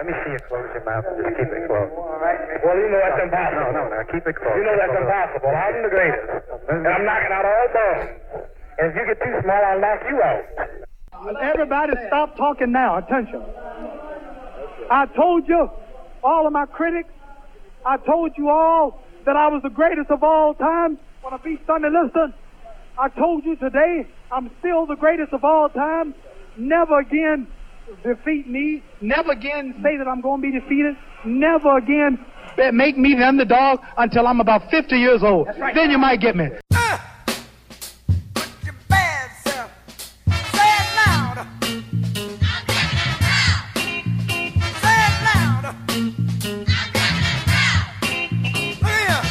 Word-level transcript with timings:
Let 0.00 0.08
me 0.08 0.14
see 0.24 0.32
you 0.32 0.40
close 0.48 0.64
your 0.72 0.80
mouth 0.88 1.04
and 1.12 1.20
just 1.20 1.36
keep 1.36 1.52
it 1.52 1.68
closed. 1.68 1.92
Well, 1.92 2.72
you 2.72 2.88
know 2.88 3.04
that's 3.04 3.20
impossible. 3.20 3.68
No, 3.68 3.84
no, 3.84 3.92
no. 3.92 4.00
Keep 4.08 4.24
it 4.24 4.32
closed. 4.32 4.56
You 4.56 4.64
know 4.64 4.72
that's 4.80 4.96
impossible. 4.96 5.52
I'm 5.52 5.76
the 5.76 5.92
greatest. 5.92 6.24
And 6.72 6.88
I'm 6.88 7.04
knocking 7.04 7.28
out 7.36 7.44
all 7.44 7.68
bones. 7.68 8.08
And 8.80 8.88
if 8.88 8.96
you 8.96 9.04
get 9.04 9.20
too 9.20 9.34
small, 9.44 9.60
I'll 9.60 9.76
knock 9.76 10.00
you 10.08 10.16
out. 10.24 10.40
Everybody 11.42 11.92
stop 12.06 12.34
talking 12.34 12.72
now. 12.72 12.96
Attention. 12.96 13.44
I 14.90 15.04
told 15.04 15.46
you, 15.46 15.68
all 16.24 16.46
of 16.46 16.52
my 16.54 16.64
critics, 16.64 17.12
I 17.84 17.98
told 17.98 18.32
you 18.38 18.48
all 18.48 19.04
that 19.26 19.36
I 19.36 19.48
was 19.48 19.60
the 19.62 19.68
greatest 19.68 20.10
of 20.10 20.22
all 20.22 20.54
time 20.54 20.98
when 21.20 21.34
I 21.34 21.36
beat 21.36 21.60
Sonny 21.66 21.90
Liston. 21.90 22.32
I 22.98 23.10
told 23.10 23.44
you 23.44 23.54
today 23.56 24.06
I'm 24.32 24.50
still 24.60 24.86
the 24.86 24.96
greatest 24.96 25.34
of 25.34 25.44
all 25.44 25.68
time. 25.68 26.14
Never 26.56 27.00
again 27.00 27.48
defeat 28.02 28.46
me. 28.48 28.82
Never 29.00 29.32
again 29.32 29.74
say 29.82 29.96
that 29.96 30.06
I'm 30.08 30.20
going 30.20 30.40
to 30.42 30.50
be 30.50 30.58
defeated. 30.58 30.96
Never 31.24 31.76
again 31.78 32.24
make 32.72 32.96
me 32.98 33.14
the 33.14 33.26
underdog 33.26 33.80
until 33.96 34.26
I'm 34.26 34.40
about 34.40 34.70
50 34.70 34.96
years 34.96 35.22
old. 35.22 35.48
Then 35.74 35.90
you 35.90 35.98
might 35.98 36.20
get 36.20 36.36
me. 36.36 36.48
Uh, 36.74 36.98
your 38.64 38.74
bad 38.88 39.30
self. 39.44 39.70
Say 40.26 40.70
it 40.80 40.96
loud. 40.96 41.46
Say 44.80 44.96
it 45.06 45.16
loud. 45.24 45.64
Look 48.44 48.90
here. 48.90 49.22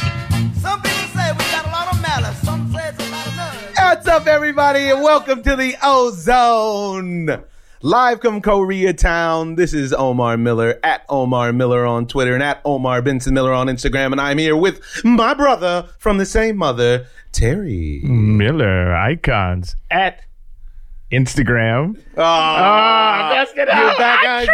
Some 0.60 0.80
people 0.82 1.08
say 1.14 1.32
we 1.32 1.44
got 1.50 1.66
a 1.66 1.70
lot 1.70 1.92
of 1.94 2.00
malice. 2.02 2.38
Some 2.42 2.72
say 2.72 2.88
it's 2.88 2.98
a 2.98 3.10
lot 3.10 3.26
of 3.26 3.36
nerve. 3.36 3.74
What's 3.76 4.06
up, 4.08 4.26
everybody, 4.26 4.90
and 4.90 5.02
welcome 5.02 5.42
to 5.42 5.56
the 5.56 5.76
Ozone. 5.82 7.44
Live 7.82 8.20
from 8.20 8.42
Koreatown, 8.42 9.56
this 9.56 9.72
is 9.72 9.94
Omar 9.94 10.36
Miller 10.36 10.78
at 10.84 11.02
Omar 11.08 11.50
Miller 11.54 11.86
on 11.86 12.06
Twitter 12.06 12.34
and 12.34 12.42
at 12.42 12.60
Omar 12.62 13.00
Benson 13.00 13.32
Miller 13.32 13.54
on 13.54 13.68
Instagram, 13.68 14.12
and 14.12 14.20
I'm 14.20 14.36
here 14.36 14.54
with 14.54 14.82
my 15.02 15.32
brother 15.32 15.88
from 15.98 16.18
the 16.18 16.26
same 16.26 16.58
mother, 16.58 17.06
Terry. 17.32 18.00
Miller 18.04 18.94
icons 18.94 19.76
at 19.90 20.20
Instagram. 21.10 21.98
Oh, 22.18 22.22
Ah, 22.22 23.30
that's 23.32 23.54
good. 23.54 23.66
You're 23.68 23.76
Oh, 23.94 23.96
back 23.98 24.24
on. 24.26 24.46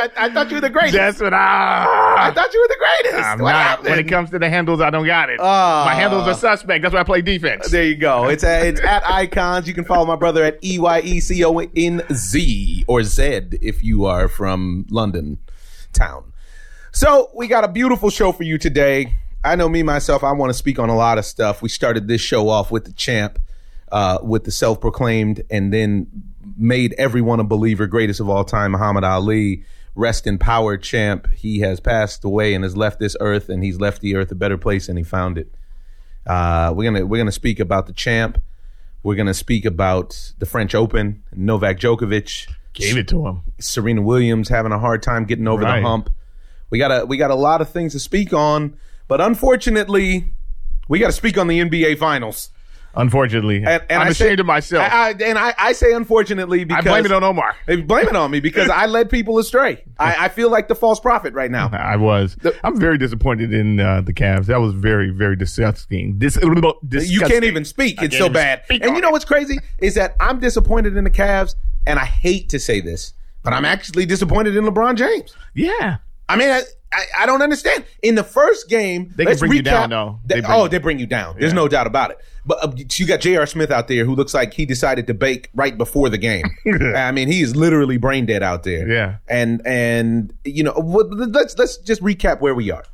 Tricked 0.00 0.14
Come 0.14 0.24
on. 0.24 0.30
I 0.30 0.34
thought 0.34 0.34
you. 0.34 0.40
I, 0.40 0.44
thought 0.44 0.50
you 0.50 0.54
were 0.56 0.60
the 0.60 0.70
greatest. 0.70 0.94
That's 0.94 1.20
what 1.20 1.34
I 1.34 2.28
I. 2.28 2.30
thought 2.32 2.54
you 2.54 2.60
were 2.60 2.68
the 2.68 2.76
greatest. 2.78 3.28
I'm 3.28 3.38
what 3.40 3.52
not. 3.52 3.62
happened? 3.62 3.88
When 3.90 3.98
it 3.98 4.08
comes 4.08 4.30
to 4.30 4.38
the 4.38 4.48
handles, 4.48 4.80
I 4.80 4.90
don't 4.90 5.06
got 5.06 5.30
it. 5.30 5.40
Ah. 5.40 5.84
My 5.86 5.94
handles 5.94 6.26
are 6.26 6.34
suspect. 6.34 6.82
That's 6.82 6.94
why 6.94 7.00
I 7.00 7.04
play 7.04 7.22
defense. 7.22 7.70
There 7.70 7.84
you 7.84 7.96
go. 7.96 8.28
It's 8.28 8.44
at, 8.44 8.66
it's 8.66 8.80
at 8.80 9.04
icons. 9.04 9.68
You 9.68 9.74
can 9.74 9.84
follow 9.84 10.06
my 10.06 10.16
brother 10.16 10.44
at 10.44 10.58
E 10.64 10.78
Y 10.78 11.00
E 11.00 11.20
C 11.20 11.44
O 11.44 11.58
N 11.58 12.02
Z 12.12 12.84
or 12.86 13.02
Z 13.02 13.24
if 13.60 13.82
you 13.84 14.04
are 14.04 14.28
from 14.28 14.86
London 14.90 15.38
town. 15.92 16.32
So 16.92 17.30
we 17.34 17.46
got 17.48 17.64
a 17.64 17.68
beautiful 17.68 18.10
show 18.10 18.32
for 18.32 18.42
you 18.44 18.58
today. 18.58 19.14
I 19.44 19.56
know 19.56 19.68
me 19.68 19.82
myself. 19.82 20.24
I 20.24 20.32
want 20.32 20.50
to 20.50 20.54
speak 20.54 20.78
on 20.78 20.88
a 20.88 20.96
lot 20.96 21.18
of 21.18 21.24
stuff. 21.24 21.62
We 21.62 21.68
started 21.68 22.08
this 22.08 22.20
show 22.20 22.48
off 22.48 22.70
with 22.70 22.84
the 22.86 22.92
champ, 22.92 23.38
uh, 23.92 24.18
with 24.22 24.44
the 24.44 24.50
self-proclaimed, 24.50 25.42
and 25.50 25.72
then 25.72 26.08
made 26.56 26.94
everyone 26.98 27.38
a 27.38 27.44
believer, 27.44 27.86
greatest 27.86 28.20
of 28.20 28.28
all 28.28 28.44
time, 28.44 28.72
Muhammad 28.72 29.04
Ali. 29.04 29.64
Rest 29.94 30.26
in 30.26 30.38
power, 30.38 30.76
champ. 30.76 31.28
He 31.34 31.60
has 31.60 31.80
passed 31.80 32.24
away 32.24 32.54
and 32.54 32.62
has 32.64 32.76
left 32.76 32.98
this 33.00 33.16
earth, 33.20 33.48
and 33.48 33.62
he's 33.64 33.80
left 33.80 34.00
the 34.00 34.14
earth 34.16 34.30
a 34.30 34.34
better 34.34 34.56
place 34.58 34.86
than 34.86 34.96
he 34.96 35.02
found 35.02 35.38
it. 35.38 35.52
Uh, 36.26 36.72
we're 36.76 36.90
gonna 36.90 37.06
we're 37.06 37.18
gonna 37.18 37.32
speak 37.32 37.58
about 37.60 37.86
the 37.86 37.92
champ. 37.92 38.40
We're 39.02 39.14
gonna 39.16 39.34
speak 39.34 39.64
about 39.64 40.32
the 40.38 40.46
French 40.46 40.74
Open, 40.74 41.22
Novak 41.34 41.78
Djokovic, 41.78 42.48
Gave 42.74 42.96
it 42.96 43.08
to 43.08 43.26
him. 43.26 43.42
Serena 43.58 44.02
Williams 44.02 44.48
having 44.48 44.70
a 44.72 44.78
hard 44.78 45.02
time 45.02 45.24
getting 45.24 45.48
over 45.48 45.62
Right. 45.62 45.80
the 45.80 45.86
hump. 45.86 46.10
We 46.70 46.78
got 46.78 46.90
a 46.92 47.06
we 47.06 47.16
got 47.16 47.30
a 47.30 47.34
lot 47.34 47.60
of 47.60 47.68
things 47.70 47.92
to 47.94 47.98
speak 47.98 48.32
on, 48.32 48.76
but 49.08 49.20
unfortunately, 49.20 50.32
we 50.86 50.98
got 50.98 51.06
to 51.06 51.12
speak 51.12 51.38
on 51.38 51.48
the 51.48 51.58
NBA 51.60 51.96
Finals. 51.98 52.50
Unfortunately, 52.98 53.58
And, 53.58 53.66
and 53.88 54.02
I'm 54.02 54.08
I 54.08 54.10
ashamed 54.10 54.38
say, 54.38 54.40
of 54.40 54.46
myself. 54.46 54.92
I, 54.92 55.10
I, 55.10 55.10
and 55.10 55.38
I, 55.38 55.54
I 55.56 55.72
say 55.72 55.92
unfortunately 55.92 56.64
because 56.64 56.84
I 56.84 56.90
blame 56.90 57.06
it 57.06 57.12
on 57.12 57.22
Omar. 57.22 57.54
They 57.66 57.76
blame 57.76 58.08
it 58.08 58.16
on 58.16 58.30
me 58.30 58.40
because 58.40 58.68
I 58.68 58.86
led 58.86 59.08
people 59.08 59.38
astray. 59.38 59.84
I, 59.98 60.24
I 60.24 60.28
feel 60.28 60.50
like 60.50 60.66
the 60.66 60.74
false 60.74 60.98
prophet 60.98 61.32
right 61.32 61.50
now. 61.50 61.70
I 61.72 61.96
was. 61.96 62.36
I'm 62.64 62.78
very 62.78 62.98
disappointed 62.98 63.54
in 63.54 63.78
uh, 63.78 64.00
the 64.00 64.12
Cavs. 64.12 64.46
That 64.46 64.60
was 64.60 64.74
very, 64.74 65.10
very 65.10 65.36
disgusting. 65.36 66.18
Dis- 66.18 66.34
disgusting. 66.34 67.12
You 67.12 67.20
can't 67.20 67.44
even 67.44 67.64
speak. 67.64 68.02
It's 68.02 68.18
so 68.18 68.28
bad. 68.28 68.62
And 68.68 68.82
you 68.82 69.00
know 69.00 69.10
what's 69.10 69.24
crazy 69.24 69.58
is 69.78 69.94
that 69.94 70.16
I'm 70.18 70.40
disappointed 70.40 70.96
in 70.96 71.04
the 71.04 71.10
Cavs, 71.10 71.54
and 71.86 71.98
I 72.00 72.04
hate 72.04 72.48
to 72.50 72.58
say 72.58 72.80
this, 72.80 73.12
but 73.44 73.52
I'm 73.52 73.64
actually 73.64 74.06
disappointed 74.06 74.56
in 74.56 74.64
LeBron 74.64 74.96
James. 74.96 75.36
Yeah. 75.54 75.98
I 76.28 76.36
mean, 76.36 76.62
I, 76.92 77.04
I, 77.20 77.26
don't 77.26 77.42
understand. 77.42 77.84
In 78.02 78.14
the 78.14 78.24
first 78.24 78.68
game, 78.68 79.12
They 79.16 79.24
can 79.24 79.30
let's 79.30 79.40
bring 79.40 79.52
you 79.52 79.62
down, 79.62 79.90
though. 79.90 80.20
They- 80.24 80.42
oh, 80.42 80.64
you- 80.64 80.68
they 80.70 80.78
bring 80.78 80.98
you 80.98 81.06
down. 81.06 81.36
There's 81.38 81.52
no 81.52 81.68
doubt 81.68 81.86
about 81.86 82.10
it. 82.12 82.18
But 82.46 82.64
uh, 82.64 82.72
you 82.96 83.06
got 83.06 83.20
J.R. 83.20 83.44
Smith 83.46 83.70
out 83.70 83.88
there 83.88 84.06
who 84.06 84.14
looks 84.14 84.32
like 84.32 84.54
he 84.54 84.64
decided 84.64 85.06
to 85.08 85.14
bake 85.14 85.50
right 85.54 85.76
before 85.76 86.08
the 86.08 86.16
game. 86.16 86.44
I 86.96 87.12
mean, 87.12 87.28
he 87.28 87.42
is 87.42 87.54
literally 87.54 87.98
brain 87.98 88.24
dead 88.24 88.42
out 88.42 88.62
there. 88.62 88.88
Yeah. 88.88 89.16
And 89.28 89.60
and 89.66 90.32
you 90.46 90.62
know, 90.62 90.72
let's 90.72 91.58
let's 91.58 91.76
just 91.76 92.00
recap 92.02 92.40
where 92.40 92.54
we 92.54 92.70
are. 92.70 92.84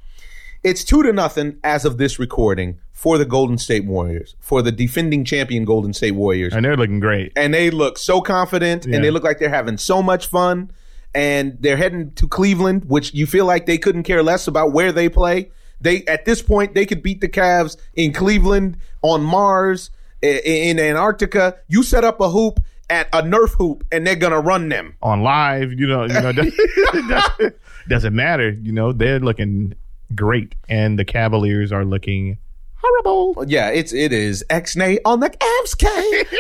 It's 0.65 0.83
two 0.83 1.03
to 1.05 1.13
nothing 1.13 1.59
as 1.63 1.85
of 1.85 1.99
this 1.99 2.19
recording 2.19 2.79
for 2.91 3.19
the 3.19 3.27
Golden 3.27 3.59
State 3.59 3.85
Warriors, 3.85 4.35
for 4.41 4.63
the 4.63 4.73
defending 4.73 5.25
champion 5.25 5.65
Golden 5.67 5.93
State 5.93 6.13
Warriors 6.13 6.55
And 6.55 6.65
they're 6.65 6.77
looking 6.77 7.01
great. 7.01 7.33
and 7.37 7.53
they 7.53 7.71
look 7.71 7.99
so 7.99 8.21
confident 8.23 8.87
Yeah. 8.87 8.97
and 8.97 9.05
they 9.05 9.11
look 9.11 9.23
like 9.23 9.39
they're 9.39 9.51
having 9.51 9.77
so 9.77 10.03
much 10.03 10.27
fun 10.27 10.71
and 11.15 11.57
they're 11.61 11.77
heading 11.77 12.13
to 12.13 12.27
Cleveland 12.29 12.85
which 12.87 13.15
you 13.15 13.27
feel 13.27 13.45
like 13.47 13.67
they 13.67 13.79
couldn't 13.79 14.03
care 14.05 14.23
less 14.23 14.47
about 14.47 14.73
where 14.73 14.93
they 14.93 15.09
play. 15.09 15.51
They 15.81 16.05
at 16.07 16.25
this 16.25 16.43
point 16.43 16.75
they 16.75 16.87
could 16.87 17.03
beat 17.03 17.21
the 17.21 17.29
Cavs 17.29 17.77
in 17.95 18.13
Cleveland 18.13 18.77
on 19.03 19.23
Mars 19.23 19.91
i- 20.23 20.27
in 20.45 20.79
Antarctica. 20.79 21.57
You 21.69 21.83
set 21.83 22.05
up 22.05 22.21
a 22.21 22.31
hoop 22.31 22.61
at 22.91 23.09
a 23.13 23.23
Nerf 23.23 23.51
hoop 23.57 23.85
and 23.93 24.07
they're 24.07 24.17
gonna 24.17 24.41
run 24.41 24.69
them. 24.69 24.97
On 25.03 25.23
live, 25.23 25.73
you 25.73 25.87
know, 25.87 26.03
you 26.05 26.09
know, 26.21 26.33
doesn't, 26.33 27.55
doesn't 27.89 28.15
matter. 28.15 28.51
You 28.51 28.73
know, 28.73 28.93
they're 28.93 29.21
looking 29.21 29.75
great, 30.15 30.55
and 30.69 30.99
the 30.99 31.05
Cavaliers 31.05 31.73
are 31.73 31.85
looking 31.85 32.39
horrible. 32.77 33.45
yeah 33.49 33.71
it's 33.71 33.93
it 33.95 34.13
is 34.13 34.45
X-nay 34.51 34.99
on 35.07 35.21
the 35.21 35.31
Cavs 35.31 35.77
K 35.79 35.89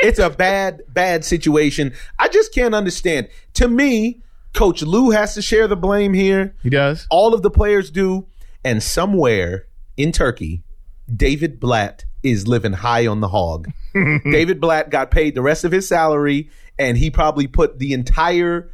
it's 0.02 0.18
a 0.18 0.28
bad 0.30 0.82
bad 0.88 1.24
situation. 1.24 1.92
I 2.18 2.28
just 2.28 2.52
can't 2.54 2.74
understand. 2.74 3.28
To 3.54 3.68
me 3.68 4.20
Coach 4.54 4.82
Lue 4.82 5.10
has 5.10 5.34
to 5.34 5.42
share 5.42 5.68
the 5.68 5.76
blame 5.76 6.14
here 6.14 6.54
He 6.62 6.70
does. 6.70 7.06
all 7.10 7.34
of 7.34 7.42
the 7.42 7.50
players 7.50 7.90
do. 7.90 8.26
And 8.64 8.82
somewhere 8.82 9.66
in 9.96 10.10
Turkey, 10.12 10.62
David 11.14 11.60
Blatt 11.60 12.04
is 12.22 12.48
living 12.48 12.72
high 12.72 13.06
on 13.06 13.20
the 13.20 13.28
hog. 13.28 13.68
David 13.94 14.60
Blatt 14.60 14.88
got 14.90 15.10
paid 15.10 15.34
the 15.34 15.42
rest 15.42 15.64
of 15.64 15.72
his 15.72 15.86
salary, 15.86 16.48
and 16.78 16.96
he 16.96 17.10
probably 17.10 17.46
put 17.46 17.78
the 17.78 17.92
entire 17.92 18.70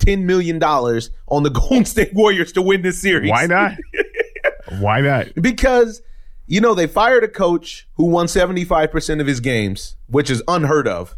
$10 0.00 0.24
million 0.24 0.60
on 0.62 1.42
the 1.44 1.50
Golden 1.54 1.84
State 1.84 2.12
Warriors 2.12 2.50
to 2.52 2.62
win 2.62 2.82
this 2.82 3.00
series. 3.00 3.30
Why 3.30 3.46
not? 3.46 3.72
Why 4.80 5.00
not? 5.00 5.28
Because, 5.40 6.02
you 6.46 6.60
know, 6.60 6.74
they 6.74 6.88
fired 6.88 7.22
a 7.22 7.28
coach 7.28 7.86
who 7.94 8.06
won 8.06 8.26
75% 8.26 9.20
of 9.20 9.26
his 9.28 9.38
games, 9.38 9.94
which 10.08 10.28
is 10.30 10.42
unheard 10.48 10.88
of. 10.88 11.16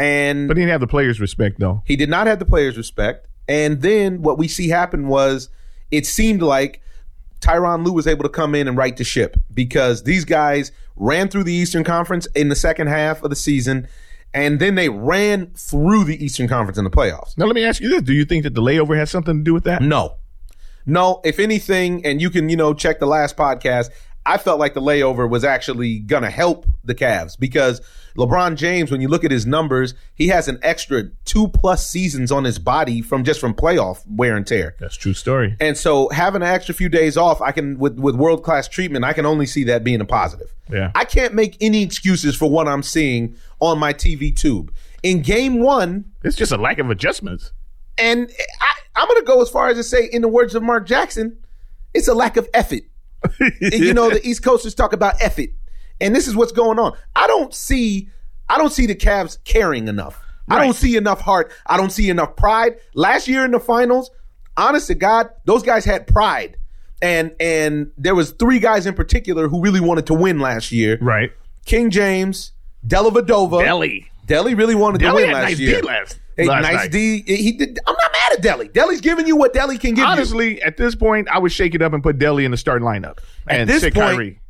And 0.00 0.48
But 0.48 0.56
he 0.56 0.62
didn't 0.62 0.72
have 0.72 0.80
the 0.80 0.86
players' 0.86 1.20
respect, 1.20 1.60
though. 1.60 1.82
he 1.86 1.94
did 1.96 2.08
not 2.08 2.26
have 2.26 2.38
the 2.38 2.44
players' 2.46 2.76
respect. 2.76 3.26
And 3.48 3.82
then 3.82 4.22
what 4.22 4.38
we 4.38 4.48
see 4.48 4.68
happen 4.68 5.08
was 5.08 5.48
it 5.90 6.06
seemed 6.06 6.40
like 6.42 6.80
Tyronn 7.40 7.84
Lue 7.84 7.92
was 7.92 8.06
able 8.06 8.22
to 8.22 8.28
come 8.28 8.54
in 8.54 8.68
and 8.68 8.76
right 8.76 8.96
the 8.96 9.04
ship 9.04 9.36
because 9.52 10.04
these 10.04 10.24
guys 10.24 10.72
ran 10.96 11.28
through 11.28 11.44
the 11.44 11.52
Eastern 11.52 11.84
Conference 11.84 12.26
in 12.34 12.48
the 12.48 12.54
second 12.54 12.86
half 12.88 13.22
of 13.22 13.30
the 13.30 13.36
season, 13.36 13.88
and 14.32 14.60
then 14.60 14.74
they 14.74 14.88
ran 14.88 15.46
through 15.56 16.04
the 16.04 16.22
Eastern 16.24 16.48
Conference 16.48 16.78
in 16.78 16.84
the 16.84 16.90
playoffs. 16.90 17.36
Now, 17.36 17.46
let 17.46 17.54
me 17.54 17.64
ask 17.64 17.80
you 17.82 17.88
this: 17.88 18.02
Do 18.02 18.12
you 18.12 18.24
think 18.24 18.44
that 18.44 18.54
the 18.54 18.62
layover 18.62 18.96
has 18.96 19.10
something 19.10 19.38
to 19.38 19.42
do 19.42 19.52
with 19.54 19.64
that? 19.64 19.82
No. 19.82 20.16
No, 20.86 21.20
if 21.24 21.38
anything, 21.38 22.04
and 22.06 22.20
you 22.22 22.30
can, 22.30 22.48
you 22.48 22.56
know, 22.56 22.72
check 22.72 23.00
the 23.00 23.06
last 23.06 23.36
podcast, 23.36 23.90
I 24.26 24.36
felt 24.38 24.58
like 24.60 24.74
the 24.74 24.82
layover 24.82 25.28
was 25.28 25.44
actually 25.44 25.98
going 25.98 26.22
to 26.22 26.30
help 26.30 26.66
the 26.84 26.94
Cavs 26.94 27.38
because 27.38 27.80
LeBron 28.16 28.56
James, 28.56 28.90
when 28.90 29.00
you 29.00 29.08
look 29.08 29.24
at 29.24 29.30
his 29.30 29.46
numbers, 29.46 29.94
he 30.14 30.28
has 30.28 30.46
an 30.46 30.58
extra 30.62 31.04
two 31.24 31.48
plus 31.48 31.88
seasons 31.88 32.30
on 32.30 32.44
his 32.44 32.58
body 32.58 33.00
from 33.00 33.24
just 33.24 33.40
from 33.40 33.54
playoff 33.54 34.02
wear 34.06 34.36
and 34.36 34.46
tear. 34.46 34.76
That's 34.78 34.96
a 34.96 34.98
true 34.98 35.14
story. 35.14 35.56
And 35.58 35.76
so 35.76 36.10
having 36.10 36.42
an 36.42 36.48
extra 36.48 36.74
few 36.74 36.88
days 36.90 37.16
off, 37.16 37.40
I 37.40 37.50
can 37.52 37.78
with 37.78 37.98
with 37.98 38.14
world 38.14 38.42
class 38.44 38.68
treatment, 38.68 39.04
I 39.04 39.14
can 39.14 39.24
only 39.24 39.46
see 39.46 39.64
that 39.64 39.84
being 39.84 40.00
a 40.02 40.04
positive. 40.04 40.52
Yeah. 40.70 40.90
I 40.94 41.04
can't 41.04 41.34
make 41.34 41.56
any 41.60 41.82
excuses 41.82 42.36
for 42.36 42.48
what 42.50 42.68
I'm 42.68 42.82
seeing 42.82 43.36
on 43.58 43.78
my 43.78 43.92
TV 43.94 44.36
tube. 44.36 44.72
In 45.02 45.22
game 45.22 45.60
one, 45.62 46.04
It's 46.22 46.36
just 46.36 46.52
a 46.52 46.58
lack 46.58 46.78
of 46.78 46.90
adjustments. 46.90 47.52
and 47.96 48.30
I, 48.60 48.72
I'm 48.96 49.08
going 49.08 49.20
to 49.20 49.26
go 49.26 49.40
as 49.40 49.48
far 49.48 49.68
as 49.68 49.76
to 49.78 49.82
say, 49.82 50.04
in 50.12 50.20
the 50.20 50.28
words 50.28 50.54
of 50.54 50.62
Mark 50.62 50.86
Jackson, 50.86 51.38
it's 51.94 52.06
a 52.06 52.14
lack 52.14 52.36
of 52.36 52.48
effort. 52.52 52.82
you 53.60 53.94
know, 53.94 54.10
the 54.10 54.20
East 54.26 54.42
Coasters 54.42 54.74
talk 54.74 54.92
about 54.92 55.14
effort, 55.20 55.50
and 56.00 56.14
this 56.14 56.26
is 56.28 56.34
what's 56.36 56.52
going 56.52 56.78
on. 56.78 56.96
I 57.14 57.26
don't 57.26 57.54
see, 57.54 58.08
I 58.48 58.58
don't 58.58 58.72
see 58.72 58.86
the 58.86 58.94
Cavs 58.94 59.38
caring 59.44 59.88
enough. 59.88 60.22
I 60.48 60.64
don't 60.64 60.74
see 60.74 60.96
enough 60.96 61.20
heart. 61.20 61.52
I 61.66 61.76
don't 61.76 61.90
see 61.90 62.10
enough 62.10 62.34
pride. 62.34 62.76
Last 62.94 63.28
year 63.28 63.44
in 63.44 63.52
the 63.52 63.60
finals, 63.60 64.10
honest 64.56 64.88
to 64.88 64.94
God, 64.94 65.30
those 65.44 65.62
guys 65.62 65.84
had 65.84 66.06
pride. 66.06 66.56
And 67.02 67.34
and 67.40 67.92
there 67.96 68.14
was 68.14 68.32
three 68.32 68.58
guys 68.58 68.84
in 68.84 68.94
particular 68.94 69.48
who 69.48 69.62
really 69.62 69.80
wanted 69.80 70.06
to 70.06 70.14
win 70.14 70.38
last 70.40 70.70
year. 70.72 70.98
Right. 71.00 71.30
King 71.64 71.90
James, 71.90 72.52
Dellavedova. 72.86 73.62
Deli. 73.62 74.10
Deli 74.26 74.54
really 74.54 74.74
wanted 74.74 74.98
to 74.98 75.14
win 75.14 75.26
had 75.26 75.34
last 75.34 75.42
nice 75.50 75.58
year. 75.60 75.82
Last- 75.82 76.18
Hey, 76.42 76.48
last 76.48 76.62
nice 76.62 76.74
night. 76.76 76.92
D. 76.92 77.22
He 77.26 77.52
did. 77.52 77.78
I'm 77.86 77.94
not 77.94 78.12
mad 78.12 78.32
at 78.38 78.42
Deli. 78.42 78.68
Deli's 78.68 79.00
giving 79.00 79.26
you 79.26 79.36
what 79.36 79.52
Deli 79.52 79.78
can 79.78 79.90
give 79.94 79.98
you. 80.04 80.04
Honestly, 80.10 80.62
at 80.62 80.76
this 80.76 80.94
point, 80.94 81.28
I 81.28 81.38
would 81.38 81.52
shake 81.52 81.74
it 81.74 81.82
up 81.82 81.92
and 81.92 82.02
put 82.02 82.18
Deli 82.18 82.44
in 82.44 82.50
the 82.50 82.56
starting 82.56 82.86
lineup 82.86 83.18
At 83.46 83.60
and 83.60 83.70
this 83.70 83.82
point, 83.82 83.94
Kyrie. 83.94 84.40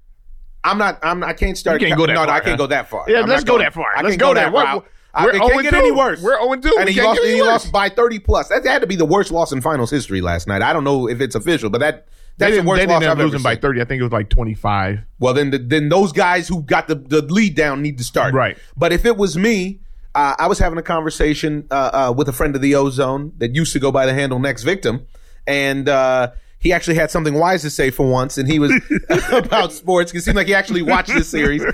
I'm 0.63 0.79
not. 0.79 0.99
I'm. 1.03 1.25
I 1.25 1.33
can't 1.33 1.57
start. 1.57 1.81
You 1.81 1.89
can't 1.89 1.99
go 1.99 2.07
that 2.07 2.15
no, 2.15 2.25
no, 2.25 2.31
I 2.31 2.41
can't 2.41 2.51
huh? 2.53 2.57
go 2.57 2.67
that 2.69 2.89
far. 2.91 3.05
Yeah, 3.09 3.21
I'm 3.23 3.29
let's 3.29 3.45
go 3.45 3.53
going- 3.55 3.65
that 3.65 3.75
far. 3.75 3.97
I 3.97 4.03
Let's 4.03 4.17
go 4.17 4.29
go 4.29 4.35
that 4.35 4.53
We're- 4.53 4.65
route. 4.65 4.87
we're 5.23 5.31
it 5.31 5.39
can't 5.41 5.63
get 5.63 5.75
0-2. 5.75 5.77
any 5.79 5.91
oh 5.91 5.97
worse. 5.97 6.23
We're 6.23 6.39
0-2. 6.39 6.71
And 6.79 6.85
We 6.87 6.93
he 6.93 7.03
lost. 7.03 7.21
any 7.25 7.33
He 7.35 7.43
lost 7.43 7.73
by 7.73 7.89
30 7.89 8.19
plus. 8.21 8.49
That 8.49 8.65
had 8.65 8.81
to 8.83 8.87
be 8.87 8.95
the 8.97 9.05
worst 9.07 9.31
loss 9.33 9.51
in 9.53 9.61
finals 9.61 9.91
history 9.91 10.21
last 10.21 10.47
night. 10.47 10.63
I 10.63 10.73
don't 10.73 10.85
know 10.85 11.09
if 11.09 11.21
it's 11.21 11.35
official, 11.35 11.71
but 11.71 11.81
that 11.81 12.07
that's 12.37 12.57
the 12.57 12.63
worst 12.63 12.81
they 12.81 12.87
loss 12.87 13.03
I've 13.03 13.09
up 13.09 13.13
ever 13.19 13.25
losing 13.25 13.43
by 13.43 13.55
seen. 13.55 13.63
30. 13.63 13.81
I 13.81 13.85
think 13.87 14.01
it 14.01 14.05
was 14.05 14.13
like 14.13 14.29
25. 14.29 15.01
Well, 15.19 15.35
then, 15.35 15.51
the, 15.51 15.59
then 15.59 15.89
those 15.89 16.13
guys 16.13 16.47
who 16.47 16.63
got 16.63 16.89
the, 16.89 16.95
the 16.95 17.23
lead 17.23 17.55
down 17.57 17.83
need 17.83 17.99
to 17.99 18.05
start. 18.05 18.35
Right. 18.35 18.57
But 18.77 18.93
if 18.93 19.05
it 19.05 19.17
was 19.17 19.37
me, 19.37 19.81
uh, 20.15 20.35
I 20.39 20.47
was 20.47 20.59
having 20.59 20.79
a 20.79 20.83
conversation 20.83 21.67
uh, 21.71 22.09
uh, 22.11 22.15
with 22.17 22.29
a 22.29 22.33
friend 22.33 22.55
of 22.57 22.63
the 22.63 22.75
Ozone 22.75 23.33
that 23.39 23.55
used 23.55 23.73
to 23.75 23.79
go 23.79 23.93
by 23.93 24.07
the 24.07 24.15
handle 24.15 24.39
Next 24.39 24.63
Victim, 24.65 25.07
and 25.47 25.89
uh, 25.89 26.31
he 26.59 26.73
actually 26.73 26.97
had 26.97 27.11
something 27.11 27.35
wise 27.35 27.63
to 27.63 27.71
say 27.71 27.91
for 27.91 28.11
once, 28.11 28.37
and 28.39 28.49
he 28.49 28.59
was 28.59 28.73
about 29.33 29.73
sports. 29.73 30.13
It 30.15 30.23
seemed 30.23 30.37
like 30.37 30.47
he 30.49 30.55
actually 30.55 30.83
watched 30.83 31.09
this 31.13 31.29
series, 31.29 31.65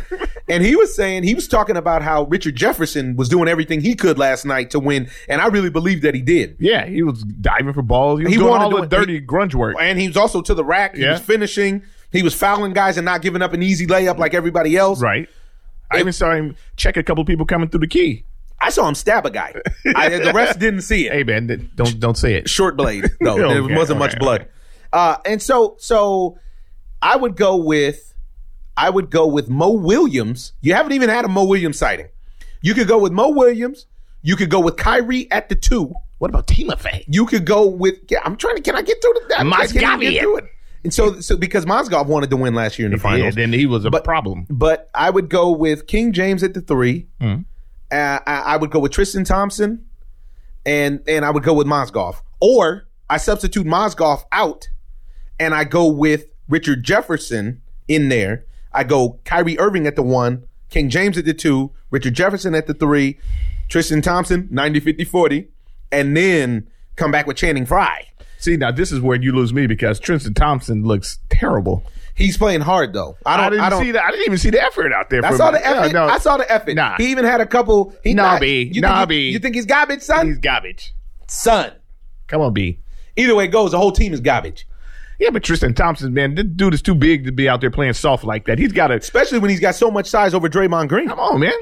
and 0.48 0.62
he 0.62 0.76
was 0.76 0.94
saying 0.94 1.22
he 1.24 1.34
was 1.34 1.48
talking 1.48 1.76
about 1.76 2.02
how 2.02 2.24
Richard 2.24 2.56
Jefferson 2.56 3.16
was 3.16 3.28
doing 3.28 3.48
everything 3.48 3.80
he 3.80 3.94
could 3.94 4.18
last 4.18 4.44
night 4.44 4.70
to 4.70 4.78
win, 4.80 5.08
and 5.28 5.40
I 5.40 5.46
really 5.48 5.70
believe 5.70 6.02
that 6.02 6.14
he 6.14 6.20
did. 6.22 6.56
Yeah, 6.60 6.86
he 6.86 7.02
was 7.02 7.22
diving 7.24 7.72
for 7.72 7.82
balls. 7.82 8.20
He 8.20 8.24
was 8.26 8.32
He 8.34 8.38
doing 8.38 8.50
wanted 8.50 8.64
all 8.64 8.70
to 8.82 8.88
the 8.88 8.96
dirty 8.96 9.14
He- 9.14 9.26
grunge 9.26 9.54
work. 9.54 9.76
And 9.80 9.98
he 9.98 10.06
was 10.08 10.16
also 10.16 10.42
to 10.42 10.54
the 10.54 10.64
rack. 10.64 10.94
He 10.96 11.02
Yeah. 11.02 11.12
was 11.12 11.20
finishing. 11.20 11.82
He 12.12 12.22
was 12.22 12.34
fouling 12.34 12.72
guys 12.72 12.96
and 12.96 13.04
not 13.04 13.20
giving 13.20 13.42
up 13.42 13.52
an 13.52 13.62
easy 13.62 13.86
layup 13.86 14.16
like 14.18 14.32
everybody 14.32 14.76
else. 14.76 15.02
Right. 15.02 15.28
I 15.90 16.00
even 16.00 16.12
saw 16.12 16.32
him 16.32 16.56
check 16.76 16.96
a 16.96 17.02
couple 17.02 17.24
people 17.24 17.46
coming 17.46 17.68
through 17.68 17.80
the 17.80 17.86
key. 17.86 18.24
I 18.60 18.70
saw 18.70 18.88
him 18.88 18.94
stab 18.94 19.26
a 19.26 19.30
guy. 19.30 19.54
I, 19.94 20.08
the 20.08 20.32
rest 20.34 20.58
didn't 20.58 20.82
see 20.82 21.06
it. 21.06 21.12
Hey 21.12 21.24
man, 21.24 21.48
th- 21.48 21.60
don't 21.74 22.00
don't 22.00 22.16
say 22.16 22.34
it. 22.34 22.48
Short 22.48 22.76
blade, 22.76 23.04
though. 23.20 23.38
Okay, 23.38 23.66
there 23.66 23.76
wasn't 23.76 23.98
much 23.98 24.12
okay, 24.12 24.18
blood. 24.18 24.48
Uh, 24.92 25.16
and 25.24 25.42
so, 25.42 25.76
so 25.78 26.38
I 27.02 27.16
would 27.16 27.36
go 27.36 27.56
with, 27.56 28.14
I 28.76 28.88
would 28.88 29.10
go 29.10 29.26
with 29.26 29.48
Mo 29.48 29.72
Williams. 29.72 30.52
You 30.62 30.74
haven't 30.74 30.92
even 30.92 31.08
had 31.10 31.24
a 31.24 31.28
Mo 31.28 31.44
Williams 31.44 31.78
sighting. 31.78 32.08
You 32.62 32.74
could 32.74 32.88
go 32.88 32.98
with 32.98 33.12
Mo 33.12 33.30
Williams. 33.30 33.86
You 34.22 34.36
could 34.36 34.50
go 34.50 34.60
with 34.60 34.76
Kyrie 34.76 35.30
at 35.30 35.48
the 35.48 35.54
two. 35.54 35.94
What 36.18 36.30
about 36.30 36.46
Timofey? 36.46 37.04
You 37.06 37.26
could 37.26 37.44
go 37.44 37.66
with. 37.66 37.98
Yeah, 38.08 38.20
I'm 38.24 38.36
trying 38.36 38.56
to. 38.56 38.62
Can 38.62 38.74
I 38.74 38.82
get 38.82 39.02
through 39.02 39.14
the? 39.28 39.34
I 39.38 39.66
can't 39.66 40.02
even 40.86 40.94
Mozgov. 40.94 40.94
get 40.94 40.96
through 40.96 41.10
it. 41.10 41.14
And 41.16 41.24
so, 41.24 41.34
so 41.34 41.36
because 41.36 41.64
Mozgov 41.66 42.06
wanted 42.06 42.30
to 42.30 42.36
win 42.36 42.54
last 42.54 42.78
year 42.78 42.86
in 42.86 42.92
the 42.92 42.98
finals, 42.98 43.34
then 43.34 43.52
he 43.52 43.66
was 43.66 43.84
a 43.84 43.90
But- 43.90 44.04
problem. 44.04 44.46
but 44.50 44.90
I 44.94 45.10
would 45.10 45.28
go 45.28 45.50
with 45.50 45.86
King 45.86 46.12
James 46.12 46.42
at 46.42 46.54
the 46.54 46.60
three. 46.60 47.06
Hmm. 47.20 47.34
Uh, 47.92 48.18
I, 48.26 48.42
I 48.46 48.56
would 48.56 48.70
go 48.70 48.80
with 48.80 48.92
Tristan 48.92 49.22
Thompson, 49.24 49.84
and 50.64 51.00
and 51.06 51.24
I 51.24 51.30
would 51.30 51.42
go 51.44 51.54
with 51.54 51.66
Mozgov. 51.66 52.16
Or 52.40 52.86
I 53.08 53.16
substitute 53.18 53.66
Mozgov 53.66 54.24
out, 54.32 54.68
and 55.38 55.54
I 55.54 55.64
go 55.64 55.86
with 55.86 56.26
Richard 56.48 56.82
Jefferson 56.82 57.62
in 57.88 58.08
there. 58.08 58.44
I 58.72 58.82
go 58.84 59.20
Kyrie 59.24 59.58
Irving 59.58 59.86
at 59.86 59.94
the 59.96 60.02
one, 60.02 60.44
King 60.68 60.90
James 60.90 61.16
at 61.16 61.24
the 61.24 61.32
two, 61.34 61.70
Richard 61.90 62.14
Jefferson 62.14 62.54
at 62.54 62.66
the 62.66 62.74
three, 62.74 63.18
Tristan 63.68 64.02
Thompson 64.02 64.48
90 64.50 64.80
50 64.80 65.04
40, 65.04 65.48
and 65.92 66.16
then 66.16 66.68
come 66.96 67.10
back 67.12 67.26
with 67.28 67.36
Channing 67.36 67.64
Frye. 67.66 68.06
See, 68.38 68.56
now 68.56 68.70
this 68.70 68.92
is 68.92 69.00
where 69.00 69.16
you 69.20 69.32
lose 69.32 69.52
me 69.52 69.66
because 69.66 69.98
Tristan 69.98 70.34
Thompson 70.34 70.84
looks 70.84 71.18
terrible. 71.30 71.84
He's 72.14 72.36
playing 72.38 72.62
hard 72.62 72.92
though. 72.94 73.16
I 73.26 73.34
I, 73.34 73.36
don't. 73.36 73.50
didn't 73.52 73.64
I, 73.64 73.70
don't 73.70 73.82
see 73.82 73.90
that. 73.92 74.04
I 74.04 74.10
didn't 74.10 74.26
even 74.26 74.38
see 74.38 74.50
the 74.50 74.62
effort 74.62 74.92
out 74.92 75.10
there. 75.10 75.24
I 75.24 75.36
saw 75.36 75.50
the 75.50 75.66
effort. 75.66 75.86
Yeah, 75.88 75.92
no. 75.92 76.06
I 76.06 76.18
saw 76.18 76.36
the 76.38 76.50
effort. 76.50 76.74
Nah. 76.74 76.96
He 76.96 77.10
even 77.10 77.24
had 77.24 77.40
a 77.40 77.46
couple. 77.46 77.94
He 78.04 78.14
Nah, 78.14 78.32
not- 78.32 78.40
B. 78.40 78.70
You 78.72 78.80
Nah, 78.80 78.98
think 79.00 79.08
B. 79.10 79.26
he, 79.26 79.32
you 79.32 79.38
think 79.38 79.54
he's 79.54 79.66
garbage, 79.66 80.00
son? 80.02 80.26
He's 80.28 80.38
garbage. 80.38 80.94
son. 81.28 81.72
Come 82.28 82.40
on, 82.40 82.52
B. 82.54 82.78
Either 83.16 83.34
way 83.34 83.44
it 83.44 83.48
goes, 83.48 83.70
the 83.72 83.78
whole 83.78 83.92
team 83.92 84.12
is 84.14 84.20
garbage. 84.20 84.66
Yeah, 85.18 85.30
but 85.30 85.42
Tristan 85.44 85.72
Thompson, 85.74 86.12
man, 86.12 86.34
this 86.34 86.44
dude 86.44 86.74
is 86.74 86.82
too 86.82 86.94
big 86.94 87.24
to 87.24 87.32
be 87.32 87.48
out 87.48 87.60
there 87.62 87.70
playing 87.70 87.94
soft 87.94 88.24
like 88.24 88.44
that. 88.46 88.58
He's 88.58 88.72
got 88.72 88.88
to 88.88 88.94
Especially 88.94 89.38
when 89.38 89.50
he's 89.50 89.60
got 89.60 89.74
so 89.74 89.90
much 89.90 90.06
size 90.06 90.34
over 90.34 90.48
Draymond 90.48 90.88
Green. 90.88 91.08
come 91.08 91.18
on, 91.20 91.40
man. 91.40 91.52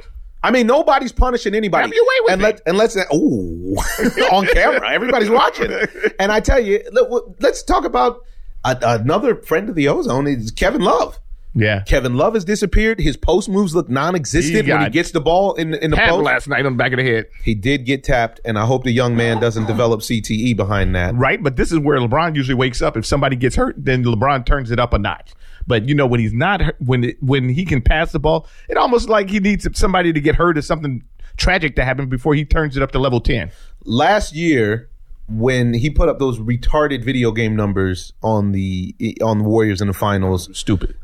I 0.44 0.50
mean, 0.50 0.66
nobody's 0.66 1.10
punishing 1.10 1.54
anybody. 1.54 1.84
Have 1.84 1.94
your 1.94 2.04
way 2.04 2.14
with 2.20 2.32
and 2.34 2.42
let 2.42 2.60
and 2.66 2.76
let's 2.76 2.96
ooh 3.14 3.76
on 4.30 4.46
camera, 4.48 4.90
everybody's 4.90 5.30
watching. 5.30 5.72
And 6.18 6.30
I 6.30 6.40
tell 6.40 6.60
you, 6.60 6.84
let, 6.92 7.10
let's 7.40 7.62
talk 7.62 7.86
about 7.86 8.20
a, 8.62 8.76
another 8.82 9.36
friend 9.36 9.70
of 9.70 9.74
the 9.74 9.88
ozone 9.88 10.26
is 10.26 10.50
Kevin 10.50 10.82
Love. 10.82 11.18
Yeah, 11.54 11.82
Kevin 11.82 12.16
Love 12.16 12.34
has 12.34 12.44
disappeared. 12.44 13.00
His 13.00 13.16
post 13.16 13.48
moves 13.48 13.74
look 13.74 13.88
non-existent 13.88 14.66
when 14.66 14.82
he 14.82 14.90
gets 14.90 15.12
the 15.12 15.20
ball 15.20 15.54
in 15.54 15.70
the, 15.70 15.84
in 15.84 15.90
the 15.90 15.96
post. 15.96 16.24
last 16.24 16.48
night 16.48 16.66
on 16.66 16.72
the 16.72 16.76
back 16.76 16.92
of 16.92 16.98
the 16.98 17.04
head. 17.04 17.26
He 17.42 17.54
did 17.54 17.84
get 17.86 18.02
tapped, 18.02 18.40
and 18.44 18.58
I 18.58 18.66
hope 18.66 18.82
the 18.84 18.90
young 18.90 19.16
man 19.16 19.40
doesn't 19.40 19.66
develop 19.66 20.00
CTE 20.00 20.56
behind 20.56 20.94
that. 20.96 21.14
Right, 21.14 21.42
but 21.42 21.56
this 21.56 21.70
is 21.70 21.78
where 21.78 21.98
LeBron 21.98 22.34
usually 22.34 22.56
wakes 22.56 22.82
up. 22.82 22.96
If 22.96 23.06
somebody 23.06 23.36
gets 23.36 23.54
hurt, 23.56 23.76
then 23.78 24.04
LeBron 24.04 24.44
turns 24.44 24.70
it 24.70 24.80
up 24.80 24.92
a 24.92 24.98
notch. 24.98 25.32
But 25.66 25.88
you 25.88 25.94
know 25.94 26.06
when 26.06 26.20
he's 26.20 26.32
not, 26.32 26.60
when 26.78 27.04
it, 27.04 27.22
when 27.22 27.48
he 27.48 27.64
can 27.64 27.80
pass 27.80 28.12
the 28.12 28.18
ball, 28.18 28.48
it 28.68 28.76
almost 28.76 29.08
like 29.08 29.30
he 29.30 29.38
needs 29.40 29.66
somebody 29.78 30.12
to 30.12 30.20
get 30.20 30.34
hurt 30.34 30.58
or 30.58 30.62
something 30.62 31.04
tragic 31.36 31.76
to 31.76 31.84
happen 31.84 32.08
before 32.08 32.34
he 32.34 32.44
turns 32.44 32.76
it 32.76 32.82
up 32.82 32.92
to 32.92 32.98
level 32.98 33.20
ten. 33.20 33.50
last 33.84 34.34
year 34.34 34.88
when 35.28 35.72
he 35.72 35.88
put 35.88 36.08
up 36.08 36.18
those 36.18 36.38
retarded 36.38 37.02
video 37.02 37.32
game 37.32 37.56
numbers 37.56 38.12
on 38.22 38.52
the 38.52 38.94
on 39.22 39.38
the 39.38 39.44
Warriors 39.44 39.80
in 39.80 39.88
the 39.88 39.94
finals, 39.94 40.50
Stupid. 40.56 40.96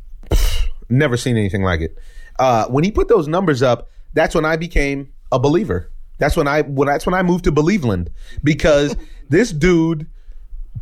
Never 0.91 1.17
seen 1.17 1.37
anything 1.37 1.63
like 1.63 1.81
it. 1.81 1.97
Uh, 2.39 2.67
when 2.69 2.85
he 2.85 2.91
put 2.91 3.09
those 3.09 3.29
numbers 3.29 3.63
up, 3.63 3.89
that's 4.15 4.35
when 4.35 4.45
I 4.45 4.57
became 4.57 5.13
a 5.31 5.39
believer. 5.39 5.91
That's 6.19 6.37
when 6.37 6.49
I 6.49 6.63
when 6.63 6.87
that's 6.89 7.07
when 7.07 7.15
I 7.15 7.23
moved 7.23 7.45
to 7.45 7.53
Believeland 7.53 8.09
because 8.45 8.95
this 9.29 9.53
dude 9.53 10.07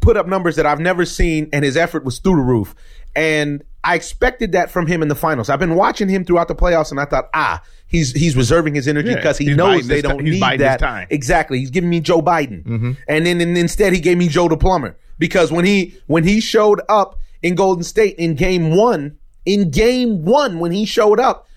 put 0.00 0.16
up 0.16 0.26
numbers 0.26 0.56
that 0.56 0.66
I've 0.66 0.81
never 0.81 1.05
seen, 1.05 1.49
and 1.52 1.64
his 1.64 1.76
effort 1.76 2.05
was 2.05 2.19
through 2.19 2.37
the 2.37 2.43
roof. 2.43 2.75
And 3.16 3.64
I 3.82 3.94
expected 3.94 4.52
that 4.52 4.70
from 4.70 4.87
him 4.87 5.02
in 5.02 5.08
the 5.08 5.14
finals. 5.14 5.49
I've 5.49 5.58
been 5.58 5.75
watching 5.75 6.08
him 6.08 6.25
throughout 6.25 6.49
the 6.49 6.54
playoffs, 6.54 6.90
and 6.90 7.00
I 7.00 7.04
thought, 7.04 7.28
ah, 7.34 7.62
he's 7.87 8.12
he's 8.12 8.37
reserving 8.37 8.75
his 8.75 8.87
energy 8.87 9.11
Yeah, 9.11 9.16
because 9.16 9.38
he 9.38 9.54
knows 9.54 9.87
they 9.87 10.02
don't 10.02 10.22
need 10.22 10.40
that. 10.61 10.78
time. 10.81 11.04
Mm-hmm. 11.06 11.14
Exactly, 11.14 11.58
he's 11.58 11.70
giving 11.70 11.90
me 11.90 12.00
Joe 12.00 12.20
Biden, 12.22 12.96
and 13.08 13.26
then 13.26 13.40
and 13.40 13.56
instead 13.58 13.93
he 13.93 14.00
gave 14.00 14.16
me 14.19 14.28
Joe 14.28 14.49
the 14.49 14.56
plumber 14.56 14.97
because 15.18 15.50
when 15.50 15.64
he 15.64 15.97
when 16.06 16.25
he 16.25 16.40
showed 16.40 16.80
up 16.88 17.18
in 17.42 17.54
Golden 17.54 17.82
State 17.85 18.16
in 18.16 18.35
Game 18.35 18.75
One, 18.76 19.17
in 19.49 19.71
Game 19.71 20.26
One 20.26 20.59
when 20.59 20.73
he 20.73 20.85
showed 20.85 21.19
up, 21.19 21.49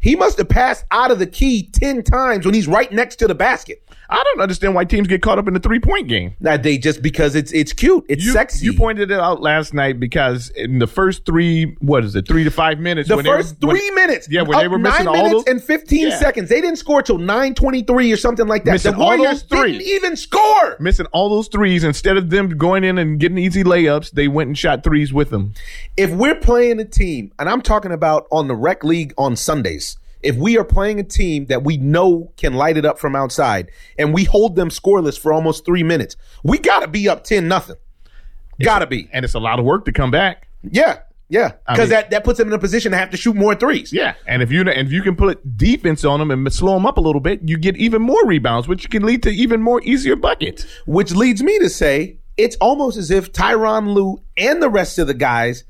he 0.00 0.16
must 0.16 0.38
have 0.38 0.48
passed 0.48 0.84
out 0.90 1.10
of 1.10 1.18
the 1.18 1.26
key 1.26 1.68
ten 1.72 2.02
times 2.02 2.44
when 2.44 2.54
he's 2.54 2.66
right 2.68 2.90
next 2.92 3.16
to 3.16 3.26
the 3.26 3.34
basket. 3.34 3.82
I 4.12 4.20
don't 4.24 4.40
understand 4.42 4.74
why 4.74 4.84
teams 4.84 5.06
get 5.06 5.22
caught 5.22 5.38
up 5.38 5.46
in 5.46 5.54
the 5.54 5.60
three 5.60 5.78
point 5.78 6.08
game. 6.08 6.34
That 6.40 6.64
they 6.64 6.78
just 6.78 7.00
because 7.00 7.36
it's 7.36 7.52
it's 7.52 7.72
cute, 7.72 8.04
it's 8.08 8.24
You, 8.24 8.32
sexy. 8.32 8.64
you 8.64 8.72
pointed 8.72 9.10
it 9.12 9.20
out 9.20 9.40
last 9.40 9.72
night 9.72 10.00
because 10.00 10.48
in 10.50 10.80
the 10.80 10.88
first 10.88 11.24
three, 11.24 11.76
what 11.80 12.02
is 12.04 12.16
it, 12.16 12.26
three 12.26 12.42
to 12.42 12.50
five 12.50 12.80
minutes? 12.80 13.08
the 13.08 13.14
when 13.16 13.24
they 13.24 13.30
were- 13.30 13.36
first 13.36 13.56
when- 13.62 13.76
three 13.76 13.90
minutes. 13.92 14.26
Yeah, 14.28 14.42
when 14.42 14.58
they 14.58 14.66
were 14.66 14.78
missing 14.80 15.04
nine 15.04 15.08
all 15.08 15.22
minutes 15.22 15.44
those- 15.44 15.44
and 15.46 15.62
fifteen 15.62 16.08
Yeah. 16.08 16.18
seconds. 16.18 16.48
They 16.48 16.60
didn't 16.60 16.76
score 16.78 17.02
till 17.02 17.18
nine 17.18 17.54
twenty 17.54 17.82
three 17.82 18.10
or 18.10 18.16
something 18.16 18.48
like 18.48 18.64
that. 18.64 18.72
Missing 18.72 18.92
the 18.96 18.98
all 18.98 19.16
Warriors 19.16 19.42
those 19.44 19.60
three. 19.60 19.72
didn't 19.72 19.86
even 19.86 20.16
score. 20.16 20.76
missing 20.80 21.06
all 21.12 21.28
those 21.28 21.46
threes 21.46 21.84
instead 21.84 22.16
of 22.16 22.30
them 22.30 22.48
going 22.56 22.82
in 22.82 22.98
and 22.98 23.20
getting 23.20 23.38
easy 23.38 23.62
layups, 23.62 24.10
they 24.10 24.26
went 24.26 24.48
and 24.48 24.58
shot 24.58 24.82
threes 24.82 25.12
with 25.12 25.30
them. 25.30 25.52
If 25.96 26.10
we're 26.10 26.34
playing 26.34 26.80
a 26.80 26.84
team, 26.84 27.30
and 27.38 27.48
I'm 27.48 27.62
talking 27.62 27.92
about 27.92 28.26
on 28.32 28.48
the 28.48 28.56
rec 28.56 28.82
league 28.82 29.14
on 29.16 29.36
Sundays, 29.36 29.89
if 30.22 30.36
we 30.36 30.58
are 30.58 30.64
playing 30.64 31.00
a 31.00 31.04
team 31.04 31.46
that 31.46 31.62
we 31.64 31.76
know 31.76 32.32
can 32.36 32.54
light 32.54 32.76
it 32.76 32.84
up 32.84 32.98
from 32.98 33.16
outside, 33.16 33.70
and 33.98 34.12
we 34.12 34.24
hold 34.24 34.56
them 34.56 34.68
scoreless 34.68 35.18
for 35.18 35.32
almost 35.32 35.64
three 35.64 35.82
minutes, 35.82 36.16
we 36.42 36.58
got 36.58 36.80
to 36.80 36.88
be 36.88 37.08
up 37.08 37.24
ten 37.24 37.48
nothing. 37.48 37.76
Got 38.62 38.80
to 38.80 38.86
be. 38.86 39.08
And 39.12 39.24
it's 39.24 39.34
a 39.34 39.38
lot 39.40 39.58
of 39.58 39.64
work 39.64 39.86
to 39.86 39.92
come 39.92 40.10
back. 40.10 40.46
Yeah, 40.62 40.98
yeah, 41.30 41.52
I 41.66 41.72
because 41.74 41.88
mean- 41.88 42.00
that 42.00 42.10
that 42.10 42.24
puts 42.24 42.38
them 42.38 42.48
in 42.48 42.54
a 42.54 42.58
position 42.58 42.92
to 42.92 42.98
have 42.98 43.10
to 43.10 43.16
shoot 43.16 43.34
more 43.34 43.54
threes. 43.54 43.92
Yeah, 43.92 44.14
and 44.26 44.42
if 44.42 44.52
you 44.52 44.60
and 44.60 44.68
if 44.88 44.92
you 44.92 45.00
can 45.02 45.16
put 45.16 45.56
defense 45.56 46.04
on 46.04 46.18
them 46.18 46.30
and 46.30 46.52
slow 46.52 46.74
them 46.74 46.84
up 46.84 46.98
a 46.98 47.00
little 47.00 47.20
bit, 47.20 47.40
you 47.48 47.56
get 47.56 47.76
even 47.76 48.02
more 48.02 48.22
rebounds, 48.26 48.68
which 48.68 48.90
can 48.90 49.04
lead 49.04 49.22
to 49.22 49.30
even 49.30 49.62
more 49.62 49.80
easier 49.82 50.16
buckets. 50.16 50.66
Which 50.86 51.12
leads 51.12 51.42
me 51.42 51.58
to 51.60 51.70
say 51.70 52.18
it's 52.36 52.56
almost 52.56 52.98
as 52.98 53.10
if 53.10 53.32
Tyronn 53.32 53.94
Lue 53.94 54.20
and 54.36 54.62
the 54.62 54.68
rest 54.68 54.98
of 54.98 55.06
the 55.06 55.14
guys 55.14 55.64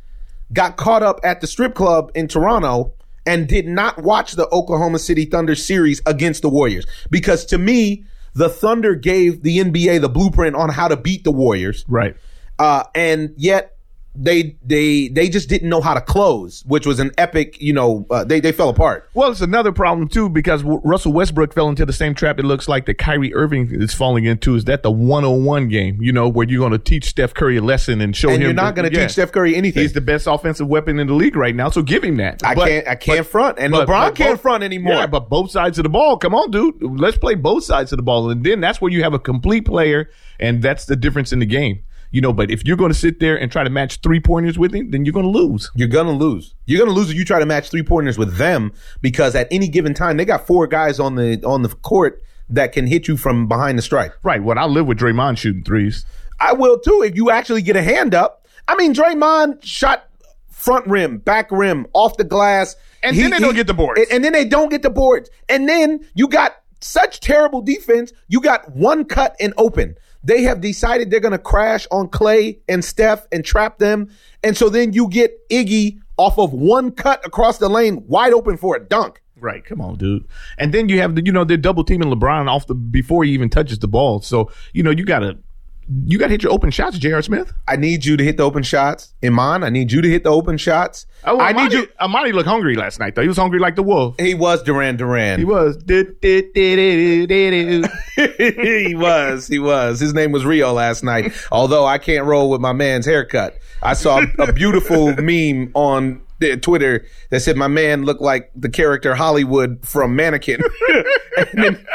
got 0.53 0.77
caught 0.77 1.03
up 1.05 1.21
at 1.23 1.41
the 1.41 1.47
strip 1.47 1.75
club 1.75 2.11
in 2.17 2.27
Toronto 2.27 2.95
and 3.27 3.49
did 3.49 3.67
not 3.67 4.03
watch 4.03 4.33
the 4.33 4.49
Oklahoma 4.51 4.99
City 4.99 5.25
Thunder 5.25 5.55
series 5.55 6.01
against 6.07 6.43
the 6.43 6.49
Warriors. 6.49 6.87
Because 7.11 7.45
to 7.47 7.59
me, 7.59 8.05
the 8.35 8.49
Thunder 8.49 8.95
gave 8.95 9.43
the 9.43 9.59
NBA 9.59 10.01
the 10.01 10.09
blueprint 10.09 10.57
on 10.57 10.71
how 10.71 10.89
to 10.89 10.97
beat 10.97 11.25
the 11.25 11.33
Warriors. 11.33 11.85
Right. 11.89 12.17
Uh, 12.59 12.85
and 12.95 13.33
yet 13.37 13.77
they 14.23 14.57
they 14.65 15.09
they 15.09 15.29
just 15.31 15.49
didn't 15.49 15.69
know 15.71 15.81
how 15.81 15.95
to 15.95 16.01
close, 16.01 16.63
which 16.67 16.85
was 16.87 17.01
an 17.01 17.11
epic. 17.17 17.61
You 17.61 17.73
know, 17.73 18.07
uh, 18.11 18.23
they 18.25 18.39
they 18.41 18.53
fell 18.53 18.69
apart. 18.69 19.09
Well, 19.15 19.31
it's 19.31 19.41
another 19.41 19.73
problem 19.73 20.09
too 20.09 20.29
because 20.29 20.61
W- 20.61 20.81
Russell 20.85 21.13
Westbrook 21.15 21.55
fell 21.55 21.69
into 21.71 21.87
the 21.87 21.93
same 21.93 22.15
trap. 22.15 22.39
It 22.39 22.45
looks 22.45 22.69
like 22.69 22.85
that 22.87 22.99
Kyrie 22.99 23.35
Irving 23.35 23.69
is 23.73 23.95
falling 23.95 24.27
into. 24.27 24.55
Is 24.55 24.67
that 24.67 24.83
the 24.83 24.91
one-on-one 24.91 25.69
game? 25.69 26.03
You 26.03 26.13
know, 26.13 26.29
where 26.29 26.47
you're 26.47 26.61
going 26.61 26.73
to 26.73 26.79
teach 26.79 27.07
Steph 27.07 27.33
Curry 27.33 27.57
a 27.57 27.63
lesson 27.63 28.01
and 28.03 28.15
show 28.15 28.29
And 28.29 28.37
him. 28.37 28.43
you're 28.43 28.53
not 28.53 28.75
going 28.75 28.89
to 28.91 28.95
yeah, 28.95 29.05
teach 29.07 29.13
Steph 29.13 29.33
Curry 29.33 29.57
anything. 29.57 29.81
He's 29.83 29.95
the 29.95 30.01
best 30.03 30.27
offensive 30.27 30.69
weapon 30.69 30.99
in 30.99 31.07
the 31.07 31.15
league 31.15 31.35
right 31.37 31.55
now, 31.57 31.71
so 31.71 31.81
give 31.81 32.05
him 32.05 32.17
that. 32.19 32.43
I 32.45 32.55
But- 32.55 32.69
can't 32.69 32.89
I 32.89 32.95
can't 32.97 33.19
but- 33.21 33.27
front, 33.27 33.59
and 33.59 33.73
but- 33.73 33.89
LeBron 33.89 34.15
can't 34.15 34.33
both- 34.33 34.43
front 34.43 34.63
anymore. 34.63 34.95
Yeah, 34.95 35.07
but 35.07 35.31
both 35.31 35.51
sides 35.51 35.79
of 35.79 35.85
the 35.85 35.89
ball. 35.89 36.19
Come 36.19 36.35
on, 36.35 36.51
dude. 36.51 36.75
Let's 36.83 37.17
play 37.17 37.35
both 37.37 37.65
sides 37.65 37.93
of 37.93 37.97
the 37.97 38.03
ball, 38.03 38.31
and 38.31 38.45
then 38.45 38.61
that's 38.61 38.81
where 38.81 38.93
you 38.93 39.03
have 39.03 39.15
a 39.15 39.19
complete 39.19 39.65
player, 39.65 40.11
and 40.39 40.63
that's 40.63 40.85
the 40.85 40.97
difference 40.97 41.33
in 41.33 41.39
the 41.39 41.47
game. 41.47 41.81
You 42.11 42.21
know, 42.21 42.33
but 42.33 42.51
if 42.51 42.65
you're 42.65 42.77
going 42.77 42.93
to 42.93 42.99
sit 42.99 43.21
there 43.21 43.37
and 43.37 43.53
try 43.53 43.63
to 43.63 43.71
match 43.71 44.01
three 44.03 44.21
pointers 44.21 44.59
with 44.59 44.75
him, 44.75 44.91
then 44.91 45.05
you're 45.05 45.13
going 45.13 45.33
to 45.33 45.39
lose. 45.39 45.71
You're 45.75 45.89
gonna 45.89 46.13
lose. 46.13 46.55
You're 46.67 46.79
gonna 46.85 46.97
lose 46.97 47.11
if 47.11 47.17
you 47.17 47.25
try 47.25 47.39
to 47.39 47.47
match 47.47 47.71
three 47.71 47.83
pointers 47.83 48.19
with 48.19 48.37
them 48.37 48.73
because 49.01 49.35
at 49.35 49.49
any 49.51 49.69
given 49.69 49.95
time 49.95 50.17
they 50.17 50.25
got 50.25 50.47
four 50.47 50.67
guys 50.67 50.99
on 50.99 51.15
the 51.15 51.43
on 51.45 51.63
the 51.63 51.69
court 51.69 52.23
that 52.49 52.73
can 52.73 52.87
hit 52.87 53.07
you 53.09 53.17
from 53.17 53.47
behind 53.47 53.79
the 53.79 53.83
stripe. 53.83 54.15
Right. 54.23 54.43
Well, 54.43 54.59
I 54.59 54.67
live 54.67 54.87
with 54.87 54.99
Draymond 54.99 55.39
shooting 55.39 55.63
threes. 55.63 56.05
I 56.41 56.53
will 56.53 56.79
too 56.79 57.03
if 57.03 57.15
you 57.15 57.31
actually 57.31 57.63
get 57.63 57.77
a 57.77 57.83
hand 57.83 58.15
up. 58.15 58.47
I 58.67 58.77
mean, 58.77 58.95
Draymond 58.95 59.63
shot 59.63 60.09
front 60.49 60.87
rim, 60.87 61.19
back 61.19 61.51
rim, 61.51 61.87
off 61.93 62.17
the 62.17 62.25
glass, 62.25 62.77
And 63.03 63.17
then 63.17 63.31
they 63.31 63.39
don't 63.39 63.55
get 63.55 63.67
the 63.67 63.75
boards. 63.75 64.01
And, 64.01 64.13
and 64.13 64.25
then 64.25 64.33
they 64.33 64.45
don't 64.45 64.69
get 64.69 64.83
the 64.83 64.91
boards. 64.91 65.31
And 65.49 65.69
then 65.69 66.07
you 66.15 66.29
got 66.29 66.57
such 66.81 67.21
terrible 67.21 67.63
defense. 67.63 68.13
You 68.29 68.41
got 68.41 68.71
one 68.71 69.05
cut 69.05 69.37
and 69.41 69.55
open. 69.57 69.97
They 70.23 70.43
have 70.43 70.61
decided 70.61 71.11
they're 71.11 71.21
going 71.21 71.33
to 71.33 71.39
crash 71.39 71.87
on 71.91 72.09
Clay 72.09 72.59
and 72.69 72.85
Steph 72.85 73.27
and 73.33 73.45
trap 73.45 73.79
them. 73.79 74.11
And 74.43 74.57
so 74.57 74.69
then 74.69 74.93
you 74.93 75.09
get 75.09 75.49
Iggy 75.49 76.01
off 76.17 76.39
of 76.39 76.53
one 76.53 76.91
cut 76.93 77.25
across 77.25 77.59
the 77.59 77.69
lane, 77.69 78.05
wide 78.07 78.33
open 78.33 78.57
for 78.57 78.77
a 78.77 78.81
dunk. 78.81 79.23
Right. 79.41 79.65
Come 79.65 79.81
on, 79.81 79.97
dude. 79.97 80.27
And 80.59 80.75
then 80.75 80.91
you 80.91 81.01
have 81.01 81.15
the, 81.15 81.25
you 81.25 81.33
know, 81.33 81.45
they're 81.45 81.57
double 81.57 81.83
teaming 81.83 82.11
LeBron 82.11 82.47
off 82.47 82.67
the 82.67 82.75
before 82.75 83.25
he 83.25 83.33
even 83.33 83.49
touches 83.49 83.79
the 83.79 83.89
ball. 83.89 84.21
So 84.21 84.51
you 84.75 84.83
know, 84.83 84.91
you 84.91 85.05
gotta 85.05 85.39
you 86.05 86.19
gotta 86.19 86.31
hit 86.31 86.43
your 86.43 86.53
open 86.53 86.71
shots, 86.71 86.99
J.R. 86.99 87.23
Smith. 87.23 87.53
I 87.67 87.77
need 87.77 88.05
you 88.05 88.17
to 88.17 88.23
hit 88.23 88.37
the 88.37 88.45
open 88.45 88.63
shots. 88.63 89.13
Iman, 89.25 89.65
I 89.65 89.71
need 89.71 89.91
you 89.91 90.01
to 90.01 90.09
hit 90.09 90.23
the 90.23 90.31
open 90.31 90.57
shots. 90.57 91.07
Oh, 91.25 91.41
I 91.41 91.53
need 91.53 91.73
you. 91.73 91.89
Amani 92.01 92.33
looked 92.33 92.49
hungry 92.49 92.77
last 92.77 93.01
night 93.01 93.15
though. 93.15 93.23
He 93.23 93.29
was 93.29 93.37
hungry 93.37 93.59
like 93.59 93.77
the 93.77 93.83
wolf. 93.83 94.15
He 94.19 94.35
was 94.35 94.63
Duran 94.63 94.97
Duran. 94.97 95.41
He 95.41 95.45
was. 95.45 95.77
he 98.17 98.95
was. 98.95 99.49
He 99.49 99.59
was. 99.59 100.01
His 100.01 100.15
name 100.15 100.33
was 100.33 100.45
Rio 100.45 100.73
last 100.73 101.03
night. 101.03 101.33
Although 101.51 101.87
I 101.87 101.99
can't 101.99 102.25
roll 102.25 102.51
with 102.51 102.61
my 102.61 102.73
man's 102.73 103.07
haircut. 103.07 103.59
I 103.83 103.95
saw 103.95 104.23
a 104.39 104.53
beautiful 104.53 105.15
meme 105.21 105.73
on 105.75 106.23
Twitter 106.63 107.05
that 107.31 107.41
said 107.41 107.57
my 107.57 107.69
man 107.69 108.05
looked 108.05 108.23
like 108.23 108.51
the 108.55 108.69
character 108.69 109.15
Hollywood 109.15 109.87
from 109.87 110.17
Mannequin. 110.17 110.61
and, 111.37 111.49
then, 111.53 111.87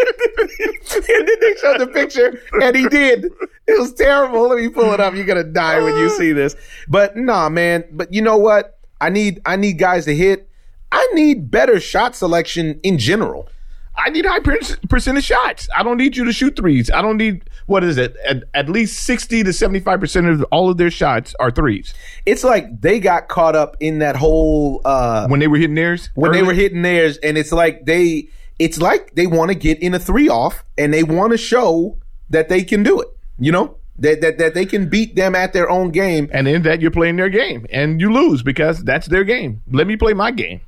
and 0.60 1.28
then 1.28 1.36
they 1.40 1.54
showed 1.60 1.78
the 1.78 1.90
picture, 1.92 2.42
and 2.62 2.76
he 2.76 2.88
did. 2.88 3.26
It 3.66 3.78
was 3.78 3.92
terrible. 3.94 4.48
Let 4.48 4.58
me 4.58 4.68
pull 4.68 4.92
it 4.92 5.00
up. 5.00 5.14
You're 5.14 5.24
gonna 5.24 5.44
die 5.44 5.80
when 5.80 5.96
you 5.96 6.10
see 6.10 6.32
this. 6.32 6.56
But 6.88 7.16
nah, 7.16 7.48
man. 7.48 7.84
But 7.92 8.12
you 8.12 8.22
know 8.22 8.36
what? 8.36 8.78
I 9.00 9.10
need 9.10 9.40
I 9.46 9.56
need 9.56 9.74
guys 9.74 10.04
to 10.06 10.14
hit. 10.14 10.48
I 10.92 11.06
need 11.14 11.50
better 11.50 11.78
shot 11.80 12.16
selection 12.16 12.80
in 12.82 12.98
general. 12.98 13.48
I 13.96 14.08
need 14.10 14.24
high 14.24 14.40
percentage 14.88 15.24
shots. 15.24 15.68
I 15.76 15.82
don't 15.82 15.98
need 15.98 16.16
you 16.16 16.24
to 16.24 16.32
shoot 16.32 16.56
threes. 16.56 16.90
I 16.90 17.02
don't 17.02 17.16
need 17.16 17.48
what 17.66 17.84
is 17.84 17.98
it? 17.98 18.16
At, 18.26 18.44
at 18.54 18.68
least 18.68 19.04
sixty 19.04 19.42
to 19.42 19.52
seventy 19.52 19.80
five 19.80 20.00
percent 20.00 20.26
of 20.26 20.42
all 20.50 20.70
of 20.70 20.78
their 20.78 20.90
shots 20.90 21.34
are 21.38 21.50
threes. 21.50 21.92
It's 22.24 22.42
like 22.42 22.80
they 22.80 22.98
got 22.98 23.28
caught 23.28 23.56
up 23.56 23.76
in 23.80 23.98
that 23.98 24.16
whole 24.16 24.80
uh 24.84 25.26
When 25.28 25.40
they 25.40 25.48
were 25.48 25.58
hitting 25.58 25.74
theirs, 25.74 26.10
when 26.14 26.32
they 26.32 26.42
were 26.42 26.54
hitting 26.54 26.82
theirs, 26.82 27.18
and 27.18 27.36
it's 27.36 27.52
like 27.52 27.84
they 27.84 28.28
it's 28.60 28.78
like 28.78 29.14
they 29.14 29.26
want 29.26 29.50
to 29.50 29.54
get 29.56 29.82
in 29.82 29.94
a 29.94 29.98
three 29.98 30.28
off 30.28 30.64
and 30.78 30.92
they 30.94 31.02
want 31.02 31.32
to 31.32 31.38
show 31.38 31.96
that 32.28 32.48
they 32.50 32.62
can 32.62 32.82
do 32.84 33.00
it. 33.00 33.08
You 33.38 33.50
know? 33.50 33.76
That, 33.98 34.20
that 34.20 34.38
that 34.38 34.54
they 34.54 34.64
can 34.64 34.88
beat 34.88 35.14
them 35.16 35.34
at 35.34 35.52
their 35.52 35.68
own 35.68 35.90
game. 35.90 36.30
and 36.32 36.46
in 36.48 36.62
that 36.62 36.80
you're 36.80 36.90
playing 36.90 37.16
their 37.16 37.28
game, 37.28 37.66
and 37.70 38.00
you 38.00 38.10
lose 38.10 38.42
because 38.42 38.82
that's 38.82 39.08
their 39.08 39.24
game. 39.24 39.62
Let 39.70 39.86
me 39.86 39.96
play 39.96 40.14
my 40.14 40.30
game. 40.30 40.62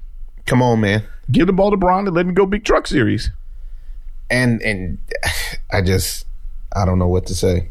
Come 0.45 0.61
on, 0.61 0.81
man. 0.81 1.05
Give 1.31 1.47
the 1.47 1.53
ball 1.55 1.71
to 1.71 1.79
Braun 1.79 2.07
and 2.07 2.15
let 2.15 2.27
him 2.27 2.35
go 2.35 2.45
big 2.45 2.65
truck 2.65 2.87
series. 2.87 3.31
And 4.29 4.61
and 4.61 4.99
I 5.73 5.81
just 5.81 6.27
I 6.77 6.85
don't 6.85 6.99
know 6.99 7.09
what 7.09 7.25
to 7.27 7.35
say. 7.35 7.69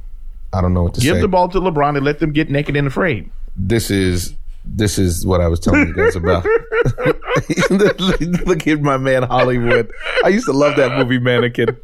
I 0.51 0.61
don't 0.61 0.73
know 0.73 0.83
what 0.83 0.95
to 0.95 1.01
Give 1.01 1.15
say. 1.17 1.21
the 1.21 1.27
ball 1.27 1.47
to 1.49 1.59
LeBron 1.59 1.95
and 1.95 2.03
let 2.05 2.17
them 2.19 2.31
get 2.31 2.49
naked 2.49 2.75
and 2.75 2.87
afraid. 2.87 3.29
this 3.55 3.91
is 3.91 4.33
this 4.65 4.97
is 4.99 5.25
what 5.25 5.41
I 5.41 5.47
was 5.47 5.59
telling 5.59 5.87
you 5.87 5.93
guys 5.93 6.15
about. 6.15 6.45
Look 7.69 8.67
at 8.67 8.81
my 8.81 8.97
man 8.97 9.23
Hollywood. 9.23 9.91
I 10.23 10.29
used 10.29 10.45
to 10.45 10.53
love 10.53 10.75
that 10.77 10.97
movie 10.97 11.19
Mannequin. 11.19 11.75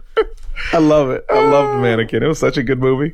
I 0.73 0.77
love 0.77 1.09
it. 1.11 1.25
I 1.29 1.39
loved 1.45 1.81
Mannequin. 1.81 2.23
It 2.23 2.27
was 2.27 2.39
such 2.39 2.57
a 2.57 2.63
good 2.63 2.79
movie. 2.79 3.13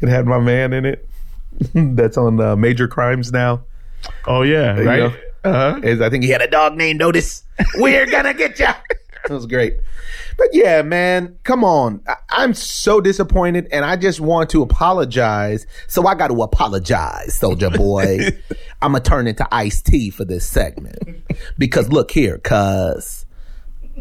It 0.00 0.08
had 0.08 0.26
my 0.26 0.38
man 0.38 0.72
in 0.72 0.84
it. 0.84 1.08
That's 1.74 2.16
on 2.16 2.40
uh, 2.40 2.56
Major 2.56 2.88
Crimes 2.88 3.32
now. 3.32 3.62
Oh 4.26 4.42
yeah, 4.42 4.76
You 4.78 4.84
right. 4.84 4.98
know? 4.98 5.14
Uh-huh. 5.44 5.80
Is 5.82 6.00
I 6.00 6.08
think 6.10 6.24
he 6.24 6.30
had 6.30 6.40
a 6.42 6.48
dog 6.48 6.74
named 6.76 7.02
Otis. 7.02 7.42
We're 7.76 8.06
gonna 8.06 8.32
get 8.34 8.58
ya. 8.58 8.74
That 9.28 9.34
was 9.34 9.46
great. 9.46 9.76
But 10.36 10.48
yeah, 10.52 10.82
man, 10.82 11.38
come 11.44 11.64
on. 11.64 12.02
I- 12.06 12.16
I'm 12.28 12.52
so 12.54 13.00
disappointed, 13.00 13.68
and 13.72 13.84
I 13.84 13.96
just 13.96 14.20
want 14.20 14.50
to 14.50 14.60
apologize. 14.62 15.66
So 15.88 16.06
I 16.06 16.14
got 16.14 16.28
to 16.28 16.42
apologize, 16.42 17.34
Soldier 17.34 17.70
Boy. 17.70 18.28
I'm 18.82 18.92
gonna 18.92 19.00
turn 19.02 19.26
into 19.26 19.46
Ice 19.50 19.80
T 19.80 20.10
for 20.10 20.24
this 20.26 20.46
segment 20.46 20.98
because 21.56 21.88
look 21.88 22.10
here, 22.10 22.36
cuz 22.38 23.24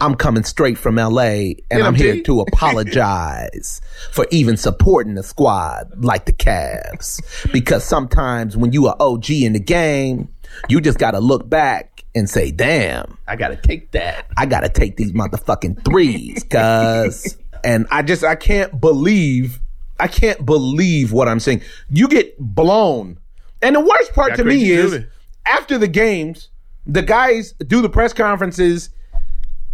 I'm 0.01 0.15
coming 0.15 0.43
straight 0.43 0.77
from 0.77 0.95
LA, 0.95 1.21
and 1.69 1.83
I'm 1.85 1.93
here 1.95 2.23
to 2.23 2.41
apologize 2.41 3.79
for 4.11 4.25
even 4.31 4.57
supporting 4.57 5.13
the 5.15 5.23
squad 5.23 6.03
like 6.03 6.25
the 6.25 6.33
Cavs. 6.33 7.21
Because 7.53 7.83
sometimes 7.83 8.57
when 8.57 8.73
you 8.73 8.87
are 8.87 8.95
OG 8.99 9.29
in 9.29 9.53
the 9.53 9.59
game, 9.59 10.29
you 10.67 10.81
just 10.81 10.97
got 10.97 11.11
to 11.11 11.19
look 11.19 11.47
back 11.49 11.92
and 12.15 12.29
say, 12.29 12.51
"Damn, 12.51 13.17
I 13.27 13.35
gotta 13.35 13.55
take 13.55 13.91
that. 13.91 14.27
I 14.37 14.45
gotta 14.45 14.69
take 14.69 14.97
these 14.97 15.11
motherfucking 15.11 15.83
threes, 15.85 16.43
cuz. 16.43 17.37
and 17.63 17.87
I 17.91 18.01
just 18.01 18.23
I 18.23 18.35
can't 18.35 18.79
believe 18.79 19.59
I 19.99 20.07
can't 20.07 20.45
believe 20.45 21.11
what 21.11 21.27
I'm 21.27 21.39
saying. 21.39 21.61
You 21.89 22.07
get 22.07 22.37
blown. 22.39 23.19
And 23.61 23.75
the 23.75 23.79
worst 23.79 24.13
part 24.13 24.31
Got 24.31 24.37
to 24.37 24.43
me 24.43 24.71
is 24.71 24.91
shooting. 24.91 25.07
after 25.45 25.77
the 25.77 25.87
games, 25.87 26.49
the 26.85 27.01
guys 27.01 27.53
do 27.53 27.81
the 27.81 27.89
press 27.89 28.11
conferences 28.11 28.89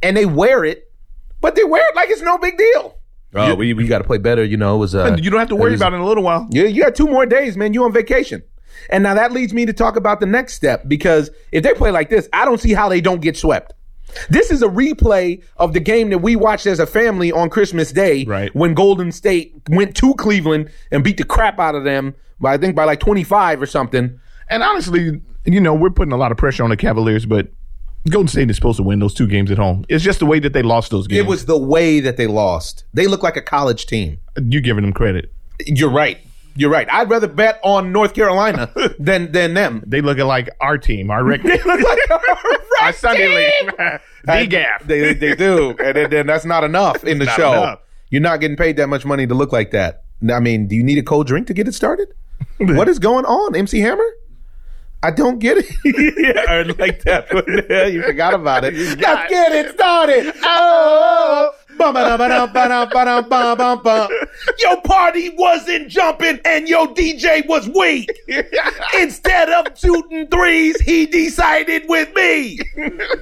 and 0.04 0.16
they 0.16 0.26
wear 0.26 0.64
it, 0.64 0.92
but 1.42 1.56
they 1.56 1.64
wear 1.64 1.82
it 1.90 1.96
like 1.96 2.10
it's 2.10 2.22
no 2.22 2.38
big 2.38 2.58
deal. 2.58 2.96
Oh, 3.34 3.56
we, 3.56 3.74
we 3.74 3.88
got 3.88 4.00
to 4.00 4.04
play 4.04 4.18
better. 4.18 4.44
You 4.44 4.58
know, 4.58 4.76
it 4.76 4.80
was 4.80 4.96
uh, 4.96 5.16
you 5.20 5.30
don't 5.30 5.40
have 5.40 5.50
to 5.50 5.56
worry 5.56 5.76
about 5.76 5.94
it 5.94 5.98
in 5.98 6.02
a 6.02 6.06
little 6.06 6.24
while. 6.24 6.48
yeah, 6.50 6.64
you 6.64 6.84
got 6.84 6.96
two 6.96 7.08
more 7.08 7.26
days, 7.26 7.56
man. 7.58 7.74
You 7.74 7.84
on 7.84 7.94
vacation. 7.94 8.44
And 8.90 9.04
now 9.04 9.14
that 9.14 9.32
leads 9.32 9.54
me 9.54 9.66
to 9.66 9.74
talk 9.74 9.96
about 9.96 10.20
the 10.20 10.26
next 10.26 10.54
step 10.54 10.84
because 10.88 11.30
if 11.52 11.64
they 11.64 11.74
play 11.74 11.92
like 11.92 12.10
this, 12.10 12.28
I 12.34 12.46
don't 12.46 12.60
see 12.60 12.74
how 12.74 12.90
they 12.90 13.02
don't 13.02 13.22
get 13.22 13.38
swept. 13.38 13.74
This 14.30 14.50
is 14.50 14.64
a 14.64 14.68
replay 14.68 15.44
of 15.58 15.74
the 15.74 15.80
game 15.80 16.10
that 16.10 16.18
we 16.20 16.36
watched 16.36 16.66
as 16.66 16.80
a 16.80 16.88
family 16.88 17.32
on 17.32 17.50
Christmas 17.50 17.92
Day 17.92 18.26
Right. 18.26 18.54
when 18.56 18.74
Golden 18.74 19.12
State 19.12 19.54
went 19.70 19.96
to 19.98 20.16
Cleveland 20.16 20.72
and 20.92 21.04
beat 21.04 21.18
the 21.18 21.24
crap 21.24 21.60
out 21.60 21.76
of 21.76 21.84
them 21.84 22.16
by 22.40 22.54
I 22.54 22.58
think 22.58 22.76
by 22.76 22.86
like 22.86 23.00
25 23.00 23.62
or 23.62 23.66
something. 23.68 24.20
And 24.50 24.64
honestly, 24.64 25.22
you 25.46 25.62
know, 25.62 25.76
we're 25.76 25.92
putting 25.92 26.12
a 26.12 26.18
lot 26.18 26.32
of 26.32 26.38
pressure 26.40 26.64
on 26.64 26.72
the 26.72 26.78
Cavaliers, 26.78 27.26
but 27.28 27.50
Golden 28.10 28.28
State 28.30 28.50
is 28.50 28.56
supposed 28.56 28.78
to 28.78 28.84
win 28.84 28.98
those 29.00 29.14
two 29.14 29.28
games 29.28 29.52
at 29.52 29.58
home. 29.60 29.86
It's 29.90 30.04
just 30.04 30.20
the 30.20 30.26
way 30.26 30.40
that 30.40 30.54
they 30.54 30.64
lost 30.64 30.90
those 30.90 31.06
games. 31.06 31.20
It 31.20 31.28
was 31.28 31.46
the 31.46 31.58
way 31.58 32.00
that 32.00 32.18
they 32.18 32.26
lost. 32.28 32.86
They 32.94 33.06
look 33.08 33.22
like 33.22 33.38
a 33.38 33.42
college 33.42 33.86
team. 33.86 34.20
You're 34.42 34.62
giving 34.62 34.84
them 34.84 34.94
credit. 34.94 35.32
You're 35.68 35.92
right. 35.92 36.18
You're 36.60 36.70
right. 36.70 36.88
I'd 36.92 37.10
rather 37.10 37.28
bet 37.28 37.58
on 37.64 37.94
North 37.94 38.14
Carolina 38.14 38.70
than 39.00 39.32
than 39.32 39.54
them. 39.54 39.82
They 39.88 40.02
looking 40.02 40.26
like 40.26 40.50
our 40.60 40.78
team, 40.78 41.10
our 41.10 41.24
record, 41.32 41.46
Look 41.66 41.66
like 41.82 42.00
a 42.10 42.20
our 42.82 42.92
Sunday 42.94 43.30
league. 43.62 43.74
DGAF. 44.28 44.86
They 44.86 45.14
they 45.14 45.36
do, 45.36 45.70
and 45.80 45.96
then, 45.96 46.10
then 46.10 46.28
that's 46.28 46.44
not 46.44 46.66
enough 46.66 47.06
in 47.06 47.18
the 47.20 47.26
Not 47.26 47.36
show. 47.38 47.52
enough. 47.54 47.80
You're 48.10 48.22
not 48.22 48.42
getting 48.42 48.58
paid 48.58 48.76
that 48.76 48.88
much 48.88 49.06
money 49.06 49.26
to 49.26 49.34
look 49.34 49.54
like 49.54 49.72
that. 49.72 50.04
I 50.30 50.42
mean, 50.42 50.68
do 50.68 50.76
you 50.76 50.84
need 50.84 50.98
a 50.98 51.04
cold 51.04 51.28
drink 51.28 51.48
to 51.48 51.54
get 51.54 51.66
it 51.68 51.74
started? 51.74 52.14
what 52.58 52.90
is 52.90 53.00
going 53.00 53.24
on, 53.24 53.56
MC 53.56 53.80
Hammer? 53.80 54.04
I 55.02 55.12
don't 55.12 55.40
get 55.40 55.58
it. 55.60 55.66
yeah, 56.18 56.44
I 56.50 56.64
like 56.64 57.04
that. 57.04 57.30
you 57.94 58.02
forgot 58.04 58.34
about 58.34 58.66
it. 58.66 58.74
Let's 58.74 59.30
get 59.30 59.54
it 59.54 59.72
started. 59.76 60.34
Oh. 60.44 61.52
Your 64.60 64.82
party 64.82 65.30
wasn't 65.38 65.90
jumping 65.90 66.40
and 66.46 66.68
your 66.68 66.88
DJ 66.88 67.48
was 67.48 67.70
weak. 67.70 68.10
Instead 68.98 69.50
of 69.50 69.78
shooting 69.78 70.28
threes, 70.28 70.80
he 70.82 71.06
decided 71.06 71.84
with 71.88 72.14
me. 72.16 72.60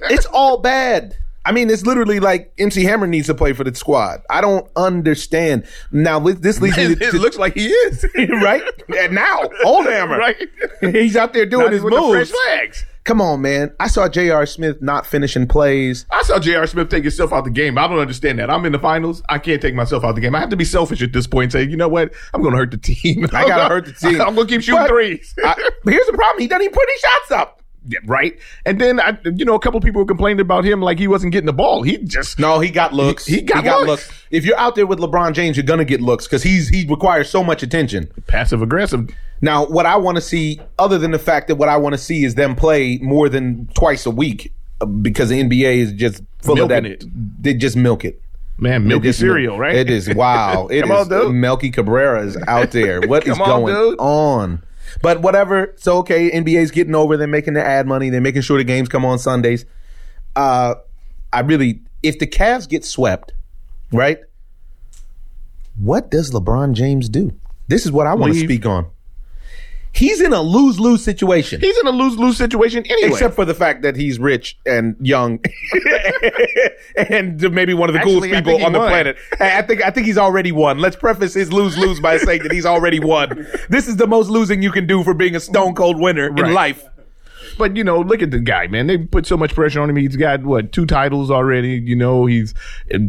It's 0.10 0.26
all 0.28 0.58
bad. 0.58 1.16
I 1.48 1.54
mean, 1.54 1.70
it's 1.70 1.86
literally 1.86 2.20
like 2.20 2.52
MC 2.58 2.84
Hammer 2.84 3.08
needs 3.08 3.28
to 3.28 3.34
play 3.34 3.54
for 3.54 3.64
the 3.64 3.74
squad. 3.74 4.20
I 4.30 4.42
don't 4.42 4.70
understand. 4.76 5.66
Now, 5.94 6.20
this 6.20 6.60
leads 6.60 6.76
me 6.76 6.84
it, 6.92 7.00
to, 7.00 7.06
it 7.08 7.14
looks 7.14 7.38
like 7.38 7.54
he 7.56 7.68
is. 7.70 8.06
right 8.42 8.62
and 8.98 9.16
now, 9.16 9.44
old 9.64 9.86
Hammer, 9.86 10.18
right. 10.18 10.36
He's 10.82 11.16
out 11.16 11.32
there 11.34 11.46
doing 11.46 11.64
Not 11.66 11.72
his 11.74 11.84
with 11.84 11.94
the 11.94 12.00
moves. 12.02 12.30
fresh 12.32 12.40
legs. 12.60 12.86
Come 13.06 13.22
on, 13.22 13.42
man. 13.42 13.74
I 13.80 13.88
saw 13.88 14.10
J.R. 14.10 14.46
Smith 14.46 14.82
not 14.82 15.06
finishing 15.06 15.48
plays. 15.48 16.06
I 16.12 16.24
saw 16.24 16.40
J.R. 16.40 16.68
Smith 16.68 16.90
take 16.90 17.04
himself 17.06 17.32
out 17.32 17.46
the 17.46 17.50
game. 17.50 17.78
I 17.78 17.88
don't 17.88 18.00
understand 18.00 18.40
that. 18.40 18.50
I'm 18.50 18.66
in 18.66 18.74
the 18.74 18.80
finals. 18.80 19.24
I 19.30 19.40
can't 19.40 19.62
take 19.62 19.74
myself 19.74 20.04
out 20.04 20.16
the 20.16 20.22
game. 20.22 20.36
I 20.36 20.42
have 20.42 20.50
to 20.50 20.58
be 20.58 20.66
selfish 20.66 21.02
at 21.02 21.14
this 21.14 21.26
point 21.26 21.44
and 21.46 21.52
say, 21.54 21.64
you 21.72 21.78
know 21.78 21.88
what? 21.88 22.12
I'm 22.34 22.42
going 22.42 22.52
to 22.52 22.58
hurt 22.58 22.72
the 22.72 22.78
team. 22.78 23.24
I 23.32 23.48
gotta 23.48 23.70
hurt 23.74 23.86
the 23.86 23.94
team. 23.94 24.20
I'm 24.20 24.36
going 24.36 24.48
to 24.48 24.54
keep 24.54 24.62
shooting 24.62 24.82
But- 24.82 24.90
threes. 24.90 25.34
I, 25.42 25.56
but 25.86 25.94
here's 25.94 26.08
the 26.08 26.14
problem: 26.18 26.42
he 26.42 26.50
doesn't 26.50 26.64
even 26.64 26.74
put 26.74 26.84
any 26.84 27.00
shots 27.00 27.32
up. 27.32 27.57
Yeah, 27.90 28.00
right. 28.06 28.38
And 28.66 28.82
then, 28.82 29.00
I, 29.00 29.18
you 29.24 29.46
know, 29.46 29.56
a 29.56 29.60
couple 29.60 29.80
people 29.80 30.02
were 30.02 30.06
complaining 30.08 30.42
about 30.42 30.66
him 30.66 30.82
like 30.82 31.00
he 31.00 31.08
wasn't 31.08 31.32
getting 31.32 31.46
the 31.46 31.54
ball. 31.54 31.84
He 31.84 31.98
just 32.00 32.38
No, 32.38 32.60
he 32.60 32.70
got 32.70 32.94
looks. 32.94 33.26
He- 33.26 33.36
he 33.38 33.42
got 33.44 33.86
looks. 33.86 34.12
If 34.30 34.44
you're 34.46 34.58
out 34.60 34.76
there 34.76 34.86
with 34.86 35.00
LeBron 35.00 35.34
James, 35.34 35.56
you're 35.58 35.66
gonna 35.66 35.86
get 35.86 36.02
looks 36.02 36.26
because 36.28 36.44
he's 36.44 36.68
he 36.70 36.86
requires 36.86 37.30
so 37.30 37.44
much 37.44 37.64
attention. 37.64 38.12
passive 38.28 38.62
aggressive. 38.62 39.10
Now, 39.42 39.66
what 39.66 39.86
I 39.86 39.96
want 39.98 40.16
to 40.18 40.22
see, 40.22 40.60
other 40.80 40.98
than 40.98 41.12
the 41.12 41.20
fact 41.20 41.48
that 41.48 41.56
what 41.56 41.70
I 41.70 41.78
want 41.78 41.94
to 41.94 41.98
see 42.00 42.24
is 42.26 42.36
them 42.36 42.56
play 42.56 42.98
more 43.02 43.30
than 43.30 43.68
twice 43.76 44.06
a 44.06 44.12
week, 44.12 44.52
uh, 44.82 44.86
because 44.86 45.30
the 45.30 45.40
NBA 45.42 45.78
is 45.78 45.94
just 45.94 46.24
full 46.40 46.60
of 46.62 46.70
that. 46.70 46.86
It. 46.86 47.04
They 47.42 47.54
just 47.54 47.78
milk 47.78 48.04
it. 48.04 48.22
Man, 48.60 48.88
milky 48.88 49.12
cereal, 49.12 49.60
right? 49.60 49.76
It 49.76 49.90
is 49.92 50.10
wow. 50.16 50.68
It 50.72 50.84
is 50.86 50.90
on. 51.12 51.40
Melky 51.40 51.70
Cabrera 51.70 52.26
is 52.26 52.36
out 52.48 52.72
there. 52.72 53.02
What 53.02 53.28
is 53.28 53.40
on, 53.40 53.46
going 53.46 53.74
dude. 53.76 54.00
on? 54.00 54.64
But 55.02 55.22
whatever. 55.22 55.74
So 55.78 55.98
okay, 56.00 56.32
NBA's 56.32 56.72
getting 56.72 56.96
over. 56.96 57.18
They're 57.18 57.28
making 57.28 57.54
their 57.54 57.66
ad 57.66 57.88
money. 57.88 58.10
They're 58.10 58.22
making 58.22 58.42
sure 58.42 58.58
the 58.58 58.64
games 58.64 58.90
come 58.90 59.06
on 59.06 59.20
Sundays. 59.20 59.66
Uh, 60.36 60.76
I 61.34 61.42
really, 61.42 61.82
if 62.04 62.20
the 62.20 62.28
Cavs 62.28 62.68
get 62.70 62.86
swept, 62.86 63.34
right? 63.92 64.20
What 65.78 66.10
does 66.10 66.32
LeBron 66.32 66.74
James 66.74 67.10
do? 67.10 67.40
This 67.68 67.86
is 67.86 67.92
what 67.92 68.08
I 68.08 68.14
want 68.14 68.34
to 68.34 68.40
speak 68.40 68.66
on. 68.66 68.90
He's 69.98 70.22
in 70.22 70.32
a 70.32 70.42
lose 70.42 70.80
lose 70.80 71.04
situation. 71.04 71.60
He's 71.60 71.76
in 71.80 71.88
a 71.88 71.92
lose 71.92 72.18
lose 72.18 72.38
situation 72.38 72.86
anyway. 72.86 73.10
Except 73.10 73.34
for 73.34 73.46
the 73.46 73.56
fact 73.56 73.82
that 73.82 73.96
he's 73.96 74.20
rich 74.20 74.56
and 74.66 74.96
young, 75.02 75.40
and 77.10 77.42
maybe 77.52 77.74
one 77.74 77.90
of 77.90 77.94
the 77.94 78.02
coolest 78.02 78.32
Actually, 78.32 78.38
I 78.38 78.42
people 78.42 78.66
on 78.66 78.74
the 78.74 78.80
won. 78.80 78.90
planet. 78.90 79.18
I 79.40 79.58
I 79.58 79.62
think 79.64 79.84
I 79.84 79.90
think 79.90 80.06
he's 80.06 80.20
already 80.20 80.52
won. 80.52 80.78
Let's 80.78 80.96
preface 80.96 81.34
his 81.34 81.52
lose 81.52 81.78
lose 81.80 82.00
by 82.00 82.18
saying 82.18 82.44
that 82.44 82.52
he's 82.52 82.66
already 82.66 83.00
won. 83.00 83.48
This 83.70 83.88
is 83.88 83.96
the 83.96 84.06
most 84.08 84.30
losing 84.30 84.62
you 84.62 84.72
can 84.72 84.86
do 84.86 85.04
for 85.04 85.16
being 85.16 85.36
a 85.36 85.40
stone 85.40 85.74
cold 85.74 86.00
winner 86.00 86.28
in 86.28 86.54
life. 86.54 86.86
But 87.58 87.76
you 87.76 87.84
know, 87.84 88.00
look 88.00 88.22
at 88.22 88.32
the 88.32 88.40
guy, 88.40 88.68
man. 88.68 88.88
They 88.88 88.98
put 88.98 89.26
so 89.26 89.38
much 89.38 89.54
pressure 89.54 89.82
on 89.82 89.90
him. 89.90 89.96
He's 89.96 90.16
got 90.16 90.44
what 90.44 90.72
two 90.72 90.86
titles 90.86 91.32
already. 91.32 91.82
You 91.84 91.96
know, 91.96 92.26
he's 92.26 92.54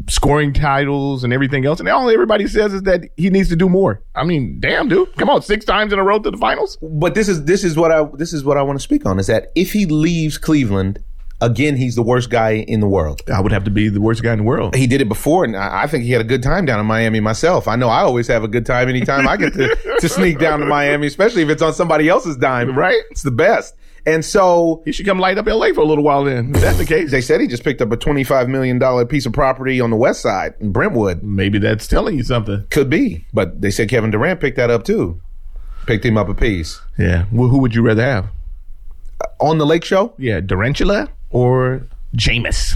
scoring 0.08 0.52
titles 0.52 1.24
and 1.24 1.32
everything 1.32 1.66
else. 1.66 1.80
And 1.80 1.88
all 1.88 2.08
everybody 2.10 2.46
says 2.46 2.72
is 2.72 2.82
that 2.82 3.04
he 3.16 3.30
needs 3.30 3.48
to 3.50 3.56
do 3.56 3.68
more. 3.68 4.02
I 4.14 4.24
mean, 4.24 4.60
damn, 4.60 4.88
dude, 4.88 5.14
come 5.16 5.30
on, 5.30 5.42
six 5.42 5.64
times 5.64 5.92
in 5.92 5.98
a 5.98 6.04
row 6.04 6.18
to 6.18 6.30
the 6.30 6.36
finals. 6.36 6.78
But 6.82 7.14
this 7.14 7.28
is 7.28 7.44
this 7.44 7.64
is 7.64 7.76
what 7.76 7.92
I 7.92 8.04
this 8.14 8.32
is 8.32 8.44
what 8.44 8.56
I 8.56 8.62
want 8.62 8.78
to 8.78 8.82
speak 8.82 9.06
on 9.06 9.18
is 9.18 9.26
that 9.26 9.52
if 9.54 9.72
he 9.72 9.86
leaves 9.86 10.38
Cleveland 10.38 11.02
again, 11.40 11.76
he's 11.76 11.94
the 11.94 12.02
worst 12.02 12.30
guy 12.30 12.50
in 12.50 12.80
the 12.80 12.88
world. 12.88 13.22
I 13.32 13.40
would 13.40 13.52
have 13.52 13.64
to 13.64 13.70
be 13.70 13.88
the 13.88 14.00
worst 14.00 14.22
guy 14.22 14.32
in 14.32 14.38
the 14.38 14.44
world. 14.44 14.74
He 14.74 14.86
did 14.86 15.00
it 15.00 15.08
before, 15.08 15.44
and 15.44 15.56
I 15.56 15.84
I 15.84 15.86
think 15.86 16.04
he 16.04 16.12
had 16.12 16.20
a 16.20 16.24
good 16.24 16.42
time 16.42 16.64
down 16.64 16.80
in 16.80 16.86
Miami 16.86 17.20
myself. 17.20 17.68
I 17.68 17.76
know 17.76 17.88
I 17.88 18.00
always 18.00 18.26
have 18.28 18.44
a 18.44 18.48
good 18.48 18.66
time 18.66 18.88
anytime 18.88 19.28
I 19.28 19.36
get 19.36 19.52
to, 19.54 19.76
to 20.00 20.08
sneak 20.08 20.38
down 20.38 20.60
to 20.60 20.66
Miami, 20.66 21.06
especially 21.06 21.42
if 21.42 21.48
it's 21.48 21.62
on 21.62 21.72
somebody 21.72 22.08
else's 22.08 22.36
dime. 22.36 22.76
Right. 22.76 23.02
It's 23.10 23.22
the 23.22 23.30
best. 23.30 23.74
And 24.08 24.24
so 24.24 24.82
He 24.84 24.92
should 24.92 25.06
come 25.06 25.18
light 25.18 25.36
up 25.38 25.46
L.A. 25.48 25.72
for 25.74 25.80
a 25.80 25.84
little 25.84 26.04
while. 26.04 26.24
Then, 26.24 26.54
if 26.54 26.60
that's 26.62 26.78
the 26.78 26.86
case, 26.86 27.10
they 27.10 27.20
said 27.20 27.40
he 27.40 27.46
just 27.46 27.62
picked 27.64 27.82
up 27.82 27.92
a 27.92 27.96
$25 27.96 28.48
million 28.48 29.06
piece 29.06 29.26
of 29.26 29.32
property 29.32 29.80
on 29.80 29.90
the 29.90 29.96
west 29.96 30.20
side 30.22 30.54
in 30.60 30.72
Brentwood. 30.72 31.22
maybe 31.22 31.58
that's 31.58 31.86
telling 31.86 32.16
you 32.16 32.22
something. 32.22 32.64
Could 32.70 32.88
be. 32.88 33.24
But 33.32 33.60
they 33.60 33.70
said 33.70 33.88
Kevin 33.88 34.10
Durant 34.10 34.40
picked 34.40 34.56
that 34.56 34.70
up 34.70 34.84
too. 34.84 35.20
Picked 35.86 36.04
him 36.04 36.16
up 36.16 36.28
a 36.28 36.34
piece. 36.34 36.80
Yeah. 36.98 37.26
Well, 37.32 37.48
who 37.48 37.58
would 37.58 37.74
you 37.74 37.82
rather 37.82 38.02
have? 38.02 38.28
On 39.40 39.58
the 39.58 39.66
Lake 39.66 39.84
Show, 39.84 40.14
Yeah, 40.18 40.40
Durantula 40.40 41.08
or 41.30 41.86
Jameis? 42.16 42.74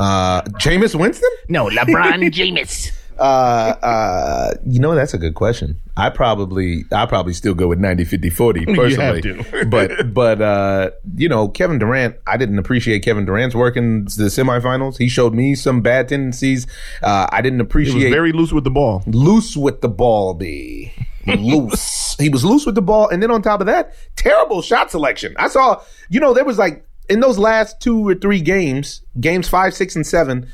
uh, 0.00 0.42
Jameis 0.42 0.94
Winston? 0.98 1.30
No, 1.48 1.66
LeBron 1.68 2.30
Jameis. 2.32 2.90
Uh, 3.18 3.74
uh, 3.82 4.54
you 4.66 4.78
know, 4.78 4.94
that's 4.94 5.14
a 5.14 5.18
good 5.18 5.34
question. 5.34 5.80
I 5.96 6.10
probably, 6.10 6.84
I 6.92 7.06
probably 7.06 7.32
still 7.32 7.54
go 7.54 7.66
with 7.68 7.78
90, 7.80 8.04
50, 8.04 8.30
40 8.30 8.66
personally. 8.74 9.22
to. 9.22 9.66
but, 9.70 10.14
but, 10.14 10.40
uh, 10.40 10.90
you 11.16 11.28
know, 11.28 11.48
Kevin 11.48 11.78
Durant, 11.78 12.16
I 12.26 12.36
didn't 12.36 12.58
appreciate 12.58 13.00
Kevin 13.04 13.24
Durant's 13.24 13.54
work 13.56 13.76
in 13.76 14.04
the 14.04 14.28
semifinals. 14.30 14.98
He 14.98 15.08
showed 15.08 15.34
me 15.34 15.54
some 15.54 15.80
bad 15.82 16.08
tendencies. 16.08 16.66
Uh, 17.02 17.26
I 17.32 17.42
didn't 17.42 17.58
He 17.58 17.62
was 17.62 17.68
appreciate 17.68 18.10
very 18.10 18.32
loose 18.32 18.52
with 18.52 18.64
the 18.64 18.70
ball. 18.70 19.02
loose 19.06 19.56
with 19.56 19.80
the 19.80 19.88
ball 19.88 20.34
be 20.34 20.92
loose. 21.26 22.06
He 22.18 22.28
was 22.28 22.44
loose 22.44 22.66
with 22.66 22.74
the 22.74 22.82
ball, 22.82 23.08
and 23.08 23.22
then 23.22 23.30
on 23.30 23.42
top 23.42 23.60
of 23.60 23.66
that, 23.66 23.94
terrible 24.16 24.60
shot 24.60 24.90
selection. 24.90 25.36
I 25.38 25.46
saw, 25.46 25.80
you 26.08 26.18
know, 26.18 26.34
there 26.34 26.44
was 26.44 26.58
like 26.58 26.84
in 27.08 27.20
those 27.20 27.38
last 27.38 27.80
two 27.80 28.08
or 28.08 28.16
three 28.16 28.40
games, 28.40 29.02
games 29.20 29.48
five, 29.48 29.72
six, 29.72 29.94
and 29.94 30.04
seven. 30.04 30.48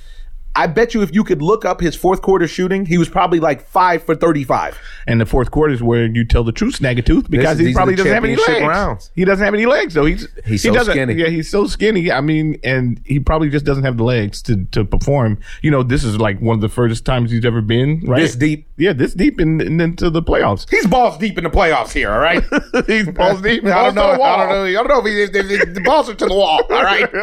I 0.56 0.68
bet 0.68 0.94
you 0.94 1.02
if 1.02 1.12
you 1.14 1.24
could 1.24 1.42
look 1.42 1.64
up 1.64 1.80
his 1.80 1.96
fourth 1.96 2.22
quarter 2.22 2.46
shooting, 2.46 2.86
he 2.86 2.96
was 2.96 3.08
probably 3.08 3.40
like 3.40 3.66
five 3.66 4.04
for 4.04 4.14
thirty-five. 4.14 4.78
And 5.06 5.20
the 5.20 5.26
fourth 5.26 5.50
quarter 5.50 5.74
is 5.74 5.82
where 5.82 6.06
you 6.06 6.24
tell 6.24 6.44
the 6.44 6.52
truth, 6.52 6.78
Snaggletooth, 6.78 7.28
because 7.28 7.58
This- 7.58 7.66
he 7.68 7.74
probably 7.74 7.96
doesn't 7.96 8.12
have 8.12 8.24
any 8.24 8.36
legs. 8.36 8.60
rounds. 8.66 9.10
He 9.16 9.24
doesn't 9.24 9.44
have 9.44 9.52
any 9.54 9.66
legs, 9.66 9.94
though. 9.94 10.04
He's 10.04 10.28
He's 10.46 10.62
he 10.62 10.68
so 10.68 10.74
doesn't- 10.74 10.92
skinny. 10.94 11.14
Yeah, 11.14 11.28
he's 11.28 11.50
so 11.50 11.66
skinny. 11.66 12.12
I 12.12 12.20
mean, 12.20 12.58
and 12.62 13.00
he 13.04 13.18
probably 13.18 13.50
just 13.50 13.64
doesn't 13.64 13.84
have 13.84 13.96
the 13.96 14.04
legs 14.04 14.40
to 14.42 14.64
to 14.72 14.84
perform. 14.84 15.38
You 15.62 15.70
know, 15.72 15.82
this 15.82 16.04
is 16.04 16.18
like 16.18 16.40
one 16.40 16.54
of 16.54 16.60
the 16.60 16.68
first 16.68 17.04
times 17.04 17.30
he's 17.32 17.44
ever 17.44 17.60
been. 17.60 18.00
Right, 18.06 18.20
This 18.20 18.36
deep. 18.36 18.68
Yeah, 18.76 18.92
this 18.92 19.14
deep 19.14 19.40
in, 19.40 19.60
in 19.60 19.80
into 19.80 20.08
the 20.10 20.22
playoffs. 20.22 20.68
He's 20.70 20.86
balls 20.86 21.18
deep 21.18 21.36
in 21.38 21.44
the 21.44 21.50
playoffs 21.50 21.92
here. 21.92 22.10
All 22.12 22.18
right, 22.20 22.42
he's 22.86 23.08
balls 23.08 23.40
deep. 23.42 23.64
I 23.64 23.84
don't 23.84 23.94
know. 23.94 24.06
to 24.10 24.12
the 24.14 24.18
wall. 24.20 24.40
I 24.40 24.46
don't 24.46 24.48
know. 24.48 24.64
I 24.64 24.72
don't 24.72 24.88
know 24.88 24.98
if, 25.00 25.06
he, 25.06 25.22
if, 25.38 25.50
if 25.62 25.74
the 25.74 25.80
balls 25.80 26.08
are 26.08 26.14
to 26.14 26.26
the 26.26 26.34
wall. 26.34 26.60
All 26.70 26.82
right. 26.82 27.08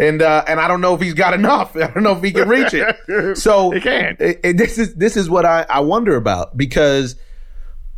And 0.00 0.22
uh, 0.22 0.42
and 0.48 0.58
I 0.58 0.66
don't 0.66 0.80
know 0.80 0.94
if 0.94 1.00
he's 1.02 1.14
got 1.14 1.34
enough. 1.34 1.76
I 1.76 1.88
don't 1.88 2.02
know 2.02 2.16
if 2.16 2.22
he 2.24 2.32
can 2.32 2.48
reach 2.48 2.72
it. 2.74 3.36
So 3.36 3.70
He 3.70 3.80
can't. 3.80 4.18
it- 4.20 4.40
it- 4.42 4.56
this 4.56 4.78
is 4.78 4.94
this 4.94 5.16
is 5.16 5.28
what 5.28 5.44
I, 5.44 5.66
I 5.68 5.80
wonder 5.80 6.16
about 6.16 6.56
because 6.56 7.16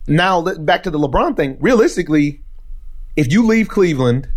now 0.08 0.42
back 0.42 0.82
to 0.82 0.90
the 0.90 0.98
LeBron 0.98 1.36
thing. 1.36 1.56
Realistically, 1.60 2.42
if 3.16 3.30
you 3.32 3.46
leave 3.46 3.68
Cleveland, 3.68 4.28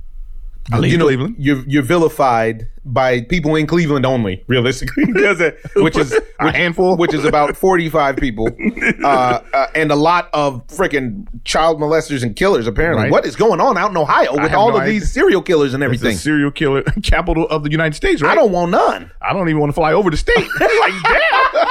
you 0.81 0.97
know 0.97 1.05
Cleveland. 1.05 1.35
you're 1.37 1.63
you're 1.67 1.83
vilified 1.83 2.67
by 2.85 3.21
people 3.21 3.55
in 3.55 3.67
Cleveland 3.67 4.05
only. 4.05 4.43
Realistically, 4.47 5.05
because 5.13 5.39
which 5.75 5.95
is 5.97 6.11
A 6.39 6.51
handful. 6.51 6.97
which 6.97 7.13
is 7.13 7.23
about 7.23 7.55
forty 7.55 7.87
five 7.89 8.15
people, 8.17 8.49
uh, 9.03 9.07
uh, 9.53 9.67
and 9.75 9.91
a 9.91 9.95
lot 9.95 10.29
of 10.33 10.65
freaking 10.67 11.27
child 11.43 11.79
molesters 11.79 12.23
and 12.23 12.35
killers. 12.35 12.65
Apparently, 12.67 13.03
Right. 13.03 13.11
what 13.11 13.25
is 13.25 13.35
going 13.35 13.61
on 13.61 13.77
out 13.77 13.91
in 13.91 13.97
Ohio 13.97 14.33
with 14.41 14.53
all 14.53 14.71
no 14.71 14.77
of 14.77 14.85
these 14.85 15.11
serial 15.11 15.41
killers 15.43 15.73
and 15.75 15.83
everything? 15.83 16.17
serial 16.17 16.49
killer 16.51 16.81
capital 17.03 17.47
of 17.49 17.63
the 17.63 17.69
United 17.71 17.93
States, 17.95 18.21
right? 18.23 18.31
I 18.31 18.35
don't 18.35 18.51
want 18.51 18.71
none. 18.71 19.11
I 19.21 19.33
don't 19.33 19.47
even 19.49 19.59
want 19.59 19.69
to 19.69 19.73
fly 19.75 19.93
over 19.93 20.09
the 20.09 20.17
state. 20.17 20.35
like, 20.59 20.93
damn. 21.03 21.65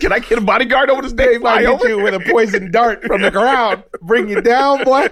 Can 0.00 0.12
I 0.12 0.18
get 0.20 0.38
a 0.38 0.42
bodyguard 0.42 0.90
over 0.90 1.02
the 1.02 1.08
state? 1.08 1.40
Fly 1.40 1.60
hit 1.60 1.68
over? 1.68 1.88
you 1.88 1.98
with 2.02 2.14
a 2.14 2.20
poison 2.20 2.70
dart 2.70 3.02
from 3.04 3.22
the 3.22 3.30
ground, 3.30 3.82
bring 4.02 4.28
you 4.28 4.40
down, 4.40 4.84
boy. 4.84 5.08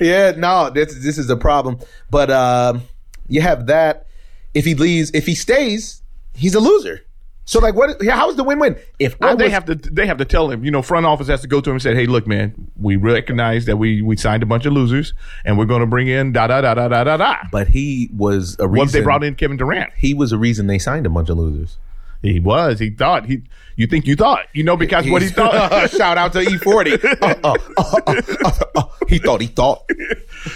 Yeah, 0.00 0.32
no, 0.36 0.70
this 0.70 0.94
this 0.94 1.18
is 1.18 1.30
a 1.30 1.36
problem. 1.36 1.78
But 2.10 2.30
um, 2.30 2.82
you 3.28 3.40
have 3.40 3.66
that. 3.66 4.06
If 4.54 4.64
he 4.64 4.74
leaves, 4.74 5.10
if 5.14 5.26
he 5.26 5.34
stays, 5.34 6.02
he's 6.34 6.54
a 6.54 6.60
loser. 6.60 7.04
So 7.48 7.60
like, 7.60 7.74
what? 7.74 7.96
How's 8.06 8.36
the 8.36 8.44
win-win? 8.44 8.76
If 8.98 9.16
I 9.22 9.28
Well, 9.28 9.36
they 9.38 9.48
have 9.48 9.64
to. 9.64 9.74
They 9.74 10.06
have 10.06 10.18
to 10.18 10.26
tell 10.26 10.50
him. 10.50 10.64
You 10.66 10.70
know, 10.70 10.82
front 10.82 11.06
office 11.06 11.28
has 11.28 11.40
to 11.40 11.48
go 11.48 11.62
to 11.62 11.70
him 11.70 11.76
and 11.76 11.82
say, 11.82 11.94
"Hey, 11.94 12.04
look, 12.04 12.26
man, 12.26 12.70
we 12.76 12.96
recognize 12.96 13.64
that 13.64 13.78
we 13.78 14.02
we 14.02 14.18
signed 14.18 14.42
a 14.42 14.46
bunch 14.46 14.66
of 14.66 14.74
losers, 14.74 15.14
and 15.46 15.56
we're 15.56 15.64
going 15.64 15.80
to 15.80 15.86
bring 15.86 16.08
in 16.08 16.32
da 16.32 16.46
da 16.46 16.60
da 16.60 16.74
da 16.74 16.88
da 16.88 17.04
da 17.04 17.16
da." 17.16 17.36
but 17.50 17.68
he 17.68 18.10
was 18.14 18.56
a 18.58 18.68
reason. 18.68 18.78
Once 18.78 18.92
they 18.92 19.00
brought 19.00 19.24
in 19.24 19.34
Kevin 19.34 19.56
Durant, 19.56 19.92
he 19.96 20.12
was 20.12 20.32
a 20.32 20.36
reason 20.36 20.66
they 20.66 20.78
signed 20.78 21.06
a 21.06 21.08
bunch 21.08 21.30
of 21.30 21.38
losers. 21.38 21.78
He 22.22 22.40
was. 22.40 22.78
He 22.78 22.90
thought. 22.90 23.26
He. 23.26 23.42
You 23.76 23.86
think 23.86 24.06
you 24.06 24.16
thought? 24.16 24.46
You 24.52 24.64
know, 24.64 24.76
because 24.76 25.08
what 25.08 25.22
he 25.22 25.28
thought. 25.28 25.90
Shout 25.96 26.18
out 26.18 26.32
to 26.32 26.40
E40. 26.40 26.98
Uh, 27.22 27.34
uh, 27.44 27.54
uh, 27.76 28.22
uh, 28.44 28.64
uh. 28.76 28.82
He 29.08 29.18
thought. 29.18 29.40
He 29.40 29.46
thought. 29.46 29.88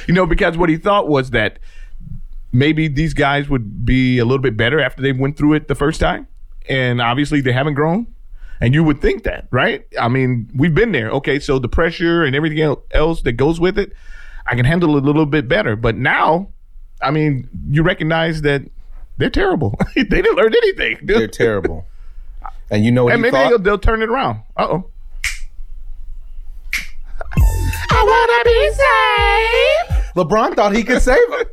you 0.06 0.14
know, 0.14 0.26
because 0.26 0.56
what 0.56 0.68
he 0.68 0.76
thought 0.76 1.08
was 1.08 1.30
that 1.30 1.58
maybe 2.52 2.88
these 2.88 3.14
guys 3.14 3.48
would 3.48 3.84
be 3.84 4.18
a 4.18 4.24
little 4.24 4.42
bit 4.42 4.56
better 4.56 4.80
after 4.80 5.02
they 5.02 5.12
went 5.12 5.36
through 5.36 5.54
it 5.54 5.68
the 5.68 5.74
first 5.74 6.00
time. 6.00 6.26
And 6.68 7.00
obviously 7.00 7.40
they 7.40 7.52
haven't 7.52 7.74
grown. 7.74 8.06
And 8.60 8.74
you 8.74 8.84
would 8.84 9.00
think 9.00 9.24
that, 9.24 9.48
right? 9.50 9.84
I 10.00 10.08
mean, 10.08 10.48
we've 10.54 10.74
been 10.74 10.92
there. 10.92 11.10
Okay, 11.10 11.40
so 11.40 11.58
the 11.58 11.68
pressure 11.68 12.22
and 12.22 12.36
everything 12.36 12.76
else 12.92 13.22
that 13.22 13.32
goes 13.32 13.58
with 13.58 13.76
it, 13.76 13.92
I 14.46 14.54
can 14.54 14.64
handle 14.64 14.96
it 14.96 15.02
a 15.02 15.06
little 15.06 15.26
bit 15.26 15.48
better. 15.48 15.74
But 15.74 15.96
now, 15.96 16.48
I 17.00 17.10
mean, 17.10 17.48
you 17.68 17.82
recognize 17.82 18.42
that 18.42 18.62
they're 19.22 19.30
terrible. 19.30 19.78
they 19.94 20.02
didn't 20.02 20.34
learn 20.34 20.52
anything. 20.52 20.98
dude. 21.04 21.16
They're 21.16 21.28
terrible. 21.28 21.86
And 22.72 22.84
you 22.84 22.90
know 22.90 23.04
what 23.04 23.12
and 23.12 23.24
he 23.24 23.30
maybe 23.30 23.36
thought? 23.36 23.50
they'll, 23.50 23.58
they'll 23.58 23.78
turn 23.78 24.02
it 24.02 24.08
around. 24.08 24.40
Uh 24.56 24.66
oh. 24.68 24.90
LeBron 30.16 30.56
thought 30.56 30.74
he 30.74 30.82
could 30.82 31.00
save 31.00 31.32
him. 31.32 31.46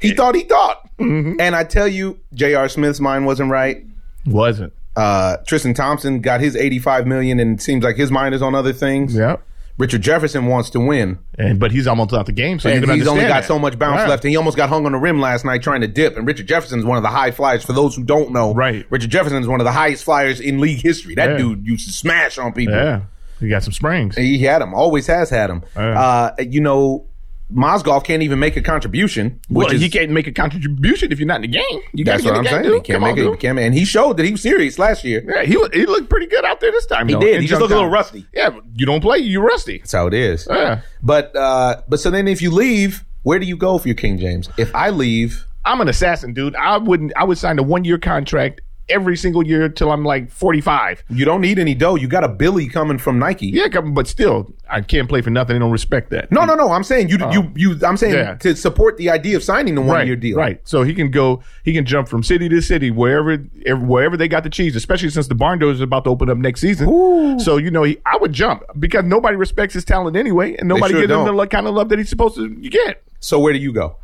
He 0.00 0.12
thought 0.12 0.34
he 0.34 0.42
thought. 0.42 0.90
Mm-hmm. 0.98 1.40
And 1.40 1.54
I 1.54 1.64
tell 1.64 1.86
you, 1.86 2.18
J.R. 2.34 2.68
Smith's 2.68 3.00
mind 3.00 3.24
wasn't 3.24 3.50
right. 3.50 3.84
Wasn't. 4.26 4.72
Uh, 4.96 5.36
Tristan 5.46 5.72
Thompson 5.72 6.20
got 6.20 6.40
his 6.40 6.56
85 6.56 7.06
million, 7.06 7.40
and 7.40 7.58
it 7.58 7.62
seems 7.62 7.84
like 7.84 7.96
his 7.96 8.10
mind 8.10 8.34
is 8.34 8.42
on 8.42 8.54
other 8.54 8.72
things. 8.72 9.14
Yeah. 9.14 9.36
Richard 9.78 10.02
Jefferson 10.02 10.46
wants 10.46 10.70
to 10.70 10.80
win, 10.80 11.18
And 11.38 11.58
but 11.58 11.72
he's 11.72 11.86
almost 11.86 12.12
out 12.12 12.26
the 12.26 12.32
game, 12.32 12.58
so 12.60 12.68
you 12.68 12.76
and 12.76 12.90
he's 12.92 13.08
only 13.08 13.22
got 13.22 13.28
that. 13.40 13.44
so 13.46 13.58
much 13.58 13.78
bounce 13.78 14.00
Right. 14.00 14.08
left, 14.10 14.24
and 14.24 14.30
he 14.30 14.36
almost 14.36 14.56
got 14.56 14.68
hung 14.68 14.84
on 14.86 14.92
the 14.92 14.98
rim 14.98 15.18
last 15.20 15.44
night 15.44 15.62
trying 15.62 15.80
to 15.80 15.88
dip. 15.88 16.16
And 16.16 16.26
Richard 16.26 16.46
Jefferson's 16.46 16.84
one 16.84 16.98
of 16.98 17.02
the 17.02 17.08
high 17.08 17.30
flyers. 17.30 17.64
For 17.64 17.72
those 17.72 17.96
who 17.96 18.04
don't 18.04 18.32
know, 18.32 18.54
Right. 18.54 18.84
Richard 18.90 19.10
Jefferson 19.10 19.40
is 19.40 19.48
one 19.48 19.60
of 19.60 19.64
the 19.64 19.72
highest 19.72 20.04
flyers 20.04 20.40
in 20.40 20.60
league 20.60 20.82
history. 20.82 21.14
That 21.14 21.30
Yeah. 21.30 21.36
dude 21.38 21.66
used 21.66 21.86
to 21.88 21.92
smash 21.92 22.38
on 22.38 22.52
people. 22.52 22.74
Yeah. 22.74 23.00
He 23.40 23.48
got 23.48 23.64
some 23.64 23.72
springs. 23.72 24.16
He 24.16 24.38
had 24.38 24.62
him, 24.62 24.72
always 24.74 25.06
has 25.08 25.30
had 25.30 25.50
him. 25.50 25.62
Yeah. 25.76 26.00
Uh, 26.00 26.30
you 26.48 26.60
know, 26.60 27.06
Mozgov 27.52 28.04
can't 28.04 28.22
even 28.22 28.38
make 28.38 28.56
a 28.56 28.62
contribution, 28.62 29.40
which 29.48 29.66
Well, 29.66 29.74
is 29.74 29.80
he 29.80 29.88
can't 29.90 30.10
make 30.10 30.26
a 30.26 30.32
contribution 30.32 31.12
if 31.12 31.18
you're 31.18 31.26
not 31.26 31.36
in 31.36 31.42
the 31.42 31.48
game. 31.48 31.80
You 31.92 32.04
that's 32.04 32.24
what 32.24 32.34
I'm 32.34 32.42
get 32.42 32.52
in 32.54 32.62
the 32.62 32.68
saying. 32.68 32.74
He 32.74 32.80
can't 32.80 32.94
Come 32.96 33.02
make 33.02 33.24
on, 33.24 33.32
it. 33.32 33.36
He 33.36 33.36
can't, 33.36 33.58
and 33.58 33.74
he 33.74 33.84
showed 33.84 34.16
that 34.16 34.24
he 34.24 34.32
was 34.32 34.42
serious 34.42 34.78
last 34.78 35.04
year. 35.04 35.22
Yeah, 35.26 35.42
he 35.42 35.52
he 35.78 35.86
looked 35.86 36.08
pretty 36.08 36.26
good 36.26 36.44
out 36.44 36.60
there 36.60 36.72
this 36.72 36.86
time. 36.86 37.08
He 37.08 37.14
though, 37.14 37.20
did. 37.20 37.40
He 37.40 37.46
just 37.46 37.60
looked 37.60 37.72
a 37.72 37.76
little 37.76 37.90
rusty. 37.90 38.26
Yeah, 38.32 38.50
you 38.74 38.86
don't 38.86 39.00
play, 39.00 39.18
you 39.18 39.40
rusty. 39.40 39.78
That's 39.78 39.92
how 39.92 40.06
it 40.06 40.14
is. 40.14 40.46
Yeah. 40.50 40.80
But 41.02 41.34
uh, 41.36 41.82
but 41.88 42.00
so 42.00 42.10
then 42.10 42.28
if 42.28 42.40
you 42.42 42.50
leave, 42.50 43.04
where 43.22 43.38
do 43.38 43.46
you 43.46 43.56
go 43.56 43.78
for 43.78 43.88
your 43.88 43.96
King 43.96 44.18
James? 44.18 44.48
If 44.56 44.74
I 44.74 44.90
leave, 44.90 45.46
I'm 45.64 45.80
an 45.80 45.88
assassin, 45.88 46.32
dude. 46.32 46.56
I 46.56 46.78
wouldn't. 46.78 47.12
I 47.16 47.24
would 47.24 47.38
sign 47.38 47.58
a 47.58 47.62
one 47.62 47.84
year 47.84 47.98
contract 47.98 48.60
every 48.88 49.16
single 49.16 49.42
year 49.42 49.68
till 49.68 49.90
I'm 49.90 50.04
like 50.04 50.30
45. 50.30 51.04
you 51.10 51.24
don't 51.24 51.40
need 51.40 51.58
any 51.58 51.74
dough. 51.74 51.94
You 51.94 52.08
got 52.08 52.24
a 52.24 52.28
Billy 52.28 52.68
coming 52.68 52.98
from 52.98 53.18
Nike. 53.18 53.48
Yeah, 53.48 53.68
but 53.80 54.06
still, 54.06 54.52
I 54.68 54.80
can't 54.80 55.08
play 55.08 55.22
for 55.22 55.30
nothing. 55.30 55.54
They 55.54 55.60
don't 55.60 55.70
respect 55.70 56.10
that. 56.10 56.30
No, 56.30 56.44
no, 56.44 56.54
no. 56.54 56.72
I'm 56.72 56.84
saying 56.84 57.08
you, 57.08 57.18
you, 57.18 57.40
uh, 57.42 57.48
you. 57.54 57.80
I'm 57.86 57.96
saying. 57.96 58.14
Yeah. 58.14 58.34
to 58.34 58.56
support 58.56 58.96
the 58.96 59.10
idea 59.10 59.36
of 59.36 59.44
signing 59.44 59.74
the 59.74 59.80
one 59.80 59.90
right, 59.90 60.06
year 60.06 60.16
deal. 60.16 60.36
Right. 60.36 60.60
So 60.64 60.82
he 60.82 60.94
can 60.94 61.10
go. 61.10 61.42
He 61.64 61.72
can 61.72 61.84
jump 61.84 62.08
from 62.08 62.22
city 62.22 62.48
to 62.48 62.60
city 62.60 62.90
wherever, 62.90 63.36
wherever 63.36 64.16
they 64.16 64.28
got 64.28 64.44
the 64.44 64.50
cheese. 64.50 64.76
Especially 64.76 65.10
since 65.10 65.28
the 65.28 65.34
barn 65.34 65.58
doors 65.58 65.76
is 65.76 65.82
about 65.82 66.04
to 66.04 66.10
open 66.10 66.28
up 66.30 66.38
next 66.38 66.60
season. 66.60 67.38
So 67.40 67.56
you 67.56 67.70
know, 67.70 67.84
he, 67.84 67.98
I 68.06 68.16
would 68.16 68.32
jump 68.32 68.62
because 68.78 69.04
nobody 69.04 69.36
respects 69.36 69.74
his 69.74 69.84
talent 69.84 70.16
anyway, 70.16 70.56
and 70.56 70.68
nobody 70.68 70.92
sure 70.92 71.00
gives 71.02 71.12
him 71.12 71.24
the 71.24 71.32
don't. 71.32 71.50
kind 71.50 71.66
of 71.66 71.74
love 71.74 71.88
that 71.90 71.98
he's 71.98 72.10
supposed 72.10 72.36
to 72.36 72.48
get. 72.48 73.02
So 73.20 73.38
where 73.38 73.52
do 73.52 73.58
you 73.58 73.72
go? 73.72 73.96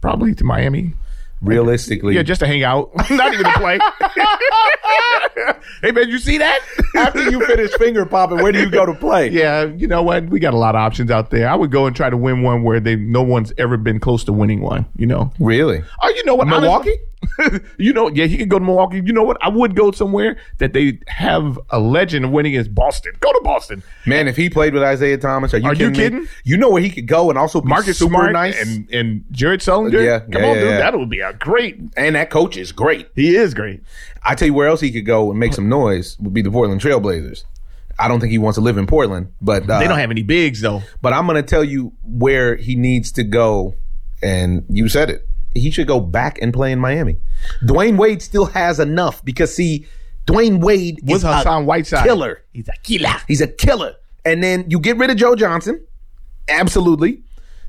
Probably 0.00 0.34
to 0.34 0.44
Miami. 0.44 0.92
Realistically, 1.44 2.14
Yeah, 2.14 2.22
just 2.22 2.40
to 2.40 2.46
hang 2.46 2.62
out, 2.64 2.90
not 3.10 3.32
even 3.34 3.44
to 3.46 3.52
play. 3.58 3.78
hey 5.82 5.90
man, 5.92 6.08
you 6.08 6.18
see 6.18 6.38
that? 6.38 6.60
after 6.96 7.28
you 7.30 7.44
finish 7.46 7.70
finger 7.72 8.06
popping, 8.06 8.38
where 8.42 8.52
do 8.52 8.60
you 8.60 8.70
go 8.70 8.86
to 8.86 8.94
play? 8.94 9.28
Yeah, 9.30 9.64
you 9.64 9.86
know 9.86 10.02
what? 10.02 10.26
We 10.28 10.38
got 10.40 10.54
a 10.54 10.58
lot 10.58 10.74
of 10.74 10.80
options 10.80 11.10
out 11.10 11.30
there. 11.30 11.48
I 11.48 11.54
would 11.54 11.70
go 11.70 11.86
and 11.86 11.94
try 11.94 12.10
to 12.10 12.16
win 12.16 12.42
one 12.42 12.62
where 12.62 12.80
they 12.80 12.96
no 12.96 13.22
one's 13.22 13.52
ever 13.58 13.76
been 13.76 13.98
close 14.00 14.24
to 14.24 14.32
winning 14.32 14.60
one. 14.60 14.86
You 14.96 15.06
know? 15.06 15.32
Really? 15.38 15.82
Oh, 16.02 16.08
you 16.10 16.24
know 16.24 16.34
what? 16.34 16.46
Milwaukee? 16.48 16.90
Honestly- 16.90 17.00
you 17.78 17.90
know, 17.94 18.08
yeah, 18.10 18.26
he 18.26 18.36
could 18.36 18.50
go 18.50 18.58
to 18.58 18.64
Milwaukee. 18.64 19.00
You 19.02 19.12
know 19.14 19.22
what? 19.22 19.38
I 19.40 19.48
would 19.48 19.74
go 19.74 19.90
somewhere 19.92 20.36
that 20.58 20.74
they 20.74 20.98
have 21.08 21.58
a 21.70 21.80
legend 21.80 22.26
of 22.26 22.30
winning 22.32 22.52
is 22.52 22.68
Boston. 22.68 23.12
Go 23.20 23.32
to 23.32 23.40
Boston. 23.42 23.82
Man, 24.04 24.28
if 24.28 24.36
he 24.36 24.50
played 24.50 24.74
with 24.74 24.82
Isaiah 24.82 25.16
Thomas, 25.16 25.54
are 25.54 25.58
you 25.58 25.66
Are 25.68 25.72
you 25.74 25.90
kidding? 25.90 25.92
me? 26.20 26.20
kidding? 26.26 26.28
You 26.44 26.58
know 26.58 26.68
where 26.68 26.82
he 26.82 26.90
could 26.90 27.06
go 27.08 27.30
and 27.30 27.38
also 27.38 27.62
be 27.62 27.68
Marcus 27.68 27.98
super 27.98 28.10
Smart 28.10 28.32
nice. 28.32 28.60
and 28.60 28.90
and 28.92 29.24
Jared 29.30 29.60
Sullinger. 29.60 30.04
Yeah, 30.04 30.18
come 30.20 30.42
yeah, 30.42 30.48
on, 30.50 30.54
yeah, 30.54 30.60
dude. 30.60 30.70
yeah. 30.70 30.78
That 30.78 30.98
would 30.98 31.08
be 31.08 31.20
a 31.20 31.32
great. 31.38 31.78
and 31.96 32.16
that 32.16 32.30
coach 32.30 32.56
is 32.56 32.72
great. 32.72 33.08
He 33.14 33.36
is 33.36 33.54
great. 33.54 33.82
I 34.22 34.34
tell 34.34 34.46
you 34.46 34.54
where 34.54 34.68
else 34.68 34.80
he 34.80 34.90
could 34.90 35.06
go 35.06 35.30
and 35.30 35.38
make 35.38 35.52
some 35.54 35.68
noise 35.68 36.18
would 36.20 36.34
be 36.34 36.42
the 36.42 36.50
Portland 36.50 36.80
Trailblazers. 36.80 37.44
I 37.98 38.08
don't 38.08 38.18
think 38.20 38.32
he 38.32 38.38
wants 38.38 38.56
to 38.56 38.60
live 38.60 38.76
in 38.76 38.86
Portland, 38.86 39.32
but 39.40 39.68
uh, 39.70 39.78
They 39.78 39.86
don't 39.86 39.98
have 39.98 40.10
any 40.10 40.22
bigs 40.22 40.60
though. 40.60 40.82
But 41.00 41.12
I'm 41.12 41.26
going 41.26 41.36
to 41.42 41.48
tell 41.48 41.62
you 41.62 41.92
where 42.02 42.56
he 42.56 42.74
needs 42.74 43.12
to 43.12 43.22
go, 43.22 43.74
and 44.22 44.64
you 44.68 44.88
said 44.88 45.10
it. 45.10 45.28
He 45.54 45.70
should 45.70 45.86
go 45.86 46.00
back 46.00 46.40
and 46.42 46.52
play 46.52 46.72
in 46.72 46.80
Miami. 46.80 47.18
Dwyane 47.62 47.96
Wade 47.96 48.20
still 48.20 48.46
has 48.46 48.80
enough 48.80 49.24
because 49.24 49.54
see, 49.54 49.86
Dwyane 50.26 50.58
Wade 50.60 50.98
With 51.04 51.18
is 51.18 51.22
Hassan 51.22 51.62
a 51.62 51.64
Whiteside. 51.66 52.04
killer. 52.04 52.42
He's 52.52 52.66
a 52.68 52.72
killer. 52.82 53.14
He's 53.28 53.40
a 53.40 53.46
killer. 53.46 53.94
And 54.24 54.42
then 54.42 54.64
you 54.68 54.80
get 54.80 54.96
rid 54.96 55.10
of 55.10 55.16
Joe 55.16 55.36
Johnson. 55.36 55.84
Absolutely. 56.48 57.22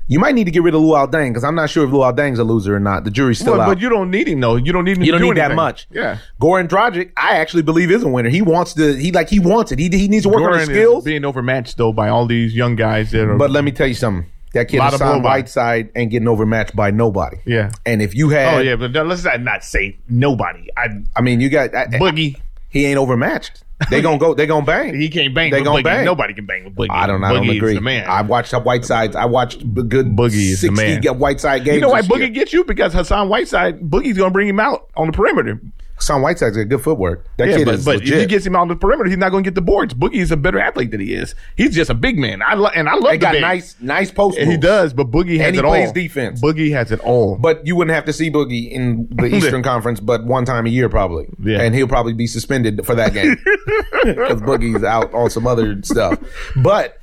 You 0.08 0.20
might 0.20 0.34
need 0.36 0.44
to 0.44 0.52
get 0.52 0.62
rid 0.62 0.72
of 0.74 0.80
Luol 0.82 1.10
Deng 1.10 1.30
because 1.30 1.42
I'm 1.42 1.56
not 1.56 1.68
sure 1.68 1.84
if 1.84 1.90
Luol 1.90 2.14
Deng's 2.14 2.38
a 2.38 2.44
loser 2.44 2.76
or 2.76 2.80
not. 2.80 3.02
The 3.04 3.10
jury's 3.10 3.40
still 3.40 3.54
Well, 3.54 3.62
out. 3.62 3.66
but 3.68 3.80
you 3.80 3.88
don't 3.88 4.10
need 4.10 4.28
him 4.28 4.40
though. 4.40 4.54
You 4.56 4.72
don't 4.72 4.84
need 4.84 4.96
him. 4.98 5.02
You 5.02 5.12
to 5.12 5.18
don't 5.18 5.20
do 5.20 5.26
need 5.34 5.38
that 5.40 5.44
anything. 5.46 5.56
much. 5.56 5.88
Yeah. 5.90 6.18
Goran 6.40 6.68
Dragic, 6.68 7.10
I 7.16 7.38
actually 7.38 7.62
believe 7.64 7.90
is 7.90 8.02
a 8.04 8.08
winner. 8.08 8.28
He 8.28 8.40
wants 8.40 8.74
to. 8.74 8.94
He 8.94 9.10
like 9.10 9.28
he 9.28 9.40
wants 9.40 9.72
it. 9.72 9.78
He 9.80 9.88
he 9.88 10.06
needs 10.06 10.22
to 10.22 10.28
work 10.28 10.42
on 10.42 10.50
Goran 10.52 10.60
his 10.60 10.68
is 10.68 10.74
skills. 10.76 11.04
being 11.04 11.24
overmatched 11.24 11.76
though 11.76 11.92
by 11.92 12.08
all 12.08 12.26
these 12.26 12.54
young 12.54 12.76
guys 12.76 13.10
that 13.10 13.28
are. 13.28 13.36
But 13.36 13.50
let 13.50 13.64
me 13.64 13.72
tell 13.72 13.88
you 13.88 13.94
something. 13.94 14.30
That 14.52 14.68
kid 14.68 14.78
Lot 14.78 14.94
of 14.94 15.00
Hassan 15.00 15.20
blowback. 15.20 15.24
Whiteside 15.24 15.90
ain't 15.96 16.10
getting 16.12 16.28
overmatched 16.28 16.74
by 16.76 16.90
nobody. 16.90 17.38
Yeah. 17.44 17.72
And 17.84 18.00
if 18.00 18.14
you 18.14 18.28
had, 18.30 18.54
oh 18.54 18.60
yeah, 18.60 18.76
but 18.76 18.92
let's 18.92 19.24
not, 19.24 19.42
not 19.42 19.64
say 19.64 19.98
nobody. 20.08 20.68
I 20.76 20.88
I 21.16 21.20
mean, 21.20 21.40
you 21.40 21.50
got 21.50 21.74
I, 21.74 21.82
I- 21.82 21.86
Boogie. 21.88 22.40
he 22.70 22.86
ain't 22.86 22.96
overmatched. 22.96 23.64
They 23.90 24.00
gonna 24.00 24.18
go. 24.18 24.32
They 24.34 24.46
gonna 24.46 24.64
bang. 24.64 24.98
He 24.98 25.08
can't 25.10 25.34
bang 25.34 25.50
They 25.50 25.58
with 25.58 25.66
gonna 25.66 25.80
Boogie. 25.80 25.84
bang. 25.84 26.04
Nobody 26.06 26.32
can 26.34 26.46
bang 26.46 26.64
with 26.64 26.74
Boogie. 26.74 26.86
I 26.90 27.06
don't. 27.06 27.22
I 27.22 27.32
don't 27.32 27.48
agree. 27.48 27.74
the 27.74 27.80
man. 27.82 28.06
I 28.08 28.22
watched 28.22 28.52
Whitesides. 28.52 29.14
I 29.14 29.26
watched 29.26 29.58
b- 29.74 29.82
good 29.82 30.16
Boogie 30.16 30.52
is 30.52 30.60
the 30.62 30.68
sixty 30.68 30.86
man. 30.86 31.00
get 31.02 31.16
Whiteside 31.16 31.64
games. 31.64 31.74
you 31.76 31.80
know 31.82 31.90
why 31.90 32.00
this 32.00 32.10
Boogie 32.10 32.18
year. 32.20 32.28
gets 32.30 32.52
you 32.54 32.64
because 32.64 32.94
Hassan 32.94 33.28
Whiteside, 33.28 33.80
Boogie's 33.80 34.16
gonna 34.16 34.30
bring 34.30 34.48
him 34.48 34.60
out 34.60 34.88
on 34.96 35.06
the 35.08 35.12
perimeter. 35.12 35.60
Hassan 35.96 36.20
Whiteside's 36.20 36.56
got 36.58 36.68
good 36.68 36.82
footwork. 36.82 37.26
That 37.38 37.48
Yeah, 37.48 37.56
kid 37.56 37.64
but, 37.64 37.74
is 37.76 37.84
but 37.86 37.96
if 38.02 38.08
he 38.08 38.26
gets 38.26 38.44
him 38.44 38.54
out 38.54 38.60
on 38.62 38.68
the 38.68 38.76
perimeter, 38.76 39.08
he's 39.08 39.16
not 39.18 39.30
gonna 39.30 39.42
get 39.42 39.54
the 39.54 39.62
boards. 39.62 39.94
Boogie 39.94 40.16
is 40.16 40.30
a 40.30 40.36
better 40.36 40.58
athlete 40.60 40.90
than 40.90 41.00
he 41.00 41.14
is. 41.14 41.34
He's 41.56 41.74
just 41.74 41.88
a 41.88 41.94
big 41.94 42.18
man. 42.18 42.42
I 42.42 42.52
lo- 42.54 42.68
and 42.74 42.86
I 42.88 42.94
love 42.96 43.12
the 43.12 43.18
got 43.18 43.32
big. 43.32 43.40
nice, 43.40 43.76
nice 43.80 44.10
post. 44.10 44.36
And 44.36 44.50
he 44.50 44.58
does, 44.58 44.92
but 44.92 45.10
Boogie 45.10 45.38
has 45.38 45.46
And 45.46 45.54
he 45.54 45.58
it 45.60 45.64
all. 45.64 45.92
defense. 45.92 46.42
Boogie 46.42 46.70
has 46.72 46.92
it 46.92 47.00
all. 47.00 47.36
But 47.38 47.66
you 47.66 47.76
wouldn't 47.76 47.94
have 47.94 48.04
to 48.04 48.12
see 48.12 48.30
Boogie 48.30 48.70
in 48.70 49.08
the 49.10 49.26
Eastern 49.34 49.62
Conference, 49.62 49.98
but 50.00 50.24
one 50.26 50.44
time 50.44 50.66
a 50.66 50.68
year 50.68 50.88
probably. 50.90 51.28
Yeah. 51.42 51.62
And 51.62 51.74
he'll 51.74 51.88
probably 51.88 52.12
be 52.12 52.26
suspended 52.26 52.84
for 52.84 52.94
that 52.94 53.14
game 53.14 53.36
because 54.04 54.42
Boogie's 54.42 54.84
out 54.84 55.12
on 55.14 55.30
some 55.30 55.46
other 55.46 55.80
stuff. 55.82 56.18
But 56.56 56.98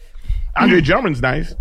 Andre 0.55 0.81
Drummond's 0.81 1.21
nice. 1.21 1.55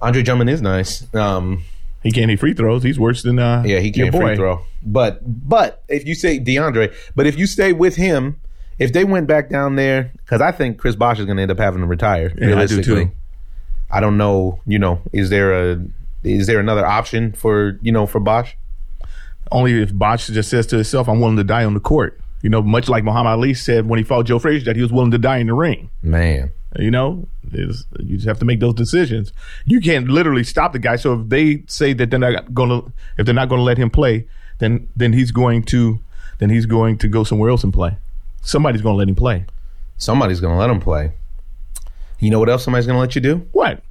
Andre 0.00 0.22
Drummond 0.22 0.50
is 0.50 0.60
nice. 0.60 1.06
Um, 1.14 1.62
He 2.02 2.10
can't 2.10 2.28
hit 2.30 2.40
free 2.40 2.54
throws. 2.54 2.82
He's 2.82 2.98
worse 2.98 3.22
than 3.22 3.38
uh, 3.38 3.62
yeah, 3.64 3.78
he 3.78 3.92
can't 3.92 4.12
free 4.12 4.34
throw. 4.34 4.62
But 4.84 5.20
but 5.48 5.82
if 5.88 6.06
you 6.06 6.14
say 6.14 6.38
DeAndre, 6.38 6.94
but 7.14 7.26
if 7.26 7.38
you 7.38 7.46
stay 7.46 7.72
with 7.72 7.96
him, 7.96 8.40
if 8.78 8.92
they 8.92 9.04
went 9.04 9.26
back 9.26 9.48
down 9.48 9.76
there, 9.76 10.12
because 10.16 10.40
I 10.40 10.52
think 10.52 10.78
Chris 10.78 10.96
Bosh 10.96 11.18
is 11.18 11.26
going 11.26 11.36
to 11.36 11.42
end 11.42 11.50
up 11.50 11.58
having 11.58 11.80
to 11.80 11.86
retire. 11.86 12.32
Yeah, 12.36 12.58
I 12.58 12.66
do 12.66 12.82
too. 12.82 13.10
I 13.90 14.00
don't 14.00 14.16
know. 14.16 14.60
You 14.66 14.78
know, 14.78 15.00
is 15.12 15.30
there 15.30 15.72
a 15.72 15.84
is 16.24 16.46
there 16.46 16.60
another 16.60 16.84
option 16.84 17.32
for 17.32 17.78
you 17.82 17.92
know 17.92 18.06
for 18.06 18.20
Bosh? 18.20 18.56
Only 19.50 19.82
if 19.82 19.92
Bosh 19.92 20.28
just 20.28 20.50
says 20.50 20.66
to 20.68 20.76
himself, 20.76 21.08
"I'm 21.08 21.20
willing 21.20 21.36
to 21.36 21.44
die 21.44 21.64
on 21.64 21.74
the 21.74 21.80
court." 21.80 22.18
You 22.42 22.50
know, 22.50 22.60
much 22.62 22.88
like 22.88 23.04
Muhammad 23.04 23.30
Ali 23.30 23.54
said 23.54 23.88
when 23.88 23.98
he 23.98 24.04
fought 24.04 24.26
Joe 24.26 24.38
Frazier 24.40 24.64
that 24.64 24.76
he 24.76 24.82
was 24.82 24.92
willing 24.92 25.12
to 25.12 25.18
die 25.18 25.38
in 25.38 25.46
the 25.46 25.54
ring. 25.54 25.90
Man, 26.02 26.50
You 26.76 26.90
know, 26.90 27.28
is 27.52 27.86
you 28.00 28.16
just 28.16 28.26
have 28.26 28.40
to 28.40 28.44
make 28.44 28.58
those 28.58 28.74
decisions. 28.74 29.32
You 29.64 29.80
can't 29.80 30.08
literally 30.08 30.42
stop 30.42 30.72
the 30.72 30.80
guy. 30.80 30.96
So 30.96 31.20
if 31.20 31.28
they 31.28 31.62
say 31.68 31.92
that 31.92 32.10
they're 32.10 32.18
not 32.18 32.52
going 32.52 32.70
to, 32.70 32.92
if 33.16 33.26
they're 33.26 33.34
not 33.34 33.48
going 33.48 33.60
to 33.60 33.64
let 33.64 33.78
him 33.78 33.90
play, 33.90 34.26
then 34.62 34.88
then 34.96 35.12
he's 35.12 35.32
going 35.32 35.64
to, 35.64 35.98
then 36.38 36.48
he's 36.48 36.66
going 36.66 36.96
to 36.98 37.08
go 37.08 37.24
somewhere 37.24 37.50
else 37.50 37.64
and 37.64 37.72
play. 37.72 37.96
Somebody's 38.40 38.80
going 38.80 38.94
to 38.94 38.98
let 38.98 39.08
him 39.08 39.14
play. 39.14 39.44
somebody's 39.98 40.40
going 40.40 40.54
to 40.54 40.58
let 40.58 40.70
him 40.70 40.80
play. 40.80 41.12
You 42.18 42.30
know 42.30 42.38
what 42.38 42.48
else 42.48 42.64
somebody's 42.64 42.86
going 42.86 42.96
to 42.96 43.00
let 43.00 43.14
you 43.14 43.20
do? 43.20 43.48
What? 43.52 43.82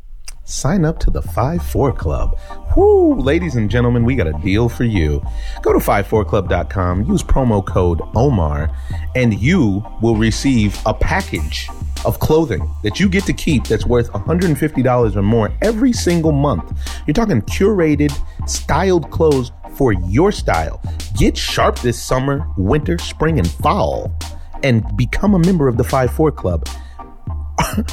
sign 0.51 0.83
up 0.83 0.99
to 0.99 1.09
the 1.09 1.21
5-4 1.21 1.97
Club. 1.97 2.37
Whoo, 2.75 3.15
ladies 3.15 3.55
and 3.55 3.69
gentlemen, 3.69 4.03
we 4.03 4.15
got 4.15 4.27
a 4.27 4.33
deal 4.33 4.69
for 4.69 4.83
you. 4.83 5.23
Go 5.61 5.73
to 5.73 5.79
54club.com, 5.79 7.05
use 7.05 7.23
promo 7.23 7.65
code 7.65 7.99
OMAR, 8.15 8.75
and 9.15 9.39
you 9.39 9.85
will 10.01 10.15
receive 10.15 10.77
a 10.85 10.93
package 10.93 11.69
of 12.03 12.19
clothing 12.19 12.67
that 12.83 12.99
you 12.99 13.07
get 13.07 13.23
to 13.25 13.33
keep 13.33 13.65
that's 13.65 13.85
worth 13.85 14.11
$150 14.11 15.15
or 15.15 15.21
more 15.21 15.53
every 15.61 15.93
single 15.93 16.31
month. 16.31 16.77
You're 17.05 17.13
talking 17.13 17.41
curated, 17.43 18.11
styled 18.49 19.09
clothes 19.11 19.51
for 19.81 19.93
your 19.93 20.31
style. 20.31 20.79
Get 21.17 21.35
sharp 21.35 21.79
this 21.79 21.99
summer, 21.99 22.47
winter, 22.55 22.99
spring, 22.99 23.39
and 23.39 23.49
fall, 23.49 24.15
and 24.61 24.85
become 24.95 25.33
a 25.33 25.39
member 25.39 25.67
of 25.67 25.75
the 25.75 25.83
5-4 25.83 26.35
Club. 26.35 26.69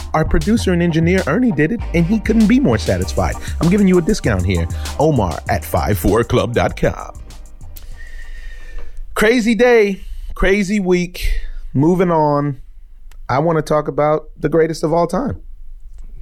Our 0.13 0.27
producer 0.27 0.75
and 0.75 0.83
engineer 0.83 1.23
Ernie 1.27 1.51
did 1.51 1.73
it, 1.73 1.81
and 1.95 2.05
he 2.05 2.21
couldn't 2.21 2.47
be 2.47 2.61
more 2.61 2.77
satisfied. 2.77 3.37
I'm 3.63 3.71
giving 3.71 3.89
you 3.89 3.97
a 3.97 4.03
discount 4.03 4.45
here. 4.45 4.69
Omar 4.99 5.41
at 5.49 5.63
54club.com. 5.63 7.23
Crazy 9.15 9.55
day, 9.55 10.03
crazy 10.35 10.81
week. 10.81 11.41
Moving 11.73 12.11
on. 12.11 12.61
I 13.31 13.39
want 13.39 13.57
to 13.57 13.63
talk 13.63 13.89
about 13.89 14.29
the 14.37 14.51
greatest 14.51 14.85
of 14.85 14.93
all 14.93 15.07
time 15.07 15.43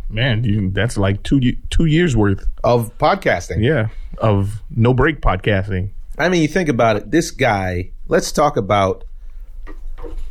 Man, 0.09 0.45
you, 0.45 0.71
that's 0.71 0.97
like 0.97 1.23
two 1.23 1.41
two 1.71 1.87
years 1.87 2.17
worth. 2.17 2.47
of 2.63 2.97
podcasting. 2.99 3.63
Yeah, 3.63 3.89
of 4.19 4.63
no 4.71 4.95
break 4.95 5.21
podcasting. 5.21 5.91
I 6.19 6.29
mean, 6.29 6.43
you 6.43 6.49
think 6.49 6.69
about 6.69 6.97
it. 6.97 7.11
This 7.11 7.31
guy, 7.31 7.91
let's 8.09 8.33
talk 8.33 8.57
about 8.57 9.05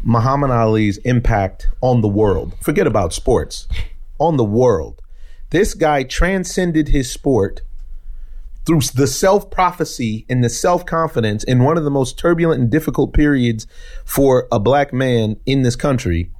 Muhammad 0.04 0.52
Ali's 0.52 0.98
impact 0.98 1.68
on 1.82 2.02
the 2.02 2.08
world. 2.08 2.54
Forget 2.62 2.88
about 2.88 3.14
sports, 3.14 3.68
on 4.20 4.38
the 4.38 4.44
world. 4.44 5.02
This 5.50 5.74
guy 5.74 6.04
transcended 6.04 6.90
his 6.90 7.12
sport 7.12 7.62
through 8.66 8.82
the 8.94 9.08
self 9.08 9.52
prophecy 9.52 10.26
and 10.28 10.44
the 10.44 10.50
self 10.50 10.86
confidence 10.86 11.44
in 11.44 11.64
one 11.64 11.78
of 11.78 11.84
the 11.84 11.92
most 11.92 12.18
turbulent 12.18 12.62
and 12.62 12.70
difficult 12.70 13.14
periods 13.14 13.68
for 14.04 14.48
a 14.52 14.60
black 14.60 14.92
man 14.92 15.38
in 15.46 15.62
this 15.62 15.76
country, 15.76 16.32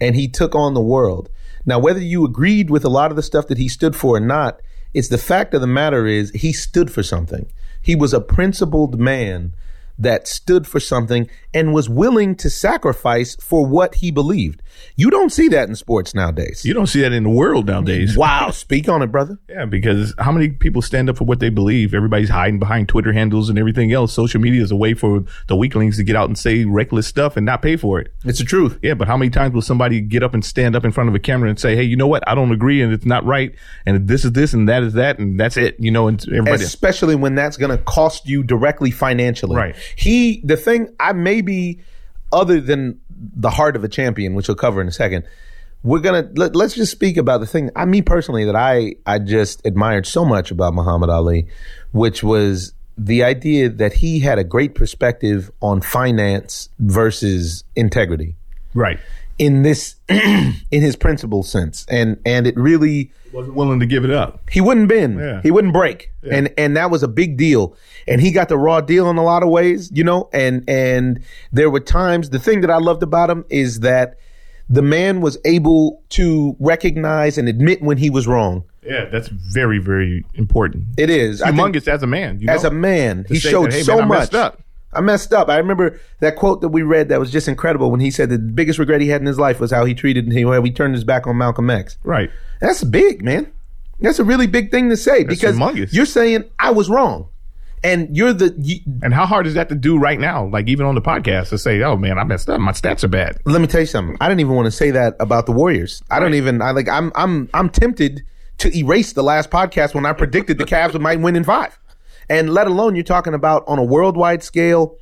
and 0.00 0.14
he 0.14 0.28
took 0.28 0.54
on 0.54 0.74
the 0.74 0.82
world. 0.82 1.30
Now, 1.64 1.78
whether 1.78 2.00
you 2.00 2.24
agreed 2.24 2.70
with 2.70 2.84
a 2.84 2.90
lot 2.90 3.10
of 3.10 3.16
the 3.16 3.22
stuff 3.22 3.48
that 3.48 3.58
he 3.58 3.68
stood 3.68 3.96
for 3.96 4.16
or 4.16 4.20
not, 4.20 4.60
it's 4.96 5.08
the 5.08 5.18
fact 5.18 5.52
of 5.52 5.60
the 5.60 5.66
matter 5.66 6.06
is 6.06 6.30
he 6.30 6.54
stood 6.54 6.90
for 6.90 7.02
something. 7.02 7.44
He 7.82 7.94
was 7.94 8.14
a 8.14 8.20
principled 8.20 8.98
man 8.98 9.52
that 9.98 10.28
stood 10.28 10.66
for 10.66 10.80
something 10.80 11.28
and 11.54 11.72
was 11.72 11.88
willing 11.88 12.34
to 12.36 12.50
sacrifice 12.50 13.34
for 13.36 13.66
what 13.66 13.96
he 13.96 14.10
believed. 14.10 14.62
You 14.96 15.10
don't 15.10 15.30
see 15.30 15.48
that 15.48 15.68
in 15.68 15.74
sports 15.74 16.14
nowadays. 16.14 16.64
You 16.64 16.74
don't 16.74 16.86
see 16.86 17.00
that 17.00 17.12
in 17.12 17.22
the 17.22 17.30
world 17.30 17.66
nowadays. 17.66 18.16
Wow, 18.26 18.50
speak 18.50 18.88
on 18.88 19.02
it, 19.02 19.12
brother. 19.12 19.38
Yeah, 19.48 19.66
because 19.66 20.14
how 20.18 20.32
many 20.32 20.48
people 20.48 20.82
stand 20.82 21.08
up 21.08 21.16
for 21.16 21.24
what 21.24 21.38
they 21.38 21.48
believe? 21.48 21.94
Everybody's 21.94 22.28
hiding 22.28 22.58
behind 22.58 22.88
Twitter 22.88 23.12
handles 23.12 23.48
and 23.48 23.58
everything 23.58 23.92
else. 23.92 24.12
Social 24.12 24.40
media 24.40 24.62
is 24.62 24.70
a 24.70 24.76
way 24.76 24.94
for 24.94 25.24
the 25.48 25.54
weaklings 25.54 25.96
to 25.98 26.04
get 26.04 26.16
out 26.16 26.28
and 26.28 26.36
say 26.36 26.64
reckless 26.64 27.06
stuff 27.06 27.36
and 27.36 27.46
not 27.46 27.62
pay 27.62 27.76
for 27.76 28.00
it. 28.00 28.12
It's 28.24 28.38
the 28.38 28.44
truth. 28.44 28.78
Yeah, 28.82 28.94
but 28.94 29.06
how 29.06 29.16
many 29.16 29.30
times 29.30 29.54
will 29.54 29.62
somebody 29.62 30.00
get 30.00 30.22
up 30.22 30.34
and 30.34 30.44
stand 30.44 30.74
up 30.74 30.84
in 30.84 30.92
front 30.92 31.08
of 31.08 31.14
a 31.14 31.18
camera 31.18 31.48
and 31.48 31.58
say, 31.58 31.76
"Hey, 31.76 31.82
you 31.84 31.96
know 31.96 32.06
what? 32.06 32.26
I 32.26 32.34
don't 32.34 32.52
agree, 32.52 32.82
and 32.82 32.92
it's 32.92 33.06
not 33.06 33.24
right, 33.24 33.54
and 33.84 34.08
this 34.08 34.24
is 34.24 34.32
this, 34.32 34.52
and 34.52 34.68
that 34.68 34.82
is 34.82 34.94
that, 34.94 35.18
and 35.18 35.38
that's 35.38 35.56
it." 35.56 35.76
You 35.78 35.90
know, 35.90 36.08
and 36.08 36.20
everybody. 36.28 36.64
Especially 36.64 37.14
when 37.14 37.34
that's 37.34 37.56
going 37.56 37.76
to 37.76 37.82
cost 37.84 38.26
you 38.26 38.42
directly 38.42 38.90
financially. 38.90 39.56
Right. 39.56 39.76
He, 39.94 40.40
the 40.44 40.56
thing, 40.56 40.94
I 40.98 41.12
maybe, 41.12 41.80
other 42.32 42.60
than 42.60 43.00
the 43.10 43.50
heart 43.50 43.76
of 43.76 43.84
a 43.84 43.88
champion, 43.88 44.34
which 44.34 44.48
we'll 44.48 44.56
cover 44.56 44.80
in 44.80 44.88
a 44.88 44.92
second, 44.92 45.24
we're 45.82 46.00
gonna 46.00 46.28
let, 46.34 46.56
let's 46.56 46.74
just 46.74 46.92
speak 46.92 47.16
about 47.16 47.40
the 47.40 47.46
thing. 47.46 47.70
I, 47.76 47.84
me 47.84 48.02
personally, 48.02 48.44
that 48.46 48.56
I 48.56 48.96
I 49.06 49.18
just 49.18 49.64
admired 49.64 50.06
so 50.06 50.24
much 50.24 50.50
about 50.50 50.74
Muhammad 50.74 51.10
Ali, 51.10 51.46
which 51.92 52.22
was 52.22 52.72
the 52.98 53.22
idea 53.22 53.68
that 53.68 53.92
he 53.92 54.20
had 54.20 54.38
a 54.38 54.44
great 54.44 54.74
perspective 54.74 55.50
on 55.60 55.82
finance 55.82 56.70
versus 56.78 57.62
integrity 57.76 58.34
right. 58.76 59.00
In 59.38 59.62
this 59.62 59.96
in 60.08 60.54
his 60.70 60.96
principle 60.96 61.42
sense, 61.42 61.84
and 61.88 62.18
and 62.24 62.46
it 62.46 62.56
really 62.56 63.12
Wasn't 63.32 63.54
willing 63.54 63.80
to 63.80 63.86
give 63.86 64.04
it 64.04 64.10
up. 64.10 64.40
he 64.50 64.60
wouldn't 64.60 64.88
bend. 64.88 65.18
Yeah. 65.18 65.42
He 65.42 65.50
wouldn't 65.50 65.72
break. 65.72 66.10
And 66.30 66.52
and 66.58 66.76
that 66.76 66.90
was 66.90 67.02
a 67.02 67.08
big 67.08 67.36
deal. 67.36 67.76
And 68.08 68.20
he 68.20 68.30
got 68.32 68.48
the 68.48 68.56
raw 68.56 68.80
deal 68.80 69.08
in 69.10 69.16
a 69.16 69.22
lot 69.24 69.42
of 69.42 69.48
ways, 69.48 69.90
you 69.94 70.02
know, 70.04 70.28
and 70.32 70.64
and 70.68 71.20
there 71.52 71.70
were 71.70 71.80
times 71.80 72.30
the 72.30 72.38
thing 72.38 72.60
that 72.62 72.70
I 72.70 72.78
loved 72.78 73.02
about 73.02 73.30
him 73.30 73.44
is 73.50 73.80
that 73.80 74.16
the 74.68 74.82
man 74.82 75.20
was 75.20 75.38
able 75.44 76.02
to 76.10 76.56
recognize 76.58 77.38
and 77.38 77.48
admit 77.48 77.82
when 77.82 77.98
he 77.98 78.10
was 78.10 78.26
wrong. 78.26 78.64
Yeah, 78.82 79.04
that's 79.04 79.28
very, 79.28 79.78
very 79.78 80.24
important. 80.34 80.84
It 80.96 81.10
is. 81.10 81.42
I 81.42 81.52
think 81.52 81.76
Humongous 81.76 81.86
as 81.88 82.02
a 82.02 82.06
man. 82.06 82.40
You 82.40 82.48
as 82.48 82.62
know? 82.62 82.70
a 82.70 82.72
man, 82.72 83.26
he 83.28 83.38
showed 83.38 83.66
that, 83.70 83.74
hey, 83.74 83.82
so 83.82 83.98
man, 83.98 84.08
much. 84.08 84.30
I 84.96 85.00
messed 85.00 85.32
up. 85.32 85.48
I 85.48 85.56
remember 85.58 86.00
that 86.20 86.36
quote 86.36 86.60
that 86.60 86.68
we 86.68 86.82
read 86.82 87.08
that 87.08 87.20
was 87.20 87.30
just 87.30 87.48
incredible 87.48 87.90
when 87.90 88.00
he 88.00 88.10
said 88.10 88.30
the 88.30 88.38
biggest 88.38 88.78
regret 88.78 89.00
he 89.00 89.08
had 89.08 89.20
in 89.20 89.26
his 89.26 89.38
life 89.38 89.60
was 89.60 89.70
how 89.70 89.84
he 89.84 89.94
treated 89.94 90.32
how 90.32 90.62
he 90.62 90.70
turned 90.70 90.94
his 90.94 91.04
back 91.04 91.26
on 91.26 91.36
Malcolm 91.38 91.70
X. 91.70 91.98
Right. 92.02 92.30
That's 92.60 92.82
big, 92.84 93.22
man. 93.22 93.52
That's 94.00 94.18
a 94.18 94.24
really 94.24 94.46
big 94.46 94.70
thing 94.70 94.90
to 94.90 94.96
say 94.96 95.24
because 95.24 95.56
humongous. 95.56 95.92
you're 95.92 96.06
saying 96.06 96.44
I 96.58 96.70
was 96.70 96.90
wrong, 96.90 97.28
and 97.82 98.14
you're 98.14 98.32
the. 98.32 98.54
You, 98.58 98.80
And 99.02 99.14
how 99.14 99.24
hard 99.26 99.46
is 99.46 99.54
that 99.54 99.68
to 99.70 99.74
do 99.74 99.98
right 99.98 100.20
now? 100.20 100.46
Like 100.46 100.68
even 100.68 100.84
on 100.84 100.94
the 100.94 101.00
podcast 101.00 101.48
to 101.50 101.58
say, 101.58 101.82
"Oh 101.82 101.96
man, 101.96 102.18
I 102.18 102.24
messed 102.24 102.50
up. 102.50 102.60
My 102.60 102.72
stats 102.72 103.04
are 103.04 103.08
bad." 103.08 103.38
let 103.46 103.60
me 103.60 103.66
tell 103.66 103.80
you 103.80 103.86
something. 103.86 104.16
I 104.20 104.28
didn't 104.28 104.40
even 104.40 104.54
want 104.54 104.66
to 104.66 104.70
say 104.70 104.90
that 104.90 105.16
about 105.18 105.46
the 105.46 105.52
Warriors. 105.52 106.02
I 106.10 106.20
don't 106.20 106.34
even. 106.34 106.60
I 106.60 106.72
like. 106.72 106.88
I'm. 106.88 107.10
I'm. 107.14 107.48
I'm 107.54 107.70
tempted 107.70 108.22
to 108.58 108.76
erase 108.76 109.12
the 109.12 109.22
last 109.22 109.50
podcast 109.50 109.94
when 109.94 110.04
I 110.04 110.12
predicted 110.12 110.58
the 110.58 110.64
Cavs 110.64 110.98
might 111.00 111.20
win 111.20 111.36
in 111.36 111.44
five, 111.44 111.78
and 112.28 112.52
let 112.52 112.66
alone 112.66 112.94
you're 112.94 113.04
talking 113.04 113.34
about 113.34 113.64
on 113.66 113.78
a 113.78 113.84
worldwide 113.84 114.42
scale. 114.42 114.96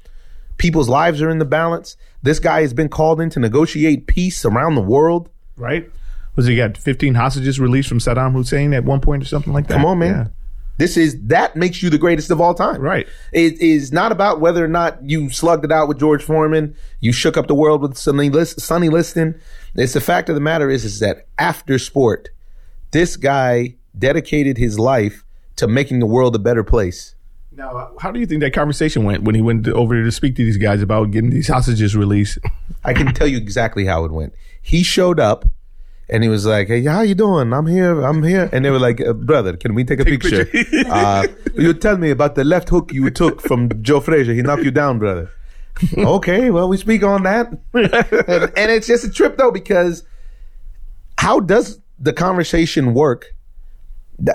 People's 0.57 0.89
lives 0.89 1.21
are 1.21 1.31
in 1.31 1.39
the 1.39 1.45
balance. 1.45 1.97
This 2.23 2.39
guy 2.39 2.61
has 2.61 2.73
been 2.73 2.89
called 2.89 3.21
in 3.21 3.31
to 3.31 3.41
negotiate 3.41 4.07
peace 4.07 4.45
around 4.45 4.77
the 4.77 4.81
world. 4.81 5.29
Right. 5.57 5.91
Was 6.37 6.47
he 6.47 6.57
got 6.57 6.77
15 6.77 7.15
hostages 7.15 7.61
released 7.61 7.89
from 7.89 7.99
Saddam 7.99 8.33
Hussein 8.33 8.73
at 8.73 8.85
one 8.85 9.01
point 9.01 9.23
or 9.23 9.27
something 9.27 9.53
like 9.53 9.69
that? 9.69 9.75
Come 9.75 9.85
on, 9.85 9.99
man. 9.99 10.15
Yeah. 10.15 10.29
This 10.77 10.97
is 10.97 11.21
that 11.27 11.55
makes 11.55 11.83
you 11.83 11.91
the 11.91 11.99
greatest 11.99 12.31
of 12.31 12.41
all 12.41 12.55
time. 12.55 12.81
Right. 12.81 13.07
It 13.33 13.61
is 13.61 13.93
not 13.93 14.11
about 14.11 14.41
whether 14.41 14.65
or 14.65 14.69
not 14.69 14.99
you 15.09 15.31
slugged 15.31 15.65
it 15.65 15.71
out 15.71 15.87
with 15.87 16.01
George 16.01 16.23
Foreman, 16.23 16.75
you 17.01 17.13
shook 17.13 17.37
up 17.37 17.47
the 17.47 17.55
world 17.55 17.83
with 17.83 17.97
Sonny, 17.97 18.29
Lis- 18.29 18.57
Sonny 18.59 18.89
Liston. 18.89 19.41
It's 19.77 19.93
the 19.93 20.01
fact 20.01 20.29
of 20.29 20.35
the 20.35 20.41
matter 20.41 20.71
is, 20.71 20.85
is 20.85 20.99
that 20.99 21.27
after 21.39 21.79
sport, 21.79 22.31
this 22.91 23.17
guy 23.17 23.77
dedicated 23.97 24.59
his 24.59 24.79
life 24.79 25.24
to 25.57 25.69
making 25.69 26.01
the 26.01 26.07
world 26.07 26.35
a 26.35 26.39
better 26.39 26.65
place. 26.65 27.15
Now, 27.57 27.77
uh, 27.77 27.91
how 28.01 28.11
do 28.11 28.19
you 28.19 28.27
think 28.27 28.41
that 28.41 28.53
conversation 28.53 29.05
went 29.05 29.23
when 29.23 29.35
he 29.35 29.43
went 29.43 29.65
to- 29.65 29.75
over 29.75 30.03
to 30.03 30.11
speak 30.11 30.35
to 30.37 30.45
these 30.45 30.57
guys 30.57 30.83
about 30.83 31.13
getting 31.13 31.31
these 31.31 31.49
hostages 31.49 31.97
released? 31.97 32.39
I 32.85 32.93
can 32.93 33.15
tell 33.15 33.29
you 33.29 33.37
exactly 33.37 33.87
how 33.87 34.05
it 34.05 34.13
went. 34.13 34.35
He 34.61 34.83
showed 34.83 35.21
up 35.21 35.45
and 36.09 36.23
he 36.23 36.29
was 36.29 36.45
like, 36.45 36.69
"Hey, 36.69 36.83
how 36.85 37.01
you 37.01 37.15
doing? 37.15 37.53
I'm 37.53 37.67
here. 37.67 38.03
I'm 38.03 38.23
here." 38.23 38.51
And 38.53 38.65
they 38.65 38.71
were 38.71 38.79
like, 38.79 39.01
uh, 39.01 39.13
"Brother, 39.13 39.57
can 39.57 39.75
we 39.75 39.85
take 39.85 40.01
a 40.01 40.05
picture? 40.05 40.49
uh, 40.91 41.27
you 41.55 41.73
tell 41.73 41.97
me 41.97 42.11
about 42.11 42.35
the 42.35 42.45
left 42.45 42.69
hook 42.69 42.93
you 42.93 43.09
took 43.11 43.41
from 43.41 43.71
Joe 43.83 44.01
Frazier. 44.01 44.35
He 44.35 44.43
knocked 44.43 44.65
you 44.65 44.71
down, 44.71 44.99
brother." 44.99 45.31
okay, 45.97 46.51
well, 46.51 46.69
we 46.69 46.77
speak 46.77 47.03
on 47.03 47.25
that, 47.25 47.49
and, 47.73 48.53
and 48.57 48.71
it's 48.71 48.87
just 48.87 49.05
a 49.05 49.11
trip 49.11 49.37
though 49.37 49.51
because 49.51 50.05
how 51.19 51.41
does 51.41 51.81
the 51.99 52.13
conversation 52.13 52.95
work? 52.95 53.34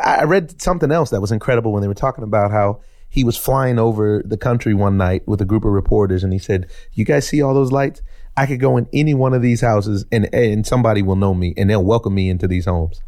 I 0.04 0.24
read 0.24 0.62
something 0.62 0.92
else 0.92 1.10
that 1.12 1.22
was 1.22 1.32
incredible 1.32 1.72
when 1.72 1.82
they 1.82 1.88
were 1.88 1.94
talking 1.94 2.24
about 2.24 2.52
how 2.52 2.82
he 3.10 3.24
was 3.24 3.38
flying 3.38 3.80
over 3.80 4.22
the 4.24 4.38
country 4.38 4.74
one 4.74 4.98
night 4.98 5.28
with 5.28 5.42
a 5.42 5.46
group 5.46 5.66
of 5.66 5.72
reporters, 5.72 6.24
and 6.24 6.32
he 6.32 6.40
said, 6.40 6.68
"You 6.94 7.06
guys 7.06 7.28
see 7.28 7.42
all 7.42 7.54
those 7.54 7.72
lights? 7.72 8.02
I 8.38 8.46
could 8.46 8.60
go 8.60 8.78
in 8.78 8.88
any 8.94 9.14
one 9.14 9.34
of 9.34 9.42
these 9.42 9.62
houses, 9.62 10.06
and 10.12 10.34
and 10.34 10.66
somebody 10.66 11.02
will 11.02 11.16
know 11.16 11.34
me, 11.34 11.54
and 11.58 11.70
they'll 11.70 11.84
welcome 11.84 12.14
me 12.14 12.30
into 12.30 12.48
these 12.48 12.66
homes." 12.66 13.02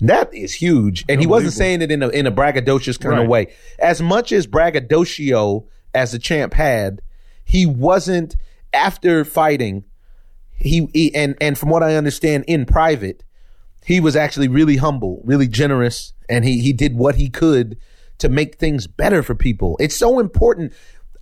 That 0.00 0.34
is 0.34 0.54
huge, 0.54 1.04
and 1.08 1.20
he 1.20 1.26
wasn't 1.26 1.52
saying 1.52 1.82
it 1.82 1.92
in 1.92 2.02
a 2.02 2.08
in 2.08 2.26
a 2.26 2.32
braggadocious 2.32 2.98
kind 2.98 3.20
of 3.20 3.28
way. 3.28 3.48
As 3.78 4.02
much 4.02 4.32
as 4.32 4.46
braggadocio 4.46 5.64
as 5.94 6.12
the 6.12 6.18
champ 6.18 6.54
had, 6.54 7.02
he 7.44 7.66
wasn't 7.66 8.36
after 8.72 9.24
fighting. 9.24 9.84
He, 10.56 10.88
he 10.92 11.14
and 11.14 11.36
and 11.40 11.58
from 11.58 11.68
what 11.68 11.82
I 11.82 11.96
understand, 11.96 12.44
in 12.46 12.64
private, 12.64 13.22
he 13.84 14.00
was 14.00 14.16
actually 14.16 14.48
really 14.48 14.76
humble, 14.76 15.20
really 15.24 15.48
generous, 15.48 16.12
and 16.28 16.44
he 16.44 16.60
he 16.60 16.72
did 16.72 16.96
what 16.96 17.16
he 17.16 17.28
could 17.28 17.76
to 18.18 18.28
make 18.28 18.56
things 18.56 18.86
better 18.86 19.22
for 19.22 19.34
people. 19.34 19.76
It's 19.80 19.96
so 19.96 20.18
important. 20.20 20.72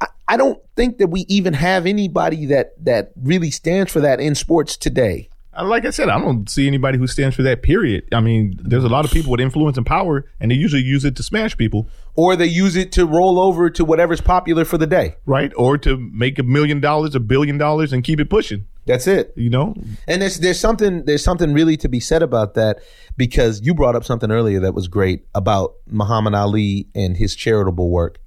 I, 0.00 0.06
I 0.28 0.36
don't 0.36 0.60
think 0.76 0.98
that 0.98 1.08
we 1.08 1.20
even 1.28 1.54
have 1.54 1.86
anybody 1.86 2.46
that 2.46 2.72
that 2.84 3.12
really 3.16 3.50
stands 3.50 3.90
for 3.90 4.00
that 4.00 4.20
in 4.20 4.34
sports 4.34 4.76
today. 4.76 5.28
Uh, 5.56 5.64
Like 5.66 5.84
I 5.84 5.90
said, 5.90 6.08
I 6.08 6.18
don't 6.20 6.48
see 6.48 6.66
anybody 6.66 6.96
who 6.98 7.06
stands 7.06 7.34
for 7.36 7.42
that. 7.42 7.62
Period. 7.62 8.04
I 8.12 8.20
mean, 8.20 8.56
there's 8.62 8.84
a 8.84 8.88
lot 8.88 9.04
of 9.04 9.10
people 9.10 9.32
with 9.32 9.40
influence 9.40 9.76
and 9.76 9.86
power, 9.86 10.24
and 10.38 10.50
they 10.50 10.54
usually 10.54 10.82
use 10.82 11.04
it 11.04 11.16
to 11.16 11.22
smash 11.22 11.56
people, 11.56 11.88
Or 12.14 12.36
they 12.36 12.46
use 12.46 12.76
it 12.76 12.92
to 12.92 13.04
roll 13.06 13.38
over 13.40 13.68
to 13.70 13.84
whatever's 13.84 14.20
popular 14.20 14.64
for 14.64 14.78
the 14.78 14.86
day. 14.86 15.16
right? 15.26 15.52
Or 15.56 15.76
to 15.78 15.96
make 15.96 16.38
a 16.38 16.42
million 16.44 16.80
dollars, 16.80 17.14
a 17.16 17.20
billion 17.20 17.58
dollars, 17.58 17.92
and 17.92 18.04
keep 18.04 18.20
it 18.20 18.30
pushing. 18.30 18.66
That's 18.86 19.06
it. 19.06 19.32
You 19.36 19.50
know, 19.50 19.74
And 20.08 20.22
there's 20.22 20.38
there's 20.38 20.58
something 20.58 21.04
there's 21.04 21.22
something 21.22 21.52
really 21.52 21.76
to 21.78 21.88
be 21.88 22.00
said 22.00 22.22
about 22.22 22.54
that 22.54 22.80
because 23.16 23.60
you 23.62 23.74
brought 23.74 23.94
up 23.94 24.04
something 24.04 24.30
earlier 24.30 24.60
that 24.60 24.74
was 24.74 24.88
great 24.88 25.26
about 25.34 25.74
Muhammad 25.86 26.34
Ali 26.34 26.88
and 26.94 27.16
his 27.16 27.34
charitable 27.36 27.90
work. 27.90 28.18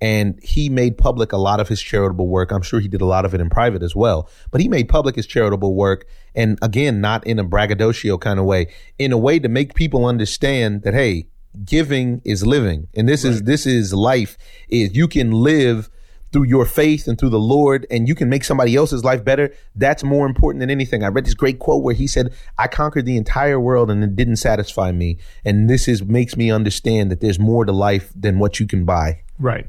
And 0.00 0.40
he 0.42 0.68
made 0.68 0.98
public 0.98 1.32
a 1.32 1.36
lot 1.36 1.60
of 1.60 1.68
his 1.68 1.80
charitable 1.80 2.26
work. 2.26 2.50
I'm 2.50 2.62
sure 2.62 2.80
he 2.80 2.88
did 2.88 3.00
a 3.00 3.06
lot 3.06 3.24
of 3.24 3.34
it 3.34 3.40
in 3.40 3.48
private 3.48 3.84
as 3.84 3.94
well. 3.94 4.28
But 4.50 4.60
he 4.60 4.66
made 4.66 4.88
public 4.88 5.14
his 5.14 5.28
charitable 5.28 5.76
work. 5.76 6.06
And 6.34 6.58
again, 6.60 7.00
not 7.00 7.24
in 7.24 7.38
a 7.38 7.44
braggadocio 7.44 8.18
kind 8.18 8.40
of 8.40 8.44
way, 8.44 8.66
in 8.98 9.12
a 9.12 9.18
way 9.18 9.38
to 9.38 9.48
make 9.48 9.74
people 9.74 10.06
understand 10.06 10.82
that, 10.82 10.92
hey, 10.92 11.28
giving 11.64 12.20
is 12.24 12.44
living. 12.44 12.88
And 12.96 13.08
this 13.08 13.24
is, 13.24 13.42
this 13.42 13.64
is 13.64 13.94
life 13.94 14.36
is 14.68 14.96
you 14.96 15.06
can 15.06 15.30
live 15.30 15.88
through 16.32 16.44
your 16.44 16.64
faith 16.64 17.06
and 17.06 17.18
through 17.18 17.30
the 17.30 17.38
Lord, 17.38 17.86
and 17.90 18.08
you 18.08 18.14
can 18.14 18.28
make 18.28 18.44
somebody 18.44 18.74
else's 18.74 19.04
life 19.04 19.24
better. 19.24 19.54
That's 19.76 20.02
more 20.02 20.26
important 20.26 20.60
than 20.60 20.70
anything. 20.70 21.04
I 21.04 21.08
read 21.08 21.26
this 21.26 21.34
great 21.34 21.58
quote 21.58 21.82
where 21.82 21.94
he 21.94 22.06
said, 22.06 22.32
"I 22.58 22.68
conquered 22.68 23.06
the 23.06 23.16
entire 23.16 23.60
world, 23.60 23.90
and 23.90 24.02
it 24.02 24.16
didn't 24.16 24.36
satisfy 24.36 24.92
me. 24.92 25.18
And 25.44 25.68
this 25.68 25.88
is 25.88 26.02
makes 26.02 26.36
me 26.36 26.50
understand 26.50 27.10
that 27.10 27.20
there's 27.20 27.38
more 27.38 27.64
to 27.64 27.72
life 27.72 28.12
than 28.16 28.38
what 28.38 28.58
you 28.58 28.66
can 28.66 28.84
buy." 28.84 29.20
right? 29.38 29.66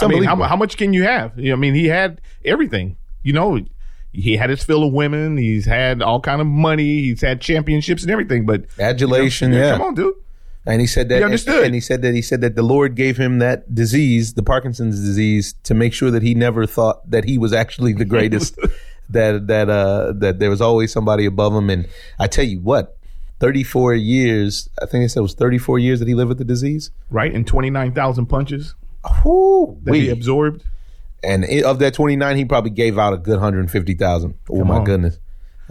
I 0.00 0.06
mean, 0.06 0.22
how, 0.22 0.36
how 0.36 0.56
much 0.56 0.76
can 0.76 0.92
you 0.92 1.02
have? 1.02 1.36
You 1.38 1.48
know, 1.48 1.54
I 1.54 1.56
mean, 1.56 1.74
he 1.74 1.86
had 1.86 2.20
everything. 2.44 2.96
You 3.22 3.32
know, 3.32 3.60
he 4.12 4.36
had 4.36 4.50
his 4.50 4.62
fill 4.62 4.84
of 4.84 4.92
women. 4.92 5.36
He's 5.36 5.66
had 5.66 6.00
all 6.00 6.20
kind 6.20 6.40
of 6.40 6.46
money. 6.46 7.02
He's 7.02 7.20
had 7.20 7.40
championships 7.40 8.02
and 8.02 8.10
everything. 8.10 8.46
But 8.46 8.66
Adulation, 8.78 9.52
yeah. 9.52 9.72
come 9.72 9.82
on, 9.82 9.94
dude. 9.94 10.14
And 10.66 10.80
he 10.80 10.86
said 10.86 11.08
that, 11.08 11.18
He 11.18 11.24
understood. 11.24 11.64
and 11.64 11.74
he 11.74 11.80
said 11.80 12.02
that 12.02 12.14
he 12.14 12.20
said 12.22 12.42
that 12.42 12.54
the 12.54 12.62
Lord 12.62 12.94
gave 12.94 13.16
him 13.16 13.38
that 13.38 13.74
disease, 13.74 14.34
the 14.34 14.42
Parkinson's 14.42 15.00
disease, 15.00 15.54
to 15.64 15.74
make 15.74 15.92
sure 15.94 16.10
that 16.10 16.22
he 16.22 16.34
never 16.34 16.66
thought 16.66 17.08
that 17.10 17.24
he 17.24 17.38
was 17.38 17.52
actually 17.52 17.92
the 17.94 18.04
greatest. 18.04 18.58
that 19.08 19.48
that 19.48 19.68
uh 19.68 20.12
that 20.18 20.38
there 20.38 20.50
was 20.50 20.60
always 20.60 20.92
somebody 20.92 21.24
above 21.26 21.52
him. 21.54 21.68
And 21.70 21.88
I 22.18 22.26
tell 22.28 22.44
you 22.44 22.60
what, 22.60 22.96
34 23.40 23.94
years. 23.94 24.68
I 24.80 24.86
think 24.86 25.02
they 25.02 25.08
said 25.08 25.20
it 25.20 25.22
was 25.22 25.34
34 25.34 25.78
years 25.78 25.98
that 25.98 26.06
he 26.06 26.14
lived 26.14 26.28
with 26.28 26.38
the 26.38 26.44
disease. 26.44 26.90
right? 27.10 27.32
And 27.34 27.46
twenty 27.46 27.70
nine 27.70 27.92
thousand 27.92 28.26
punches 28.26 28.74
Whoo, 29.24 29.78
that 29.84 29.94
he 29.94 30.10
absorbed. 30.10 30.62
And 31.24 31.44
it, 31.44 31.64
of 31.64 31.78
that 31.80 31.92
29, 31.94 32.36
he 32.36 32.44
probably 32.44 32.70
gave 32.70 32.98
out 32.98 33.12
a 33.12 33.18
good 33.18 33.32
150,000. 33.40 34.34
Oh 34.50 34.58
Come 34.58 34.68
my 34.68 34.76
on. 34.76 34.84
goodness. 34.84 35.18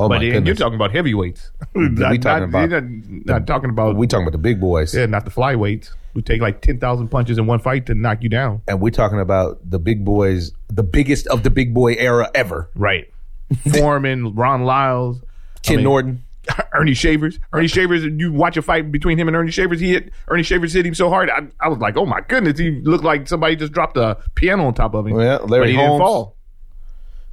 Oh 0.02 0.08
But 0.08 0.16
my 0.16 0.20
then 0.20 0.32
goodness. 0.32 0.48
you're 0.48 0.56
talking 0.66 0.76
about 0.76 0.92
heavyweights. 0.92 1.52
we 1.76 1.90
talking 1.96 2.20
not- 2.22 2.44
about- 2.44 2.70
not, 2.70 2.84
not 3.26 3.48
talking 3.48 3.70
about 3.70 3.96
we 3.98 4.08
talking 4.08 4.24
about 4.26 4.32
the 4.32 4.38
big 4.38 4.60
boys. 4.62 4.96
yeah, 4.96 5.06
not 5.06 5.26
the 5.26 5.32
flyweights 5.32 5.92
who 6.14 6.22
take 6.22 6.42
like 6.42 6.62
ten 6.62 6.80
thousand 6.80 7.10
punches 7.10 7.38
in 7.38 7.46
one 7.46 7.60
fight 7.60 7.86
to 7.88 7.94
knock 7.96 8.24
you 8.24 8.30
down. 8.30 8.62
And 8.68 8.80
we're 8.82 8.90
talking 8.92 9.20
about 9.20 9.60
the 9.70 9.78
big 9.78 10.04
boys, 10.06 10.54
the 10.70 10.84
biggest 10.84 11.28
of 11.28 11.44
the 11.44 11.50
big 11.50 11.74
boy 11.74 11.94
era 11.96 12.32
ever. 12.34 12.70
Right. 12.76 13.12
Foreman, 13.78 14.34
Ron 14.36 14.64
Lyles, 14.64 15.22
Ken 15.64 15.74
I 15.74 15.78
mean, 15.78 15.84
Norton. 15.84 16.24
Earnie 16.74 16.96
Shavers. 16.96 17.38
Earnie 17.54 17.68
Shavers, 17.68 18.04
you 18.04 18.32
watch 18.34 18.58
a 18.58 18.62
fight 18.64 18.92
between 18.92 19.20
him 19.20 19.28
and 19.28 19.36
Earnie 19.38 19.52
Shavers, 19.52 19.80
he 19.80 19.90
hit 19.92 20.12
Earnie 20.30 20.42
Shavers 20.44 20.74
hit 20.74 20.86
him 20.86 20.96
so 20.96 21.10
hard. 21.10 21.30
I, 21.30 21.42
I 21.60 21.68
was 21.68 21.78
like, 21.80 21.96
oh 21.98 22.06
my 22.08 22.22
goodness, 22.28 22.58
he 22.58 22.72
looked 22.82 23.04
like 23.04 23.28
somebody 23.28 23.56
just 23.56 23.72
dropped 23.74 23.98
a 23.98 24.18
piano 24.36 24.66
on 24.66 24.74
top 24.74 24.96
of 24.96 25.06
him. 25.06 25.14
Well, 25.14 25.46
Larry 25.46 25.66
but 25.66 25.70
he 25.70 25.76
Holmes. 25.76 25.90
didn't 25.92 26.00
fall. 26.00 26.36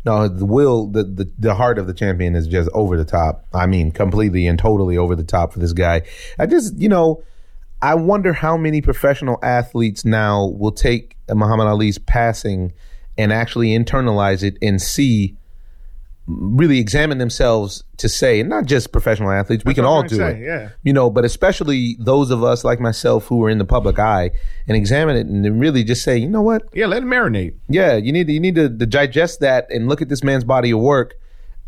No, 0.07 0.29
the 0.29 0.45
will, 0.45 0.87
the, 0.87 1.03
the 1.03 1.29
the 1.37 1.55
heart 1.57 1.81
of 1.81 1.89
the 1.89 1.93
champion 1.93 2.37
is 2.37 2.47
just 2.47 2.71
over 2.73 2.97
the 2.97 3.05
top. 3.05 3.45
I 3.53 3.67
mean, 3.67 3.91
completely 3.91 4.47
and 4.47 4.57
totally 4.57 4.97
over 4.97 5.17
the 5.17 5.25
top 5.25 5.53
for 5.53 5.59
this 5.59 5.73
guy. 5.73 6.03
I 6.39 6.47
just, 6.47 6.79
you 6.79 6.89
know, 6.89 7.25
I 7.83 7.97
wonder 7.97 8.33
how 8.33 8.57
many 8.57 8.81
professional 8.81 9.41
athletes 9.43 10.05
now 10.05 10.47
will 10.47 10.71
take 10.71 11.17
Muhammad 11.29 11.67
Ali's 11.67 11.99
passing 11.99 12.73
and 13.19 13.33
actually 13.33 13.71
internalize 13.71 14.45
it 14.45 14.57
and 14.63 14.81
see, 14.81 15.37
really 16.27 16.79
examine 16.79 17.19
themselves 17.19 17.85
to 17.99 18.09
say, 18.09 18.41
and 18.41 18.49
not 18.49 18.67
just 18.67 18.91
professional 18.93 19.31
athletes, 19.31 19.65
we 19.65 19.71
That's 19.71 19.77
can 19.77 19.85
all 19.85 20.03
do 20.03 20.17
say, 20.17 20.33
it. 20.33 20.41
yeah. 20.45 20.71
You 20.83 20.93
know, 20.93 21.09
but 21.09 21.25
especially 21.25 21.97
those 22.01 22.31
of 22.31 22.43
us 22.43 22.65
like 22.65 22.81
myself 22.81 23.27
who 23.27 23.45
are 23.45 23.51
in 23.51 23.59
the 23.59 23.65
public 23.65 23.99
eye 23.99 24.31
and 24.67 24.77
examine 24.77 25.17
it 25.17 25.27
and 25.27 25.61
really 25.61 25.85
just 25.85 26.03
say, 26.03 26.17
you 26.17 26.29
know 26.29 26.43
what? 26.43 26.65
Yeah, 26.73 26.87
let 26.87 27.03
him 27.05 27.09
marinate. 27.11 27.55
Yeah, 27.69 27.95
you 27.97 28.13
need 28.13 28.27
to, 28.27 28.33
you 28.33 28.41
need 28.41 28.57
to, 28.57 28.69
to 28.69 28.87
digest 28.87 29.41
that 29.41 29.67
and 29.71 29.89
look 29.89 30.03
at 30.03 30.09
this 30.09 30.25
man's 30.25 30.45
body 30.45 30.73
of 30.73 30.81
work 30.81 31.15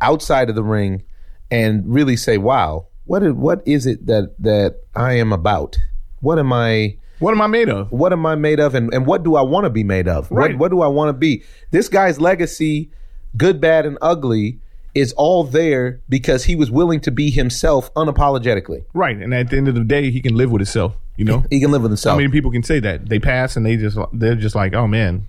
outside 0.01 0.49
of 0.49 0.55
the 0.57 0.64
ring 0.64 1.03
and 1.51 1.83
really 1.87 2.16
say, 2.16 2.37
"Wow, 2.37 2.88
what 3.05 3.23
is, 3.23 3.33
what 3.33 3.62
is 3.66 3.87
it 3.87 4.07
that 4.07 4.35
that 4.40 4.77
I 4.94 5.14
am 5.14 5.33
about? 5.33 5.79
What 6.21 6.38
am 6.38 6.53
I 6.53 6.99
What 7.21 7.33
am 7.33 7.40
I 7.40 7.47
made 7.47 7.68
of? 7.68 7.90
what 7.90 8.12
am 8.12 8.27
I 8.27 8.35
made 8.35 8.61
of 8.61 8.75
and, 8.75 8.92
and 8.92 9.07
what 9.07 9.23
do 9.23 9.35
I 9.37 9.42
want 9.42 9.64
to 9.64 9.71
be 9.71 9.85
made 9.85 10.09
of? 10.09 10.31
Right. 10.31 10.51
What 10.53 10.59
what 10.61 10.68
do 10.71 10.83
I 10.83 10.88
want 10.88 11.09
to 11.09 11.12
be? 11.14 11.42
This 11.71 11.88
guy's 11.88 12.21
legacy, 12.21 12.90
good, 13.37 13.61
bad 13.61 13.87
and 13.87 13.99
ugly 14.01 14.59
is 14.95 15.12
all 15.12 15.45
there 15.45 16.01
because 16.09 16.45
he 16.45 16.57
was 16.57 16.71
willing 16.71 17.01
to 17.01 17.11
be 17.11 17.31
himself 17.31 17.93
unapologetically. 17.95 18.85
Right. 18.95 19.17
And 19.17 19.33
at 19.35 19.51
the 19.51 19.57
end 19.57 19.69
of 19.69 19.75
the 19.75 19.85
day, 19.85 20.11
he 20.11 20.21
can 20.21 20.35
live 20.35 20.51
with 20.51 20.61
himself. 20.61 20.97
You 21.17 21.25
know? 21.25 21.45
He 21.51 21.61
can 21.61 21.71
live 21.71 21.83
with 21.83 21.91
himself. 21.91 22.14
How 22.14 22.19
many 22.19 22.31
people 22.31 22.51
can 22.51 22.62
say 22.62 22.81
that? 22.81 23.09
They 23.09 23.19
pass 23.19 23.57
and 23.57 23.67
they 23.67 23.77
just 23.77 23.99
they're 24.12 24.37
just 24.37 24.55
like, 24.55 24.75
oh 24.75 24.87
man, 24.87 25.27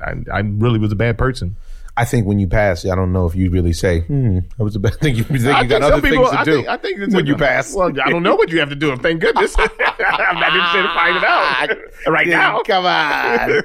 I, 0.00 0.14
I 0.30 0.40
really 0.40 0.78
was 0.78 0.92
a 0.92 0.96
bad 0.96 1.16
person. 1.18 1.56
I 1.96 2.04
think 2.04 2.26
when 2.26 2.40
you 2.40 2.48
pass, 2.48 2.84
I 2.84 2.96
don't 2.96 3.12
know 3.12 3.24
if 3.26 3.36
you 3.36 3.50
really 3.50 3.72
say, 3.72 4.00
"Hmm, 4.00 4.40
that 4.58 4.64
was 4.64 4.74
a 4.74 4.80
bad 4.80 4.94
thing." 5.00 5.14
You 5.14 5.22
think 5.22 5.40
you 5.42 5.52
I 5.52 5.64
got 5.64 5.82
other 5.82 6.02
people. 6.02 6.26
things 6.26 6.30
to 6.30 6.38
I 6.40 6.44
do 6.44 6.52
think, 6.56 6.68
I 6.68 6.76
think 6.76 6.98
it's 6.98 7.14
when 7.14 7.26
you 7.26 7.36
pass. 7.36 7.72
Well, 7.72 7.92
I 8.04 8.10
don't 8.10 8.24
know 8.24 8.34
what 8.34 8.50
you 8.50 8.58
have 8.58 8.70
to 8.70 8.74
do. 8.74 8.96
Thank 8.96 9.20
goodness. 9.20 9.54
I'm 9.58 10.40
not 10.40 10.52
interested 10.54 10.80
in 10.80 10.90
finding 10.92 11.24
out 11.24 11.68
right 12.08 12.26
now. 12.26 12.62
Come 12.62 12.84
on. 12.84 13.62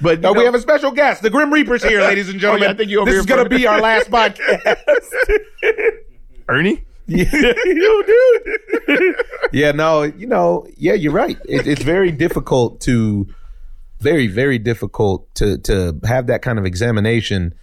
But 0.00 0.20
No, 0.20 0.30
you 0.30 0.34
uh, 0.34 0.38
we 0.38 0.44
have 0.44 0.54
a 0.54 0.60
special 0.60 0.90
guest. 0.90 1.22
The 1.22 1.30
Grim 1.30 1.52
Reaper's 1.52 1.82
here, 1.82 2.00
ladies 2.00 2.28
and 2.28 2.38
gentlemen. 2.40 2.58
Oh, 2.62 2.66
yeah, 2.66 2.72
I 2.72 2.76
think 2.76 2.90
you 2.90 3.00
over 3.00 3.10
this 3.10 3.14
here 3.14 3.20
is 3.20 3.26
going 3.26 3.44
to 3.44 3.50
be 3.50 3.66
our 3.66 3.80
last 3.80 4.10
podcast. 4.10 4.78
Ernie. 6.48 6.84
you 7.06 7.24
dude. 8.86 9.16
yeah, 9.52 9.72
no, 9.72 10.02
you 10.02 10.26
know, 10.26 10.66
yeah, 10.76 10.92
you're 10.92 11.12
right. 11.12 11.38
It, 11.48 11.66
it's 11.66 11.82
very 11.82 12.10
difficult 12.10 12.82
to, 12.82 13.26
very, 14.00 14.26
very 14.26 14.58
difficult 14.58 15.34
to 15.36 15.56
to 15.58 15.98
have 16.04 16.26
that 16.26 16.42
kind 16.42 16.58
of 16.58 16.66
examination. 16.66 17.54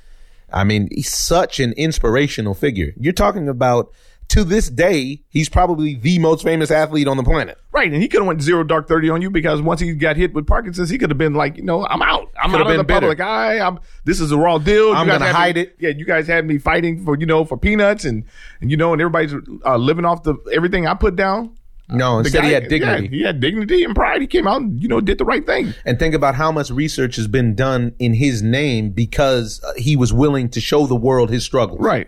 I 0.52 0.64
mean, 0.64 0.88
he's 0.92 1.14
such 1.14 1.60
an 1.60 1.74
inspirational 1.74 2.56
figure. 2.56 2.94
You're 2.98 3.14
talking 3.14 3.48
about 3.48 3.92
to 4.30 4.44
this 4.44 4.70
day, 4.70 5.22
he's 5.30 5.50
probably 5.50 5.96
the 5.96 6.18
most 6.20 6.44
famous 6.44 6.72
athlete 6.72 7.08
on 7.08 7.16
the 7.18 7.24
planet. 7.24 7.58
Right, 7.72 7.92
and 7.92 8.02
he 8.02 8.08
could 8.08 8.22
have 8.22 8.28
went 8.28 8.42
zero 8.42 8.64
dark 8.64 8.88
thirty 8.88 9.10
on 9.10 9.22
you 9.22 9.30
because 9.30 9.62
once 9.62 9.80
he 9.82 9.94
got 9.94 10.16
hit 10.18 10.34
with 10.34 10.48
Parkinson's, 10.48 10.90
he 10.90 10.98
could 10.98 11.10
have 11.10 11.18
been 11.18 11.34
like, 11.34 11.58
you 11.58 11.64
know, 11.64 11.86
I'm 11.86 12.02
out. 12.02 12.32
I'm 12.42 12.52
Could 12.52 12.62
out 12.62 12.72
of 12.72 12.78
the 12.78 12.84
bitter. 12.84 13.00
public 13.02 13.20
eye. 13.20 13.60
I'm. 13.60 13.80
This 14.06 14.20
is 14.20 14.32
a 14.32 14.38
raw 14.38 14.58
deal. 14.58 14.88
You 14.88 14.94
I'm 14.94 15.08
going 15.08 15.20
to 15.20 15.26
had 15.26 15.32
me- 15.34 15.36
hide 15.38 15.58
it. 15.58 15.76
Yeah, 15.80 15.90
you 15.90 16.06
guys 16.06 16.26
had 16.28 16.46
me 16.46 16.58
fighting 16.58 17.04
for 17.04 17.18
you 17.18 17.26
know 17.26 17.46
for 17.46 17.58
peanuts 17.58 18.06
and 18.06 18.24
and 18.62 18.72
you 18.72 18.78
know 18.78 18.94
and 18.94 19.02
everybody's 19.02 19.34
uh, 19.66 19.78
living 19.78 20.06
off 20.06 20.24
the 20.24 20.36
everything 20.54 20.88
I 20.88 20.94
put 20.96 21.16
down. 21.16 21.56
No, 21.88 22.18
instead 22.18 22.44
he 22.46 22.52
had 22.52 22.68
dignity. 22.68 23.04
Yeah, 23.04 23.10
he 23.10 23.22
had 23.22 23.40
dignity 23.40 23.84
and 23.84 23.94
pride. 23.94 24.20
He 24.20 24.26
came 24.26 24.48
out 24.48 24.60
and 24.62 24.82
you 24.82 24.88
know 24.88 25.02
did 25.02 25.20
the 25.20 25.26
right 25.26 25.46
thing. 25.46 25.74
and 25.86 26.00
think 26.00 26.16
about 26.16 26.34
how 26.34 26.52
much 26.52 26.72
research 26.72 27.16
has 27.18 27.28
been 27.28 27.54
done 27.54 27.94
in 28.00 28.16
his 28.16 28.42
name 28.42 28.90
because 28.90 29.62
uh, 29.64 29.72
he 29.78 29.96
was 29.96 30.12
willing 30.12 30.50
to 30.50 30.60
show 30.60 30.88
the 30.88 30.96
world 30.96 31.30
his 31.30 31.44
struggle. 31.46 31.78
Right. 31.78 32.08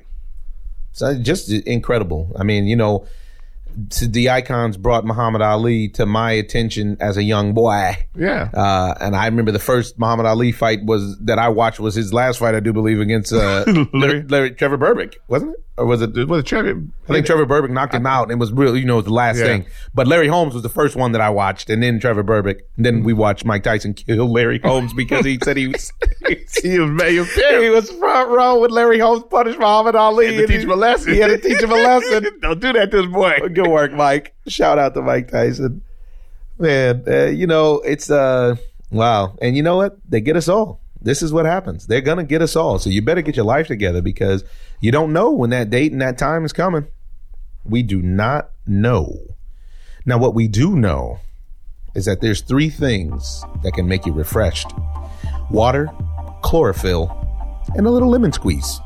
So 0.98 1.16
just 1.16 1.52
incredible. 1.52 2.36
I 2.40 2.44
mean, 2.44 2.66
you 2.66 2.76
know, 2.76 3.06
the 4.02 4.32
icons 4.32 4.78
brought 4.78 5.06
Muhammad 5.06 5.44
Ali 5.44 5.90
to 5.90 6.08
my 6.08 6.32
attention 6.32 6.98
as 7.00 7.18
a 7.18 7.24
young 7.24 7.54
boy. 7.54 7.96
Yeah. 8.16 8.50
Uh, 8.52 8.96
and 9.00 9.16
I 9.16 9.28
remember 9.28 9.52
the 9.52 9.60
first 9.60 10.00
Muhammad 10.00 10.26
Ali 10.26 10.52
fight 10.52 10.84
was 10.84 11.20
that 11.20 11.38
I 11.38 11.50
watched 11.50 11.80
was 11.80 11.94
his 11.94 12.14
last 12.14 12.40
fight, 12.40 12.56
I 12.56 12.62
do 12.62 12.74
believe, 12.74 13.00
against 13.00 13.32
uh, 13.32 13.64
Larry, 13.94 14.24
Larry 14.24 14.52
Trevor 14.52 14.80
Berbick, 14.80 15.18
wasn't 15.28 15.54
it? 15.54 15.64
Or 15.78 15.86
was 15.86 16.02
it? 16.02 16.28
was 16.28 16.40
It 16.40 16.46
Trevor. 16.48 16.82
I 17.08 17.13
think 17.13 17.26
Trevor 17.28 17.46
Berbick 17.46 17.70
knocked 17.70 17.94
him 17.94 18.08
out, 18.08 18.24
and 18.24 18.32
it 18.32 18.40
was 18.40 18.52
real. 18.52 18.76
You 18.76 18.86
know, 18.86 18.96
it 18.96 18.98
was 18.98 19.06
the 19.06 19.13
last 19.13 19.38
Yeah. 19.38 19.46
thing. 19.46 19.66
But 19.94 20.08
Larry 20.08 20.28
Holmes 20.28 20.56
was 20.56 20.63
the 20.63 20.70
first 20.70 20.96
one 20.96 21.12
that 21.12 21.22
I 21.22 21.30
watched, 21.30 21.70
and 21.70 21.84
then 21.84 22.00
Trevor 22.00 22.24
Berbick. 22.24 22.62
And 22.78 22.86
then 22.86 23.04
we 23.04 23.13
watched 23.13 23.46
Mike 23.46 23.62
Tyson 23.63 23.94
kill 23.94 24.32
Larry 24.32 24.60
Holmes 24.63 24.92
because 24.94 25.24
he 25.24 25.38
said 25.44 25.56
he 25.56 25.68
was 25.68 25.94
he 26.28 26.36
was 26.80 27.02
he 27.04 27.20
was 27.20 27.32
he 27.36 27.70
was 27.70 27.92
front 27.92 28.30
row 28.30 28.60
when 28.62 28.72
Larry 28.72 28.98
Holmes 28.98 29.24
punished 29.30 29.60
Muhammad 29.60 29.96
Ali. 29.96 30.30
He 30.30 30.34
Had 30.34 30.38
to 30.38 30.44
and 30.44 30.48
teach 30.52 30.58
he- 30.58 30.63
him 30.63 30.72
a 30.72 30.76
lesson. 30.76 31.13
He 31.13 31.20
had 31.20 31.28
to 31.28 31.38
teach 31.38 31.62
him 31.62 31.72
a 31.72 31.76
lesson. 31.76 32.26
Don't 32.42 32.60
do 32.60 32.74
that 32.74 32.90
to 32.92 32.98
this 33.04 33.12
boy. 33.12 33.38
Good 33.54 33.68
work, 33.68 33.94
Mike. 33.94 34.34
Shout 34.48 34.80
out 34.80 34.96
to 34.96 35.02
Mike 35.04 35.30
Tyson. 35.30 35.82
Man, 36.58 37.04
uh, 37.08 37.26
you 37.26 37.46
know, 37.46 37.82
it's 37.82 38.10
uh 38.10 38.56
wow. 38.90 39.38
And 39.44 39.56
you 39.56 39.62
know 39.62 39.78
what? 39.78 39.98
They 40.10 40.22
get 40.22 40.36
us 40.36 40.48
all. 40.48 40.82
This 41.02 41.22
is 41.22 41.32
what 41.32 41.46
happens. 41.46 41.88
They're 41.88 42.02
gonna 42.02 42.24
get 42.24 42.42
us 42.42 42.56
all. 42.56 42.80
So 42.80 42.90
you 42.90 43.02
better 43.02 43.22
get 43.22 43.36
your 43.36 43.46
life 43.46 43.68
together 43.68 44.02
because 44.02 44.44
you 44.80 44.92
don't 44.92 45.14
know 45.14 45.32
when 45.32 45.50
that 45.52 45.70
date 45.70 45.92
and 45.92 46.02
that 46.02 46.18
time 46.18 46.44
is 46.46 46.54
coming. 46.54 46.88
We 47.64 47.84
do 47.84 48.02
not 48.02 48.52
know. 48.66 49.18
Now 50.06 50.18
what 50.18 50.34
we 50.34 50.48
do 50.48 50.76
know 50.76 51.20
is 51.96 52.06
that 52.06 52.22
there's 52.22 52.42
three 52.42 52.70
things 52.70 53.44
that 53.64 53.74
can 53.74 53.88
make 53.88 54.06
you 54.06 54.14
refreshed. 54.14 54.72
Water, 55.50 55.90
chlorophyll, 56.44 57.12
and 57.76 57.86
a 57.86 57.92
little 57.92 58.10
lemon 58.10 58.32
squeeze. 58.32 58.80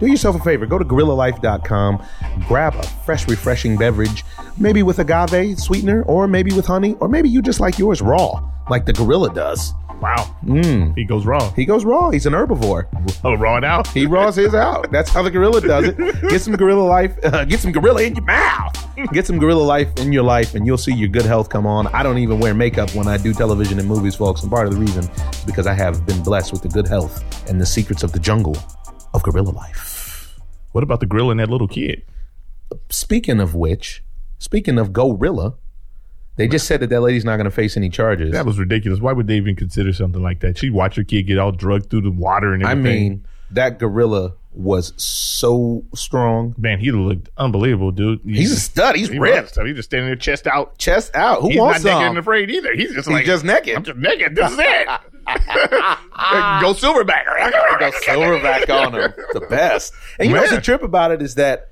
Do 0.00 0.06
yourself 0.06 0.36
a 0.36 0.40
favor, 0.40 0.66
go 0.66 0.78
to 0.78 0.84
gorillalife.com, 0.84 2.04
grab 2.48 2.74
a 2.74 2.82
fresh, 2.82 3.28
refreshing 3.28 3.76
beverage, 3.76 4.24
maybe 4.58 4.82
with 4.82 4.98
agave 4.98 5.58
sweetener, 5.60 6.02
or 6.02 6.26
maybe 6.26 6.52
with 6.52 6.66
honey, 6.66 6.94
or 7.00 7.08
maybe 7.08 7.28
you 7.28 7.40
just 7.40 7.60
like 7.60 7.78
yours 7.78 8.02
raw, 8.02 8.42
like 8.68 8.84
the 8.84 8.92
gorilla 8.92 9.32
does. 9.32 9.72
Wow. 10.02 10.34
Mm. 10.44 10.98
He 10.98 11.04
goes 11.04 11.24
raw. 11.24 11.52
He 11.52 11.64
goes 11.64 11.84
raw. 11.84 12.10
He's 12.10 12.26
an 12.26 12.32
herbivore. 12.32 12.88
Oh, 13.22 13.34
raw 13.34 13.56
it 13.56 13.62
out. 13.62 13.86
He 13.86 14.04
raws 14.04 14.34
his 14.34 14.52
out. 14.52 14.90
That's 14.90 15.08
how 15.10 15.22
the 15.22 15.30
gorilla 15.30 15.60
does 15.60 15.84
it. 15.86 15.96
Get 16.28 16.40
some 16.40 16.56
gorilla 16.56 16.82
life. 16.82 17.16
Uh, 17.22 17.44
get 17.44 17.60
some 17.60 17.70
gorilla 17.70 18.02
in 18.02 18.16
your 18.16 18.24
mouth. 18.24 18.74
Get 19.12 19.28
some 19.28 19.38
gorilla 19.38 19.62
life 19.62 19.96
in 19.98 20.12
your 20.12 20.24
life, 20.24 20.56
and 20.56 20.66
you'll 20.66 20.76
see 20.76 20.92
your 20.92 21.08
good 21.08 21.24
health 21.24 21.48
come 21.50 21.66
on. 21.66 21.86
I 21.88 22.02
don't 22.02 22.18
even 22.18 22.40
wear 22.40 22.52
makeup 22.52 22.92
when 22.96 23.06
I 23.06 23.16
do 23.16 23.32
television 23.32 23.78
and 23.78 23.86
movies, 23.86 24.16
folks. 24.16 24.42
And 24.42 24.50
part 24.50 24.66
of 24.66 24.74
the 24.74 24.80
reason 24.80 25.08
is 25.08 25.44
because 25.44 25.68
I 25.68 25.74
have 25.74 26.04
been 26.04 26.20
blessed 26.24 26.50
with 26.52 26.62
the 26.62 26.68
good 26.68 26.88
health 26.88 27.22
and 27.48 27.60
the 27.60 27.66
secrets 27.66 28.02
of 28.02 28.10
the 28.10 28.18
jungle 28.18 28.56
of 29.14 29.22
gorilla 29.22 29.50
life. 29.50 30.36
What 30.72 30.82
about 30.82 30.98
the 30.98 31.06
grill 31.06 31.30
and 31.30 31.38
that 31.38 31.48
little 31.48 31.68
kid? 31.68 32.02
Speaking 32.90 33.38
of 33.38 33.54
which, 33.54 34.02
speaking 34.40 34.80
of 34.80 34.92
gorilla, 34.92 35.54
they 36.36 36.48
just 36.48 36.66
said 36.66 36.80
that 36.80 36.90
that 36.90 37.00
lady's 37.00 37.24
not 37.24 37.36
going 37.36 37.44
to 37.44 37.50
face 37.50 37.76
any 37.76 37.90
charges. 37.90 38.32
That 38.32 38.46
was 38.46 38.58
ridiculous. 38.58 39.00
Why 39.00 39.12
would 39.12 39.26
they 39.26 39.36
even 39.36 39.54
consider 39.56 39.92
something 39.92 40.22
like 40.22 40.40
that? 40.40 40.58
She 40.58 40.70
watched 40.70 40.96
her 40.96 41.04
kid 41.04 41.24
get 41.24 41.38
all 41.38 41.52
drugged 41.52 41.90
through 41.90 42.02
the 42.02 42.10
water 42.10 42.52
and 42.54 42.62
everything. 42.64 42.86
I 42.86 42.98
mean, 43.08 43.26
that 43.50 43.78
gorilla 43.78 44.34
was 44.54 44.92
so 45.02 45.82
strong. 45.94 46.54
man, 46.58 46.78
he 46.78 46.90
looked 46.92 47.30
unbelievable, 47.38 47.90
dude. 47.90 48.20
He's 48.24 48.52
a 48.52 48.60
stud. 48.60 48.96
He's 48.96 49.08
he 49.08 49.18
ripped. 49.18 49.56
He's 49.58 49.76
just 49.76 49.88
standing 49.88 50.08
there, 50.08 50.16
chest 50.16 50.46
out. 50.46 50.76
Chest 50.78 51.14
out. 51.14 51.40
Who 51.40 51.48
He's 51.48 51.58
wants 51.58 51.84
not 51.84 51.94
naked 51.98 52.08
and 52.10 52.18
afraid 52.18 52.50
either. 52.50 52.74
He's 52.74 52.92
just 52.92 53.08
He's 53.08 53.14
like 53.14 53.24
just 53.24 53.44
naked. 53.44 53.76
I'm 53.76 53.82
just 53.84 53.98
naked. 53.98 54.34
This 54.34 54.52
is 54.52 54.58
it. 54.60 54.88
Go 56.60 56.74
silverback. 56.74 57.24
go 57.78 57.90
silverback 58.04 58.68
on 58.68 58.94
him. 58.94 59.12
The 59.32 59.40
best. 59.48 59.92
And 60.18 60.28
you 60.28 60.34
know 60.34 60.40
what's 60.42 60.52
the 60.54 60.60
trip 60.60 60.82
about 60.82 61.12
it 61.12 61.22
is 61.22 61.36
that 61.36 61.70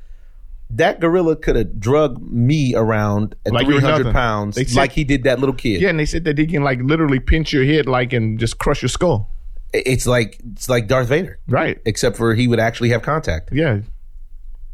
that 0.73 1.01
gorilla 1.01 1.37
could 1.37 1.57
have 1.57 1.81
drug 1.81 2.21
me 2.31 2.75
around 2.75 3.35
at 3.45 3.53
Like 3.53 3.67
300 3.67 4.13
pounds 4.13 4.57
said- 4.57 4.73
like 4.77 4.93
he 4.93 5.05
did 5.05 5.25
that 5.25 5.41
little 5.41 5.55
kid. 5.55 5.81
Yeah, 5.83 5.89
and 5.91 5.99
they 5.99 6.07
said 6.07 6.25
that 6.25 6.39
he 6.39 6.47
can 6.47 6.63
like 6.63 6.81
literally 6.83 7.19
pinch 7.21 7.53
your 7.53 7.65
head, 7.65 7.87
like 7.87 8.13
and 8.13 8.39
just 8.39 8.59
crush 8.59 8.83
your 8.83 8.89
skull. 8.89 9.31
It's 9.73 10.07
like 10.07 10.41
it's 10.53 10.69
like 10.69 10.89
Darth 10.89 11.09
Vader, 11.09 11.39
Right. 11.49 11.79
except 11.85 12.17
for 12.17 12.35
he 12.35 12.49
would 12.49 12.61
actually 12.61 12.89
have 12.91 13.03
contact. 13.03 13.51
Yeah. 13.53 13.81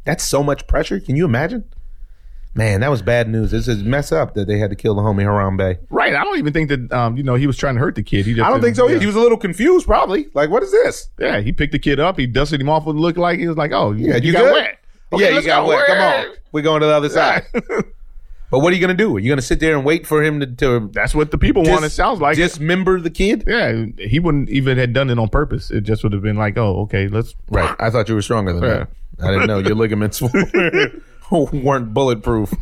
That's 0.04 0.22
so 0.24 0.42
much 0.42 0.66
pressure. 0.66 1.00
Can 1.00 1.16
you 1.16 1.24
imagine? 1.24 1.64
Man, 2.54 2.80
that 2.80 2.90
was 2.90 3.02
bad 3.02 3.28
news. 3.28 3.50
This 3.50 3.68
is 3.68 3.82
mess 3.82 4.10
up 4.12 4.32
that 4.32 4.46
they 4.46 4.56
had 4.56 4.70
to 4.70 4.76
kill 4.76 4.94
the 4.94 5.02
homie 5.02 5.24
Harambe. 5.24 5.76
Right. 5.90 6.14
I 6.14 6.24
don't 6.24 6.38
even 6.38 6.54
think 6.54 6.70
that 6.70 6.90
um, 6.92 7.16
you 7.18 7.22
know 7.22 7.34
he 7.34 7.46
was 7.46 7.58
trying 7.58 7.74
to 7.74 7.80
hurt 7.80 7.96
the 7.96 8.02
kid. 8.02 8.24
He 8.24 8.32
just 8.32 8.46
I 8.46 8.50
don't 8.50 8.62
think 8.62 8.76
so. 8.76 8.88
didn't- 8.88 9.00
He 9.02 9.06
was 9.06 9.16
a 9.16 9.20
little 9.20 9.36
confused, 9.36 9.86
probably. 9.86 10.28
Like, 10.32 10.48
what 10.48 10.62
is 10.62 10.72
this? 10.72 11.10
Yeah, 11.18 11.40
he 11.40 11.52
picked 11.52 11.72
the 11.72 11.78
kid 11.78 12.00
up. 12.00 12.18
He 12.18 12.26
dusted 12.26 12.60
him 12.60 12.70
off. 12.70 12.86
What 12.86 12.96
it 12.96 12.98
looked 12.98 13.18
like 13.18 13.38
he 13.38 13.46
was 13.48 13.58
like, 13.58 13.72
"Oh, 13.72 13.92
Yeah, 13.92 14.16
you, 14.16 14.28
you 14.28 14.32
got 14.32 14.44
good? 14.44 14.52
wet. 14.54 14.78
Okay, 15.12 15.32
yeah, 15.32 15.38
you 15.38 15.46
got 15.46 15.62
go. 15.62 15.68
wet. 15.68 15.86
Come 15.86 15.98
on, 15.98 16.36
we're 16.52 16.62
going 16.62 16.80
to 16.80 16.86
the 16.86 16.92
other 16.92 17.08
side. 17.08 17.46
but 18.50 18.60
what 18.60 18.72
are 18.72 18.76
you 18.76 18.80
going 18.80 18.96
to 18.96 19.02
do? 19.02 19.16
Are 19.16 19.18
you 19.18 19.28
going 19.28 19.38
to 19.38 19.42
sit 19.42 19.60
there 19.60 19.76
and 19.76 19.84
wait 19.84 20.06
for 20.06 20.22
him 20.22 20.40
to, 20.40 20.46
to 20.46 20.90
That's 20.92 21.14
what 21.14 21.30
the 21.30 21.38
people 21.38 21.62
want. 21.62 21.84
It 21.84 21.90
sounds 21.90 22.20
like 22.20 22.36
dismember 22.36 23.00
the 23.00 23.10
kid? 23.10 23.44
Yeah, 23.46 23.86
he 23.98 24.18
wouldn't 24.18 24.50
even 24.50 24.78
had 24.78 24.92
done 24.92 25.10
it 25.10 25.18
on 25.18 25.28
purpose. 25.28 25.70
It 25.70 25.82
just 25.82 26.02
would 26.02 26.12
have 26.12 26.22
been 26.22 26.36
like, 26.36 26.56
"Oh, 26.56 26.80
okay, 26.82 27.08
let's." 27.08 27.34
Right. 27.48 27.74
I 27.78 27.90
thought 27.90 28.08
you 28.08 28.14
were 28.14 28.22
stronger 28.22 28.52
than 28.52 28.62
that. 28.62 28.88
I 29.22 29.30
didn't 29.30 29.46
know 29.46 29.58
your 29.58 29.74
ligaments 29.76 30.20
weren't 31.30 31.94
bulletproof. 31.94 32.54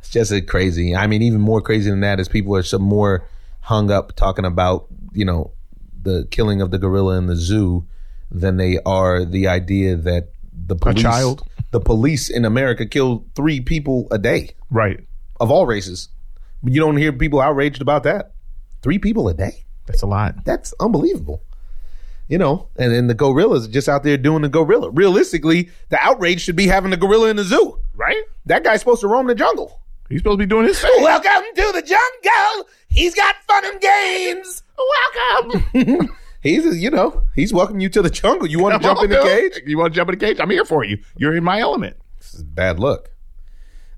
It's 0.00 0.10
just 0.10 0.32
a 0.32 0.40
crazy. 0.40 0.94
I 0.94 1.06
mean, 1.06 1.22
even 1.22 1.40
more 1.40 1.60
crazy 1.60 1.90
than 1.90 2.00
that 2.00 2.20
is 2.20 2.28
people 2.28 2.54
are 2.56 2.62
some 2.62 2.82
more 2.82 3.26
hung 3.60 3.90
up 3.90 4.14
talking 4.14 4.44
about 4.44 4.86
you 5.12 5.24
know 5.24 5.52
the 6.02 6.28
killing 6.30 6.60
of 6.60 6.70
the 6.70 6.78
gorilla 6.78 7.16
in 7.16 7.26
the 7.26 7.36
zoo 7.36 7.86
than 8.30 8.56
they 8.56 8.78
are 8.84 9.24
the 9.24 9.48
idea 9.48 9.96
that 9.96 10.28
the 10.66 10.76
police, 10.76 11.02
child. 11.02 11.46
the 11.72 11.80
police 11.80 12.30
in 12.30 12.44
America 12.44 12.86
kill 12.86 13.24
three 13.34 13.60
people 13.60 14.06
a 14.10 14.18
day 14.18 14.50
Right. 14.70 15.00
of 15.40 15.50
all 15.50 15.66
races. 15.66 16.08
You 16.62 16.80
don't 16.80 16.96
hear 16.96 17.12
people 17.12 17.40
outraged 17.40 17.82
about 17.82 18.04
that. 18.04 18.32
Three 18.82 18.98
people 18.98 19.28
a 19.28 19.34
day. 19.34 19.64
That's 19.86 20.02
a 20.02 20.06
lot. 20.06 20.44
That's 20.44 20.72
unbelievable. 20.80 21.42
You 22.28 22.38
know, 22.38 22.68
and 22.76 22.90
then 22.90 23.06
the 23.06 23.14
gorillas 23.14 23.68
are 23.68 23.70
just 23.70 23.86
out 23.88 24.02
there 24.02 24.16
doing 24.16 24.40
the 24.42 24.48
gorilla. 24.48 24.90
Realistically, 24.90 25.68
the 25.90 25.98
outrage 26.00 26.40
should 26.40 26.56
be 26.56 26.66
having 26.66 26.90
the 26.90 26.96
gorilla 26.96 27.28
in 27.28 27.36
the 27.36 27.44
zoo. 27.44 27.78
Right. 27.94 28.16
That 28.46 28.64
guy's 28.64 28.80
supposed 28.80 29.02
to 29.02 29.08
roam 29.08 29.26
the 29.26 29.34
jungle. 29.34 29.78
He's 30.08 30.20
supposed 30.20 30.38
to 30.38 30.46
be 30.46 30.48
doing 30.48 30.66
his 30.66 30.80
thing. 30.80 30.90
Welcome 31.02 31.44
to 31.54 31.72
the 31.74 31.82
jungle. 31.82 32.68
He's 32.88 33.14
got 33.14 33.34
fun 33.46 33.64
and 33.66 33.80
games. 33.80 34.62
Welcome. 34.78 36.08
He's, 36.44 36.80
you 36.80 36.90
know, 36.90 37.22
he's 37.34 37.54
welcoming 37.54 37.80
you 37.80 37.88
to 37.88 38.02
the 38.02 38.10
jungle. 38.10 38.46
You 38.46 38.58
want 38.58 38.74
to 38.74 38.86
jump 38.86 39.02
in 39.02 39.08
the 39.08 39.22
cage? 39.22 39.62
You 39.66 39.78
want 39.78 39.94
to 39.94 39.96
jump 39.96 40.10
in 40.10 40.18
the 40.18 40.24
cage? 40.24 40.38
I'm 40.38 40.50
here 40.50 40.66
for 40.66 40.84
you. 40.84 40.98
You're 41.16 41.34
in 41.34 41.42
my 41.42 41.58
element. 41.58 41.96
This 42.18 42.34
is 42.34 42.42
bad 42.42 42.78
luck. 42.78 43.10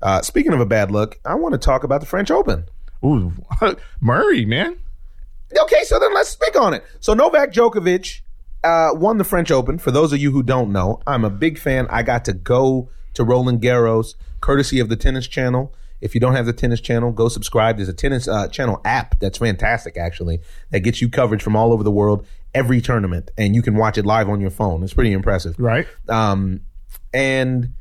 Uh, 0.01 0.23
speaking 0.23 0.53
of 0.53 0.61
a 0.61 0.67
bad 0.67 0.93
look, 0.93 1.19
I 1.25 1.35
want 1.35 1.55
to 1.55 1.59
talk 1.59 1.83
about 1.83 2.01
the 2.01 2.07
French 2.07 2.31
Open. 2.31 2.67
Ooh, 3.05 3.33
Murray, 4.01 4.45
man. 4.45 4.77
Okay, 5.59 5.83
so 5.83 5.99
then 5.99 6.15
let's 6.15 6.29
speak 6.29 6.59
on 6.59 6.73
it. 6.73 6.85
So 7.01 7.15
Novak 7.15 7.53
Djokovic 7.53 8.21
uh, 8.63 8.91
won 8.95 9.19
the 9.19 9.25
French 9.25 9.51
Open. 9.51 9.77
For 9.79 9.91
those 9.91 10.13
of 10.13 10.21
you 10.21 10.31
who 10.31 10.45
don't 10.45 10.71
know, 10.71 11.01
I'm 11.05 11.25
a 11.25 11.31
big 11.31 11.59
fan. 11.59 11.89
I 11.91 12.05
got 12.05 12.25
to 12.27 12.33
go 12.33 12.91
to 13.15 13.25
Roland 13.25 13.61
Garros, 13.61 14.15
courtesy 14.41 14.79
of 14.79 14.89
the 14.89 14.97
Tennis 14.97 15.27
Channel. 15.27 15.75
If 16.01 16.15
you 16.15 16.21
don't 16.21 16.35
have 16.35 16.47
the 16.47 16.53
Tennis 16.53 16.81
Channel, 16.81 17.13
go 17.13 17.29
subscribe. 17.29 17.77
There's 17.77 17.89
a 17.89 17.95
Tennis 17.95 18.29
uh, 18.29 18.49
Channel 18.49 18.81
app 18.85 19.19
that's 19.21 19.39
fantastic, 19.39 19.97
actually, 19.97 20.41
that 20.71 20.81
gets 20.81 21.01
you 21.01 21.09
coverage 21.09 21.43
from 21.43 21.57
all 21.57 21.73
over 21.73 21.83
the 21.83 21.91
world, 21.91 22.27
every 22.55 22.81
tournament, 22.81 23.31
and 23.39 23.55
you 23.55 23.63
can 23.63 23.75
watch 23.77 23.97
it 23.99 24.05
live 24.07 24.29
on 24.29 24.41
your 24.41 24.51
phone. 24.51 24.83
It's 24.83 24.95
pretty 24.95 25.13
impressive. 25.13 25.57
Right. 25.59 25.87
Um, 26.09 26.61
and 27.15 27.73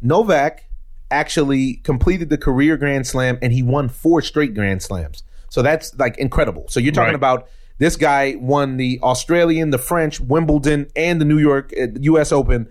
Novak 0.00 0.64
actually 1.10 1.74
completed 1.82 2.28
the 2.30 2.38
career 2.38 2.76
Grand 2.76 3.06
Slam 3.06 3.38
and 3.42 3.52
he 3.52 3.62
won 3.62 3.88
four 3.88 4.22
straight 4.22 4.54
Grand 4.54 4.82
Slams. 4.82 5.24
So 5.48 5.62
that's 5.62 5.96
like 5.98 6.16
incredible. 6.18 6.66
So 6.68 6.78
you're 6.78 6.92
talking 6.92 7.08
Right. 7.08 7.14
about 7.16 7.48
this 7.78 7.96
guy 7.96 8.36
won 8.38 8.76
the 8.76 9.00
Australian, 9.02 9.70
the 9.70 9.78
French, 9.78 10.20
Wimbledon, 10.20 10.86
and 10.94 11.20
the 11.20 11.24
New 11.24 11.38
York 11.38 11.72
uh, 11.80 11.88
U.S. 12.02 12.30
Open 12.30 12.68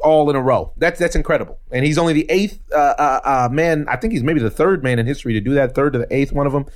all 0.00 0.30
in 0.30 0.36
a 0.36 0.40
row. 0.40 0.72
That's 0.76 0.98
that's 0.98 1.16
incredible. 1.16 1.58
And 1.70 1.84
he's 1.84 1.98
only 1.98 2.12
the 2.12 2.26
eighth 2.30 2.60
uh, 2.72 2.76
uh, 2.76 3.20
uh, 3.24 3.48
man. 3.52 3.86
I 3.88 3.96
think 3.96 4.12
he's 4.12 4.22
maybe 4.22 4.40
the 4.40 4.50
third 4.50 4.82
man 4.82 4.98
in 4.98 5.06
history 5.06 5.32
to 5.34 5.40
do 5.40 5.54
that. 5.54 5.74
Third 5.74 5.92
to 5.94 5.98
the 6.00 6.06
eighth, 6.14 6.32
one 6.32 6.46
of 6.46 6.52
them. 6.52 6.66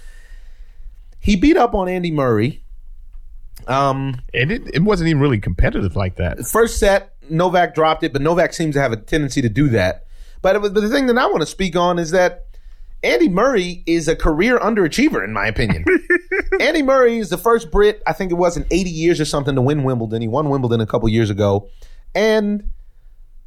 He 1.20 1.36
beat 1.36 1.56
up 1.56 1.74
on 1.74 1.88
Andy 1.88 2.10
Murray. 2.10 2.62
Um, 3.66 4.20
And 4.32 4.50
it, 4.52 4.62
it 4.72 4.82
wasn't 4.82 5.08
even 5.10 5.20
really 5.20 5.38
competitive 5.38 5.96
like 5.96 6.16
that. 6.16 6.38
first 6.46 6.78
set, 6.78 7.14
Novak 7.28 7.74
dropped 7.74 8.02
it, 8.04 8.12
but 8.12 8.22
Novak 8.22 8.54
seems 8.54 8.74
to 8.76 8.80
have 8.80 8.92
a 8.92 8.96
tendency 8.96 9.42
to 9.42 9.48
do 9.48 9.68
that. 9.70 10.04
But, 10.40 10.56
it 10.56 10.62
was, 10.62 10.70
but 10.70 10.80
the 10.80 10.88
thing 10.88 11.06
that 11.08 11.18
I 11.18 11.26
want 11.26 11.40
to 11.40 11.46
speak 11.46 11.76
on 11.76 11.98
is 11.98 12.12
that 12.12 12.46
Andy 13.02 13.28
Murray 13.28 13.82
is 13.86 14.08
a 14.08 14.16
career 14.16 14.58
underachiever, 14.58 15.22
in 15.22 15.32
my 15.32 15.46
opinion. 15.46 15.84
Andy 16.60 16.82
Murray 16.82 17.18
is 17.18 17.28
the 17.28 17.36
first 17.36 17.70
Brit, 17.70 18.02
I 18.06 18.12
think 18.12 18.30
it 18.30 18.36
was 18.36 18.56
in 18.56 18.64
80 18.70 18.90
years 18.90 19.20
or 19.20 19.24
something, 19.24 19.54
to 19.54 19.60
win 19.60 19.84
Wimbledon. 19.84 20.22
He 20.22 20.28
won 20.28 20.48
Wimbledon 20.48 20.80
a 20.80 20.86
couple 20.86 21.08
years 21.08 21.30
ago. 21.30 21.68
And 22.14 22.70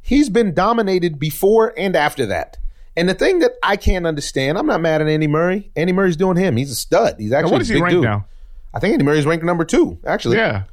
he's 0.02 0.28
been 0.28 0.52
dominated 0.54 1.18
before 1.18 1.72
and 1.78 1.96
after 1.96 2.26
that. 2.26 2.58
And 2.96 3.08
the 3.08 3.14
thing 3.14 3.38
that 3.38 3.52
I 3.62 3.76
can't 3.76 4.06
understand, 4.06 4.58
I'm 4.58 4.66
not 4.66 4.80
mad 4.82 5.00
at 5.00 5.08
Andy 5.08 5.26
Murray. 5.26 5.70
Andy 5.76 5.92
Murray's 5.94 6.16
doing 6.16 6.36
him. 6.36 6.56
He's 6.56 6.70
a 6.70 6.74
stud. 6.74 7.16
He's 7.18 7.32
actually 7.32 7.52
what 7.52 7.60
is 7.62 7.68
he 7.68 7.74
ranked 7.80 7.90
dude. 7.90 8.02
now? 8.04 8.26
I 8.74 8.80
think 8.80 8.92
Andy 8.92 9.04
Murray's 9.04 9.24
ranked 9.26 9.44
number 9.44 9.64
two, 9.64 9.98
actually 10.06 10.36
Yeah. 10.36 10.64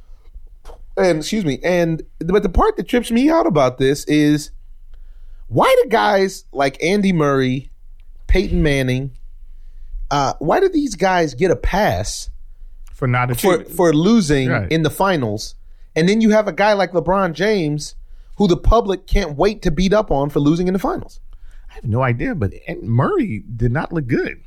and 0.96 1.18
excuse 1.18 1.44
me, 1.44 1.60
and 1.64 2.02
but 2.18 2.42
the 2.42 2.48
part 2.50 2.76
that 2.76 2.88
trips 2.88 3.10
me 3.10 3.30
out 3.30 3.46
about 3.46 3.78
this 3.78 4.04
is 4.04 4.50
why 5.48 5.74
do 5.82 5.88
guys 5.88 6.44
like 6.52 6.82
Andy 6.82 7.12
Murray, 7.12 7.70
Peyton 8.26 8.62
Manning, 8.62 9.12
uh, 10.10 10.34
why 10.40 10.60
do 10.60 10.68
these 10.68 10.94
guys 10.94 11.34
get 11.34 11.50
a 11.50 11.56
pass 11.56 12.28
For 12.92 13.06
not 13.08 13.38
for 13.40 13.64
for 13.64 13.92
losing 13.94 14.48
Right. 14.50 14.70
in 14.70 14.82
the 14.82 14.90
finals, 14.90 15.54
and 15.96 16.08
then 16.08 16.20
you 16.20 16.30
have 16.30 16.48
a 16.48 16.52
guy 16.52 16.74
like 16.74 16.92
LeBron 16.92 17.32
James 17.32 17.94
who 18.40 18.48
the 18.48 18.56
public 18.56 19.06
can't 19.06 19.36
wait 19.36 19.60
to 19.60 19.70
beat 19.70 19.92
up 19.92 20.10
on 20.10 20.30
for 20.30 20.40
losing 20.40 20.66
in 20.66 20.72
the 20.72 20.78
finals? 20.78 21.20
I 21.70 21.74
have 21.74 21.84
no 21.84 22.00
idea, 22.00 22.34
but 22.34 22.54
Murray 22.82 23.44
did 23.54 23.70
not 23.70 23.92
look 23.92 24.06
good. 24.06 24.40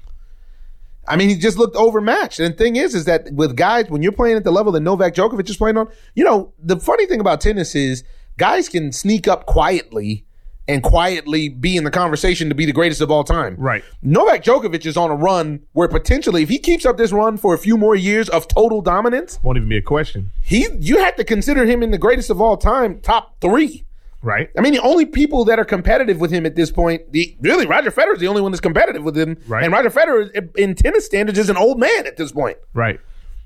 I 1.08 1.16
mean, 1.16 1.30
he 1.30 1.36
just 1.36 1.60
looked 1.60 1.76
overmatched. 1.76 2.40
And 2.40 2.56
the 2.56 2.58
thing 2.58 2.76
is, 2.76 2.96
is 2.96 3.06
that 3.06 3.32
with 3.32 3.56
guys, 3.56 3.92
when 3.92 4.02
you're 4.02 4.12
playing 4.12 4.36
at 4.36 4.46
the 4.46 4.52
level 4.52 4.72
that 4.72 4.80
Novak 4.80 5.14
Djokovic 5.14 5.48
is 5.48 5.58
playing 5.58 5.78
on, 5.78 5.90
you 6.16 6.24
know, 6.24 6.54
the 6.58 6.80
funny 6.80 7.06
thing 7.06 7.20
about 7.20 7.40
tennis 7.40 7.76
is 7.76 8.04
guys 8.38 8.68
can 8.68 8.92
sneak 8.92 9.28
up 9.28 9.46
quietly 9.46 10.26
and 10.68 10.82
quietly 10.82 11.50
be 11.50 11.76
in 11.76 11.84
the 11.84 11.92
conversation 11.92 12.48
to 12.50 12.56
be 12.56 12.66
the 12.66 12.72
greatest 12.72 13.02
of 13.02 13.12
all 13.12 13.24
time. 13.24 13.56
Right. 13.58 13.84
Novak 14.02 14.44
Djokovic 14.44 14.86
is 14.86 14.96
on 14.96 15.12
a 15.12 15.16
run 15.16 15.62
where 15.74 15.88
potentially, 15.88 16.44
if 16.44 16.50
he 16.50 16.58
keeps 16.58 16.86
up 16.86 16.98
this 16.98 17.12
run 17.12 17.38
for 17.38 17.54
a 17.54 17.58
few 17.58 17.78
more 17.78 17.96
years 17.96 18.30
of 18.30 18.48
total 18.48 18.82
dominance, 18.82 19.40
Won't 19.44 19.58
even 19.58 19.68
be 19.70 19.78
a 19.78 19.82
question. 19.82 20.32
he 20.42 20.68
you 20.80 21.00
have 21.00 21.16
to 21.18 21.24
consider 21.24 21.66
him 21.66 21.84
in 21.84 21.92
the 21.92 21.98
greatest 21.98 22.30
of 22.30 22.40
all 22.42 22.56
time, 22.58 23.00
top 23.02 23.36
three. 23.42 23.84
Right. 24.22 24.50
I 24.58 24.62
mean, 24.62 24.72
the 24.72 24.82
only 24.82 25.06
people 25.06 25.44
that 25.46 25.60
are 25.60 25.66
competitive 25.66 26.22
with 26.22 26.32
him 26.32 26.46
at 26.46 26.56
this 26.56 26.72
point, 26.72 27.12
the 27.12 27.36
really 27.42 27.66
Roger 27.66 27.92
Federer 27.92 28.14
is 28.14 28.20
the 28.22 28.28
only 28.30 28.42
one 28.42 28.54
that's 28.54 28.62
competitive 28.62 29.04
with 29.04 29.18
him. 29.18 29.38
Right. 29.48 29.66
And 29.66 29.74
Roger 29.74 29.90
Federer, 29.90 30.56
in 30.58 30.76
tennis 30.76 31.06
standards, 31.06 31.38
is 31.38 31.50
an 31.50 31.58
old 31.58 31.78
man 31.78 32.08
at 32.08 32.16
this 32.16 32.32
point. 32.32 32.58
Right. 32.74 33.02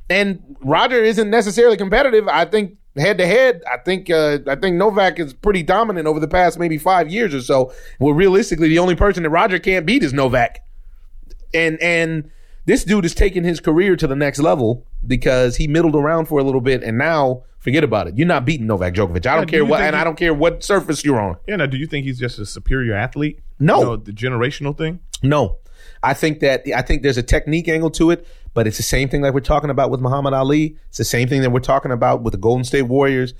And 0.09 0.55
Roger 0.61 1.03
isn't 1.03 1.29
necessarily 1.29 1.77
competitive. 1.77 2.27
I 2.27 2.45
think 2.45 2.77
head 2.97 3.17
to 3.17 3.27
head, 3.27 3.61
I 3.71 3.77
think 3.77 4.09
uh, 4.09 4.39
I 4.47 4.55
think 4.55 4.77
Novak 4.77 5.19
is 5.19 5.33
pretty 5.33 5.63
dominant 5.63 6.07
over 6.07 6.19
the 6.19 6.27
past 6.27 6.57
maybe 6.57 6.77
five 6.77 7.09
years 7.11 7.33
or 7.33 7.41
so. 7.41 7.73
Well, 7.99 8.13
realistically, 8.13 8.69
the 8.69 8.79
only 8.79 8.95
person 8.95 9.23
that 9.23 9.29
Roger 9.29 9.59
can't 9.59 9.85
beat 9.85 10.03
is 10.03 10.13
Novak. 10.13 10.59
And 11.53 11.81
and 11.81 12.29
this 12.65 12.83
dude 12.83 13.05
is 13.05 13.15
taking 13.15 13.43
his 13.43 13.59
career 13.59 13.95
to 13.95 14.07
the 14.07 14.15
next 14.15 14.39
level 14.39 14.85
because 15.05 15.55
he 15.57 15.67
middled 15.67 15.95
around 15.95 16.25
for 16.27 16.39
a 16.39 16.43
little 16.43 16.61
bit, 16.61 16.83
and 16.83 16.97
now 16.97 17.43
forget 17.59 17.83
about 17.83 18.07
it. 18.07 18.17
You're 18.17 18.27
not 18.27 18.45
beating 18.45 18.67
Novak 18.67 18.93
Djokovic. 18.93 19.25
I 19.25 19.35
don't 19.35 19.45
do 19.45 19.51
care 19.51 19.59
you 19.61 19.65
what, 19.65 19.81
and 19.81 19.95
he- 19.95 20.01
I 20.01 20.03
don't 20.03 20.17
care 20.17 20.33
what 20.33 20.63
surface 20.63 21.03
you're 21.05 21.19
on. 21.19 21.37
Yeah. 21.47 21.57
Now, 21.57 21.65
do 21.65 21.77
you 21.77 21.85
think 21.87 22.05
he's 22.05 22.19
just 22.19 22.39
a 22.39 22.45
superior 22.45 22.93
athlete? 22.93 23.39
No. 23.59 23.79
You 23.79 23.85
know, 23.85 23.95
the 23.97 24.11
generational 24.11 24.77
thing. 24.77 24.99
No, 25.23 25.57
I 26.03 26.13
think 26.13 26.41
that 26.41 26.63
I 26.75 26.81
think 26.81 27.01
there's 27.03 27.17
a 27.17 27.23
technique 27.23 27.67
angle 27.67 27.89
to 27.91 28.11
it, 28.11 28.27
but 28.57 28.65
it's 28.65 28.77
the 28.77 28.81
same 28.81 29.07
thing 29.07 29.21
like 29.21 29.35
we're 29.35 29.39
talking 29.39 29.69
about 29.69 29.91
with 29.91 29.99
Muhammad 30.01 30.33
Ali. 30.33 30.77
It's 30.89 30.97
the 30.97 31.03
same 31.03 31.27
thing 31.27 31.43
that 31.43 31.51
we're 31.51 31.59
talking 31.59 31.91
about 31.91 32.23
with 32.23 32.31
the 32.31 32.39
Golden 32.39 32.63
State 32.63 32.81
Warriors. 32.81 33.35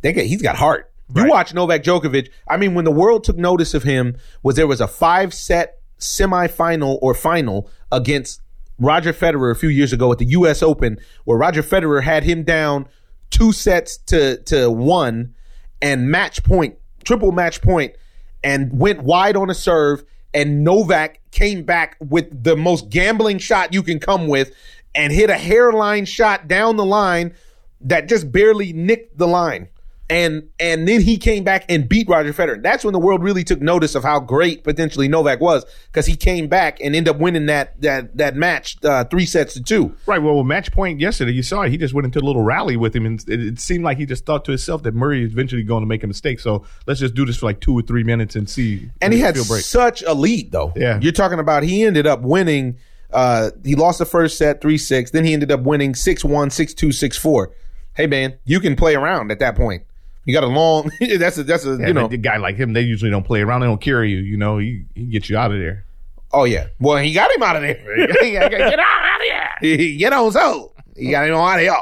They 0.00 0.12
get, 0.12 0.26
he's 0.26 0.40
got 0.40 0.54
heart. 0.54 0.92
You 1.12 1.22
Right. 1.22 1.30
watch 1.32 1.52
Novak 1.52 1.82
Djokovic. 1.82 2.28
I 2.46 2.56
mean, 2.56 2.74
when 2.76 2.84
the 2.84 2.92
world 2.92 3.24
took 3.24 3.36
notice 3.36 3.74
of 3.74 3.82
him, 3.82 4.16
was 4.44 4.54
there 4.54 4.68
was 4.68 4.80
a 4.80 4.86
five 4.86 5.34
set 5.34 5.80
semifinal 5.98 7.00
or 7.02 7.14
final 7.14 7.68
against 7.90 8.42
Roger 8.78 9.12
Federer 9.12 9.50
a 9.50 9.56
few 9.56 9.70
years 9.70 9.92
ago 9.92 10.12
at 10.12 10.18
the 10.18 10.26
U.S. 10.26 10.62
Open, 10.62 11.00
where 11.24 11.36
Roger 11.36 11.64
Federer 11.64 12.04
had 12.04 12.22
him 12.22 12.44
down 12.44 12.86
two 13.30 13.50
sets 13.50 13.96
to 14.06 14.36
to 14.44 14.70
one 14.70 15.34
and 15.82 16.08
match 16.12 16.44
point, 16.44 16.76
triple 17.02 17.32
match 17.32 17.60
point, 17.60 17.96
and 18.44 18.78
went 18.78 19.02
wide 19.02 19.34
on 19.36 19.50
a 19.50 19.54
serve. 19.54 20.04
And 20.36 20.64
Novak 20.64 21.20
came 21.30 21.62
back 21.62 21.96
with 21.98 22.44
the 22.44 22.56
most 22.56 22.90
gambling 22.90 23.38
shot 23.38 23.72
you 23.72 23.82
can 23.82 23.98
come 23.98 24.28
with 24.28 24.54
and 24.94 25.10
hit 25.10 25.30
a 25.30 25.38
hairline 25.38 26.04
shot 26.04 26.46
down 26.46 26.76
the 26.76 26.84
line 26.84 27.34
that 27.80 28.06
just 28.06 28.30
barely 28.30 28.74
nicked 28.74 29.16
the 29.16 29.26
line. 29.26 29.68
And 30.08 30.50
and 30.60 30.86
then 30.86 31.00
he 31.00 31.16
came 31.16 31.42
back 31.42 31.64
and 31.68 31.88
beat 31.88 32.08
Roger 32.08 32.32
Federer. 32.32 32.62
That's 32.62 32.84
when 32.84 32.92
the 32.92 32.98
world 33.00 33.24
really 33.24 33.42
took 33.42 33.60
notice 33.60 33.96
of 33.96 34.04
how 34.04 34.20
great 34.20 34.62
potentially 34.62 35.08
Novak 35.08 35.40
was 35.40 35.64
because 35.86 36.06
he 36.06 36.14
came 36.14 36.46
back 36.46 36.78
and 36.80 36.94
ended 36.94 37.12
up 37.12 37.20
winning 37.20 37.46
that 37.46 37.80
that 37.80 38.16
that 38.16 38.36
match 38.36 38.76
uh, 38.84 39.02
three 39.04 39.26
sets 39.26 39.54
to 39.54 39.62
two. 39.62 39.96
Right. 40.06 40.22
Well, 40.22 40.44
match 40.44 40.70
point 40.70 41.00
yesterday, 41.00 41.32
you 41.32 41.42
saw 41.42 41.62
it. 41.62 41.70
He 41.70 41.76
just 41.76 41.92
went 41.92 42.04
into 42.04 42.20
a 42.20 42.22
little 42.22 42.42
rally 42.42 42.76
with 42.76 42.94
him, 42.94 43.04
and 43.04 43.20
it, 43.28 43.40
it 43.40 43.60
seemed 43.60 43.82
like 43.82 43.98
he 43.98 44.06
just 44.06 44.24
thought 44.24 44.44
to 44.44 44.52
himself 44.52 44.84
that 44.84 44.94
Murray 44.94 45.24
is 45.24 45.32
eventually 45.32 45.64
going 45.64 45.82
to 45.82 45.88
make 45.88 46.04
a 46.04 46.06
mistake. 46.06 46.38
So 46.38 46.64
let's 46.86 47.00
just 47.00 47.14
do 47.14 47.26
this 47.26 47.38
for 47.38 47.46
like 47.46 47.60
two 47.60 47.76
or 47.76 47.82
three 47.82 48.04
minutes 48.04 48.36
and 48.36 48.48
see. 48.48 48.88
And 49.00 49.12
he 49.12 49.18
had 49.18 49.36
such 49.36 50.02
a 50.02 50.14
lead 50.14 50.52
though. 50.52 50.72
Yeah. 50.76 51.00
You're 51.02 51.12
talking 51.12 51.40
about 51.40 51.64
he 51.64 51.84
ended 51.84 52.06
up 52.06 52.22
winning 52.22 52.78
uh 53.12 53.50
he 53.64 53.74
lost 53.74 53.98
the 53.98 54.04
first 54.04 54.36
set 54.36 54.60
3-6, 54.60 55.10
then 55.10 55.24
he 55.24 55.32
ended 55.32 55.50
up 55.50 55.60
winning 55.60 55.92
6-1, 55.92 56.24
6-2, 56.48 56.88
6-4. 56.88 57.52
Hey 57.94 58.06
man, 58.06 58.38
you 58.44 58.60
can 58.60 58.76
play 58.76 58.94
around 58.94 59.30
at 59.30 59.38
that 59.38 59.56
point. 59.56 59.84
You 60.26 60.34
got 60.34 60.44
a 60.44 60.48
long 60.48 60.90
that's 61.18 61.38
a 61.38 61.44
that's 61.44 61.64
a 61.64 61.76
Yeah, 61.80 61.86
you 61.86 61.94
know 61.94 62.06
a 62.06 62.16
guy 62.16 62.36
like 62.36 62.56
him, 62.56 62.74
they 62.74 62.82
usually 62.82 63.10
don't 63.10 63.24
play 63.24 63.40
around. 63.40 63.60
They 63.60 63.66
don't 63.66 63.80
carry 63.80 64.10
you. 64.10 64.18
You 64.18 64.36
know, 64.36 64.58
he 64.58 64.84
he 64.94 65.06
gets 65.06 65.30
you 65.30 65.38
out 65.38 65.52
of 65.52 65.58
there. 65.58 65.86
Oh 66.32 66.44
yeah. 66.44 66.66
Well, 66.80 66.98
he 66.98 67.12
got 67.12 67.30
him 67.30 67.42
out 67.42 67.56
of 67.56 67.62
there. 67.62 67.74
get 68.20 68.78
out 68.78 69.20
of 69.20 69.22
here. 69.62 69.96
Get 69.98 70.12
on 70.12 70.32
so. 70.32 70.72
He 70.96 71.10
got 71.10 71.26
him 71.26 71.34
out 71.34 71.54
of 71.54 71.60
here. 71.60 71.74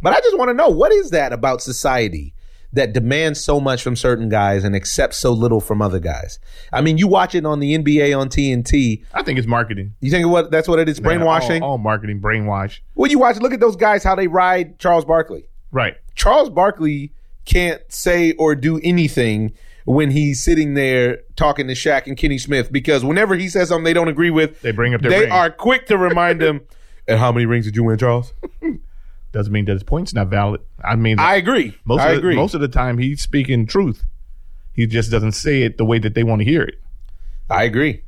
But 0.00 0.14
I 0.14 0.20
just 0.20 0.36
want 0.36 0.48
to 0.48 0.54
know 0.54 0.68
what 0.68 0.90
is 0.90 1.10
that 1.10 1.32
about 1.32 1.62
society 1.62 2.34
that 2.72 2.92
demands 2.92 3.38
so 3.42 3.60
much 3.60 3.82
from 3.82 3.94
certain 3.94 4.28
guys 4.28 4.64
and 4.64 4.74
accepts 4.74 5.18
so 5.18 5.32
little 5.32 5.60
from 5.60 5.82
other 5.82 6.00
guys? 6.00 6.38
I 6.72 6.80
mean, 6.80 6.98
you 6.98 7.06
watch 7.06 7.34
it 7.34 7.44
on 7.44 7.60
the 7.60 7.78
NBA 7.78 8.18
on 8.18 8.28
TNT. 8.28 9.04
I 9.12 9.22
think 9.22 9.38
it's 9.38 9.46
marketing. 9.46 9.94
You 10.00 10.10
think 10.10 10.26
what 10.26 10.50
that's 10.50 10.66
what 10.66 10.78
it 10.78 10.88
is? 10.88 10.98
Brainwashing. 10.98 11.62
All, 11.62 11.72
all 11.72 11.78
marketing, 11.78 12.20
brainwash. 12.20 12.80
Well, 12.94 13.10
you 13.10 13.18
watch. 13.18 13.36
Look 13.36 13.52
at 13.52 13.60
those 13.60 13.76
guys 13.76 14.02
how 14.02 14.14
they 14.14 14.26
ride 14.26 14.78
Charles 14.78 15.04
Barkley. 15.04 15.44
Right. 15.70 15.96
Charles 16.14 16.50
Barkley 16.50 17.12
can't 17.44 17.80
say 17.88 18.32
or 18.32 18.54
do 18.54 18.80
anything 18.82 19.52
when 19.84 20.10
he's 20.12 20.42
sitting 20.42 20.74
there 20.74 21.18
talking 21.36 21.66
to 21.66 21.74
Shaq 21.74 22.06
and 22.06 22.16
Kenny 22.16 22.38
Smith 22.38 22.70
because 22.72 23.04
whenever 23.04 23.34
he 23.34 23.48
says 23.48 23.68
something 23.68 23.84
they 23.84 23.92
don't 23.92 24.08
agree 24.08 24.30
with, 24.30 24.60
They 24.62 24.70
bring 24.70 24.94
up 24.94 25.00
their 25.02 25.10
they 25.10 25.20
ring. 25.22 25.32
are 25.32 25.50
quick 25.50 25.86
to 25.86 25.98
remind 25.98 26.42
him. 26.42 26.60
And 27.08 27.18
how 27.18 27.32
many 27.32 27.46
rings 27.46 27.64
did 27.64 27.74
you 27.74 27.82
win, 27.82 27.98
Charles? 27.98 28.32
Doesn't 29.32 29.52
mean 29.52 29.64
that 29.64 29.72
his 29.72 29.82
point's 29.82 30.14
not 30.14 30.28
valid. 30.28 30.60
I 30.84 30.94
mean, 30.94 31.18
I 31.18 31.34
agree. 31.34 31.76
most 31.84 32.00
I 32.00 32.10
of 32.10 32.12
the, 32.12 32.18
agree. 32.18 32.36
most 32.36 32.54
of 32.54 32.60
the 32.60 32.68
time 32.68 32.98
he's 32.98 33.20
speaking 33.20 33.66
truth. 33.66 34.04
He 34.72 34.86
just 34.86 35.10
doesn't 35.10 35.32
say 35.32 35.62
it 35.62 35.78
the 35.78 35.84
way 35.84 35.98
that 35.98 36.14
they 36.14 36.22
want 36.22 36.42
to 36.42 36.44
hear 36.44 36.62
it. 36.62 36.76
I 37.50 37.64
agree. 37.64 38.04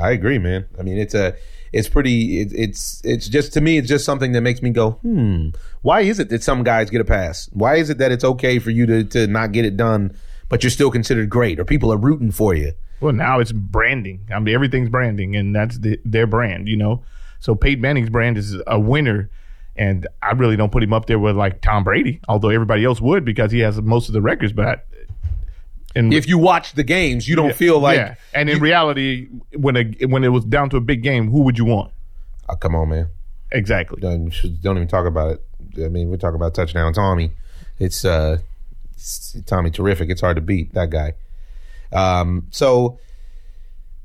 I 0.00 0.10
agree, 0.10 0.38
man. 0.38 0.66
I 0.76 0.82
mean, 0.82 0.98
it's 0.98 1.14
a, 1.14 1.36
it's 1.72 1.88
pretty. 1.88 2.40
It, 2.40 2.52
it's, 2.54 3.00
it's 3.04 3.28
just 3.28 3.52
to 3.54 3.60
me, 3.60 3.78
it's 3.78 3.88
just 3.88 4.04
something 4.04 4.32
that 4.32 4.40
makes 4.40 4.62
me 4.62 4.70
go, 4.70 4.92
hmm. 4.92 5.48
Why 5.82 6.00
is 6.00 6.18
it 6.18 6.28
that 6.30 6.42
some 6.42 6.64
guys 6.64 6.90
get 6.90 7.00
a 7.00 7.04
pass? 7.04 7.48
Why 7.52 7.76
is 7.76 7.90
it 7.90 7.98
that 7.98 8.12
it's 8.12 8.24
okay 8.24 8.58
for 8.58 8.70
you 8.70 8.86
to 8.86 9.04
to 9.04 9.26
not 9.26 9.52
get 9.52 9.64
it 9.64 9.76
done, 9.76 10.16
but 10.48 10.62
you're 10.62 10.70
still 10.70 10.90
considered 10.90 11.30
great, 11.30 11.60
or 11.60 11.64
people 11.64 11.92
are 11.92 11.96
rooting 11.96 12.30
for 12.30 12.54
you? 12.54 12.72
Well, 13.00 13.12
now 13.12 13.38
it's 13.38 13.52
branding. 13.52 14.26
I 14.34 14.40
mean, 14.40 14.54
everything's 14.54 14.88
branding, 14.88 15.36
and 15.36 15.54
that's 15.54 15.78
the, 15.78 16.00
their 16.04 16.26
brand, 16.26 16.68
you 16.68 16.76
know. 16.76 17.04
So 17.40 17.54
Peyton 17.54 17.80
Manning's 17.80 18.10
brand 18.10 18.36
is 18.36 18.56
a 18.66 18.80
winner, 18.80 19.30
and 19.76 20.08
I 20.20 20.32
really 20.32 20.56
don't 20.56 20.72
put 20.72 20.82
him 20.82 20.92
up 20.92 21.06
there 21.06 21.18
with 21.18 21.36
like 21.36 21.60
Tom 21.60 21.84
Brady, 21.84 22.20
although 22.28 22.48
everybody 22.48 22.84
else 22.84 23.00
would 23.00 23.24
because 23.24 23.52
he 23.52 23.60
has 23.60 23.80
most 23.80 24.08
of 24.08 24.14
the 24.14 24.20
records. 24.20 24.52
But 24.52 24.86
I, 25.98 26.00
and 26.00 26.14
If 26.14 26.28
you 26.28 26.38
watch 26.38 26.72
the 26.74 26.84
games, 26.84 27.28
you 27.28 27.36
don't 27.36 27.54
feel 27.54 27.80
like. 27.80 27.96
yeah, 27.96 28.14
and 28.34 28.48
in 28.48 28.60
reality, 28.60 29.28
when 29.56 29.76
a 29.76 30.06
when 30.06 30.24
it 30.24 30.28
was 30.28 30.44
down 30.44 30.70
to 30.70 30.76
a 30.76 30.80
big 30.80 31.02
game, 31.02 31.30
who 31.30 31.42
would 31.42 31.58
you 31.58 31.64
want? 31.64 31.92
Oh, 32.48 32.56
come 32.56 32.74
on, 32.74 32.88
man. 32.88 33.08
Exactly. 33.50 34.00
Don't, 34.00 34.32
don't 34.62 34.76
even 34.76 34.88
talk 34.88 35.06
about 35.06 35.32
it. 35.32 35.84
I 35.84 35.88
mean, 35.88 36.10
we're 36.10 36.16
talking 36.16 36.36
about 36.36 36.54
touchdown 36.54 36.92
Tommy. 36.92 37.32
It's 37.78 38.04
uh, 38.04 38.38
it's, 38.92 39.36
Tommy 39.46 39.70
terrific. 39.70 40.10
It's 40.10 40.20
hard 40.20 40.36
to 40.36 40.42
beat 40.42 40.74
that 40.74 40.90
guy. 40.90 41.14
Um, 41.92 42.48
so 42.50 42.98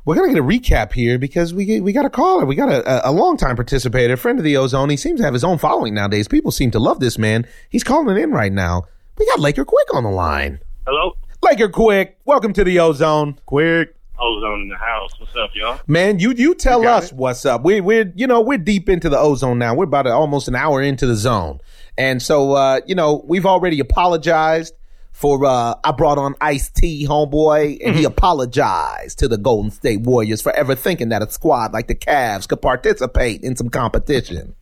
we're 0.06 0.16
gonna 0.16 0.30
get 0.30 0.38
a 0.38 0.44
recap 0.44 0.94
here 0.94 1.18
because 1.18 1.54
we 1.54 1.80
we 1.82 1.94
got 1.94 2.06
a 2.06 2.10
caller. 2.10 2.46
We 2.46 2.56
got 2.56 2.70
a, 2.70 3.08
a, 3.08 3.12
a 3.12 3.14
longtime 3.14 3.56
participator, 3.56 4.14
a 4.14 4.18
friend 4.18 4.38
of 4.40 4.46
the 4.46 4.58
Ozone. 4.58 4.90
He 4.90 4.98
seems 4.98 5.20
to 5.20 5.26
have 5.26 5.34
his 5.34 5.44
own 5.44 5.58
following 5.58 5.94
nowadays. 5.94 6.28
People 6.28 6.52
seem 6.52 6.72
to 6.72 6.80
love 6.80 7.00
this 7.00 7.18
man. 7.18 7.46
He's 7.70 7.84
calling 7.84 8.16
in 8.18 8.32
right 8.32 8.52
now. 8.52 8.84
We 9.18 9.26
got 9.28 9.40
Laker 9.40 9.66
Quick 9.66 9.94
on 9.94 10.04
the 10.04 10.10
line. 10.10 10.60
Hello? 10.86 11.16
Laker 11.44 11.68
Quick, 11.68 12.18
welcome 12.24 12.54
to 12.54 12.64
the 12.64 12.80
Ozone. 12.80 13.38
Quick. 13.46 13.98
Ozone 14.18 14.62
in 14.62 14.70
the 14.70 14.78
house. 14.78 15.12
What's 15.20 15.36
up, 15.36 15.50
y'all? 15.54 15.78
Man, 15.88 16.18
you 16.18 16.32
you 16.32 16.56
tell 16.56 16.82
got 16.82 17.04
us 17.04 17.12
what's 17.12 17.46
up. 17.46 17.66
We 17.66 17.82
we're 17.82 18.14
you 18.16 18.28
know 18.28 18.40
we're 18.40 18.58
deep 18.58 18.88
into 18.88 19.10
the 19.10 19.20
ozone 19.20 19.60
now. 19.60 19.76
We're 19.76 19.84
about 19.84 20.08
a, 20.08 20.12
almost 20.12 20.48
an 20.48 20.56
hour 20.56 20.82
into 20.82 21.06
the 21.06 21.16
zone, 21.16 21.60
and 21.98 22.22
so 22.22 22.54
uh, 22.54 22.80
you 22.88 22.96
know 22.96 23.26
we've 23.28 23.46
already 23.46 23.82
apologized 23.82 24.74
for. 25.12 25.46
Uh, 25.46 25.76
I 25.84 25.92
brought 25.92 26.18
on 26.18 26.34
Ice 26.40 26.70
T, 26.70 27.06
homeboy, 27.06 27.86
and 27.86 27.94
he 27.94 28.06
apologized 28.06 29.20
to 29.20 29.28
the 29.28 29.38
Golden 29.38 29.70
State 29.70 30.00
Warriors 30.00 30.42
for 30.42 30.54
ever 30.54 30.76
thinking 30.76 31.10
that 31.10 31.22
a 31.22 31.30
squad 31.30 31.74
like 31.74 31.88
the 31.88 31.96
Cavs 31.96 32.48
could 32.48 32.62
participate 32.62 33.44
in 33.44 33.58
some 33.58 33.68
competition. 33.68 34.56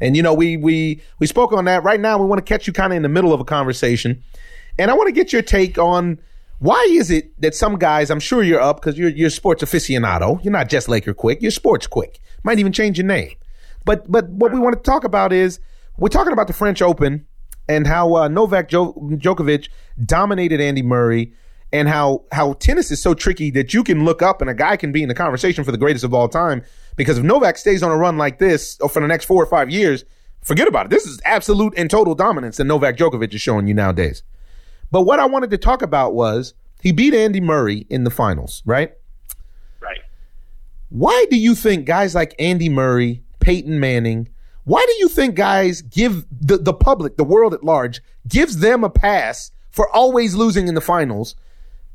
And 0.00 0.16
you 0.16 0.22
know 0.22 0.32
we 0.32 0.56
we 0.56 1.02
we 1.18 1.26
spoke 1.26 1.52
on 1.52 1.66
that. 1.66 1.84
Right 1.84 2.00
now, 2.00 2.16
we 2.16 2.24
want 2.24 2.38
to 2.38 2.50
catch 2.50 2.66
you 2.66 2.72
kind 2.72 2.94
of 2.94 2.96
in 2.96 3.02
the 3.02 3.10
middle 3.10 3.34
of 3.34 3.40
a 3.40 3.44
conversation, 3.44 4.22
and 4.78 4.90
I 4.90 4.94
want 4.94 5.08
to 5.08 5.12
get 5.12 5.32
your 5.32 5.42
take 5.42 5.78
on. 5.78 6.18
Why 6.58 6.86
is 6.90 7.10
it 7.10 7.40
that 7.40 7.54
some 7.54 7.76
guys, 7.76 8.10
I'm 8.10 8.20
sure 8.20 8.42
you're 8.42 8.60
up 8.60 8.80
because 8.80 8.96
you're 8.96 9.10
you're 9.10 9.30
sports 9.30 9.62
aficionado. 9.62 10.42
You're 10.44 10.52
not 10.52 10.68
just 10.68 10.88
Laker 10.88 11.14
quick. 11.14 11.42
You're 11.42 11.50
sports 11.50 11.86
quick. 11.86 12.20
Might 12.44 12.58
even 12.58 12.72
change 12.72 12.98
your 12.98 13.06
name. 13.06 13.34
But 13.84 14.10
but 14.10 14.28
what 14.28 14.52
we 14.52 14.60
want 14.60 14.76
to 14.76 14.82
talk 14.82 15.04
about 15.04 15.32
is 15.32 15.58
we're 15.98 16.08
talking 16.08 16.32
about 16.32 16.46
the 16.46 16.52
French 16.52 16.80
Open 16.80 17.26
and 17.68 17.86
how 17.86 18.14
uh, 18.14 18.28
Novak 18.28 18.68
jo- 18.68 18.92
Djokovic 18.94 19.68
dominated 20.04 20.60
Andy 20.60 20.82
Murray, 20.82 21.32
and 21.72 21.88
how 21.88 22.24
how 22.32 22.52
tennis 22.54 22.90
is 22.90 23.02
so 23.02 23.14
tricky 23.14 23.50
that 23.50 23.74
you 23.74 23.82
can 23.82 24.04
look 24.04 24.22
up 24.22 24.40
and 24.40 24.50
a 24.50 24.54
guy 24.54 24.76
can 24.76 24.92
be 24.92 25.02
in 25.02 25.08
the 25.08 25.14
conversation 25.14 25.64
for 25.64 25.72
the 25.72 25.78
greatest 25.78 26.04
of 26.04 26.14
all 26.14 26.28
time 26.28 26.62
because 26.96 27.18
if 27.18 27.24
Novak 27.24 27.56
stays 27.56 27.82
on 27.82 27.90
a 27.90 27.96
run 27.96 28.18
like 28.18 28.38
this 28.38 28.76
for 28.90 29.00
the 29.00 29.08
next 29.08 29.24
four 29.24 29.42
or 29.42 29.46
five 29.46 29.70
years, 29.70 30.04
forget 30.42 30.68
about 30.68 30.86
it. 30.86 30.90
This 30.90 31.06
is 31.06 31.20
absolute 31.24 31.72
and 31.76 31.90
total 31.90 32.14
dominance 32.14 32.58
that 32.58 32.64
Novak 32.64 32.96
Djokovic 32.96 33.32
is 33.32 33.40
showing 33.40 33.66
you 33.66 33.74
nowadays. 33.74 34.22
But 34.92 35.02
what 35.02 35.18
I 35.18 35.26
wanted 35.26 35.50
to 35.50 35.58
talk 35.58 35.82
about 35.82 36.14
was 36.14 36.54
he 36.82 36.92
beat 36.92 37.14
Andy 37.14 37.40
Murray 37.40 37.86
in 37.88 38.04
the 38.04 38.10
finals, 38.10 38.62
right? 38.66 38.92
Right. 39.80 39.98
Why 40.90 41.26
do 41.30 41.38
you 41.38 41.54
think 41.54 41.86
guys 41.86 42.14
like 42.14 42.34
Andy 42.38 42.68
Murray, 42.68 43.24
Peyton 43.40 43.80
Manning, 43.80 44.28
why 44.64 44.84
do 44.86 44.92
you 44.98 45.08
think 45.08 45.34
guys 45.34 45.82
give 45.82 46.26
the, 46.30 46.58
the 46.58 46.74
public, 46.74 47.16
the 47.16 47.24
world 47.24 47.54
at 47.54 47.64
large, 47.64 48.00
gives 48.28 48.58
them 48.58 48.84
a 48.84 48.90
pass 48.90 49.50
for 49.70 49.88
always 49.96 50.34
losing 50.34 50.68
in 50.68 50.74
the 50.74 50.80
finals, 50.80 51.34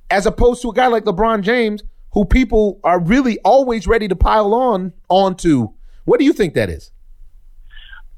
as 0.10 0.26
opposed 0.26 0.62
to 0.64 0.72
a 0.72 0.74
guy 0.74 0.88
like 0.88 1.06
LeBron 1.06 1.44
James, 1.44 1.84
who 2.14 2.26
people 2.26 2.80
are 2.84 3.00
really 3.00 3.38
always 3.46 3.86
ready 3.88 4.08
to 4.08 4.16
pile 4.16 4.54
on 4.54 4.92
onto? 5.08 5.70
What 6.06 6.20
do 6.20 6.26
you 6.26 6.34
think 6.34 6.56
that 6.56 6.70
is? 6.70 6.92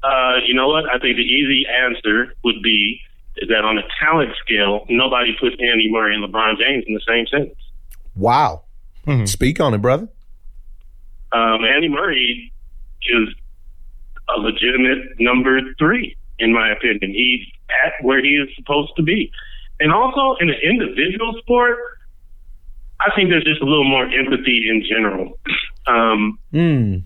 Uh, 0.02 0.36
you 0.46 0.54
know 0.54 0.68
what? 0.68 0.86
I 0.86 0.98
think 0.98 1.16
the 1.16 1.22
easy 1.22 1.66
answer 1.68 2.34
would 2.42 2.62
be 2.62 3.00
is 3.40 3.48
that 3.48 3.64
on 3.64 3.78
a 3.78 3.82
talent 4.02 4.30
scale, 4.44 4.84
nobody 4.88 5.34
puts 5.40 5.56
Andy 5.60 5.90
Murray 5.90 6.14
and 6.14 6.22
LeBron 6.24 6.58
James 6.58 6.84
in 6.86 6.94
the 6.94 7.00
same 7.06 7.26
sentence. 7.26 7.58
Wow. 8.14 8.62
Speak 9.24 9.60
on 9.60 9.74
it, 9.74 9.78
brother. 9.82 10.08
Um, 11.32 11.64
Andy 11.64 11.88
Murray 11.88 12.52
is 13.02 13.28
a 14.36 14.38
legitimate 14.40 15.18
number 15.18 15.60
three, 15.78 16.16
in 16.38 16.52
my 16.52 16.70
opinion. 16.70 17.12
He's 17.12 17.46
at 17.84 18.04
where 18.04 18.22
he 18.22 18.30
is 18.36 18.48
supposed 18.56 18.92
to 18.96 19.02
be. 19.02 19.32
And 19.80 19.92
also 19.92 20.36
in 20.40 20.50
an 20.50 20.56
individual 20.62 21.34
sport, 21.40 21.78
I 23.00 23.10
think 23.16 23.30
there's 23.30 23.44
just 23.44 23.62
a 23.62 23.64
little 23.64 23.88
more 23.88 24.04
empathy 24.06 24.68
in 24.68 24.84
general. 24.88 25.38
Um, 25.86 26.38
Mm. 26.52 27.02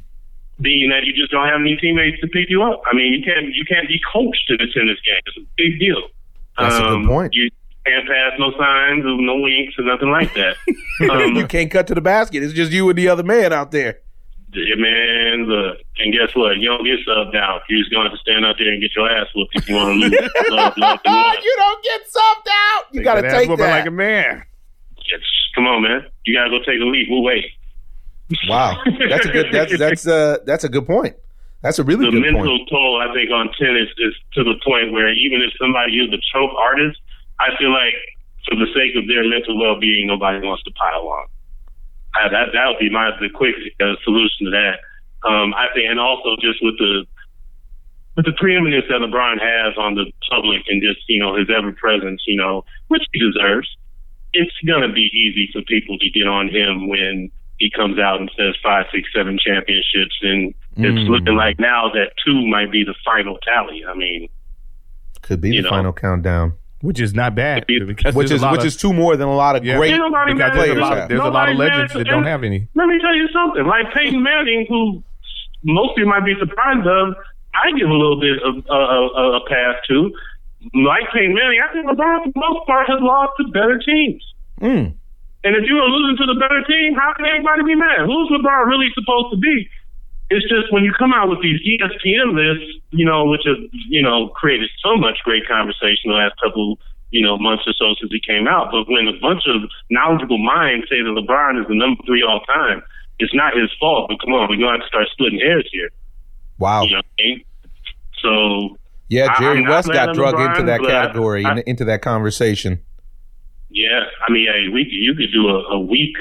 being 0.60 0.90
that 0.90 1.04
you 1.04 1.12
just 1.12 1.30
don't 1.30 1.46
have 1.46 1.60
any 1.60 1.76
teammates 1.76 2.20
to 2.20 2.26
pick 2.28 2.50
you 2.50 2.62
up. 2.62 2.82
I 2.90 2.94
mean, 2.94 3.12
you 3.12 3.22
can't 3.24 3.54
you 3.54 3.64
can't 3.64 3.88
be 3.88 4.00
coached 4.12 4.50
in 4.50 4.56
a 4.56 4.66
tennis 4.72 4.98
game. 5.00 5.20
It's 5.26 5.36
a 5.36 5.46
big 5.56 5.78
deal. 5.78 6.02
That's 6.58 6.76
a 6.76 6.80
good 6.80 6.88
Um, 6.92 7.06
point. 7.06 7.34
You 7.34 7.50
can't 7.86 8.06
pass 8.06 8.32
no 8.38 8.50
signs, 8.58 9.04
or 9.04 9.20
no 9.20 9.36
winks, 9.40 9.74
or 9.78 9.84
nothing 9.84 10.10
like 10.10 10.32
that. 10.34 10.56
um, 11.10 11.34
you 11.36 11.46
can't 11.46 11.70
cut 11.70 11.86
to 11.88 11.94
the 11.94 12.00
basket. 12.00 12.42
It's 12.42 12.52
just 12.52 12.72
you 12.72 12.88
and 12.88 12.98
the 12.98 13.08
other 13.08 13.22
man 13.22 13.52
out 13.52 13.70
there. 13.70 14.00
Yeah, 14.56 14.76
man, 14.76 15.46
look, 15.48 15.78
and 15.98 16.12
guess 16.12 16.32
what? 16.36 16.56
You 16.58 16.68
don't 16.68 16.84
get 16.84 17.00
subbed 17.06 17.34
out. 17.34 17.62
You're 17.68 17.80
just 17.80 17.90
going 17.90 18.04
to 18.04 18.10
have 18.10 18.16
to 18.16 18.22
stand 18.22 18.44
out 18.46 18.54
there 18.56 18.68
and 18.70 18.80
get 18.80 18.92
your 18.94 19.10
ass 19.10 19.26
whooped 19.34 19.50
if 19.56 19.68
you 19.68 19.74
want 19.74 19.88
to 19.88 19.94
lose. 20.08 20.12
love, 20.50 20.74
love, 20.76 21.00
love. 21.04 21.34
you 21.42 21.54
don't 21.58 21.82
get 21.84 22.00
subbed 22.02 22.48
out. 22.50 22.84
You 22.92 23.02
got 23.02 23.14
to 23.16 23.22
That 23.22 23.32
ass 23.32 23.40
take 23.40 23.48
whooping 23.48 23.64
that. 23.64 23.70
like 23.78 23.86
a 23.86 23.90
man. 23.90 24.44
Yes, 25.10 25.20
Come 25.56 25.66
on, 25.66 25.82
man. 25.82 26.06
You 26.24 26.34
got 26.36 26.44
to 26.44 26.50
go 26.50 26.58
take 26.60 26.80
a 26.80 26.84
leap. 26.84 27.08
We'll 27.10 27.24
wait. 27.24 27.46
Wow, 28.48 28.78
that's 29.10 29.26
a 29.26 29.30
good. 29.30 29.46
That's 29.52 29.78
that's 29.78 30.06
uh 30.06 30.38
that's 30.46 30.64
a 30.64 30.68
good 30.68 30.86
point. 30.86 31.14
That's 31.64 31.80
a 31.80 31.84
really 31.84 32.04
the 32.04 32.20
mental 32.20 32.44
point. 32.44 32.68
toll 32.68 33.00
I 33.00 33.08
think 33.16 33.32
on 33.32 33.48
tennis 33.56 33.88
is 33.96 34.12
to 34.36 34.44
the 34.44 34.60
point 34.60 34.92
where 34.92 35.08
even 35.08 35.40
if 35.40 35.48
somebody 35.56 35.96
is 35.96 36.12
a 36.12 36.20
choke 36.28 36.52
artist, 36.60 37.00
I 37.40 37.56
feel 37.56 37.72
like 37.72 37.96
for 38.44 38.60
the 38.60 38.68
sake 38.76 38.92
of 39.00 39.08
their 39.08 39.24
mental 39.24 39.56
well 39.56 39.80
being, 39.80 40.06
nobody 40.06 40.44
wants 40.44 40.62
to 40.64 40.72
pile 40.76 41.08
on. 41.08 41.26
I, 42.14 42.28
that 42.28 42.52
that 42.52 42.64
would 42.68 42.78
be 42.78 42.92
my 42.92 43.16
the 43.16 43.32
quick 43.32 43.56
uh, 43.80 43.96
solution 44.04 44.44
to 44.44 44.50
that. 44.52 44.84
Um, 45.24 45.56
I 45.56 45.72
think, 45.72 45.88
and 45.88 45.98
also 45.98 46.36
just 46.36 46.60
with 46.60 46.76
the 46.76 47.08
with 48.16 48.26
the 48.26 48.36
preeminence 48.36 48.84
that 48.92 49.00
LeBron 49.00 49.40
has 49.40 49.72
on 49.78 49.94
the 49.96 50.12
public 50.30 50.62
and 50.68 50.82
just, 50.82 51.00
you 51.08 51.18
know, 51.18 51.34
his 51.34 51.48
ever 51.50 51.72
presence, 51.72 52.22
you 52.26 52.36
know, 52.36 52.64
which 52.88 53.02
he 53.12 53.18
deserves, 53.18 53.66
it's 54.32 54.54
going 54.66 54.82
to 54.86 54.92
be 54.92 55.08
easy 55.10 55.50
for 55.52 55.62
people 55.62 55.98
to 55.98 56.10
get 56.10 56.28
on 56.28 56.48
him 56.48 56.88
when 56.88 57.32
he 57.58 57.70
comes 57.70 57.98
out 57.98 58.20
and 58.20 58.30
says 58.36 58.54
five, 58.62 58.86
six, 58.92 59.08
seven 59.14 59.38
championships. 59.38 60.16
And 60.22 60.54
it's 60.76 61.08
looking 61.08 61.36
like 61.36 61.58
now 61.60 61.88
that 61.94 62.12
two 62.24 62.46
might 62.46 62.70
be 62.72 62.84
the 62.84 62.94
final 63.04 63.38
tally. 63.38 63.84
I 63.88 63.94
mean, 63.94 64.28
Could 65.22 65.40
be 65.40 65.50
the 65.56 65.62
know. 65.62 65.70
final 65.70 65.92
countdown, 65.92 66.54
which 66.80 67.00
is 67.00 67.14
not 67.14 67.34
bad. 67.34 67.64
It- 67.68 67.86
because 67.86 68.14
which 68.14 68.30
is 68.30 68.42
a 68.42 68.44
lot 68.44 68.52
which 68.52 68.60
of- 68.62 68.66
is 68.66 68.76
two 68.76 68.92
more 68.92 69.16
than 69.16 69.28
a 69.28 69.34
lot 69.36 69.56
of 69.56 69.64
Yeah. 69.64 69.76
great. 69.76 69.92
Ain't 69.92 70.00
nobody 70.00 70.32
because 70.34 70.50
mad 70.52 70.58
there's 70.58 70.76
a 70.76 70.80
lot 70.80 70.98
of, 70.98 71.08
there's 71.08 71.20
a 71.20 71.24
lot 71.30 71.48
of 71.48 71.56
legends 71.56 71.92
that 71.94 72.04
don't 72.06 72.24
have 72.24 72.42
any. 72.44 72.66
Let 72.74 72.88
me 72.88 72.98
tell 73.00 73.14
you 73.14 73.28
something. 73.32 73.64
Like 73.66 73.92
Peyton 73.94 74.22
Manning, 74.22 74.66
who 74.68 75.02
most 75.62 75.96
people 75.96 76.10
might 76.10 76.24
be 76.24 76.34
surprised 76.38 76.86
of, 76.86 77.14
I 77.54 77.70
give 77.78 77.88
a 77.88 77.92
little 77.92 78.20
bit 78.20 78.42
of 78.42 78.66
uh, 78.68 78.74
uh, 78.74 79.38
a 79.38 79.40
pass 79.48 79.76
to. 79.88 80.12
Like 80.74 81.04
Peyton 81.12 81.34
Manning, 81.34 81.60
I 81.62 81.72
think 81.72 81.86
LeBron, 81.86 82.24
for 82.24 82.32
the 82.32 82.40
most 82.40 82.66
part, 82.66 82.88
has 82.88 82.98
lost 83.00 83.32
to 83.38 83.48
better 83.52 83.78
teams. 83.78 84.24
Mm. 84.60 84.94
And 85.44 85.54
if 85.54 85.68
you 85.68 85.76
are 85.76 85.88
losing 85.88 86.16
to 86.24 86.26
the 86.32 86.40
better 86.40 86.64
team, 86.64 86.94
how 86.96 87.12
can 87.12 87.26
anybody 87.28 87.62
be 87.62 87.74
mad? 87.76 88.08
Who's 88.08 88.32
LeBron 88.32 88.64
really 88.66 88.88
supposed 88.96 89.28
to 89.32 89.38
be? 89.38 89.68
It's 90.30 90.48
just 90.48 90.72
when 90.72 90.84
you 90.84 90.92
come 90.98 91.12
out 91.12 91.28
with 91.28 91.42
these 91.44 91.60
ESPN 91.60 92.32
lists, 92.32 92.80
you 92.90 93.04
know, 93.04 93.26
which 93.28 93.42
have, 93.44 93.60
you 93.92 94.00
know, 94.00 94.28
created 94.32 94.70
so 94.82 94.96
much 94.96 95.18
great 95.22 95.46
conversation 95.46 96.08
the 96.08 96.16
last 96.16 96.32
couple, 96.42 96.80
you 97.10 97.20
know, 97.20 97.36
months 97.36 97.64
or 97.68 97.74
so 97.76 97.92
since 98.00 98.10
he 98.10 98.20
came 98.24 98.48
out. 98.48 98.72
But 98.72 98.88
when 98.88 99.06
a 99.06 99.12
bunch 99.20 99.44
of 99.46 99.68
knowledgeable 99.90 100.38
minds 100.40 100.88
say 100.88 101.04
that 101.04 101.12
LeBron 101.12 101.60
is 101.60 101.68
the 101.68 101.76
number 101.76 102.00
three 102.08 102.24
all 102.24 102.40
time, 102.48 102.82
it's 103.20 103.34
not 103.34 103.52
his 103.54 103.68
fault. 103.78 104.08
But 104.08 104.18
come 104.24 104.32
on, 104.32 104.48
we're 104.48 104.56
going 104.56 104.80
to 104.80 104.80
have 104.80 104.80
to 104.80 104.88
start 104.88 105.06
splitting 105.12 105.40
hairs 105.40 105.68
here. 105.70 105.90
Wow. 106.58 106.84
You 106.84 106.92
know 106.92 106.96
what 106.96 107.06
I 107.20 107.22
mean? 107.22 107.44
So, 108.22 108.78
Yeah, 109.08 109.38
Jerry 109.38 109.58
I'm 109.58 109.68
West 109.68 109.92
got 109.92 110.14
drug 110.14 110.36
LeBron, 110.36 110.50
into 110.56 110.62
that 110.72 110.80
category, 110.80 111.44
I- 111.44 111.62
into 111.66 111.84
that 111.84 112.00
conversation. 112.00 112.80
Yeah, 113.74 114.06
I 114.26 114.30
mean, 114.30 114.46
hey, 114.46 114.68
we 114.72 114.86
you 114.88 115.14
could 115.14 115.32
do 115.32 115.48
a, 115.48 115.74
a 115.74 115.80
week, 115.80 116.14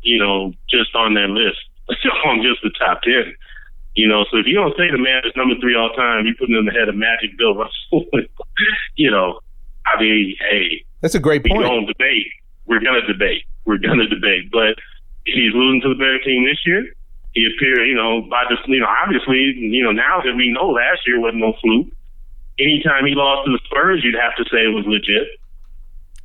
you 0.00 0.16
know, 0.16 0.54
just 0.70 0.94
on 0.94 1.14
that 1.14 1.28
list, 1.28 1.58
on 2.24 2.40
just 2.40 2.62
the 2.62 2.70
top 2.78 3.02
ten. 3.02 3.34
You 3.96 4.06
know, 4.06 4.24
so 4.30 4.38
if 4.38 4.46
you 4.46 4.54
don't 4.54 4.70
say 4.78 4.86
the 4.90 5.02
man 5.02 5.26
is 5.26 5.34
number 5.34 5.58
three 5.60 5.74
all 5.74 5.90
time, 5.90 6.24
you 6.24 6.34
put 6.38 6.48
him 6.48 6.54
in 6.54 6.66
the 6.66 6.72
head 6.72 6.88
of 6.88 6.94
Magic 6.94 7.36
Bill 7.36 7.56
Russell. 7.56 8.06
you 8.94 9.10
know, 9.10 9.40
I 9.84 10.00
mean, 10.00 10.36
hey, 10.48 10.84
That's 11.00 11.16
a 11.16 11.20
great 11.20 11.42
we 11.42 11.50
point. 11.50 11.66
don't 11.66 11.86
debate. 11.86 12.30
We're 12.66 12.78
gonna 12.78 13.04
debate. 13.04 13.42
We're 13.64 13.82
gonna 13.82 14.06
debate. 14.06 14.52
But 14.52 14.78
he's 15.26 15.52
losing 15.52 15.82
to 15.82 15.88
the 15.90 15.98
better 15.98 16.20
team 16.22 16.46
this 16.46 16.62
year. 16.64 16.86
He 17.34 17.46
appeared, 17.46 17.86
you 17.88 17.94
know, 17.94 18.22
by 18.22 18.44
this, 18.48 18.58
you 18.66 18.78
know, 18.78 18.86
obviously, 18.86 19.54
you 19.58 19.82
know, 19.82 19.90
now 19.92 20.22
that 20.22 20.34
we 20.34 20.52
know 20.52 20.70
last 20.70 21.02
year 21.06 21.18
wasn't 21.20 21.42
no 21.42 21.54
fluke. 21.60 21.90
Anytime 22.58 23.06
he 23.06 23.14
lost 23.14 23.46
to 23.46 23.52
the 23.52 23.60
Spurs, 23.64 24.02
you'd 24.04 24.14
have 24.14 24.36
to 24.36 24.44
say 24.44 24.62
it 24.62 24.74
was 24.74 24.84
legit. 24.86 25.26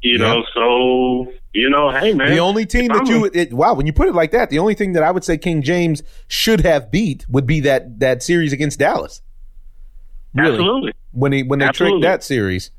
You 0.06 0.20
know, 0.20 0.44
so 0.54 1.34
you 1.52 1.68
know, 1.68 1.90
hey 1.90 2.14
man, 2.14 2.30
The 2.30 2.38
only 2.38 2.68
team 2.68 2.90
that 2.90 3.02
I'm 3.02 3.06
you 3.08 3.30
it, 3.34 3.52
wow, 3.52 3.74
when 3.74 3.88
you 3.88 3.94
put 3.94 4.08
it 4.08 4.14
like 4.14 4.30
that, 4.32 4.52
the 4.52 4.60
only 4.60 4.76
thing 4.76 4.94
that 4.94 5.02
I 5.02 5.10
would 5.10 5.24
say 5.24 5.36
King 5.36 5.64
James 5.64 6.04
should 6.28 6.62
have 6.62 6.92
beat 6.92 7.26
would 7.28 7.48
be 7.48 7.60
that 7.62 8.00
that 8.02 8.22
series 8.22 8.54
against 8.54 8.78
Dallas. 8.78 9.24
Really, 10.36 10.52
absolutely. 10.52 10.94
when 11.12 11.32
he 11.32 11.42
when 11.42 11.58
they 11.58 11.66
Absolutely. 11.66 12.02
tricked 12.02 12.12
that 12.12 12.24
series. 12.24 12.70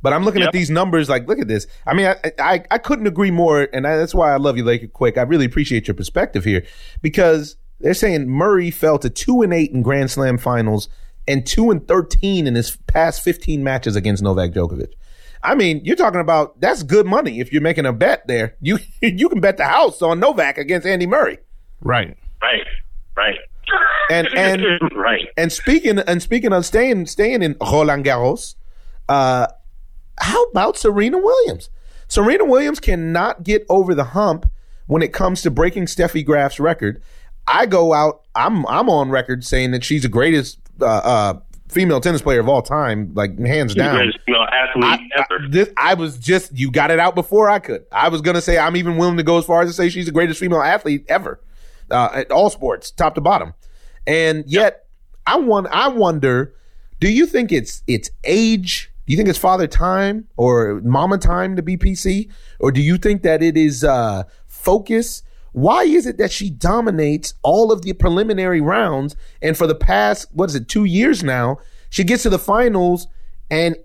But 0.00 0.14
I'm 0.14 0.24
looking 0.24 0.40
at 0.40 0.52
these 0.52 0.70
numbers. 0.70 1.10
Like, 1.10 1.28
look 1.28 1.38
at 1.38 1.48
this. 1.48 1.66
I 1.86 1.92
mean, 1.92 2.06
I 2.06 2.16
I, 2.38 2.64
I 2.70 2.78
couldn't 2.78 3.06
agree 3.06 3.30
more, 3.30 3.68
and 3.74 3.86
I, 3.86 3.96
that's 3.96 4.14
why 4.14 4.32
I 4.32 4.36
love 4.36 4.56
you, 4.56 4.64
Lake 4.64 4.90
Quick. 4.94 5.18
I 5.18 5.22
really 5.22 5.44
appreciate 5.44 5.86
your 5.86 5.94
perspective 5.94 6.44
here 6.44 6.64
because 7.02 7.56
they're 7.80 7.92
saying 7.92 8.26
Murray 8.26 8.70
fell 8.70 8.98
to 9.00 9.10
two 9.10 9.42
and 9.42 9.52
eight 9.52 9.70
in 9.72 9.82
Grand 9.82 10.10
Slam 10.10 10.38
finals 10.38 10.88
and 11.28 11.44
two 11.44 11.70
and 11.70 11.86
thirteen 11.86 12.46
in 12.46 12.54
his 12.54 12.78
past 12.86 13.22
15 13.22 13.62
matches 13.62 13.96
against 13.96 14.22
Novak 14.22 14.52
Djokovic. 14.52 14.92
I 15.42 15.54
mean, 15.54 15.80
you're 15.84 15.96
talking 15.96 16.20
about 16.20 16.60
that's 16.60 16.82
good 16.82 17.06
money 17.06 17.40
if 17.40 17.52
you're 17.52 17.62
making 17.62 17.86
a 17.86 17.92
bet 17.92 18.26
there. 18.26 18.56
You 18.60 18.78
you 19.00 19.28
can 19.28 19.40
bet 19.40 19.56
the 19.56 19.64
house 19.64 20.02
on 20.02 20.20
Novak 20.20 20.58
against 20.58 20.86
Andy 20.86 21.06
Murray. 21.06 21.38
Right. 21.80 22.16
Right, 22.42 22.66
right, 23.16 23.38
And 24.10 24.28
and 24.36 24.62
right. 24.94 25.28
and 25.36 25.52
speaking 25.52 25.98
and 25.98 26.22
speaking 26.22 26.52
of 26.52 26.64
staying 26.64 27.06
staying 27.06 27.42
in 27.42 27.56
Roland 27.60 28.04
Garros, 28.04 28.54
uh, 29.08 29.46
how 30.18 30.42
about 30.44 30.76
Serena 30.76 31.18
Williams? 31.18 31.70
Serena 32.08 32.44
Williams 32.44 32.80
cannot 32.80 33.42
get 33.42 33.64
over 33.68 33.94
the 33.94 34.04
hump 34.04 34.50
when 34.86 35.02
it 35.02 35.12
comes 35.12 35.42
to 35.42 35.50
breaking 35.50 35.86
Steffi 35.86 36.24
Graf's 36.24 36.58
record. 36.58 37.02
I 37.46 37.66
go 37.66 37.92
out. 37.92 38.22
I'm 38.34 38.66
I'm 38.66 38.88
on 38.88 39.10
record 39.10 39.44
saying 39.44 39.72
that 39.72 39.84
she's 39.84 40.02
the 40.02 40.08
greatest 40.08 40.58
uh, 40.80 40.86
uh, 40.86 41.40
female 41.70 42.00
tennis 42.00 42.22
player 42.22 42.40
of 42.40 42.48
all 42.48 42.62
time, 42.62 43.12
like 43.14 43.38
hands 43.38 43.74
down. 43.74 43.96
greatest 43.96 44.18
female 44.26 44.42
athlete 44.52 44.84
I, 44.84 44.94
I- 44.94 45.24
ever. 45.30 45.48
this, 45.48 45.70
I 45.76 45.94
was 45.94 46.18
just 46.18 46.56
you 46.56 46.70
got 46.70 46.90
it 46.90 46.98
out 46.98 47.14
before 47.14 47.48
I 47.48 47.58
could. 47.58 47.84
I 47.92 48.08
was 48.08 48.20
gonna 48.20 48.40
say 48.40 48.58
I'm 48.58 48.76
even 48.76 48.96
willing 48.96 49.16
to 49.16 49.22
go 49.22 49.38
as 49.38 49.44
far 49.44 49.62
as 49.62 49.70
to 49.70 49.72
say 49.74 49.88
she's 49.88 50.06
the 50.06 50.12
greatest 50.12 50.40
female 50.40 50.60
athlete 50.62 51.04
ever, 51.08 51.40
uh, 51.90 52.10
at 52.12 52.30
all 52.30 52.50
sports, 52.50 52.90
top 52.90 53.14
to 53.14 53.20
bottom. 53.20 53.54
And 54.06 54.44
yet, 54.46 54.86
I 55.26 55.36
want 55.38 55.66
I 55.68 55.88
wonder, 55.88 56.54
do 57.00 57.08
you 57.10 57.26
think 57.26 57.52
it's 57.52 57.82
it's 57.86 58.10
age? 58.24 58.90
Do 59.06 59.12
you 59.12 59.16
think 59.16 59.28
it's 59.28 59.38
father 59.38 59.66
time 59.66 60.28
or 60.36 60.80
mama 60.84 61.18
time 61.18 61.56
to 61.56 61.62
be 61.62 61.76
PC, 61.76 62.30
or 62.60 62.70
do 62.70 62.80
you 62.80 62.96
think 62.96 63.22
that 63.22 63.42
it 63.42 63.56
is 63.56 63.82
uh, 63.84 64.22
focus? 64.46 65.22
Why 65.52 65.82
is 65.82 66.06
it 66.06 66.18
that 66.18 66.30
she 66.30 66.50
dominates 66.50 67.34
all 67.42 67.72
of 67.72 67.82
the 67.82 67.92
preliminary 67.92 68.60
rounds, 68.60 69.16
and 69.42 69.56
for 69.56 69.66
the 69.66 69.74
past 69.74 70.28
what 70.32 70.50
is 70.50 70.54
it 70.54 70.68
two 70.68 70.84
years 70.84 71.24
now, 71.24 71.58
she 71.88 72.04
gets 72.04 72.22
to 72.22 72.30
the 72.30 72.38
finals, 72.38 73.08
and 73.50 73.76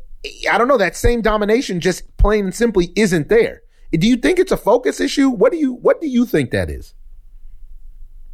I 0.49 0.57
don't 0.57 0.67
know 0.67 0.77
that 0.77 0.95
same 0.95 1.21
domination 1.21 1.79
just 1.79 2.17
plain 2.17 2.45
and 2.45 2.55
simply 2.55 2.91
isn't 2.95 3.29
there. 3.29 3.61
Do 3.91 4.07
you 4.07 4.17
think 4.17 4.39
it's 4.39 4.51
a 4.51 4.57
focus 4.57 4.99
issue? 4.99 5.29
What 5.29 5.51
do 5.51 5.57
you 5.57 5.73
what 5.73 6.01
do 6.01 6.07
you 6.07 6.25
think 6.25 6.51
that 6.51 6.69
is? 6.69 6.93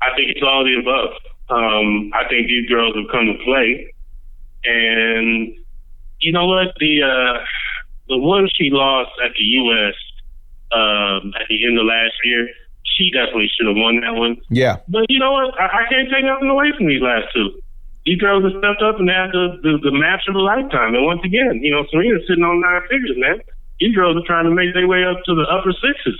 I 0.01 0.07
think 0.15 0.31
it's 0.31 0.41
all 0.43 0.63
the 0.63 0.79
above. 0.79 1.13
Um, 1.49 2.11
I 2.13 2.27
think 2.27 2.47
these 2.47 2.67
girls 2.67 2.95
have 2.95 3.11
come 3.11 3.27
to 3.27 3.43
play, 3.43 3.93
and 4.63 5.53
you 6.19 6.31
know 6.31 6.47
what? 6.47 6.67
The 6.79 7.03
uh, 7.03 7.45
the 8.07 8.17
one 8.17 8.49
she 8.55 8.69
lost 8.71 9.11
at 9.23 9.31
the 9.37 9.43
U.S. 9.43 9.95
Um, 10.71 11.33
at 11.39 11.47
the 11.49 11.65
end 11.65 11.77
of 11.77 11.85
last 11.85 12.13
year, 12.23 12.47
she 12.97 13.11
definitely 13.11 13.49
should 13.55 13.67
have 13.67 13.75
won 13.77 13.99
that 14.01 14.15
one. 14.15 14.37
Yeah, 14.49 14.77
But 14.87 15.05
you 15.09 15.19
know 15.19 15.31
what? 15.31 15.59
I, 15.59 15.65
I 15.65 15.89
can't 15.89 16.09
take 16.09 16.25
nothing 16.25 16.49
away 16.49 16.71
from 16.77 16.87
these 16.87 17.01
last 17.01 17.27
two. 17.33 17.61
These 18.05 18.19
girls 18.19 18.43
have 18.43 18.53
stepped 18.57 18.81
up 18.81 18.99
and 18.99 19.09
had 19.09 19.29
the, 19.31 19.59
the, 19.61 19.91
the 19.91 19.93
match 19.93 20.23
of 20.27 20.35
a 20.35 20.39
lifetime. 20.39 20.95
And 20.95 21.05
once 21.05 21.21
again, 21.23 21.61
you 21.61 21.71
know, 21.71 21.85
Serena's 21.91 22.25
sitting 22.27 22.43
on 22.43 22.59
nine 22.59 22.81
figures, 22.89 23.13
man. 23.17 23.39
These 23.79 23.95
girls 23.95 24.17
are 24.17 24.25
trying 24.25 24.45
to 24.45 24.51
make 24.51 24.73
their 24.73 24.87
way 24.87 25.03
up 25.05 25.17
to 25.25 25.35
the 25.35 25.45
upper 25.49 25.71
sixes. 25.73 26.19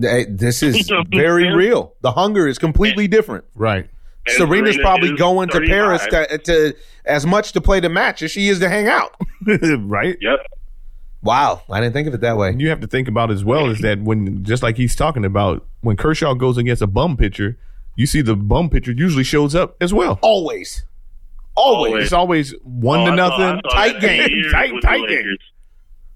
Hey, 0.00 0.26
this 0.28 0.62
is 0.62 0.88
You 0.90 0.96
know 0.96 1.04
very 1.10 1.44
saying? 1.44 1.56
real. 1.56 1.94
The 2.02 2.12
hunger 2.12 2.46
is 2.46 2.58
completely 2.58 3.08
different. 3.08 3.44
Right. 3.54 3.88
And 4.26 4.36
Serena's 4.36 4.74
Serena 4.74 4.82
probably 4.82 5.08
is 5.10 5.18
going 5.18 5.48
to 5.50 5.60
Paris 5.60 6.06
to, 6.10 6.38
to 6.38 6.74
as 7.04 7.26
much 7.26 7.52
to 7.52 7.60
play 7.60 7.80
the 7.80 7.88
match 7.88 8.22
as 8.22 8.30
she 8.30 8.48
is 8.48 8.60
to 8.60 8.68
hang 8.68 8.86
out. 8.88 9.14
right. 9.46 10.16
Yep. 10.20 10.38
Wow, 11.22 11.62
I 11.70 11.80
didn't 11.80 11.92
think 11.94 12.08
of 12.08 12.14
it 12.14 12.20
that 12.22 12.36
way. 12.36 12.54
You 12.58 12.68
have 12.70 12.80
to 12.80 12.86
think 12.88 13.06
about 13.08 13.30
as 13.30 13.44
well 13.44 13.70
is 13.70 13.78
that 13.80 14.00
when 14.02 14.42
just 14.44 14.62
like 14.62 14.76
he's 14.76 14.96
talking 14.96 15.24
about 15.24 15.64
when 15.80 15.96
Kershaw 15.96 16.34
goes 16.34 16.58
against 16.58 16.82
a 16.82 16.86
bum 16.88 17.16
pitcher, 17.16 17.56
you 17.94 18.06
see 18.06 18.22
the 18.22 18.34
bum 18.34 18.68
pitcher 18.70 18.90
usually 18.92 19.22
shows 19.24 19.54
up 19.54 19.76
as 19.80 19.94
well. 19.94 20.18
Always, 20.22 20.84
always. 21.54 22.04
It's 22.04 22.12
always 22.12 22.54
one 22.62 23.00
Oh, 23.00 23.06
to 23.06 23.12
I 23.12 23.14
nothing, 23.14 23.44
I 23.44 23.60
saw 23.62 23.74
tight 23.74 23.92
that 24.00 24.28
game, 24.28 24.42
tight 24.50 24.74
with 24.74 24.82
tight 24.82 25.08
game. 25.08 25.36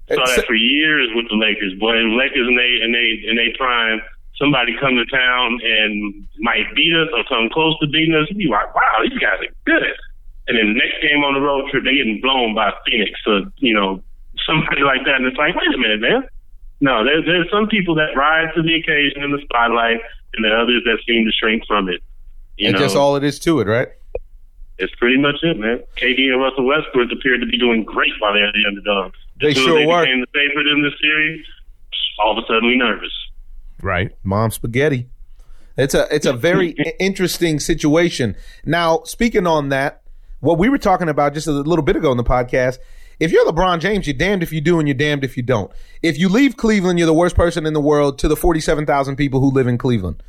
Saw 0.08 0.14
It's- 0.14 0.36
that 0.36 0.46
for 0.46 0.54
years 0.54 1.08
with 1.14 1.28
the 1.28 1.36
Lakers, 1.36 1.74
boy. 1.78 1.96
And 1.96 2.16
Lakers 2.16 2.46
and 2.46 2.58
they 2.58 2.78
and 2.82 2.94
they 2.94 3.28
and 3.28 3.38
they 3.38 3.54
prime. 3.56 4.00
Somebody 4.38 4.76
come 4.80 4.96
to 4.96 5.06
town 5.06 5.58
and 5.64 6.26
might 6.40 6.66
beat 6.74 6.92
us 6.94 7.08
or 7.16 7.24
come 7.24 7.48
close 7.48 7.78
to 7.80 7.86
beating 7.86 8.14
us. 8.14 8.26
You 8.30 8.36
be 8.36 8.46
like, 8.48 8.74
wow, 8.74 9.00
these 9.02 9.18
guys 9.18 9.40
are 9.40 9.54
good. 9.64 9.82
And 10.48 10.58
then 10.58 10.74
next 10.74 11.00
game 11.00 11.24
on 11.24 11.32
the 11.34 11.40
road 11.40 11.70
trip, 11.70 11.84
they 11.84 11.94
getting 11.96 12.20
blown 12.20 12.54
by 12.54 12.70
Phoenix 12.86 13.12
or 13.26 13.42
you 13.58 13.72
know 13.74 14.02
somebody 14.46 14.82
like 14.82 15.04
that. 15.04 15.16
And 15.16 15.26
it's 15.26 15.36
like, 15.36 15.54
wait 15.54 15.74
a 15.74 15.78
minute, 15.78 16.00
man. 16.00 16.22
No, 16.80 17.04
there, 17.04 17.22
there's 17.24 17.50
some 17.50 17.68
people 17.68 17.94
that 17.96 18.16
rise 18.16 18.54
to 18.54 18.62
the 18.62 18.74
occasion 18.74 19.22
in 19.22 19.32
the 19.32 19.40
spotlight, 19.42 20.00
and 20.34 20.44
there 20.44 20.56
are 20.56 20.62
others 20.62 20.82
that 20.84 20.98
seem 21.06 21.24
to 21.24 21.32
shrink 21.32 21.66
from 21.66 21.88
it. 21.88 22.02
You 22.56 22.68
and 22.68 22.76
know, 22.76 22.82
just 22.82 22.96
all 22.96 23.16
it 23.16 23.24
is 23.24 23.38
to 23.40 23.60
it, 23.60 23.66
right? 23.66 23.88
it's 24.78 24.94
pretty 24.96 25.16
much 25.16 25.36
it, 25.42 25.58
man. 25.58 25.82
KD 25.96 26.32
and 26.32 26.40
Russell 26.40 26.66
Westbrook 26.66 27.10
appeared 27.12 27.40
to 27.40 27.46
be 27.46 27.58
doing 27.58 27.84
great 27.84 28.12
while 28.18 28.34
they're 28.34 28.52
the 28.52 28.64
underdogs. 28.68 29.18
They 29.40 29.48
As 29.48 29.56
soon 29.56 29.66
sure 29.66 29.78
they 29.78 29.86
were. 29.86 30.02
became 30.02 30.20
the 30.20 30.26
favorite 30.34 30.66
in 30.66 30.82
the 30.82 30.90
series, 31.00 31.46
all 32.18 32.36
of 32.36 32.44
a 32.44 32.46
sudden 32.46 32.66
we 32.66 32.76
nervous. 32.76 33.12
Right. 33.80 34.12
Mom 34.22 34.50
spaghetti. 34.50 35.08
It's 35.76 35.94
a 35.94 36.06
it's 36.14 36.26
a 36.26 36.32
very 36.32 36.70
interesting 37.00 37.60
situation. 37.60 38.36
Now, 38.64 39.02
speaking 39.04 39.46
on 39.46 39.68
that, 39.70 40.02
what 40.40 40.58
we 40.58 40.68
were 40.68 40.78
talking 40.78 41.08
about 41.08 41.34
just 41.34 41.46
a 41.46 41.52
little 41.52 41.84
bit 41.84 41.96
ago 41.96 42.10
in 42.10 42.16
the 42.16 42.24
podcast, 42.24 42.78
if 43.18 43.32
you're 43.32 43.46
LeBron 43.46 43.80
James, 43.80 44.06
you're 44.06 44.14
damned 44.14 44.42
if 44.42 44.52
you 44.52 44.60
do 44.60 44.78
and 44.78 44.86
you're 44.86 44.94
damned 44.94 45.24
if 45.24 45.36
you 45.36 45.42
don't. 45.42 45.70
If 46.02 46.18
you 46.18 46.28
leave 46.28 46.56
Cleveland, 46.56 46.98
you're 46.98 47.06
the 47.06 47.14
worst 47.14 47.36
person 47.36 47.66
in 47.66 47.72
the 47.72 47.80
world 47.80 48.18
to 48.20 48.28
the 48.28 48.36
47,000 48.36 49.16
people 49.16 49.40
who 49.40 49.50
live 49.50 49.66
in 49.66 49.78
Cleveland. 49.78 50.22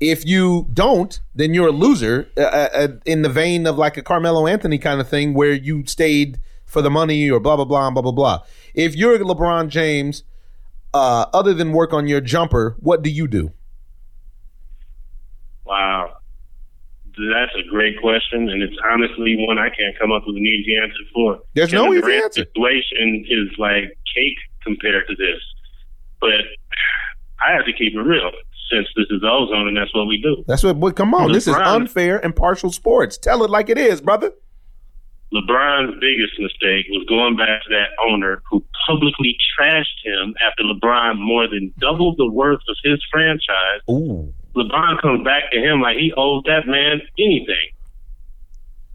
If 0.00 0.26
you 0.26 0.68
don't, 0.72 1.18
then 1.34 1.54
you're 1.54 1.68
a 1.68 1.72
loser 1.72 2.28
uh, 2.36 2.40
uh, 2.40 2.88
in 3.06 3.22
the 3.22 3.28
vein 3.28 3.66
of 3.66 3.78
like 3.78 3.96
a 3.96 4.02
Carmelo 4.02 4.46
Anthony 4.46 4.76
kind 4.76 5.00
of 5.00 5.08
thing 5.08 5.34
where 5.34 5.52
you 5.52 5.86
stayed 5.86 6.38
for 6.66 6.82
the 6.82 6.90
money 6.90 7.30
or 7.30 7.40
blah, 7.40 7.56
blah, 7.56 7.64
blah, 7.64 7.90
blah, 7.90 8.02
blah, 8.02 8.12
blah. 8.12 8.42
If 8.74 8.96
you're 8.96 9.18
LeBron 9.18 9.68
James, 9.68 10.24
uh, 10.92 11.26
other 11.32 11.54
than 11.54 11.72
work 11.72 11.92
on 11.92 12.06
your 12.06 12.20
jumper, 12.20 12.76
what 12.80 13.02
do 13.02 13.10
you 13.10 13.26
do? 13.26 13.52
Wow. 15.64 16.18
That's 17.16 17.54
a 17.54 17.68
great 17.68 18.00
question, 18.00 18.48
and 18.48 18.62
it's 18.62 18.76
honestly 18.84 19.36
one 19.38 19.58
I 19.58 19.68
can't 19.68 19.96
come 19.98 20.12
up 20.12 20.24
with 20.26 20.36
an 20.36 20.42
easy 20.42 20.76
answer 20.76 21.04
for. 21.12 21.38
There's 21.54 21.72
no 21.72 21.92
easy 21.92 22.02
Durant's 22.02 22.38
answer. 22.38 22.50
Situation 22.50 23.24
is 23.28 23.58
like 23.58 23.96
cake 24.14 24.38
compared 24.62 25.06
to 25.08 25.14
this, 25.14 25.40
but 26.20 26.42
I 27.40 27.52
have 27.54 27.66
to 27.66 27.72
keep 27.72 27.94
it 27.94 28.00
real 28.00 28.30
since 28.70 28.88
this 28.96 29.06
is 29.10 29.22
ozone 29.22 29.68
and 29.68 29.76
that's 29.76 29.94
what 29.94 30.06
we 30.06 30.20
do. 30.20 30.42
That's 30.46 30.64
what, 30.64 30.76
what 30.76 30.96
come 30.96 31.14
on. 31.14 31.32
This 31.32 31.46
is 31.46 31.54
unfair 31.54 32.18
and 32.18 32.34
partial 32.34 32.72
sports. 32.72 33.18
Tell 33.18 33.44
it 33.44 33.50
like 33.50 33.68
it 33.68 33.78
is, 33.78 34.00
brother. 34.00 34.32
LeBron's 35.32 35.98
biggest 36.00 36.38
mistake 36.38 36.86
was 36.90 37.04
going 37.08 37.36
back 37.36 37.62
to 37.64 37.68
that 37.70 37.90
owner 38.08 38.40
who 38.48 38.64
publicly 38.86 39.36
trashed 39.58 39.98
him 40.04 40.34
after 40.46 40.62
LeBron 40.62 41.18
more 41.18 41.48
than 41.48 41.72
doubled 41.78 42.16
the 42.18 42.30
worth 42.30 42.60
of 42.68 42.76
his 42.84 43.02
franchise. 43.10 43.80
Ooh. 43.90 44.32
LeBron 44.54 45.00
comes 45.00 45.24
back 45.24 45.50
to 45.52 45.58
him 45.58 45.80
like 45.80 45.96
he 45.96 46.12
owes 46.16 46.42
that 46.46 46.66
man 46.66 47.00
anything. 47.18 47.68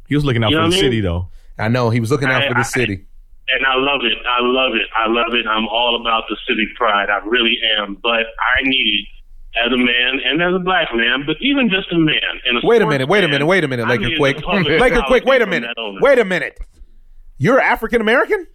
He 0.07 0.15
was 0.15 0.25
looking 0.25 0.43
out 0.43 0.51
You 0.51 0.57
for 0.57 0.63
the 0.63 0.69
mean? 0.69 0.79
city, 0.79 1.01
though. 1.01 1.29
I 1.57 1.67
know. 1.67 1.89
He 1.89 1.99
was 1.99 2.11
looking 2.11 2.29
out 2.29 2.43
I- 2.43 2.47
for 2.47 2.53
the 2.53 2.59
I- 2.61 2.63
city. 2.63 3.05
And 3.51 3.65
I 3.65 3.73
love 3.77 4.01
it. 4.03 4.17
I 4.27 4.41
love 4.41 4.73
it. 4.75 4.87
I 4.95 5.07
love 5.09 5.33
it. 5.33 5.47
I'm 5.47 5.67
all 5.67 5.99
about 5.99 6.25
the 6.29 6.37
civic 6.47 6.75
pride. 6.75 7.09
I 7.09 7.17
really 7.25 7.57
am. 7.79 7.97
But 8.01 8.27
I 8.57 8.61
needed, 8.61 9.05
as 9.65 9.71
a 9.73 9.77
man 9.77 10.19
and 10.23 10.39
as 10.39 10.53
a 10.53 10.59
black 10.59 10.89
man, 10.93 11.23
but 11.25 11.35
even 11.41 11.67
just 11.67 11.91
a 11.91 11.97
man. 11.97 12.21
And 12.45 12.63
a 12.63 12.67
Wait 12.67 12.83
a 12.83 12.85
minute, 12.85 13.07
wait 13.09 13.23
a 13.23 13.27
minute, 13.27 13.47
wait 13.47 13.63
a 13.63 13.67
minute, 13.67 13.85
I 13.87 13.95
Laker 13.95 14.15
Quick. 14.17 14.37
the 14.37 14.43
public 14.43 14.79
Laker 14.79 15.01
Quick, 15.07 15.25
wait 15.25 15.41
a 15.41 15.47
minute. 15.47 15.71
Wait 15.99 16.19
a 16.19 16.25
minute. 16.25 16.59
You're 17.39 17.59
African 17.59 18.01
American? 18.01 18.45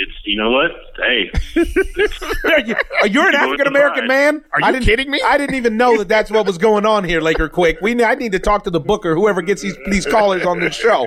It's 0.00 0.12
you 0.24 0.36
know 0.36 0.50
what? 0.52 0.70
Hey, 0.96 1.30
Are 2.44 2.60
you, 2.60 2.76
are 3.02 3.06
you 3.08 3.26
an 3.26 3.34
African 3.34 3.66
American 3.66 4.06
man? 4.06 4.44
Are 4.52 4.60
I 4.62 4.66
you 4.68 4.72
didn't- 4.74 4.84
kidding 4.86 5.10
me? 5.10 5.20
I 5.24 5.36
didn't 5.38 5.56
even 5.56 5.76
know 5.76 5.98
that 5.98 6.06
that's 6.08 6.30
what 6.30 6.46
was 6.46 6.56
going 6.56 6.86
on 6.86 7.02
here, 7.04 7.20
Laker. 7.20 7.48
Quick, 7.48 7.78
we 7.82 8.02
I 8.04 8.14
need 8.14 8.32
to 8.32 8.38
talk 8.38 8.62
to 8.64 8.70
the 8.70 8.80
booker, 8.80 9.14
whoever 9.16 9.42
gets 9.42 9.62
these 9.62 9.76
these 9.90 10.06
callers 10.06 10.44
on 10.46 10.60
this 10.60 10.74
show. 10.74 11.06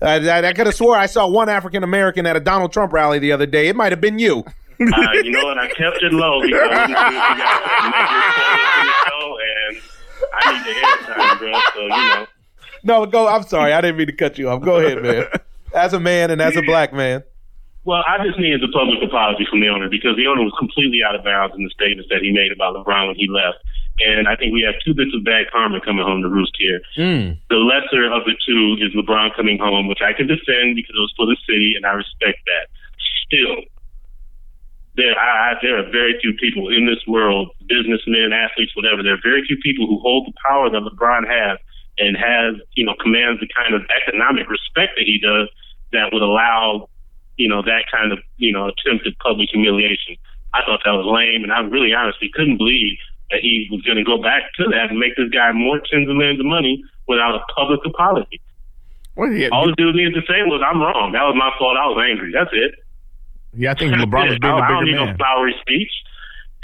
Uh, 0.00 0.06
I, 0.06 0.48
I 0.48 0.52
could 0.52 0.66
have 0.66 0.74
swore 0.74 0.96
I 0.96 1.06
saw 1.06 1.28
one 1.28 1.48
African 1.48 1.84
American 1.84 2.26
at 2.26 2.34
a 2.36 2.40
Donald 2.40 2.72
Trump 2.72 2.92
rally 2.92 3.18
the 3.18 3.32
other 3.32 3.46
day. 3.46 3.68
It 3.68 3.76
might 3.76 3.92
have 3.92 4.00
been 4.00 4.18
you. 4.18 4.38
uh, 4.80 5.12
you 5.22 5.30
know 5.30 5.44
what? 5.44 5.58
I 5.58 5.68
kept 5.68 6.02
it 6.02 6.12
low 6.12 6.40
because 6.42 6.68
I 6.72 6.86
knew 6.86 6.92
you 6.92 7.38
got 7.38 7.62
a 7.78 7.90
major 7.92 8.32
call 8.34 8.82
the 8.82 8.92
show, 9.06 9.38
and 9.46 9.76
I 10.34 10.52
need 10.52 10.64
the 10.64 10.74
airtime, 10.80 11.38
bro. 11.38 11.52
So 11.74 11.80
you 11.82 11.88
know. 11.88 12.26
No, 12.84 13.06
go. 13.06 13.28
I'm 13.28 13.42
sorry, 13.44 13.72
I 13.72 13.80
didn't 13.80 13.96
mean 13.98 14.08
to 14.08 14.12
cut 14.12 14.38
you 14.38 14.48
off. 14.48 14.60
Go 14.62 14.76
ahead, 14.80 15.02
man. 15.02 15.26
As 15.74 15.92
a 15.92 16.00
man 16.00 16.30
and 16.32 16.42
as 16.42 16.56
a 16.56 16.62
black 16.62 16.92
man, 16.92 17.22
Well, 17.84 18.04
I 18.06 18.22
just 18.22 18.38
needed 18.38 18.62
the 18.62 18.70
public 18.70 19.02
apology 19.02 19.46
from 19.50 19.60
the 19.60 19.68
owner 19.68 19.90
because 19.90 20.14
the 20.14 20.30
owner 20.30 20.46
was 20.46 20.54
completely 20.58 21.02
out 21.02 21.18
of 21.18 21.26
bounds 21.26 21.54
in 21.58 21.64
the 21.66 21.74
statements 21.74 22.06
that 22.14 22.22
he 22.22 22.30
made 22.30 22.54
about 22.54 22.78
LeBron 22.78 23.10
when 23.10 23.18
he 23.18 23.26
left. 23.26 23.58
And 23.98 24.30
I 24.30 24.36
think 24.36 24.54
we 24.54 24.62
have 24.62 24.78
two 24.86 24.94
bits 24.94 25.10
of 25.14 25.26
bad 25.26 25.50
karma 25.50 25.82
coming 25.82 26.06
home 26.06 26.22
to 26.22 26.30
roost 26.30 26.54
here. 26.56 26.80
Hmm. 26.94 27.38
The 27.50 27.58
lesser 27.58 28.06
of 28.06 28.22
the 28.24 28.38
two 28.46 28.78
is 28.78 28.94
LeBron 28.94 29.34
coming 29.34 29.58
home, 29.58 29.90
which 29.90 30.00
I 30.00 30.14
can 30.14 30.30
defend 30.30 30.78
because 30.78 30.94
it 30.94 31.02
was 31.02 31.14
for 31.18 31.26
the 31.26 31.36
city, 31.42 31.74
and 31.74 31.84
I 31.84 31.98
respect 31.98 32.38
that. 32.46 32.70
Still, 33.26 33.66
there, 34.96 35.18
I, 35.18 35.52
I, 35.52 35.54
there 35.62 35.78
are 35.78 35.88
very 35.90 36.18
few 36.20 36.34
people 36.34 36.68
in 36.68 36.86
this 36.86 37.00
world, 37.08 37.50
businessmen, 37.66 38.32
athletes, 38.32 38.76
whatever. 38.76 39.02
There 39.02 39.14
are 39.14 39.24
very 39.24 39.44
few 39.46 39.56
people 39.58 39.86
who 39.86 39.98
hold 40.00 40.26
the 40.26 40.36
power 40.44 40.68
that 40.70 40.82
LeBron 40.82 41.26
has 41.26 41.58
and 41.98 42.16
has, 42.16 42.60
you 42.74 42.84
know, 42.84 42.94
commands 43.00 43.40
the 43.40 43.48
kind 43.52 43.74
of 43.74 43.82
economic 43.88 44.48
respect 44.48 44.96
that 44.96 45.04
he 45.04 45.20
does 45.20 45.48
that 45.92 46.12
would 46.12 46.22
allow, 46.22 46.88
you 47.36 47.48
know, 47.48 47.62
that 47.62 47.84
kind 47.90 48.12
of, 48.12 48.18
you 48.36 48.52
know, 48.52 48.68
attempted 48.68 49.16
public 49.18 49.48
humiliation. 49.50 50.16
I 50.54 50.60
thought 50.66 50.80
that 50.84 50.92
was 50.92 51.06
lame, 51.08 51.42
and 51.44 51.52
I 51.52 51.60
really 51.60 51.94
honestly 51.94 52.30
couldn't 52.32 52.58
believe 52.58 52.98
that 53.30 53.40
he 53.40 53.68
was 53.72 53.80
going 53.82 53.96
to 53.96 54.04
go 54.04 54.20
back 54.20 54.52
to 54.60 54.64
that 54.68 54.90
and 54.90 54.98
make 54.98 55.16
this 55.16 55.30
guy 55.30 55.50
more 55.52 55.80
tens 55.80 56.08
of 56.08 56.16
millions 56.16 56.40
of 56.40 56.46
money 56.46 56.84
without 57.08 57.34
a 57.34 57.40
public 57.56 57.80
apology. 57.86 58.40
Well, 59.16 59.32
yeah, 59.32 59.48
All 59.52 59.66
the 59.66 59.74
dude 59.76 59.96
needed 59.96 60.14
to 60.14 60.24
say 60.28 60.44
was, 60.44 60.60
"I'm 60.64 60.80
wrong. 60.80 61.12
That 61.12 61.24
was 61.24 61.36
my 61.36 61.52
fault. 61.58 61.76
I 61.76 61.86
was 61.88 62.00
angry. 62.08 62.32
That's 62.32 62.52
it." 62.52 62.74
yeah, 63.56 63.72
I 63.72 63.74
think 63.74 63.92
LeBron 63.92 64.28
was 64.28 64.38
being 64.38 64.52
I, 64.52 64.58
a 64.58 64.62
I 64.62 64.68
don't 64.68 64.84
bigger 64.84 64.92
need 64.92 64.96
no 64.96 65.06
man. 65.06 65.16
flowery 65.16 65.54
speech. 65.60 65.92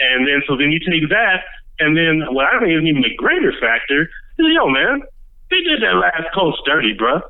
And 0.01 0.27
then, 0.27 0.43
so 0.47 0.57
then 0.57 0.71
you 0.71 0.79
take 0.79 1.09
that, 1.11 1.43
and 1.81 1.97
then 1.97 2.33
what 2.33 2.47
I 2.47 2.61
think 2.61 2.71
is 2.73 2.85
even 2.87 3.05
a 3.05 3.15
greater 3.17 3.53
factor 3.61 4.03
is, 4.39 4.47
yo, 4.55 4.69
man, 4.69 5.03
they 5.51 5.61
did 5.61 5.83
that 5.83 5.97
last 5.97 6.33
coach 6.35 6.55
dirty, 6.65 6.95
bruh. 6.95 7.21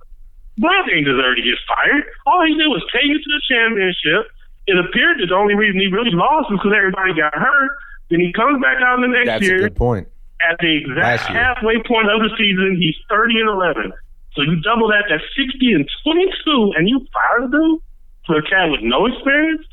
Brown 0.59 0.87
didn't 0.87 1.07
deserve 1.07 1.37
to 1.39 1.43
get 1.43 1.59
fired. 1.67 2.05
All 2.27 2.45
he 2.45 2.55
did 2.55 2.67
was 2.69 2.83
take 2.93 3.07
you 3.07 3.19
to 3.19 3.31
the 3.31 3.43
championship. 3.47 4.31
It 4.67 4.77
appeared 4.77 5.23
that 5.23 5.31
the 5.31 5.39
only 5.39 5.55
reason 5.55 5.81
he 5.81 5.89
really 5.89 6.13
lost 6.13 6.51
was 6.51 6.61
because 6.61 6.77
everybody 6.77 7.15
got 7.15 7.33
hurt. 7.33 7.73
Then 8.11 8.21
he 8.21 8.33
comes 8.33 8.61
back 8.61 8.83
out 8.83 9.01
in 9.01 9.09
the 9.09 9.15
next 9.17 9.29
that's 9.29 9.43
a 9.43 9.49
year 9.49 9.59
good 9.71 9.77
point. 9.77 10.09
at 10.41 10.59
the 10.61 10.85
exact 10.85 11.29
halfway 11.29 11.81
point 11.87 12.11
of 12.11 12.21
the 12.21 12.31
season, 12.37 12.77
he's 12.79 12.97
30 13.09 13.41
and 13.41 13.49
11. 13.49 13.93
So 14.35 14.43
you 14.43 14.61
double 14.61 14.89
that, 14.89 15.09
that's 15.09 15.25
60 15.37 15.73
and 15.73 15.89
22, 16.05 16.73
and 16.77 16.89
you 16.89 17.01
fire 17.13 17.49
the 17.49 17.51
dude 17.51 17.81
for 18.27 18.39
a 18.39 18.43
cat 18.43 18.71
with 18.71 18.81
no 18.83 19.07
experience? 19.07 19.65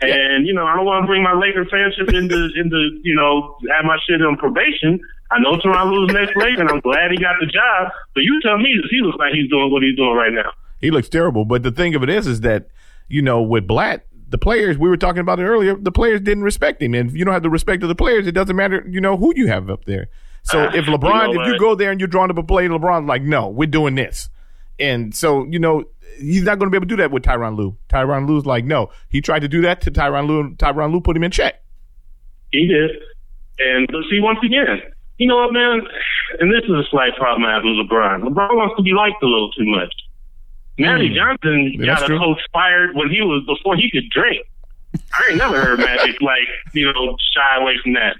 And, 0.00 0.46
you 0.46 0.54
know, 0.54 0.66
I 0.66 0.74
don't 0.74 0.84
want 0.84 1.04
to 1.04 1.06
bring 1.06 1.22
my 1.22 1.34
Laker 1.34 1.64
fanship 1.66 2.12
into, 2.12 2.50
into, 2.58 2.98
you 3.04 3.14
know, 3.14 3.56
have 3.70 3.84
my 3.84 3.98
shit 4.06 4.20
on 4.20 4.36
probation. 4.36 4.98
I 5.34 5.40
know 5.40 5.56
Tyronn 5.56 5.90
Lue's 5.90 6.12
next 6.12 6.36
Laker, 6.36 6.60
and 6.60 6.70
I'm 6.70 6.80
glad 6.80 7.10
he 7.10 7.16
got 7.16 7.36
the 7.40 7.46
job. 7.46 7.92
But 8.14 8.22
you 8.22 8.40
tell 8.42 8.58
me, 8.58 8.74
does 8.80 8.90
he 8.90 9.00
look 9.00 9.18
like 9.18 9.32
he's 9.32 9.48
doing 9.50 9.70
what 9.70 9.82
he's 9.82 9.96
doing 9.96 10.14
right 10.14 10.32
now? 10.32 10.52
He 10.80 10.90
looks 10.90 11.08
terrible. 11.08 11.44
But 11.44 11.62
the 11.62 11.70
thing 11.70 11.94
of 11.94 12.02
it 12.02 12.10
is, 12.10 12.26
is 12.26 12.40
that 12.42 12.68
you 13.08 13.22
know, 13.22 13.42
with 13.42 13.66
Blatt, 13.66 14.06
the 14.28 14.38
players 14.38 14.78
we 14.78 14.88
were 14.88 14.96
talking 14.96 15.20
about 15.20 15.38
it 15.38 15.44
earlier, 15.44 15.74
the 15.76 15.92
players 15.92 16.20
didn't 16.20 16.44
respect 16.44 16.82
him, 16.82 16.94
and 16.94 17.10
if 17.10 17.16
you 17.16 17.24
don't 17.24 17.34
have 17.34 17.42
the 17.42 17.50
respect 17.50 17.82
of 17.82 17.88
the 17.88 17.94
players, 17.94 18.26
it 18.26 18.32
doesn't 18.32 18.56
matter, 18.56 18.84
you 18.88 19.00
know, 19.00 19.16
who 19.16 19.32
you 19.36 19.46
have 19.48 19.68
up 19.70 19.84
there. 19.84 20.08
So 20.44 20.64
Ah, 20.64 20.74
if 20.74 20.86
you 20.86 20.92
LeBron, 20.92 21.34
know 21.34 21.42
if 21.42 21.48
you 21.48 21.58
go 21.58 21.74
there 21.74 21.90
and 21.90 22.00
you're 22.00 22.08
drawing 22.08 22.30
up 22.30 22.38
a 22.38 22.42
play, 22.42 22.66
LeBron's 22.68 23.06
like, 23.06 23.22
no, 23.22 23.48
we're 23.48 23.66
doing 23.66 23.94
this, 23.94 24.28
and 24.78 25.14
so 25.14 25.44
you 25.46 25.58
know. 25.58 25.84
He's 26.18 26.42
not 26.42 26.58
going 26.58 26.66
to 26.66 26.70
be 26.70 26.76
able 26.76 26.88
to 26.88 26.94
do 26.94 26.96
that 26.96 27.10
with 27.10 27.22
Tyronn 27.22 27.56
Lue. 27.56 27.74
Tyronn 27.88 28.28
Lue's 28.28 28.44
like, 28.44 28.66
no. 28.66 28.90
He 29.08 29.22
tried 29.22 29.38
to 29.40 29.48
do 29.48 29.62
that 29.62 29.80
to 29.80 29.90
Tyronn 29.90 30.28
Lue, 30.28 30.40
and 30.40 30.58
Tyronn 30.58 30.92
Lue 30.92 31.00
put 31.00 31.16
him 31.16 31.24
in 31.24 31.30
check. 31.30 31.62
He 32.50 32.66
did. 32.66 32.90
And 33.58 33.88
but 33.90 34.02
see, 34.10 34.20
once 34.20 34.38
again, 34.44 34.82
you 35.18 35.26
know 35.26 35.36
what, 35.36 35.52
man? 35.52 35.82
And 36.40 36.52
this 36.52 36.64
is 36.64 36.70
a 36.70 36.84
slight 36.90 37.16
problem 37.16 37.44
I 37.44 37.54
have 37.54 37.62
with 37.64 37.86
LeBron. 37.86 38.22
LeBron 38.22 38.54
wants 38.56 38.76
to 38.76 38.82
be 38.82 38.92
liked 38.92 39.22
a 39.22 39.26
little 39.26 39.50
too 39.52 39.66
much. 39.66 39.92
Magic 40.78 41.10
hmm. 41.12 41.16
Johnson 41.16 41.72
Yeah, 41.76 41.86
that's 41.86 42.00
got 42.00 42.04
a 42.04 42.06
true. 42.06 42.18
coach 42.18 42.40
fired 42.52 42.96
when 42.96 43.10
he 43.10 43.20
was 43.20 43.44
before 43.46 43.76
he 43.76 43.90
could 43.90 44.08
drink. 44.10 44.46
I 45.12 45.30
ain't 45.30 45.38
never 45.38 45.60
heard 45.60 45.78
Magic 45.78 46.20
like 46.20 46.48
you 46.72 46.92
know 46.92 47.16
shy 47.34 47.60
away 47.60 47.76
from 47.82 47.94
that. 47.94 48.16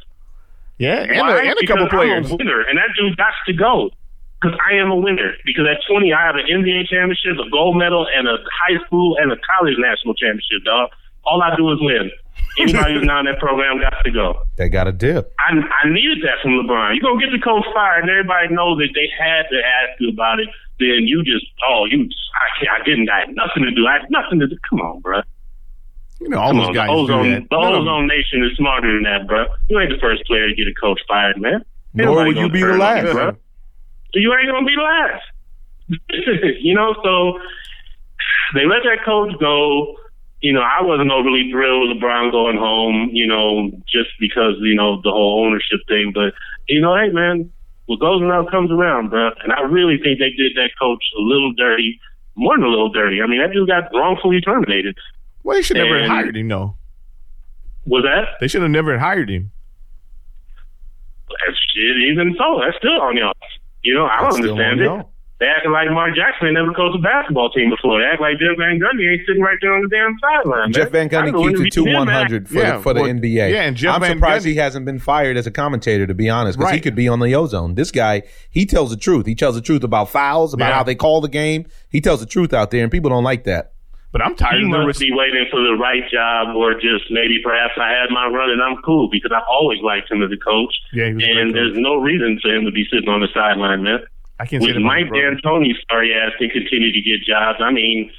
Yeah, 0.78 1.04
and, 1.04 1.20
Why? 1.20 1.36
a, 1.36 1.50
and 1.50 1.56
a 1.60 1.66
couple 1.66 1.84
Because 1.84 1.98
players. 1.98 2.26
I'm 2.26 2.32
a 2.32 2.36
winner, 2.36 2.60
and 2.62 2.78
that 2.78 2.90
dude 2.96 3.16
got 3.16 3.34
to 3.46 3.52
go. 3.52 3.90
Because 4.40 4.58
I 4.58 4.74
am 4.74 4.90
a 4.90 4.96
winner. 4.96 5.34
Because 5.44 5.66
at 5.70 5.78
20, 5.86 6.12
I 6.12 6.26
have 6.26 6.34
an 6.34 6.46
NBA 6.50 6.88
championship, 6.88 7.38
a 7.38 7.48
gold 7.50 7.76
medal, 7.76 8.08
and 8.10 8.26
a 8.26 8.38
high 8.50 8.82
school 8.84 9.16
and 9.20 9.30
a 9.30 9.36
college 9.46 9.76
national 9.78 10.14
championship, 10.14 10.64
dog. 10.64 10.90
All 11.24 11.40
I 11.40 11.54
do 11.54 11.70
is 11.70 11.78
win. 11.80 12.10
Anybody 12.58 12.94
who's 12.94 13.04
not 13.04 13.20
in 13.20 13.32
that 13.32 13.38
program 13.40 13.80
got 13.80 13.94
to 14.04 14.10
go. 14.10 14.42
They 14.56 14.68
got 14.68 14.86
a 14.86 14.92
dip. 14.92 15.32
I, 15.38 15.52
I 15.56 15.88
needed 15.88 16.18
that 16.22 16.36
from 16.42 16.52
LeBron. 16.52 16.92
You're 16.94 17.00
going 17.02 17.18
to 17.20 17.26
get 17.26 17.32
the 17.32 17.40
coach 17.42 17.64
fired, 17.72 18.02
and 18.02 18.10
everybody 18.10 18.52
knows 18.52 18.76
that 18.78 18.90
they 18.94 19.08
had 19.16 19.44
to 19.50 19.56
ask 19.56 19.98
you 20.00 20.10
about 20.10 20.38
it. 20.40 20.48
Then 20.78 21.08
you 21.08 21.24
just, 21.24 21.46
oh, 21.66 21.86
you, 21.86 22.04
I, 22.34 22.46
can't, 22.64 22.80
I 22.80 22.84
didn't, 22.84 23.08
I 23.08 23.20
had 23.20 23.34
nothing 23.34 23.62
to 23.64 23.70
do. 23.70 23.86
I 23.86 23.94
had 24.00 24.10
nothing 24.10 24.38
to 24.40 24.46
do. 24.48 24.56
Come 24.68 24.80
on, 24.80 25.00
bro. 25.00 25.22
You 26.20 26.28
know, 26.28 26.38
all 26.38 26.50
Come 26.50 26.58
those 26.58 26.68
on. 26.68 26.74
guys 26.74 26.88
the 26.88 26.92
do 26.94 27.00
ozone, 27.00 27.30
that. 27.30 27.48
the 27.48 27.56
None 27.56 27.72
of 27.72 27.84
them- 27.84 27.88
ozone 27.88 28.06
nation 28.08 28.44
is 28.44 28.56
smarter 28.56 28.92
than 28.92 29.02
that, 29.04 29.26
bro. 29.26 29.46
You 29.70 29.80
ain't 29.80 29.90
the 29.90 29.98
first 29.98 30.24
player 30.26 30.48
to 30.48 30.54
get 30.54 30.66
a 30.68 30.74
coach 30.80 31.00
fired, 31.08 31.40
man. 31.40 31.64
Nor 31.94 32.20
Everybody 32.20 32.34
will 32.34 32.42
you 32.42 32.48
be 32.52 32.60
the 32.62 32.76
last. 32.76 33.06
you, 33.06 33.12
bro. 33.12 33.36
You 34.14 34.34
ain't 34.36 34.48
gonna 34.48 34.66
be 34.66 34.74
the 34.76 34.82
last. 34.82 35.24
you 36.60 36.74
know, 36.74 36.94
so 37.02 37.38
they 38.54 38.66
let 38.66 38.82
that 38.84 39.04
coach 39.04 39.32
go. 39.40 39.96
You 40.42 40.52
know, 40.52 40.60
I 40.60 40.82
wasn't 40.82 41.10
overly 41.12 41.48
thrilled 41.50 41.88
with 41.88 41.96
LeBron 41.98 42.32
going 42.32 42.56
home, 42.58 43.10
you 43.12 43.26
know, 43.26 43.70
just 43.86 44.10
because, 44.18 44.54
you 44.60 44.74
know, 44.74 45.00
the 45.02 45.10
whole 45.10 45.46
ownership 45.46 45.80
thing. 45.88 46.10
But, 46.12 46.34
you 46.68 46.80
know, 46.80 46.96
hey, 46.96 47.10
man, 47.10 47.50
what 47.86 48.00
goes 48.00 48.20
around 48.20 48.50
comes 48.50 48.70
around, 48.72 49.10
bro. 49.10 49.30
And 49.42 49.52
I 49.52 49.60
really 49.62 49.98
think 50.02 50.18
they 50.18 50.30
did 50.30 50.52
that 50.56 50.70
coach 50.80 51.02
a 51.16 51.20
little 51.20 51.52
dirty, 51.52 52.00
more 52.34 52.56
than 52.56 52.64
a 52.66 52.68
little 52.68 52.88
dirty. 52.90 53.22
I 53.22 53.26
mean, 53.28 53.40
that 53.40 53.52
dude 53.52 53.68
got 53.68 53.84
wrongfully 53.94 54.40
terminated. 54.40 54.96
Well, 55.44 55.56
they 55.56 55.62
should 55.62 55.76
never 55.76 55.94
have 55.94 56.04
And- 56.04 56.12
hired 56.12 56.36
him, 56.36 56.48
though. 56.48 56.76
Was 57.86 58.02
that? 58.04 58.38
They 58.40 58.48
should 58.48 58.62
have 58.62 58.70
never 58.70 58.98
hired 58.98 59.28
him. 59.30 59.50
That's 61.28 61.58
shit, 61.74 61.96
even 62.10 62.34
so, 62.38 62.60
that's 62.64 62.76
still 62.78 63.00
on 63.00 63.16
y'all. 63.16 63.32
You 63.82 63.94
know, 63.94 64.06
I 64.06 64.20
don't 64.20 64.34
understand 64.34 64.80
it. 64.80 64.84
y'all. 64.84 65.11
They 65.42 65.48
acting 65.50 65.72
like 65.72 65.90
Mark 65.90 66.14
Jackson 66.14 66.46
ain't 66.46 66.54
never 66.54 66.70
coached 66.72 66.94
a 66.94 67.02
basketball 67.02 67.50
team 67.50 67.68
before. 67.70 67.98
They 67.98 68.06
act 68.06 68.20
like 68.20 68.38
Jeff 68.38 68.54
Van 68.56 68.78
Gundy 68.78 69.10
ain't 69.10 69.26
sitting 69.26 69.42
right 69.42 69.58
there 69.60 69.74
on 69.74 69.82
the 69.82 69.88
damn 69.90 70.14
sideline. 70.22 70.72
Jeff 70.72 70.90
Van 70.90 71.08
Gundy 71.10 71.32
go 71.32 71.42
keeps 71.42 71.58
it 71.58 71.66
interview 71.66 71.70
two 71.70 71.84
him, 71.86 71.94
one 71.94 72.06
man. 72.06 72.14
hundred 72.22 72.48
for 72.48 72.54
Yeah, 72.54 72.76
the, 72.76 72.82
for 72.84 72.94
the 72.94 73.00
NBA. 73.00 73.50
yeah, 73.50 73.62
and 73.62 73.76
Jeff 73.76 73.96
I'm 73.96 74.00
Van 74.02 74.12
surprised 74.18 74.46
Gundy- 74.46 74.50
he 74.50 74.56
hasn't 74.62 74.86
been 74.86 75.00
fired 75.00 75.36
as 75.36 75.48
a 75.48 75.50
commentator. 75.50 76.06
To 76.06 76.14
be 76.14 76.30
honest, 76.30 76.58
because 76.58 76.72
he 76.72 76.78
could 76.80 76.94
be 76.94 77.08
on 77.08 77.18
the 77.18 77.34
ozone. 77.34 77.74
This 77.74 77.90
guy, 77.90 78.22
he 78.50 78.66
tells 78.66 78.90
the 78.90 78.96
truth. 78.96 79.26
He 79.26 79.34
tells 79.34 79.56
the 79.56 79.60
truth 79.60 79.82
about 79.82 80.10
fouls, 80.10 80.54
about 80.54 80.68
Yeah. 80.68 80.74
how 80.76 80.82
they 80.84 80.94
call 80.94 81.20
the 81.20 81.28
game. 81.28 81.66
He 81.90 82.00
tells 82.00 82.20
the 82.20 82.26
truth 82.26 82.54
out 82.54 82.70
there, 82.70 82.84
and 82.84 82.92
people 82.92 83.10
don't 83.10 83.24
like 83.24 83.42
that. 83.44 83.72
But 84.12 84.20
I'm 84.20 84.36
tired 84.36 84.60
He 84.60 84.66
of 84.66 84.70
the 84.70 84.76
must 84.78 85.00
res- 85.00 85.08
be 85.08 85.10
waiting 85.16 85.46
for 85.50 85.58
the 85.58 85.72
right 85.74 86.04
job, 86.12 86.54
or 86.54 86.74
just 86.74 87.10
maybe 87.10 87.40
perhaps 87.42 87.72
I 87.80 87.88
had 87.90 88.10
my 88.10 88.26
run 88.26 88.50
and 88.50 88.60
I'm 88.62 88.76
cool 88.84 89.08
because 89.10 89.32
I've 89.34 89.48
always 89.50 89.80
liked 89.82 90.10
him 90.12 90.22
as 90.22 90.30
a 90.30 90.36
coach. 90.36 90.74
Yeah, 90.92 91.08
he 91.08 91.14
was 91.14 91.24
a 91.24 91.26
and 91.32 91.48
coach. 91.48 91.54
there's 91.54 91.76
no 91.78 91.96
reason 91.96 92.38
for 92.42 92.54
him 92.54 92.66
to 92.66 92.70
be 92.70 92.84
sitting 92.92 93.08
on 93.08 93.20
the 93.20 93.28
sideline, 93.32 93.82
man. 93.82 94.00
I 94.40 94.46
can't 94.46 94.62
With 94.62 94.76
Mike 94.76 95.04
his 95.04 95.08
brother. 95.10 95.34
D'Antoni's 95.36 95.78
sorry 95.90 96.12
ass 96.14 96.32
can 96.38 96.50
continue 96.50 96.90
to 96.92 97.00
get 97.00 97.22
jobs. 97.24 97.58
I 97.62 97.70
mean, 97.70 98.10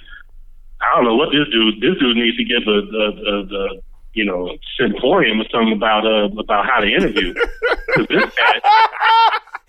I 0.81 0.95
don't 0.95 1.05
know 1.05 1.15
what 1.15 1.29
this 1.31 1.47
dude. 1.51 1.81
This 1.81 1.99
dude 1.99 2.17
needs 2.17 2.37
to 2.37 2.43
give 2.43 2.63
a, 2.67 2.71
a, 2.71 3.09
a, 3.09 3.65
a 3.65 3.69
you 4.13 4.25
know 4.25 4.55
symposium 4.79 5.41
or 5.41 5.45
something 5.51 5.73
about 5.73 6.05
uh 6.05 6.29
about 6.39 6.65
how 6.65 6.79
to 6.79 6.87
interview. 6.87 7.33
'Cause 7.95 8.05
this 8.09 8.25
guy, 8.35 8.59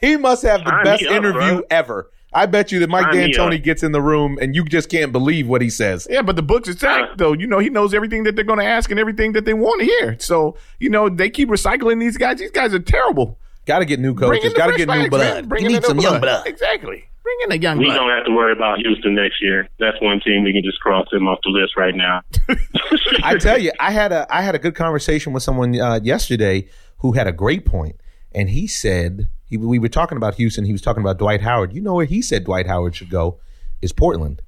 He 0.01 0.17
must 0.17 0.43
have 0.43 0.65
the 0.65 0.81
best 0.85 1.03
me 1.03 1.09
up, 1.09 1.15
interview 1.17 1.55
bro. 1.57 1.63
ever. 1.71 2.11
I 2.37 2.47
bet 2.47 2.73
you 2.73 2.81
that 2.81 2.91
Mike 2.91 3.13
Sign 3.13 3.31
D'Antoni 3.31 3.63
gets 3.63 3.85
in 3.85 3.93
the 3.93 4.03
room 4.03 4.39
and 4.43 4.57
you 4.57 4.65
just 4.65 4.89
can't 4.91 5.13
believe 5.13 5.47
what 5.47 5.63
he 5.63 5.71
says. 5.71 6.09
Yeah, 6.11 6.21
but 6.23 6.35
the 6.35 6.43
books 6.43 6.69
are 6.69 6.73
Uh. 6.73 6.77
stacked, 6.77 7.19
though. 7.19 7.33
You 7.33 7.47
know, 7.47 7.61
he 7.61 7.71
knows 7.71 7.95
everything 7.95 8.25
that 8.25 8.35
they're 8.35 8.45
going 8.45 8.59
to 8.59 8.65
ask 8.65 8.91
and 8.91 8.99
everything 8.99 9.33
that 9.35 9.45
they 9.45 9.55
want 9.55 9.79
to 9.81 9.87
hear. 9.87 10.17
So, 10.19 10.57
you 10.81 10.91
know, 10.91 11.09
they 11.09 11.31
keep 11.31 11.49
recycling 11.49 12.01
these 12.01 12.17
guys. 12.17 12.41
These 12.41 12.51
guys 12.51 12.75
are 12.75 12.81
terrible. 12.81 13.39
Got 13.67 13.79
to 13.81 13.85
get 13.85 14.01
new 14.01 14.15
coaches. 14.15 14.53
Got 14.55 14.69
to 14.69 14.77
get 14.77 14.89
new 14.89 14.95
legs, 14.95 15.09
blood. 15.11 15.49
Bring 15.49 15.63
You 15.65 15.71
need 15.71 15.85
some 15.85 15.97
new 15.97 16.03
young 16.03 16.21
blood. 16.21 16.47
Exactly. 16.47 17.05
Bring 17.23 17.37
in 17.45 17.49
the 17.51 17.59
young 17.59 17.79
we 17.79 17.87
blood. 17.87 17.95
don't 17.97 18.11
have 18.11 18.27
to 18.27 18.33
worry 18.33 18.53
about 18.53 18.79
Houston 18.79 19.15
next 19.15 19.41
year. 19.43 19.67
That's 19.79 19.97
one 20.03 20.21
team 20.21 20.45
we 20.45 20.53
can 20.53 20.63
just 20.63 20.79
cross 20.81 21.07
him 21.11 21.27
off 21.27 21.39
the 21.43 21.49
list 21.51 21.75
right 21.77 21.95
now. 21.95 22.21
I 23.23 23.37
tell 23.39 23.59
you, 23.59 23.73
I 23.81 23.91
had 23.93 24.13
a 24.13 24.27
I 24.35 24.43
had 24.43 24.55
a 24.55 24.59
good 24.59 24.75
conversation 24.75 25.33
with 25.33 25.43
someone 25.43 25.79
uh, 25.81 26.01
yesterday 26.03 26.69
who 26.99 27.13
had 27.13 27.27
a 27.27 27.33
great 27.33 27.65
point, 27.65 27.97
and 28.33 28.51
he 28.51 28.67
said 28.67 29.29
he, 29.47 29.57
we 29.57 29.79
were 29.79 29.89
talking 29.89 30.17
about 30.19 30.35
Houston. 30.35 30.65
He 30.67 30.73
was 30.73 30.83
talking 30.83 31.03
about 31.03 31.19
Dwight 31.19 31.41
Howard. 31.41 31.73
You 31.73 31.81
know 31.81 31.95
where 31.95 32.05
he 32.07 32.21
said 32.21 32.45
Dwight 32.45 32.67
Howard 32.67 32.95
should 32.95 33.11
go 33.11 33.39
is 33.81 33.93
Portland. 33.93 34.43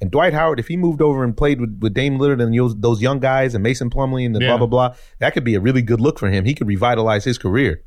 And 0.00 0.10
Dwight 0.10 0.34
Howard, 0.34 0.60
if 0.60 0.68
he 0.68 0.76
moved 0.76 1.00
over 1.00 1.24
and 1.24 1.34
played 1.34 1.58
with, 1.58 1.78
with 1.80 1.94
Dame 1.94 2.18
Lillard 2.18 2.42
and 2.42 2.54
those, 2.54 2.76
those 2.76 3.00
young 3.00 3.18
guys 3.18 3.54
and 3.54 3.62
Mason 3.62 3.88
Plumlee 3.88 4.26
and 4.26 4.34
the 4.36 4.40
Yeah. 4.40 4.48
blah 4.48 4.58
blah 4.58 4.66
blah, 4.66 4.96
that 5.20 5.32
could 5.32 5.44
be 5.44 5.54
a 5.54 5.60
really 5.60 5.80
good 5.82 6.00
look 6.00 6.18
for 6.18 6.28
him. 6.30 6.44
He 6.44 6.54
could 6.54 6.66
revitalize 6.66 7.24
his 7.24 7.38
career. 7.38 7.82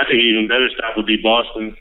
I 0.00 0.04
think 0.08 0.22
even 0.22 0.48
better 0.48 0.68
stop 0.76 0.96
would 0.96 1.06
be 1.06 1.16
Boston. 1.22 1.76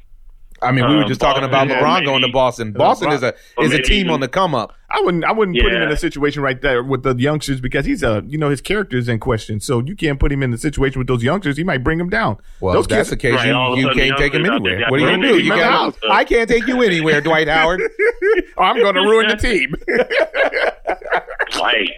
I 0.61 0.71
mean, 0.71 0.87
we 0.87 0.95
were 0.95 1.01
Um, 1.03 1.09
just 1.09 1.19
talking 1.19 1.43
about 1.43 1.67
LeBron 1.67 1.99
yeah, 1.99 2.05
going 2.05 2.21
to 2.21 2.27
maybe. 2.27 2.31
Boston. 2.31 2.71
Boston 2.71 3.11
is 3.11 3.21
a 3.21 3.33
is 3.59 3.73
a 3.73 3.81
team 3.81 4.01
even- 4.01 4.11
on 4.11 4.19
the 4.21 4.29
come 4.29 4.55
up. 4.55 4.73
I 4.89 5.01
wouldn't. 5.01 5.25
I 5.25 5.31
wouldn't 5.33 5.57
put 5.59 5.73
him 5.73 5.81
in 5.81 5.91
a 5.91 5.97
situation 5.97 6.41
right 6.43 6.61
there 6.61 6.83
with 6.83 7.01
the 7.03 7.15
youngsters 7.15 7.59
because 7.59 7.85
he's 7.85 8.01
a. 8.03 8.23
You 8.27 8.37
know, 8.37 8.49
his 8.49 8.61
character 8.61 8.95
is 8.95 9.09
in 9.09 9.19
question. 9.19 9.59
So 9.59 9.79
you 9.83 9.95
can't 9.95 10.19
put 10.19 10.31
him 10.31 10.41
in 10.43 10.51
the 10.51 10.57
situation 10.57 10.99
with 10.99 11.07
those 11.07 11.23
youngsters. 11.23 11.57
He 11.57 11.63
might 11.65 11.83
bring 11.83 11.97
them 11.97 12.09
down. 12.09 12.37
Well, 12.61 12.75
those 12.75 12.85
if 12.85 12.89
that's 12.89 13.09
the 13.09 13.17
case, 13.17 13.33
Right, 13.33 13.51
all 13.51 13.73
of 13.73 13.77
a 13.79 13.81
you, 13.81 13.87
you 13.87 13.93
sudden 13.93 14.07
can't 14.09 14.19
take 14.19 14.33
him 14.35 14.45
youngsters 14.45 14.55
out 14.55 14.63
there 14.63 14.73
anywhere. 14.75 14.91
What 14.91 14.99
are 15.01 15.03
you 15.03 15.17
gonna 15.17 15.27
do? 15.27 15.43
You 15.43 15.51
in 15.53 15.57
the 15.57 15.63
got, 15.65 15.71
house. 15.73 15.95
I 16.09 16.23
can't 16.23 16.47
take 16.49 16.67
you 16.67 16.81
anywhere, 16.83 17.19
Dwight 17.21 17.47
Howard. 17.49 17.81
I'm 18.57 18.77
going 18.77 18.95
to 18.95 19.01
ruin 19.01 19.27
the 19.33 19.35
team. 19.35 19.73
Right. 21.59 21.89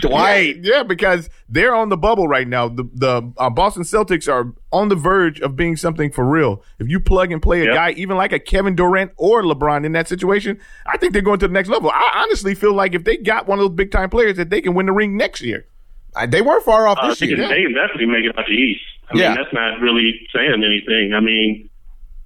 Dwight. 0.00 0.56
Yeah, 0.62 0.82
because 0.84 1.28
they're 1.48 1.74
on 1.74 1.88
the 1.88 1.96
bubble 1.96 2.28
right 2.28 2.46
now. 2.46 2.68
The 2.68 2.88
the 2.94 3.32
uh, 3.36 3.50
Boston 3.50 3.82
Celtics 3.82 4.30
are 4.32 4.52
on 4.72 4.88
the 4.88 4.94
verge 4.94 5.40
of 5.40 5.56
being 5.56 5.76
something 5.76 6.10
for 6.12 6.24
real. 6.24 6.62
If 6.78 6.88
you 6.88 7.00
plug 7.00 7.32
and 7.32 7.42
play 7.42 7.62
a 7.62 7.64
Yep. 7.66 7.74
guy, 7.74 7.90
even 7.92 8.16
like 8.16 8.32
a 8.32 8.38
Kevin 8.38 8.74
Durant 8.76 9.12
or 9.16 9.42
LeBron 9.42 9.84
in 9.84 9.92
that 9.92 10.06
situation, 10.08 10.60
I 10.86 10.96
think 10.98 11.12
they're 11.12 11.22
going 11.22 11.40
to 11.40 11.48
the 11.48 11.52
next 11.54 11.68
level. 11.68 11.90
I 11.90 12.22
honestly 12.24 12.54
feel 12.54 12.74
like 12.74 12.94
if 12.94 13.04
they 13.04 13.16
got 13.16 13.46
one 13.48 13.58
of 13.58 13.64
those 13.64 13.74
big 13.76 13.90
time 13.90 14.10
players, 14.10 14.36
that 14.36 14.50
they 14.50 14.60
can 14.60 14.74
win 14.74 14.86
the 14.86 14.92
ring 14.92 15.16
next 15.16 15.40
year. 15.40 15.66
Uh, 16.14 16.26
They 16.26 16.42
weren't 16.42 16.64
far 16.64 16.86
off 16.86 16.98
Uh, 17.00 17.08
this 17.08 17.18
they, 17.20 17.26
year. 17.26 17.36
can, 17.36 17.48
they 17.48 17.62
can 17.62 17.74
definitely 17.74 18.06
make 18.06 18.24
it 18.24 18.38
out 18.38 18.46
the 18.46 18.52
East. 18.54 18.82
I 19.10 19.18
Yeah. 19.18 19.28
mean, 19.30 19.36
that's 19.42 19.52
not 19.54 19.80
really 19.80 20.20
saying 20.34 20.62
anything. 20.64 21.12
I 21.14 21.20
mean, 21.20 21.68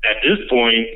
at 0.04 0.16
this 0.22 0.38
point, 0.50 0.86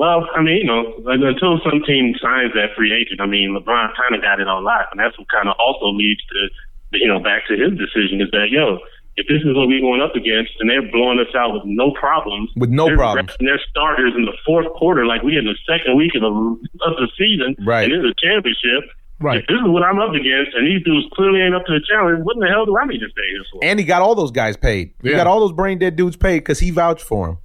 well, 0.00 0.24
I 0.32 0.40
mean, 0.40 0.64
you 0.64 0.64
know, 0.64 0.96
like, 1.04 1.20
until 1.20 1.60
some 1.60 1.84
team 1.84 2.16
signs 2.16 2.56
that 2.56 2.72
free 2.72 2.88
agent, 2.88 3.20
I 3.20 3.28
mean, 3.28 3.52
LeBron 3.52 3.92
kind 4.00 4.16
of 4.16 4.24
got 4.24 4.40
it 4.40 4.48
on 4.48 4.64
lock, 4.64 4.88
and 4.88 4.96
that's 4.96 5.12
what 5.20 5.28
kind 5.28 5.44
of 5.44 5.60
also 5.60 5.92
leads 5.92 6.24
to, 6.32 6.48
you 6.96 7.04
know, 7.04 7.20
back 7.20 7.44
to 7.52 7.54
his 7.54 7.76
decision 7.76 8.24
is 8.24 8.32
that, 8.32 8.48
yo, 8.48 8.80
if 9.20 9.28
this 9.28 9.44
is 9.44 9.52
what 9.52 9.68
we're 9.68 9.84
going 9.84 10.00
up 10.00 10.16
against, 10.16 10.56
and 10.56 10.72
they're 10.72 10.88
blowing 10.88 11.20
us 11.20 11.28
out 11.36 11.52
with 11.52 11.68
no 11.68 11.92
problems, 11.92 12.48
With 12.56 12.70
no 12.72 12.88
problems. 12.96 13.28
resting 13.28 13.44
their 13.44 13.60
starters 13.68 14.16
in 14.16 14.24
the 14.24 14.32
fourth 14.46 14.72
quarter, 14.72 15.04
like 15.04 15.20
we 15.20 15.36
in 15.36 15.44
the 15.44 15.58
second 15.68 16.00
week 16.00 16.16
of 16.16 16.24
the 16.24 16.32
of 16.80 16.96
the 16.96 17.08
season, 17.20 17.52
Right. 17.60 17.84
And 17.84 17.92
it's 17.92 18.08
a 18.08 18.16
championship. 18.16 18.88
Right. 19.20 19.44
If 19.44 19.52
this 19.52 19.60
is 19.60 19.68
what 19.68 19.82
I'm 19.84 20.00
up 20.00 20.16
against, 20.16 20.56
and 20.56 20.64
these 20.64 20.80
dudes 20.80 21.12
clearly 21.12 21.44
ain't 21.44 21.54
up 21.54 21.68
to 21.68 21.76
the 21.76 21.84
challenge, 21.84 22.24
what 22.24 22.36
in 22.36 22.40
the 22.40 22.48
hell 22.48 22.64
do 22.64 22.72
I 22.72 22.88
need 22.88 23.04
to 23.04 23.10
stay 23.12 23.28
here 23.36 23.44
for? 23.52 23.60
And 23.62 23.78
he 23.78 23.84
got 23.84 24.00
all 24.00 24.14
those 24.14 24.30
guys 24.32 24.56
paid. 24.56 24.94
He 25.02 25.12
got 25.12 25.26
all 25.26 25.40
those 25.40 25.52
brain 25.52 25.76
dead 25.76 25.96
dudes 25.96 26.16
paid 26.16 26.40
because 26.40 26.58
he 26.58 26.70
vouched 26.70 27.04
for 27.04 27.28
him. 27.28 27.38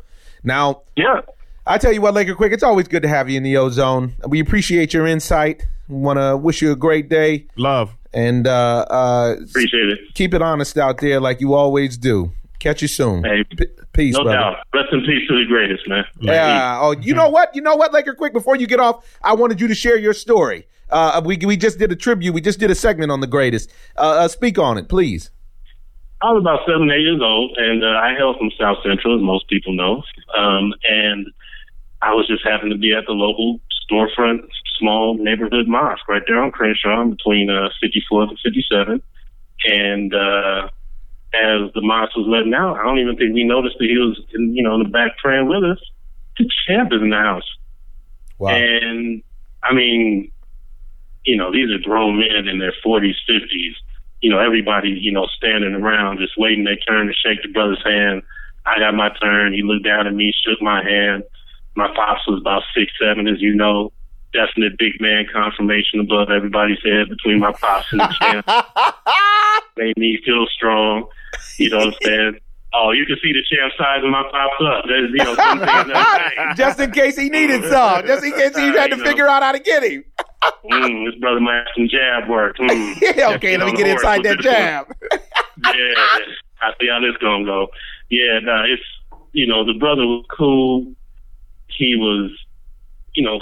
Now, 0.46 0.84
yeah. 0.96 1.20
I 1.68 1.78
tell 1.78 1.92
you 1.92 2.02
what, 2.02 2.14
Laker 2.14 2.36
Quick, 2.36 2.54
it's 2.54 2.64
always 2.64 2.88
good 2.88 3.02
to 3.04 3.08
have 3.10 3.30
you 3.30 3.38
in 3.38 3.44
the 3.44 3.58
ozone. 3.58 4.14
We 4.28 4.40
appreciate 4.40 4.94
your 4.94 5.08
insight. 5.08 5.66
Want 5.88 6.18
to 6.20 6.38
wish 6.38 6.62
you 6.62 6.72
a 6.72 6.76
great 6.76 7.10
day 7.10 7.46
Love. 7.58 7.96
and 8.14 8.48
uh, 8.48 8.86
uh, 8.90 9.36
Appreciate 9.50 9.90
it. 9.90 10.00
keep 10.16 10.34
it 10.34 10.42
honest 10.42 10.78
out 10.78 11.00
there 11.00 11.20
like 11.20 11.42
you 11.42 11.54
always 11.54 11.98
do. 11.98 12.32
Catch 12.60 12.82
you 12.82 12.88
soon. 12.88 13.24
Hey, 13.24 13.44
P- 13.44 13.66
peace, 13.94 14.16
no 14.16 14.24
brother. 14.24 14.38
doubt. 14.40 14.56
Rest 14.74 14.88
in 14.92 15.02
peace 15.02 15.28
to 15.28 15.38
the 15.38 15.46
greatest, 15.48 15.88
man. 15.88 16.04
Yeah. 16.22 16.80
Oh, 16.82 16.92
you 17.00 17.14
know 17.14 17.30
what? 17.30 17.56
You 17.56 17.62
know 17.62 17.76
what, 17.76 17.94
Laker 17.94 18.16
Quick? 18.16 18.34
Before 18.34 18.56
you 18.56 18.66
get 18.66 18.80
off, 18.80 19.06
I 19.24 19.34
wanted 19.36 19.62
you 19.62 19.68
to 19.68 19.76
share 19.76 19.98
your 19.98 20.14
story. 20.14 20.68
Uh, 20.90 21.22
we 21.24 21.38
we 21.46 21.58
just 21.58 21.78
did 21.78 21.92
a 21.92 21.96
tribute. 21.96 22.34
We 22.34 22.42
just 22.42 22.60
did 22.60 22.72
a 22.72 22.76
segment 22.76 23.12
on 23.12 23.20
the 23.20 23.28
greatest. 23.28 23.72
Uh, 23.98 24.02
uh, 24.02 24.28
speak 24.28 24.58
on 24.58 24.78
it, 24.80 24.88
please. 24.90 25.30
I 26.22 26.32
was 26.32 26.42
about 26.42 26.62
seven, 26.66 26.90
eight 26.90 27.02
years 27.02 27.22
old, 27.22 27.56
and 27.58 27.84
uh, 27.84 27.88
I 27.88 28.16
hail 28.18 28.34
from 28.38 28.50
South 28.60 28.78
Central, 28.84 29.16
as 29.16 29.22
most 29.22 29.48
people 29.50 29.74
know. 29.74 30.02
Um, 30.36 30.74
and 30.90 31.28
I 32.06 32.14
was 32.14 32.28
just 32.28 32.46
happened 32.46 32.72
to 32.72 32.78
be 32.78 32.94
at 32.94 33.06
the 33.08 33.14
local 33.14 33.60
storefront, 33.90 34.48
small 34.78 35.18
neighborhood 35.18 35.68
mosque 35.68 36.08
right 36.08 36.22
there 36.28 36.40
on 36.40 36.52
Crenshaw, 36.52 37.04
between 37.06 37.50
uh, 37.50 37.70
54th 37.84 38.30
and 38.30 38.40
57. 38.44 39.02
And 39.66 40.14
uh, 40.14 40.70
as 41.34 41.74
the 41.74 41.82
mosque 41.82 42.16
was 42.16 42.28
letting 42.28 42.54
out, 42.54 42.78
I 42.78 42.84
don't 42.84 43.00
even 43.00 43.18
think 43.18 43.34
we 43.34 43.44
noticed 43.44 43.78
that 43.80 43.90
he 43.90 43.98
was, 43.98 44.22
in, 44.34 44.56
you 44.56 44.62
know, 44.62 44.76
in 44.76 44.84
the 44.84 44.90
back 44.90 45.18
praying 45.18 45.48
with 45.48 45.64
us. 45.64 45.80
The 46.38 46.48
champ 46.68 46.94
is 46.94 47.02
in 47.02 47.10
the 47.10 47.18
house. 47.18 47.50
Wow. 48.38 48.50
And 48.54 49.24
I 49.64 49.74
mean, 49.74 50.32
you 51.26 51.36
know, 51.36 51.52
these 51.52 51.72
are 51.72 51.80
grown 51.80 52.20
men 52.20 52.48
in 52.48 52.60
their 52.60 52.74
40s, 52.86 53.16
50s. 53.28 53.74
You 54.22 54.30
know, 54.30 54.38
everybody, 54.38 54.90
you 54.90 55.12
know, 55.12 55.26
standing 55.38 55.74
around 55.74 56.20
just 56.20 56.38
waiting 56.38 56.66
their 56.66 56.76
turn 56.76 57.08
to 57.08 57.14
shake 57.14 57.42
the 57.42 57.50
brother's 57.50 57.84
hand. 57.84 58.22
I 58.64 58.78
got 58.78 58.94
my 58.94 59.10
turn. 59.22 59.54
He 59.54 59.64
looked 59.64 59.86
down 59.86 60.06
at 60.06 60.14
me, 60.14 60.34
shook 60.46 60.62
my 60.62 60.84
hand. 60.84 61.24
My 61.76 61.88
pops 61.94 62.28
was 62.28 62.40
about 62.42 62.64
six, 62.76 62.92
seven, 63.00 63.28
as 63.28 63.42
you 63.42 63.54
know. 63.54 63.92
Definite 64.34 64.78
big 64.78 65.00
man 65.00 65.26
confirmation 65.32 66.02
above 66.02 66.30
everybody's 66.30 66.80
head 66.84 67.08
between 67.10 67.40
my 67.40 67.54
pops 67.54 67.88
and 67.92 68.02
the 68.02 68.16
champ. 68.20 68.46
Made 69.78 69.98
me 69.98 70.20
feel 70.26 70.46
strong. 70.54 71.08
You 71.58 71.70
know 71.70 71.78
what 71.78 71.88
I'm 71.88 71.94
saying? 72.04 72.40
Oh, 72.74 72.92
you 72.92 73.06
can 73.06 73.16
see 73.24 73.32
the 73.32 73.42
champ 73.50 73.72
size 73.78 74.04
of 74.04 74.10
my 74.10 74.24
pops 74.30 74.60
up. 74.62 74.86
There's, 74.88 75.10
you 75.12 75.24
know, 75.24 75.36
something 75.36 75.68
another 75.70 75.94
thing. 75.94 76.48
just 76.58 76.80
in 76.82 76.92
case 76.92 77.18
he 77.18 77.30
needed 77.30 77.64
some. 77.72 78.06
Just 78.06 78.26
in 78.26 78.34
case 78.34 78.56
he 78.58 78.68
had 78.68 78.92
to 78.92 78.98
know. 78.98 79.06
figure 79.06 79.28
out 79.28 79.42
how 79.42 79.54
to 79.54 79.60
get 79.60 79.84
him. 79.84 80.04
Mm, 80.70 81.06
this 81.10 81.20
brother 81.20 81.40
might 81.40 81.56
have 81.58 81.68
some 81.76 81.88
jab 81.88 82.30
work. 82.30 82.58
Mm. 82.58 83.16
Yeah, 83.16 83.34
okay, 83.36 83.58
let 83.58 83.68
me 83.68 83.74
get 83.74 83.88
inside 83.88 84.24
that 84.24 84.40
jab. 84.40 84.88
yeah, 85.12 85.94
I 86.62 86.72
see 86.80 86.88
how 86.90 87.00
this 87.00 87.16
gonna 87.22 87.46
go. 87.46 87.68
Yeah, 88.10 88.40
no, 88.44 88.64
it's 88.68 88.84
you 89.32 89.48
know 89.48 89.64
the 89.66 89.74
brother 89.80 90.06
was 90.06 90.26
cool. 90.30 90.94
He 91.78 91.96
was, 91.96 92.32
you 93.14 93.24
know, 93.24 93.40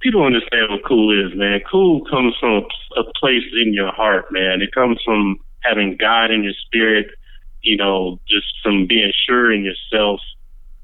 people 0.00 0.24
understand 0.24 0.70
what 0.70 0.84
cool 0.86 1.10
is, 1.26 1.36
man. 1.36 1.60
Cool 1.70 2.04
comes 2.04 2.34
from 2.38 2.50
a, 2.96 3.00
a 3.00 3.04
place 3.18 3.42
in 3.64 3.72
your 3.74 3.92
heart, 3.92 4.26
man. 4.30 4.62
It 4.62 4.72
comes 4.72 5.00
from 5.04 5.38
having 5.60 5.96
God 5.98 6.30
in 6.30 6.44
your 6.44 6.52
spirit. 6.66 7.06
You 7.62 7.76
know, 7.76 8.20
just 8.28 8.46
from 8.62 8.86
being 8.86 9.12
sure 9.26 9.52
in 9.52 9.64
yourself. 9.64 10.20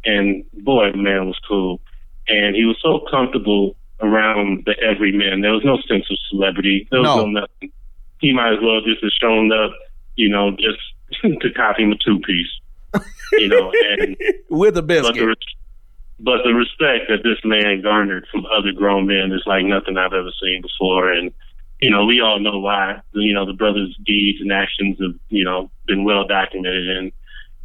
And 0.04 0.44
boy, 0.52 0.90
man 0.94 1.26
was 1.26 1.38
cool, 1.46 1.80
and 2.26 2.56
he 2.56 2.64
was 2.64 2.76
so 2.82 3.06
comfortable 3.08 3.76
around 4.00 4.64
the 4.66 4.74
everyman. 4.82 5.42
There 5.42 5.52
was 5.52 5.64
no 5.64 5.76
sense 5.88 6.10
of 6.10 6.18
celebrity. 6.28 6.88
There 6.90 7.00
was 7.00 7.14
No. 7.14 7.26
no 7.26 7.40
nothing. 7.40 7.70
He 8.18 8.32
might 8.32 8.54
as 8.54 8.58
well 8.60 8.80
just 8.80 9.00
have 9.02 9.12
shown 9.20 9.52
up, 9.52 9.70
you 10.16 10.28
know, 10.28 10.50
just 10.52 10.80
to 11.22 11.50
copy 11.54 11.84
him 11.84 11.92
a 11.92 11.96
two 12.04 12.18
piece. 12.20 12.50
You 13.32 13.49
know, 13.49 13.72
and 13.90 14.16
With 14.51 14.76
a 14.76 14.82
but 14.82 15.03
the, 15.03 15.03
biscuit. 15.03 15.38
but 16.20 16.43
the 16.45 16.53
respect 16.55 17.09
that 17.09 17.22
this 17.24 17.38
man 17.45 17.80
garnered 17.82 18.26
from 18.30 18.45
other 18.47 18.72
grown 18.72 19.07
men 19.07 19.32
is 19.32 19.43
like 19.47 19.64
nothing 19.64 19.97
I've 19.97 20.12
ever 20.12 20.30
seen 20.43 20.61
before. 20.62 21.11
And, 21.12 21.32
you 21.80 21.90
know, 21.90 22.05
we 22.05 22.20
all 22.20 22.38
know 22.40 22.59
why. 22.59 23.01
You 23.12 23.32
know, 23.32 23.47
the 23.47 23.55
brother's 23.55 23.97
deeds 24.05 24.40
and 24.40 24.53
actions 24.53 24.99
have, 25.01 25.14
you 25.30 25.45
know, 25.45 25.70
been 25.86 26.05
well 26.05 26.26
documented. 26.26 26.88
And, 26.90 27.12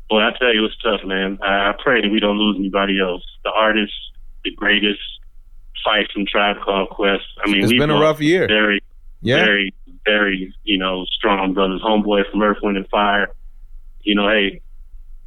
Boy, 0.10 0.22
I 0.22 0.32
tell 0.40 0.54
you, 0.54 0.64
it's 0.64 0.78
tough, 0.82 1.02
man. 1.04 1.38
I, 1.44 1.72
I 1.72 1.74
pray 1.84 2.02
that 2.02 2.10
we 2.10 2.22
don't 2.22 2.38
lose 2.38 2.56
anybody 2.58 2.98
else. 3.02 3.24
The 3.44 3.52
artist, 3.52 3.92
the 4.46 4.52
greatest, 4.52 5.02
Phife 5.86 6.10
from 6.14 6.26
Tribe 6.26 6.56
Called 6.64 6.90
Quest. 6.92 7.24
I 7.44 7.52
mean, 7.52 7.64
It's 7.64 7.72
we've 7.74 7.80
been 7.80 7.90
a 7.90 8.00
rough 8.00 8.22
year. 8.22 8.48
Very, 8.48 8.80
Yeah. 9.22 9.44
very, 9.44 9.74
very, 10.06 10.54
you 10.64 10.78
know, 10.78 11.04
strong 11.12 11.54
brothers. 11.54 11.82
Homeboy 11.82 12.32
from 12.32 12.42
Earth, 12.42 12.58
Wind, 12.64 12.78
and 12.78 12.88
Fire. 12.88 13.34
You 14.04 14.16
know, 14.16 14.30
hey, 14.30 14.62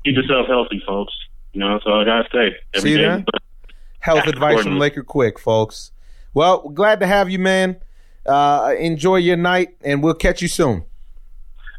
keep 0.04 0.16
yourself 0.16 0.46
healthy, 0.46 0.82
folks. 0.86 1.12
You 1.52 1.60
know, 1.60 1.72
that's 1.72 1.84
all 1.86 2.00
I 2.00 2.04
gotta 2.04 2.28
say. 2.32 2.56
Every 2.74 2.90
See 2.90 2.96
day 2.96 3.02
that? 3.04 3.18
is 3.20 3.24
blessed. 3.24 3.74
Health 4.00 4.26
advice 4.26 4.62
from. 4.62 4.78
Laker 4.78 5.02
Quick, 5.02 5.38
folks. 5.38 5.92
Well, 6.32 6.68
glad 6.70 7.00
to 7.00 7.06
have 7.06 7.28
you, 7.28 7.38
man. 7.38 7.76
Uh, 8.24 8.74
enjoy 8.78 9.16
your 9.16 9.36
night, 9.36 9.76
and 9.82 10.02
we'll 10.02 10.14
catch 10.14 10.40
you 10.42 10.48
soon. 10.48 10.84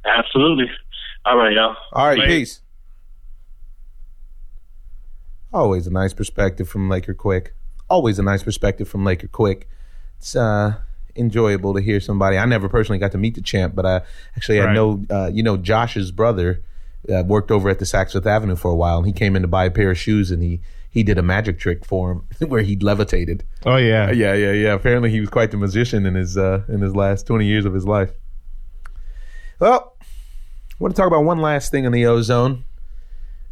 Absolutely. 0.06 0.70
All 1.26 1.38
right, 1.38 1.54
y'all. 1.54 1.76
All 1.94 2.08
right, 2.08 2.18
Later. 2.18 2.32
peace. 2.32 2.62
Always 5.54 5.86
a 5.88 5.92
nice 5.92 6.14
perspective 6.14 6.68
from 6.70 6.90
Laker 6.90 7.14
Quick. 7.14 7.54
Always 7.90 8.20
a 8.20 8.24
nice 8.24 8.44
perspective 8.44 8.88
from 8.88 9.04
Laker 9.04 9.28
Quick. 9.28 9.68
It's 10.18 10.36
uh, 10.36 10.76
enjoyable 11.16 11.74
to 11.74 11.82
hear 11.82 12.00
somebody. 12.00 12.38
I 12.38 12.46
never 12.46 12.70
personally 12.70 13.00
got 13.00 13.12
to 13.12 13.18
meet 13.18 13.36
the 13.36 13.42
champ, 13.42 13.76
but 13.76 13.86
I 13.86 14.02
actually 14.36 14.62
I 14.62 14.74
know 14.74 15.04
uh, 15.10 15.30
you 15.34 15.44
know 15.44 15.58
Josh's 15.58 16.12
brother 16.12 16.64
uh, 17.10 17.24
worked 17.24 17.52
over 17.52 17.70
at 17.70 17.80
the 17.80 17.86
Saks 17.86 18.14
Fifth 18.14 18.28
Avenue 18.28 18.56
for 18.56 18.72
a 18.72 18.76
while, 18.76 18.98
and 18.98 19.08
he 19.08 19.14
came 19.14 19.36
in 19.36 19.42
to 19.42 19.48
buy 19.48 19.66
a 19.66 19.72
pair 19.72 19.92
of 19.92 19.98
shoes, 19.98 20.32
and 20.32 20.42
he 20.44 20.62
he 20.90 21.04
did 21.04 21.18
a 21.18 21.24
magic 21.24 21.58
trick 21.58 21.86
for 21.86 22.12
him 22.12 22.24
where 22.50 22.62
he 22.62 22.76
levitated. 22.76 23.44
Oh 23.66 23.78
yeah. 23.78 24.12
Yeah, 24.12 24.34
yeah, 24.34 24.52
yeah. 24.52 24.74
Apparently, 24.74 25.10
he 25.10 25.20
was 25.20 25.30
quite 25.30 25.52
the 25.52 25.58
musician 25.58 26.06
in 26.06 26.16
his 26.16 26.38
uh, 26.38 26.64
in 26.68 26.82
his 26.82 26.96
last 26.96 27.26
twenty 27.26 27.46
years 27.46 27.66
of 27.66 27.74
his 27.74 27.86
life. 27.86 28.12
Well, 29.60 29.96
I 30.02 30.76
want 30.80 30.96
to 30.96 31.00
talk 31.00 31.08
about 31.08 31.24
one 31.24 31.40
last 31.40 31.72
thing 31.72 31.86
in 31.86 31.92
the 31.92 32.06
ozone, 32.08 32.66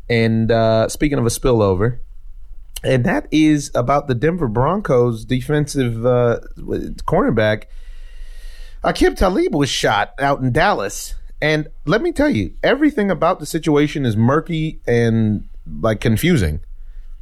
and 0.10 0.52
uh, 0.52 0.90
speaking 0.90 1.18
of 1.18 1.26
a 1.26 1.30
spillover, 1.30 2.00
and 2.84 3.06
that 3.06 3.28
is 3.32 3.72
about 3.76 4.08
the 4.08 4.16
Denver 4.16 4.48
Broncos 4.48 5.26
defensive 5.26 6.06
uh, 6.06 6.40
cornerback. 6.58 7.66
Aqib 8.84 9.18
Talib 9.18 9.54
was 9.54 9.70
shot 9.70 10.14
out 10.20 10.40
in 10.40 10.52
Dallas, 10.54 11.14
and 11.42 11.68
let 11.86 12.02
me 12.02 12.12
tell 12.12 12.30
you, 12.30 12.54
everything 12.64 13.10
about 13.10 13.40
the 13.40 13.46
situation 13.46 14.06
is 14.06 14.18
murky 14.18 14.80
and 14.86 15.48
like 15.82 16.02
confusing. 16.02 16.62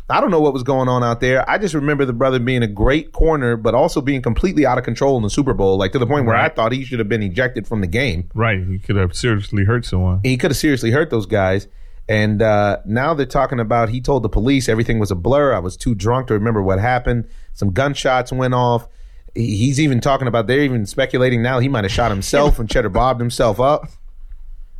I 0.10 0.22
don't 0.22 0.32
know 0.32 0.40
what 0.40 0.54
was 0.54 0.64
going 0.64 0.88
on 0.88 1.04
out 1.04 1.20
there. 1.20 1.48
I 1.50 1.58
just 1.58 1.74
remember 1.74 2.06
the 2.06 2.14
brother 2.14 2.40
being 2.40 2.64
a 2.64 2.68
great 2.68 3.12
corner, 3.12 3.58
but 3.58 3.76
also 3.76 4.00
being 4.00 4.22
completely 4.22 4.66
out 4.66 4.78
of 4.78 4.86
control 4.86 5.18
in 5.18 5.24
the 5.24 5.30
Super 5.30 5.54
Bowl, 5.54 5.78
like 5.78 5.92
to 5.92 6.00
the 6.00 6.08
point 6.08 6.26
where 6.26 6.36
I 6.36 6.48
thought 6.48 6.72
he 6.72 6.86
should 6.86 7.00
have 7.00 7.10
been 7.10 7.22
ejected 7.22 7.68
from 7.68 7.82
the 7.82 7.88
game. 7.88 8.30
Right. 8.34 8.64
He 8.64 8.80
could 8.80 8.96
have 8.96 9.14
seriously 9.14 9.66
hurt 9.66 9.86
someone. 9.86 10.22
He 10.24 10.38
could 10.38 10.52
have 10.52 10.58
seriously 10.58 10.92
hurt 10.92 11.10
those 11.10 11.26
guys. 11.26 11.68
And 12.08 12.42
uh, 12.42 12.78
now 12.86 13.14
they're 13.14 13.26
talking 13.26 13.60
about 13.60 13.90
he 13.90 14.00
told 14.00 14.24
the 14.24 14.30
police 14.30 14.70
everything 14.70 14.98
was 14.98 15.12
a 15.12 15.16
blur. 15.16 15.54
I 15.54 15.60
was 15.60 15.76
too 15.76 15.94
drunk 15.94 16.28
to 16.28 16.36
remember 16.36 16.64
what 16.64 16.80
happened. 16.80 17.28
Some 17.54 17.72
gunshots 17.74 18.32
went 18.32 18.54
off. 18.54 18.88
He's 19.36 19.80
even 19.80 20.00
talking 20.00 20.28
about 20.28 20.48
they're 20.48 20.62
even 20.62 20.86
speculating 20.86 21.42
now 21.42 21.60
he 21.60 21.68
might 21.68 21.84
have 21.84 21.92
shot 21.92 22.12
himself 22.12 22.60
and 22.60 22.70
cheddar 22.70 22.90
bobbed 22.90 23.20
himself 23.20 23.60
up. 23.60 23.90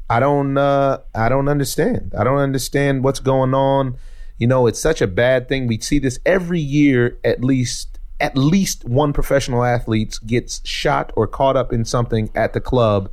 I 0.10 0.20
don't 0.20 0.58
uh, 0.58 1.00
I 1.16 1.30
don't 1.30 1.48
understand. 1.50 2.14
I 2.18 2.24
don't 2.24 2.38
understand 2.40 3.04
what's 3.04 3.20
going 3.20 3.54
on. 3.54 3.98
You 4.38 4.48
know, 4.48 4.68
it's 4.68 4.80
such 4.82 5.02
a 5.02 5.08
bad 5.08 5.50
thing. 5.50 5.68
We 5.68 5.80
see 5.80 6.00
this 6.00 6.20
every 6.26 6.60
year 6.60 7.18
at 7.24 7.44
least 7.44 8.00
at 8.20 8.38
least 8.38 8.86
one 8.86 9.14
professional 9.14 9.64
athlete 9.64 10.20
gets 10.26 10.66
shot 10.68 11.12
or 11.16 11.28
caught 11.28 11.56
up 11.56 11.72
in 11.74 11.86
something 11.86 12.30
at 12.36 12.54
the 12.54 12.62
club 12.62 13.10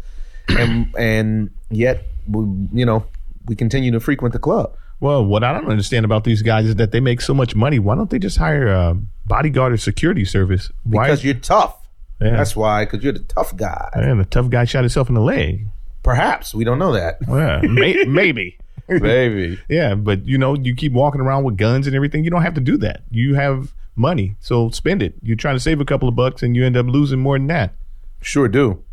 and 0.48 0.94
and 0.98 1.50
yet 1.70 2.04
we- 2.28 2.68
you 2.72 2.86
know, 2.86 3.04
we 3.46 3.54
continue 3.56 3.90
to 3.90 4.00
frequent 4.00 4.32
the 4.32 4.38
club. 4.38 4.74
Well, 5.00 5.24
what 5.24 5.44
I 5.44 5.52
don't 5.52 5.68
understand 5.68 6.04
about 6.04 6.24
these 6.24 6.40
guys 6.42 6.66
is 6.66 6.76
that 6.76 6.92
they 6.92 7.00
make 7.00 7.20
so 7.20 7.34
much 7.34 7.54
money. 7.54 7.78
Why 7.78 7.94
don't 7.96 8.08
they 8.08 8.18
just 8.18 8.38
hire 8.38 8.68
a 8.68 8.96
bodyguard 9.26 9.72
or 9.72 9.76
security 9.76 10.24
service? 10.24 10.70
Why? 10.84 11.08
Because 11.08 11.24
you're 11.24 11.34
tough. 11.34 11.86
Yeah. 12.20 12.36
That's 12.36 12.54
why, 12.56 12.84
because 12.84 13.02
you're 13.02 13.12
the 13.12 13.18
tough 13.18 13.54
guy. 13.56 13.90
And 13.94 14.20
the 14.20 14.24
tough 14.24 14.48
guy 14.48 14.64
shot 14.64 14.84
himself 14.84 15.08
in 15.08 15.14
the 15.14 15.20
leg. 15.20 15.66
Perhaps 16.04 16.54
we 16.54 16.62
don't 16.62 16.78
know 16.78 16.92
that, 16.92 17.16
Yeah, 17.28 17.62
may, 17.62 18.04
maybe. 18.04 18.56
baby. 18.88 19.58
Yeah, 19.68 19.94
but 19.94 20.24
you 20.26 20.38
know, 20.38 20.54
you 20.54 20.76
keep 20.76 20.92
walking 20.92 21.20
around 21.20 21.42
with 21.42 21.56
guns 21.56 21.86
and 21.88 21.96
everything. 21.96 22.22
You 22.22 22.30
don't 22.30 22.42
have 22.42 22.54
to 22.54 22.60
do 22.60 22.76
that. 22.78 23.02
You 23.10 23.34
have 23.34 23.72
money, 23.96 24.36
so 24.40 24.68
spend 24.70 25.02
it. 25.02 25.14
You're 25.22 25.36
trying 25.36 25.56
to 25.56 25.60
save 25.60 25.80
a 25.80 25.84
couple 25.84 26.08
of 26.08 26.14
bucks, 26.14 26.42
and 26.42 26.54
you 26.54 26.64
end 26.64 26.76
up 26.76 26.86
losing 26.86 27.18
more 27.18 27.38
than 27.38 27.48
that. 27.48 27.72
Sure 28.20 28.46
do. 28.46 28.84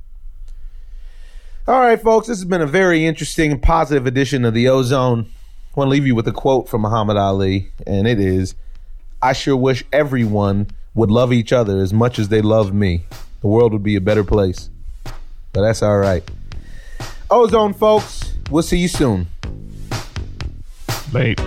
All 1.68 1.80
right, 1.80 2.02
folks, 2.02 2.28
this 2.28 2.40
has 2.40 2.46
been 2.46 2.62
a 2.62 2.68
very 2.68 3.06
interesting 3.06 3.52
and 3.52 3.62
positive 3.62 4.08
edition 4.08 4.46
of 4.46 4.54
the 4.54 4.68
Ozone. 4.68 5.30
I 5.76 5.80
want 5.80 5.88
to 5.88 5.92
leave 5.92 6.08
you 6.08 6.16
with 6.16 6.28
a 6.28 6.32
quote 6.32 6.68
from 6.68 6.82
Muhammad 6.82 7.18
Ali, 7.18 7.72
and 7.86 8.08
it 8.08 8.20
is 8.20 8.56
I 9.22 9.34
sure 9.34 9.56
wish 9.56 9.84
everyone 9.94 10.68
would 10.96 11.12
love 11.12 11.32
each 11.32 11.54
other 11.54 11.78
as 11.80 11.94
much 11.94 12.18
as 12.18 12.30
they 12.30 12.42
love 12.42 12.74
me. 12.74 13.04
The 13.42 13.48
world 13.48 13.72
would 13.74 13.84
be 13.84 13.96
a 13.96 14.02
better 14.02 14.24
place. 14.24 14.70
But 15.04 15.62
that's 15.62 15.84
all 15.84 15.98
right. 15.98 16.28
Ozone, 17.32 17.74
folks, 17.74 18.34
we'll 18.50 18.62
see 18.62 18.78
you 18.78 18.90
soon. 18.90 19.26
Late. 21.14 21.40